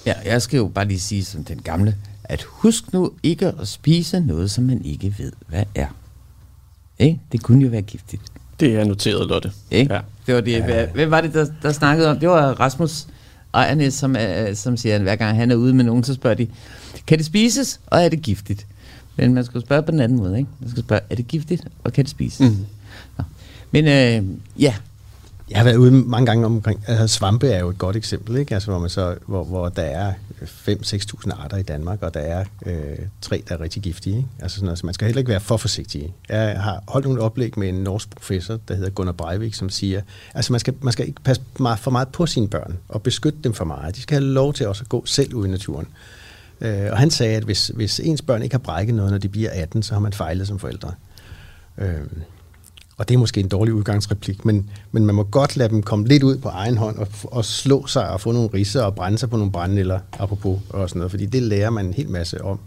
Ja, 0.05 0.13
jeg 0.25 0.41
skal 0.41 0.57
jo 0.57 0.67
bare 0.67 0.85
lige 0.85 0.99
sige 0.99 1.25
som 1.25 1.43
den 1.43 1.61
gamle, 1.61 1.95
at 2.23 2.43
husk 2.47 2.93
nu 2.93 3.11
ikke 3.23 3.47
at 3.47 3.67
spise 3.67 4.19
noget, 4.19 4.51
som 4.51 4.63
man 4.63 4.85
ikke 4.85 5.15
ved, 5.17 5.31
hvad 5.47 5.63
er. 5.75 5.87
Ikke? 6.99 7.19
Det 7.31 7.43
kunne 7.43 7.63
jo 7.63 7.69
være 7.69 7.81
giftigt. 7.81 8.21
Det 8.59 8.75
er 8.75 8.83
noteret, 8.83 9.27
Lotte. 9.27 9.51
Ikke? 9.71 9.93
Ja. 9.93 10.01
Det 10.27 10.35
var 10.35 10.41
det. 10.41 10.89
Hvem 10.93 11.11
var 11.11 11.21
det, 11.21 11.33
der, 11.33 11.47
der 11.61 11.71
snakkede 11.71 12.09
om? 12.09 12.19
Det 12.19 12.29
var 12.29 12.59
Rasmus 12.59 13.07
Ejernes, 13.53 13.93
som, 13.93 14.15
er, 14.19 14.53
som 14.53 14.77
siger, 14.77 14.95
at 14.95 15.01
hver 15.01 15.15
gang 15.15 15.37
han 15.37 15.51
er 15.51 15.55
ude 15.55 15.73
med 15.73 15.83
nogen, 15.83 16.03
så 16.03 16.13
spørger 16.13 16.35
de, 16.35 16.47
kan 17.07 17.17
det 17.17 17.25
spises, 17.25 17.79
og 17.87 18.01
er 18.01 18.09
det 18.09 18.21
giftigt? 18.21 18.67
Men 19.15 19.33
man 19.33 19.45
skal 19.45 19.61
spørge 19.61 19.83
på 19.83 19.91
den 19.91 19.99
anden 19.99 20.17
måde, 20.17 20.37
ikke? 20.37 20.49
Man 20.59 20.69
skal 20.69 20.83
spørge, 20.83 21.01
er 21.09 21.15
det 21.15 21.27
giftigt, 21.27 21.67
og 21.83 21.93
kan 21.93 22.03
det 22.03 22.11
spises? 22.11 22.39
Mm. 22.39 22.65
Nå. 23.17 23.23
Men 23.71 23.87
øh, 23.87 24.37
ja, 24.61 24.75
jeg 25.51 25.59
har 25.59 25.63
været 25.63 25.75
ude 25.75 25.91
mange 25.91 26.25
gange 26.25 26.45
omkring, 26.45 26.83
altså 26.87 27.07
svampe 27.07 27.47
er 27.47 27.59
jo 27.59 27.69
et 27.69 27.77
godt 27.77 27.95
eksempel, 27.95 28.37
ikke? 28.37 28.53
Altså, 28.53 28.71
hvor, 28.71 28.79
man 28.79 28.89
så, 28.89 29.15
hvor, 29.27 29.43
hvor 29.43 29.69
der 29.69 29.81
er 29.81 30.13
5-6.000 30.41 31.43
arter 31.43 31.57
i 31.57 31.61
Danmark, 31.61 32.03
og 32.03 32.13
der 32.13 32.19
er 32.19 32.45
øh, 32.65 32.97
tre, 33.21 33.43
der 33.49 33.55
er 33.55 33.61
rigtig 33.61 33.81
giftige. 33.81 34.17
Ikke? 34.17 34.29
Altså 34.39 34.55
sådan, 34.55 34.69
altså, 34.69 34.85
man 34.85 34.93
skal 34.93 35.05
heller 35.05 35.19
ikke 35.19 35.29
være 35.29 35.39
for 35.39 35.57
forsigtig. 35.57 36.13
Jeg 36.29 36.61
har 36.61 36.83
holdt 36.87 37.05
nogle 37.05 37.21
oplæg 37.21 37.59
med 37.59 37.69
en 37.69 37.75
norsk 37.75 38.15
professor, 38.15 38.59
der 38.67 38.75
hedder 38.75 38.89
Gunnar 38.89 39.11
Breivik, 39.11 39.53
som 39.53 39.69
siger, 39.69 40.01
altså 40.33 40.53
man 40.53 40.59
skal, 40.59 40.73
man 40.81 40.93
skal 40.93 41.07
ikke 41.07 41.21
passe 41.23 41.41
meget, 41.59 41.79
for 41.79 41.91
meget 41.91 42.07
på 42.07 42.25
sine 42.25 42.47
børn, 42.47 42.77
og 42.89 43.01
beskytte 43.01 43.39
dem 43.43 43.53
for 43.53 43.65
meget. 43.65 43.95
De 43.95 44.01
skal 44.01 44.17
have 44.17 44.33
lov 44.33 44.53
til 44.53 44.67
også 44.67 44.83
at 44.83 44.89
gå 44.89 45.05
selv 45.05 45.33
ud 45.33 45.47
i 45.47 45.49
naturen. 45.49 45.87
Øh, 46.61 46.87
og 46.91 46.97
han 46.97 47.09
sagde, 47.09 47.35
at 47.35 47.43
hvis, 47.43 47.67
hvis 47.67 47.99
ens 47.99 48.21
børn 48.21 48.43
ikke 48.43 48.53
har 48.53 48.59
brækket 48.59 48.95
noget, 48.95 49.11
når 49.11 49.17
de 49.17 49.29
bliver 49.29 49.49
18, 49.53 49.83
så 49.83 49.93
har 49.93 50.01
man 50.01 50.13
fejlet 50.13 50.47
som 50.47 50.59
forældre. 50.59 50.91
Øh, 51.77 52.01
og 53.01 53.09
det 53.09 53.13
er 53.13 53.19
måske 53.19 53.39
en 53.39 53.47
dårlig 53.47 53.73
udgangsreplik, 53.73 54.45
men, 54.45 54.69
men 54.91 55.05
man 55.05 55.15
må 55.15 55.23
godt 55.23 55.57
lade 55.57 55.69
dem 55.69 55.83
komme 55.83 56.07
lidt 56.07 56.23
ud 56.23 56.37
på 56.37 56.49
egen 56.49 56.77
hånd 56.77 56.97
og, 56.97 57.07
og 57.23 57.45
slå 57.45 57.87
sig 57.87 58.09
og 58.09 58.21
få 58.21 58.31
nogle 58.31 58.49
ridser 58.53 58.83
og 58.83 58.95
brænde 58.95 59.17
sig 59.17 59.29
på 59.29 59.37
nogle 59.37 59.51
brændenælder, 59.51 59.99
apropos 60.19 60.59
og 60.69 60.89
sådan 60.89 60.99
noget, 60.99 61.11
fordi 61.11 61.25
det 61.25 61.43
lærer 61.43 61.69
man 61.69 61.85
en 61.85 61.93
hel 61.93 62.09
masse 62.09 62.43
om, 62.43 62.59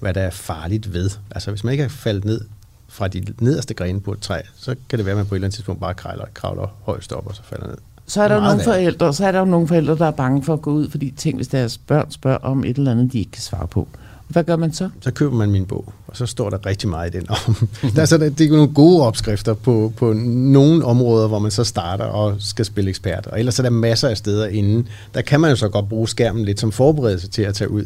hvad 0.00 0.14
der 0.14 0.20
er 0.20 0.30
farligt 0.30 0.92
ved. 0.92 1.10
Altså 1.30 1.50
hvis 1.50 1.64
man 1.64 1.72
ikke 1.72 1.84
er 1.84 1.88
faldet 1.88 2.24
ned 2.24 2.40
fra 2.88 3.08
de 3.08 3.24
nederste 3.40 3.74
grene 3.74 4.00
på 4.00 4.12
et 4.12 4.20
træ, 4.20 4.40
så 4.56 4.74
kan 4.88 4.98
det 4.98 5.06
være, 5.06 5.12
at 5.12 5.16
man 5.16 5.26
på 5.26 5.34
et 5.34 5.36
eller 5.36 5.46
andet 5.46 5.54
tidspunkt 5.54 5.80
bare 5.80 5.94
kravler, 5.94 6.24
kravler 6.34 6.76
højst 6.82 7.12
op 7.12 7.26
og 7.26 7.34
så 7.34 7.42
falder 7.42 7.66
ned. 7.66 7.76
Så 8.06 8.22
er 8.22 8.28
der 8.28 8.40
nogle 8.40 8.62
forældre, 8.64 9.14
så 9.14 9.26
er 9.26 9.32
der 9.32 9.38
jo 9.38 9.44
nogle 9.44 9.68
forældre, 9.68 9.98
der 9.98 10.06
er 10.06 10.10
bange 10.10 10.42
for 10.42 10.52
at 10.52 10.62
gå 10.62 10.70
ud, 10.70 10.90
fordi 10.90 11.10
tænk, 11.10 11.36
hvis 11.36 11.48
deres 11.48 11.78
børn 11.78 12.10
spørger 12.10 12.38
om 12.38 12.64
et 12.64 12.76
eller 12.76 12.90
andet, 12.90 13.12
de 13.12 13.18
ikke 13.18 13.30
kan 13.30 13.42
svare 13.42 13.66
på. 13.66 13.88
Hvad 14.28 14.44
gør 14.44 14.56
man 14.56 14.72
så? 14.72 14.90
Så 15.00 15.10
køber 15.10 15.36
man 15.36 15.50
min 15.50 15.66
bog, 15.66 15.92
og 16.06 16.16
så 16.16 16.26
står 16.26 16.50
der 16.50 16.66
rigtig 16.66 16.88
meget 16.88 17.14
i 17.14 17.18
den 17.18 17.26
om. 17.30 17.68
der 17.96 18.02
er, 18.02 18.06
så, 18.06 18.18
det 18.18 18.40
er 18.40 18.50
nogle 18.50 18.74
gode 18.74 19.06
opskrifter 19.06 19.54
på, 19.54 19.92
på 19.96 20.12
nogle 20.12 20.84
områder, 20.84 21.28
hvor 21.28 21.38
man 21.38 21.50
så 21.50 21.64
starter 21.64 22.04
og 22.04 22.36
skal 22.38 22.64
spille 22.64 22.90
ekspert. 22.90 23.26
Og 23.26 23.38
ellers 23.38 23.58
er 23.58 23.62
der 23.62 23.70
masser 23.70 24.08
af 24.08 24.16
steder 24.16 24.46
inden. 24.46 24.88
Der 25.14 25.22
kan 25.22 25.40
man 25.40 25.50
jo 25.50 25.56
så 25.56 25.68
godt 25.68 25.88
bruge 25.88 26.08
skærmen 26.08 26.44
lidt 26.44 26.60
som 26.60 26.72
forberedelse 26.72 27.28
til 27.28 27.42
at 27.42 27.54
tage 27.54 27.70
ud. 27.70 27.84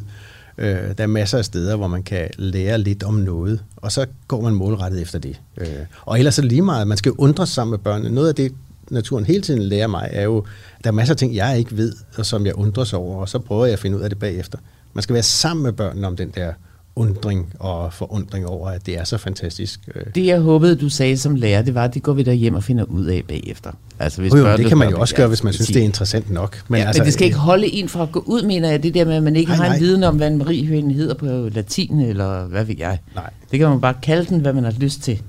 Øh, 0.59 0.67
der 0.99 1.05
er 1.05 1.07
masser 1.07 1.39
af 1.39 1.45
steder, 1.45 1.77
hvor 1.77 1.87
man 1.87 2.03
kan 2.03 2.29
lære 2.39 2.79
lidt 2.79 3.03
om 3.03 3.15
noget, 3.15 3.61
og 3.77 3.93
så 3.93 4.07
går 4.29 4.41
man 4.41 4.55
målrettet 4.55 5.03
efter 5.03 5.19
det. 5.19 5.41
Øh, 5.57 5.67
og 6.05 6.19
ellers 6.19 6.39
er 6.39 6.43
det 6.43 6.53
lige 6.53 6.63
meget, 6.63 6.89
man 6.89 6.97
skal 6.97 7.13
undre 7.13 7.47
sammen 7.47 7.71
med 7.71 7.79
børnene. 7.79 8.11
Noget 8.11 8.29
af 8.29 8.35
det, 8.35 8.53
naturen 8.91 9.25
hele 9.25 9.43
tiden 9.43 9.63
lærer 9.63 9.87
mig, 9.87 10.09
er 10.13 10.23
jo, 10.23 10.39
at 10.79 10.85
der 10.85 10.91
er 10.91 10.95
masser 10.95 11.15
af 11.15 11.19
ting, 11.19 11.35
jeg 11.35 11.59
ikke 11.59 11.77
ved, 11.77 11.93
og 12.19 12.27
som 12.27 12.47
jeg 12.47 12.55
undres 12.55 12.93
over, 12.93 13.21
og 13.21 13.29
så 13.29 13.39
prøver 13.39 13.65
jeg 13.65 13.73
at 13.73 13.79
finde 13.79 13.97
ud 13.97 14.03
af 14.03 14.11
det 14.11 14.19
bagefter. 14.19 14.59
Man 14.95 15.03
skal 15.03 15.15
være 15.15 15.23
sammen 15.23 15.63
med 15.63 15.73
børnene 15.73 16.07
om 16.07 16.17
den 16.17 16.31
der 16.35 16.53
undring 16.97 17.53
og 17.59 17.93
forundring 17.93 18.47
over, 18.47 18.69
at 18.71 18.87
det 18.87 18.99
er 18.99 19.05
så 19.05 19.19
fantastisk. 19.19 19.81
øh. 19.95 20.03
Det, 20.15 20.27
jeg 20.27 20.41
håbede, 20.41 20.77
du 20.77 20.89
sagde 20.89 21.19
som 21.19 21.35
lærer, 21.35 21.63
det 21.63 21.75
var, 21.75 21.85
at 21.85 21.95
det 21.95 22.03
går 22.03 22.13
vi 22.13 22.23
der 22.23 22.33
hjem 22.33 22.55
og 22.55 22.65
finder 22.65 22.85
ud 22.85 23.05
af 23.05 23.23
bagefter. 23.29 23.71
Altså, 23.99 24.21
hvis 24.21 24.33
Jo, 24.33 24.37
jo, 24.39 24.57
det 24.57 24.67
kan 24.67 24.79
man 24.79 24.91
jo 24.91 25.01
også 25.01 25.15
gøre, 25.15 25.29
hvis 25.29 25.45
man 25.45 25.53
synes, 25.53 25.67
det 25.69 25.77
er 25.77 25.83
interessant 25.85 26.31
nok. 26.31 26.63
Men, 26.69 26.81
ja, 26.81 26.87
altså, 26.87 27.01
men 27.03 27.05
det 27.07 27.15
skal 27.15 27.25
ikke 27.25 27.37
holde 27.39 27.67
en 27.67 27.89
fra 27.89 28.03
at 28.03 28.13
gå 28.13 28.23
ud, 28.27 28.43
mener 28.43 28.71
jeg, 28.71 28.83
det 28.83 28.95
der 28.95 29.05
med, 29.05 29.15
at 29.15 29.23
man 29.23 29.37
ikke 29.37 29.49
Nej, 29.49 29.57
har 29.57 29.65
en 29.65 29.71
nej. 29.71 29.79
viden 29.79 30.03
om, 30.05 30.17
hvad 30.17 30.29
en 30.29 30.39
mariehøne 30.39 30.95
hedder 30.95 31.15
på 31.15 31.27
latin, 31.55 32.01
eller 32.01 32.45
hvad 32.47 32.65
ved 32.65 32.75
jeg. 32.79 32.99
Nej. 33.15 33.31
Det 33.51 33.59
kan 33.59 33.69
man 33.69 33.81
bare 33.81 33.95
kalde 34.03 34.25
den, 34.29 34.41
hvad 34.41 34.53
man 34.53 34.65
har 34.65 34.73
lyst 34.79 35.03
til. 35.03 35.23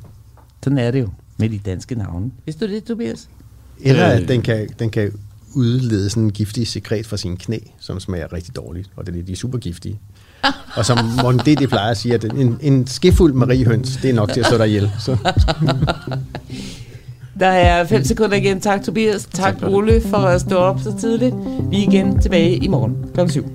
Sådan 0.63 0.77
er 0.77 0.91
det 0.91 0.99
jo 1.01 1.09
med 1.37 1.49
de 1.49 1.59
danske 1.65 1.95
navne. 1.95 2.31
Vidste 2.45 2.67
du 2.67 2.71
det, 2.73 2.83
Tobias? 2.83 3.27
Eller 3.81 4.09
Øh. 4.15 4.21
at 4.21 4.27
den 4.27 4.41
kan, 4.41 4.69
den 4.79 4.89
kan 4.89 5.11
udlede 5.55 6.09
sådan 6.09 6.23
en 6.23 6.31
giftig 6.31 6.67
sekret 6.67 7.07
fra 7.07 7.17
sine 7.17 7.37
knæ, 7.37 7.57
som 7.79 7.99
smager 7.99 8.33
rigtig 8.33 8.55
dårligt, 8.55 8.89
og 8.95 9.05
det 9.05 9.19
er 9.19 9.23
de 9.23 9.31
er 9.31 9.35
super 9.35 9.57
giftige. 9.57 9.99
og 10.77 10.85
som 10.85 10.97
Morten 11.21 11.39
D. 11.39 11.59
de 11.59 11.67
plejer 11.67 11.91
at 11.91 11.97
sige, 11.97 12.13
at 12.13 12.23
en, 12.23 12.57
en 12.61 12.87
skefuld 12.87 13.33
mariehøns, 13.33 13.99
det 14.01 14.09
er 14.09 14.13
nok 14.13 14.33
til 14.33 14.39
at 14.39 14.45
slå 14.45 14.57
dig 14.57 14.67
ihjel. 14.67 14.91
Så. 14.99 15.17
Der 17.39 17.47
er 17.47 17.85
fem 17.85 18.03
sekunder 18.03 18.37
igen. 18.37 18.61
Tak, 18.61 18.83
Tobias. 18.83 19.25
Tak, 19.25 19.33
Tak 19.33 19.59
for 19.59 19.67
det. 19.67 19.75
Ole, 19.75 20.01
for 20.01 20.17
at 20.17 20.41
stå 20.41 20.55
op 20.55 20.79
så 20.79 20.97
tidligt. 20.99 21.35
Vi 21.69 21.77
er 21.77 21.87
igen 21.87 22.21
tilbage 22.21 22.55
i 22.55 22.67
morgen 22.67 22.95
kl. 23.13 23.29
7. 23.29 23.45